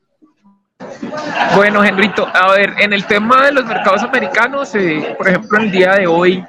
Bueno, 1.56 1.84
Henrito, 1.84 2.28
a 2.34 2.52
ver, 2.54 2.74
en 2.80 2.94
el 2.94 3.06
tema 3.06 3.46
de 3.46 3.52
los 3.52 3.66
mercados 3.66 4.02
americanos, 4.02 4.74
por 5.18 5.28
ejemplo, 5.28 5.60
el 5.60 5.72
día 5.72 5.94
de 5.94 6.08
hoy, 6.08 6.44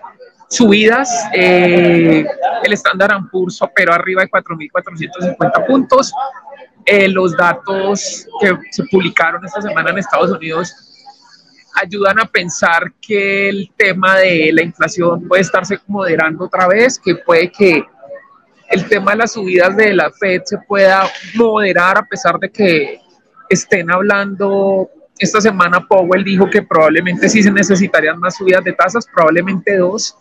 subidas, 0.48 1.10
el 1.32 2.26
estándar 2.62 3.10
Poor's 3.30 3.60
operó 3.60 3.92
arriba 3.92 4.22
de 4.22 4.30
4.450 4.30 5.66
puntos, 5.66 6.12
eh, 6.86 7.08
los 7.08 7.36
datos 7.36 8.26
que 8.40 8.56
se 8.70 8.84
publicaron 8.84 9.44
esta 9.44 9.62
semana 9.62 9.90
en 9.90 9.98
Estados 9.98 10.30
Unidos 10.30 10.72
ayudan 11.82 12.20
a 12.20 12.26
pensar 12.26 12.92
que 13.00 13.48
el 13.48 13.72
tema 13.76 14.16
de 14.16 14.52
la 14.52 14.62
inflación 14.62 15.26
puede 15.26 15.42
estarse 15.42 15.80
moderando 15.86 16.44
otra 16.44 16.68
vez, 16.68 16.98
que 16.98 17.16
puede 17.16 17.50
que 17.50 17.84
el 18.70 18.88
tema 18.88 19.12
de 19.12 19.18
las 19.18 19.32
subidas 19.32 19.76
de 19.76 19.92
la 19.92 20.10
Fed 20.10 20.42
se 20.44 20.58
pueda 20.58 21.08
moderar 21.34 21.98
a 21.98 22.04
pesar 22.04 22.38
de 22.38 22.50
que 22.50 23.00
estén 23.54 23.90
hablando. 23.90 24.90
Esta 25.18 25.40
semana 25.40 25.80
Powell 25.86 26.24
dijo 26.24 26.50
que 26.50 26.62
probablemente 26.62 27.28
sí 27.28 27.42
se 27.42 27.50
necesitarían 27.50 28.18
más 28.18 28.36
subidas 28.36 28.64
de 28.64 28.72
tasas, 28.72 29.06
probablemente 29.06 29.76
dos. 29.76 30.16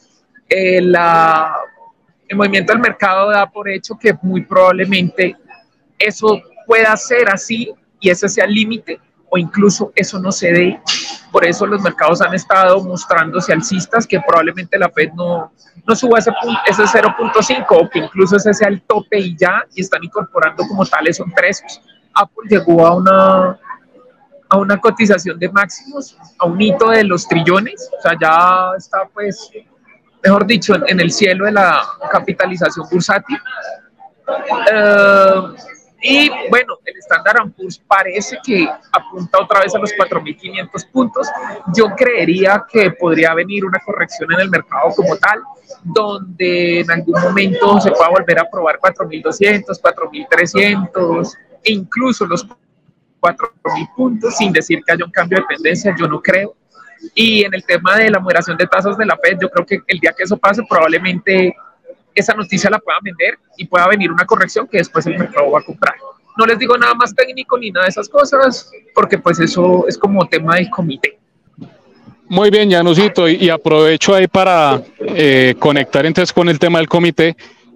Eh, 0.50 0.78
el 0.78 2.38
movimiento 2.38 2.74
del 2.74 2.82
mercado 2.82 3.30
da 3.30 3.50
por 3.50 3.70
hecho 3.70 3.98
que 4.00 4.16
muy 4.22 4.42
probablemente 4.42 5.36
eso 6.00 6.42
pueda 6.66 6.96
ser 6.98 7.30
así 7.30 7.74
y 8.00 8.10
ese 8.10 8.30
sea 8.30 8.46
el 8.46 8.54
límite 8.54 9.00
o 9.30 9.38
incluso 9.38 9.92
eso 9.96 10.20
no 10.20 10.32
se 10.32 10.52
dé. 10.52 10.80
Por 11.32 11.46
eso 11.46 11.66
los 11.66 11.82
mercados 11.82 12.22
han 12.22 12.36
estado 12.36 12.84
mostrándose 12.84 13.52
alcistas 13.52 14.06
que 14.06 14.20
probablemente 14.20 14.78
la 14.78 14.90
Fed 14.90 15.12
no, 15.14 15.52
no 15.88 15.96
suba 15.96 16.20
ese, 16.20 16.32
ese 16.68 16.84
0.5 16.84 17.66
o 17.70 17.90
que 17.90 18.00
incluso 18.00 18.36
ese 18.36 18.54
sea 18.54 18.68
el 18.68 18.84
tope 18.84 19.18
y 19.20 19.36
ya, 19.36 19.66
y 19.74 19.82
están 19.82 20.04
incorporando 20.04 20.64
como 20.68 20.86
tales 20.86 21.18
son 21.18 21.32
precios. 21.32 21.82
Apple 22.14 22.48
llegó 22.50 22.86
a 22.86 22.96
una, 22.96 23.60
a 24.50 24.58
una 24.58 24.78
cotización 24.78 25.40
de 25.40 25.50
máximos, 25.50 26.18
a 26.38 26.46
un 26.46 26.62
hito 26.62 26.90
de 26.90 27.04
los 27.04 27.28
trillones, 27.28 27.90
o 27.98 28.02
sea, 28.02 28.14
ya 28.22 28.72
está 28.78 29.08
pues, 29.14 29.50
mejor 30.24 30.46
dicho, 30.46 30.76
en, 30.88 31.00
el 31.00 31.12
cielo 31.12 31.46
de 31.46 31.52
la 31.52 31.82
capitalización 32.12 32.88
bursátil. 32.90 33.38
Uh, 34.28 35.54
y 36.06 36.30
bueno, 36.50 36.78
el 36.84 36.98
estándar 36.98 37.38
Poor's 37.56 37.82
parece 37.88 38.38
que 38.46 38.68
apunta 38.92 39.42
otra 39.42 39.62
vez 39.62 39.74
a 39.74 39.80
los 39.80 39.92
4.500 39.94 40.92
puntos. 40.92 41.30
Yo 41.74 41.88
creería 41.96 42.66
que 42.70 42.92
podría 42.92 43.34
venir 43.34 43.64
una 43.64 43.80
corrección 43.80 44.30
en 44.34 44.42
el 44.42 44.50
mercado 44.50 44.94
como 44.94 45.16
tal, 45.16 45.42
donde 45.82 46.82
en 46.82 46.92
algún 46.92 47.22
momento 47.22 47.80
se 47.80 47.92
pueda 47.92 48.10
volver 48.10 48.38
a 48.38 48.50
probar 48.50 48.80
4.200, 48.80 49.80
4.300, 49.82 51.38
e 51.64 51.72
incluso 51.72 52.26
los 52.26 52.46
4.000 53.22 53.96
puntos, 53.96 54.38
sin 54.38 54.52
decir 54.52 54.82
que 54.86 54.92
haya 54.92 55.06
un 55.06 55.12
cambio 55.12 55.40
de 55.40 55.56
tendencia, 55.56 55.96
yo 55.98 56.08
no 56.08 56.22
creo. 56.22 56.56
Y 57.16 57.44
en 57.44 57.54
el 57.54 57.64
tema 57.66 57.98
de 57.98 58.10
la 58.10 58.20
moderación 58.20 58.58
de 58.58 58.68
tasas 58.68 58.98
de 58.98 59.06
la 59.06 59.18
Fed, 59.18 59.38
yo 59.42 59.50
creo 59.50 59.66
que 59.66 59.80
el 59.88 60.00
día 60.00 60.14
que 60.16 60.24
eso 60.24 60.38
pase, 60.38 60.64
probablemente 60.70 61.56
esa 62.16 62.34
noticia 62.34 62.70
la 62.70 62.80
puedan 62.80 63.02
vender 63.04 63.40
y 63.58 63.66
pueda 63.66 63.88
venir 63.88 64.12
una 64.12 64.26
corrección 64.26 64.68
que 64.68 64.78
después 64.78 65.06
el 65.08 65.18
mercado 65.18 65.52
va 65.52 65.60
a 65.60 65.64
comprar. 65.64 65.96
No 66.38 66.46
les 66.46 66.58
digo 66.58 66.78
nada 66.78 66.94
más 66.96 67.14
técnico 67.14 67.58
ni 67.58 67.72
nada 67.72 67.86
de 67.86 67.90
esas 67.90 68.10
cosas, 68.10 68.72
porque 68.94 69.18
pues 69.18 69.40
eso 69.40 69.86
es 69.88 69.98
como 69.98 70.28
tema 70.28 70.56
del 70.56 70.70
comité. 70.70 71.18
Muy 72.28 72.50
bien, 72.50 72.72
Janusito, 72.72 73.28
y, 73.28 73.50
aprovecho 73.50 74.16
ahí 74.16 74.28
para 74.28 74.82
eh, 75.00 75.56
conectar 75.60 76.06
entonces 76.06 76.34
con 76.34 76.50
el 76.50 76.58
tema 76.58 76.80
del 76.80 76.88
comité. 76.88 77.36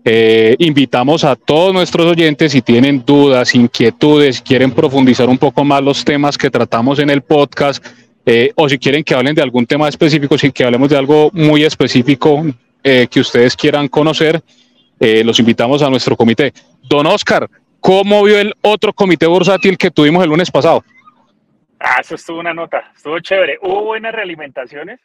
Eh, 0.09 0.55
invitamos 0.59 1.25
a 1.25 1.35
todos 1.35 1.73
nuestros 1.73 2.05
oyentes 2.05 2.53
si 2.53 2.61
tienen 2.61 3.03
dudas, 3.05 3.53
inquietudes, 3.53 4.41
quieren 4.41 4.71
profundizar 4.71 5.27
un 5.27 5.37
poco 5.37 5.65
más 5.65 5.83
los 5.83 6.05
temas 6.05 6.37
que 6.37 6.49
tratamos 6.49 6.99
en 6.99 7.09
el 7.09 7.23
podcast, 7.23 7.85
eh, 8.25 8.53
o 8.55 8.69
si 8.69 8.79
quieren 8.79 9.03
que 9.03 9.13
hablen 9.13 9.35
de 9.35 9.41
algún 9.41 9.65
tema 9.65 9.89
específico, 9.89 10.37
si 10.37 10.49
que 10.53 10.63
hablemos 10.63 10.87
de 10.87 10.97
algo 10.97 11.29
muy 11.33 11.65
específico 11.65 12.41
eh, 12.85 13.07
que 13.11 13.19
ustedes 13.19 13.57
quieran 13.57 13.89
conocer, 13.89 14.41
eh, 14.97 15.25
los 15.25 15.39
invitamos 15.39 15.81
a 15.81 15.89
nuestro 15.89 16.15
comité. 16.15 16.53
Don 16.83 17.05
Oscar, 17.05 17.49
¿cómo 17.81 18.23
vio 18.23 18.39
el 18.39 18.53
otro 18.61 18.93
comité 18.93 19.27
bursátil 19.27 19.77
que 19.77 19.91
tuvimos 19.91 20.23
el 20.23 20.29
lunes 20.29 20.49
pasado? 20.49 20.85
Ah, 21.81 21.97
eso 21.99 22.15
estuvo 22.15 22.39
una 22.39 22.53
nota, 22.53 22.93
estuvo 22.95 23.19
chévere. 23.19 23.59
Hubo 23.61 23.83
buenas 23.83 24.13
realimentaciones. 24.13 25.01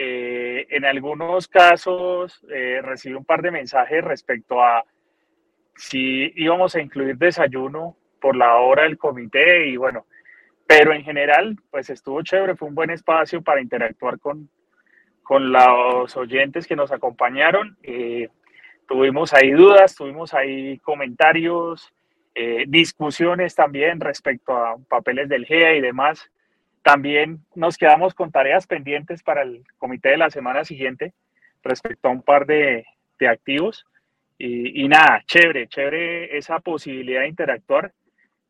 Eh, 0.00 0.66
en 0.70 0.84
algunos 0.84 1.48
casos 1.48 2.40
recibí 2.82 3.14
un 3.14 3.24
par 3.24 3.42
de 3.42 3.50
mensajes 3.50 4.04
respecto 4.04 4.62
a 4.62 4.84
si 5.74 6.32
íbamos 6.36 6.74
a 6.76 6.80
incluir 6.80 7.16
desayuno 7.16 7.96
por 8.20 8.36
la 8.36 8.56
hora 8.56 8.84
del 8.84 8.98
comité 8.98 9.66
y 9.66 9.76
bueno, 9.76 10.06
pero 10.68 10.92
en 10.92 11.02
general, 11.02 11.56
pues 11.70 11.88
estuvo 11.88 12.22
chévere, 12.22 12.54
fue 12.54 12.68
un 12.68 12.74
buen 12.74 12.90
espacio 12.90 13.40
para 13.40 13.62
interactuar 13.62 14.18
con, 14.18 14.50
con 15.22 15.50
los 15.50 16.14
oyentes 16.14 16.66
que 16.66 16.76
nos 16.76 16.92
acompañaron. 16.92 17.78
Eh, 17.82 18.28
tuvimos 18.86 19.32
ahí 19.32 19.52
dudas, 19.52 19.94
tuvimos 19.94 20.34
ahí 20.34 20.78
comentarios, 20.80 21.92
eh, 22.34 22.64
discusiones 22.68 23.54
también 23.54 23.98
respecto 23.98 24.54
a 24.54 24.76
papeles 24.90 25.30
del 25.30 25.46
GEA 25.46 25.74
y 25.74 25.80
demás. 25.80 26.30
También 26.82 27.44
nos 27.54 27.76
quedamos 27.76 28.14
con 28.14 28.30
tareas 28.30 28.66
pendientes 28.66 29.22
para 29.22 29.42
el 29.42 29.64
comité 29.76 30.10
de 30.10 30.16
la 30.16 30.30
semana 30.30 30.64
siguiente 30.64 31.12
respecto 31.62 32.08
a 32.08 32.12
un 32.12 32.22
par 32.22 32.46
de, 32.46 32.86
de 33.18 33.28
activos. 33.28 33.84
Y, 34.40 34.86
nada, 34.86 35.24
chévere, 35.26 35.66
chévere 35.66 36.38
esa 36.38 36.60
posibilidad 36.60 37.22
de 37.22 37.28
interactuar, 37.28 37.92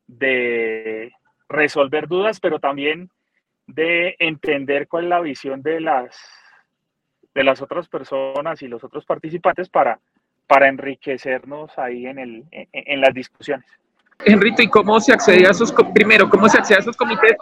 de 0.07 1.13
resolver 1.49 2.09
dudas, 2.09 2.41
pero 2.41 2.59
también 2.59 3.11
de 3.67 4.15
entender 4.19 4.87
cuál 4.87 5.05
es 5.05 5.11
la 5.11 5.21
visión 5.21 5.63
de 5.63 5.81
las, 5.81 6.15
de 7.35 7.43
las 7.43 7.63
otras 7.63 7.89
personas 7.89 8.61
y 8.61 8.69
los 8.69 8.85
otros 8.85 9.07
participantes 9.07 9.71
para, 9.71 9.99
para 10.47 10.69
enriquecernos 10.69 11.79
ahí 11.79 12.07
en, 12.07 12.19
el, 12.19 12.45
en, 12.51 13.01
las 13.01 13.15
discusiones. 13.15 13.67
Enrito, 14.25 14.63
¿y 14.63 14.69
cómo 14.69 15.01
se 15.01 15.13
accede 15.13 15.47
a 15.47 15.51
esos, 15.51 15.73
primero, 15.95 16.29
cómo 16.29 16.49
se 16.49 16.59
accede 16.59 16.79
a 16.79 16.81
esos 16.81 16.97
comités? 16.97 17.37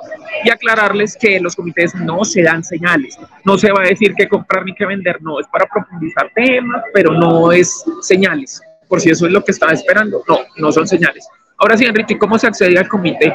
Y 0.44 0.50
aclararles 0.50 1.16
que 1.16 1.40
los 1.40 1.56
comités 1.56 1.94
no 1.94 2.22
se 2.24 2.42
dan 2.42 2.62
señales. 2.62 3.18
No 3.44 3.56
se 3.56 3.72
va 3.72 3.82
a 3.82 3.86
decir 3.86 4.14
que 4.14 4.28
comprar 4.28 4.64
ni 4.64 4.74
que 4.74 4.84
vender, 4.84 5.22
no, 5.22 5.40
es 5.40 5.46
para 5.48 5.66
profundizar 5.66 6.30
temas, 6.34 6.82
pero 6.92 7.12
no 7.12 7.50
es 7.50 7.82
señales. 8.02 8.60
Por 8.88 9.00
si 9.00 9.08
eso 9.08 9.26
es 9.26 9.32
lo 9.32 9.42
que 9.42 9.52
estaba 9.52 9.72
esperando, 9.72 10.22
no, 10.28 10.40
no 10.56 10.70
son 10.70 10.86
señales. 10.86 11.26
Ahora 11.56 11.78
sí, 11.78 11.86
Enrito, 11.86 12.12
¿y 12.12 12.18
cómo 12.18 12.38
se 12.38 12.46
accede 12.46 12.78
al 12.78 12.88
comité? 12.88 13.34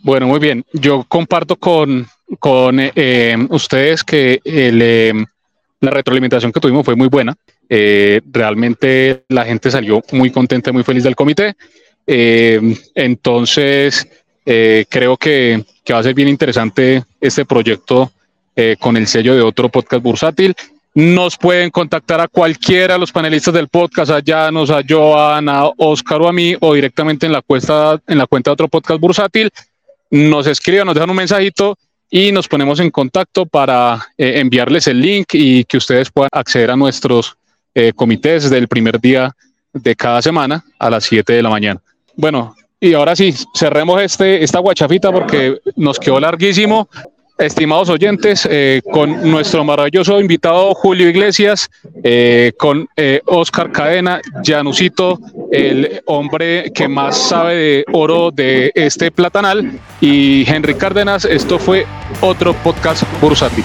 Bueno, 0.00 0.26
muy 0.26 0.40
bien. 0.40 0.64
Yo 0.72 1.04
comparto 1.06 1.56
con, 1.56 2.06
con 2.40 2.76
eh, 2.80 3.36
ustedes 3.50 4.02
que 4.02 4.40
eh, 4.42 5.12
la 5.80 5.90
retroalimentación 5.90 6.50
que 6.50 6.60
tuvimos 6.60 6.84
fue 6.84 6.96
muy 6.96 7.08
buena. 7.08 7.34
Eh, 7.68 8.22
realmente 8.30 9.24
la 9.28 9.44
gente 9.44 9.70
salió 9.70 10.02
muy 10.12 10.30
contenta, 10.30 10.72
muy 10.72 10.82
feliz 10.82 11.04
del 11.04 11.14
comité. 11.14 11.54
Entonces, 12.06 14.06
creo 14.44 15.16
que, 15.16 15.64
que, 15.84 15.92
va 15.92 16.00
a 16.00 16.02
ser 16.02 16.14
bien 16.14 16.28
interesante 16.28 17.04
este 17.20 17.44
proyecto 17.44 18.12
con 18.78 18.96
el 18.96 19.06
sello 19.06 19.34
de 19.34 19.42
otro 19.42 19.68
podcast 19.68 20.02
bursátil. 20.02 20.54
Nos 20.94 21.38
pueden 21.38 21.70
contactar 21.70 22.20
a 22.20 22.28
cualquiera 22.28 22.94
de 22.94 23.00
los 23.00 23.12
panelistas 23.12 23.54
del 23.54 23.68
podcast, 23.68 24.10
a 24.10 24.20
Llanos, 24.20 24.70
a 24.70 24.82
Joan, 24.86 25.48
a 25.48 25.64
Oscar 25.76 26.20
o 26.20 26.28
a 26.28 26.32
mí, 26.32 26.54
o 26.60 26.74
directamente 26.74 27.26
en 27.26 27.32
la, 27.32 27.40
cuesta, 27.40 28.00
en 28.06 28.18
la 28.18 28.26
cuenta 28.26 28.50
de 28.50 28.52
otro 28.52 28.68
podcast 28.68 29.00
bursátil 29.00 29.50
nos 30.12 30.46
escriban, 30.46 30.86
nos 30.86 30.94
dejan 30.94 31.08
un 31.08 31.16
mensajito 31.16 31.78
y 32.10 32.32
nos 32.32 32.46
ponemos 32.46 32.78
en 32.80 32.90
contacto 32.90 33.46
para 33.46 34.08
eh, 34.18 34.40
enviarles 34.40 34.86
el 34.86 35.00
link 35.00 35.28
y 35.32 35.64
que 35.64 35.78
ustedes 35.78 36.10
puedan 36.10 36.28
acceder 36.32 36.70
a 36.70 36.76
nuestros 36.76 37.34
eh, 37.74 37.94
comités 37.96 38.50
del 38.50 38.68
primer 38.68 39.00
día 39.00 39.34
de 39.72 39.96
cada 39.96 40.20
semana 40.20 40.62
a 40.78 40.90
las 40.90 41.04
7 41.04 41.32
de 41.32 41.42
la 41.42 41.48
mañana. 41.48 41.80
Bueno, 42.16 42.54
y 42.80 42.94
ahora 42.94 43.14
sí, 43.14 43.34
cerremos 43.54 44.02
este, 44.02 44.42
esta 44.42 44.58
guachafita 44.58 45.12
porque 45.12 45.58
nos 45.76 45.98
quedó 45.98 46.18
larguísimo 46.18 46.88
estimados 47.38 47.88
oyentes, 47.88 48.46
eh, 48.50 48.82
con 48.92 49.30
nuestro 49.30 49.64
maravilloso 49.64 50.20
invitado 50.20 50.74
Julio 50.74 51.08
Iglesias, 51.08 51.70
eh, 52.02 52.52
con 52.58 52.88
eh, 52.96 53.20
Oscar 53.26 53.72
Cadena, 53.72 54.20
Janusito, 54.44 55.18
el 55.50 56.02
hombre 56.06 56.70
que 56.72 56.88
más 56.88 57.16
sabe 57.16 57.54
de 57.54 57.84
oro 57.92 58.30
de 58.30 58.72
este 58.74 59.10
platanal, 59.10 59.78
y 60.00 60.44
Henry 60.48 60.74
Cárdenas. 60.74 61.24
Esto 61.24 61.58
fue 61.58 61.86
otro 62.20 62.54
podcast 62.62 63.04
bursátil. 63.20 63.64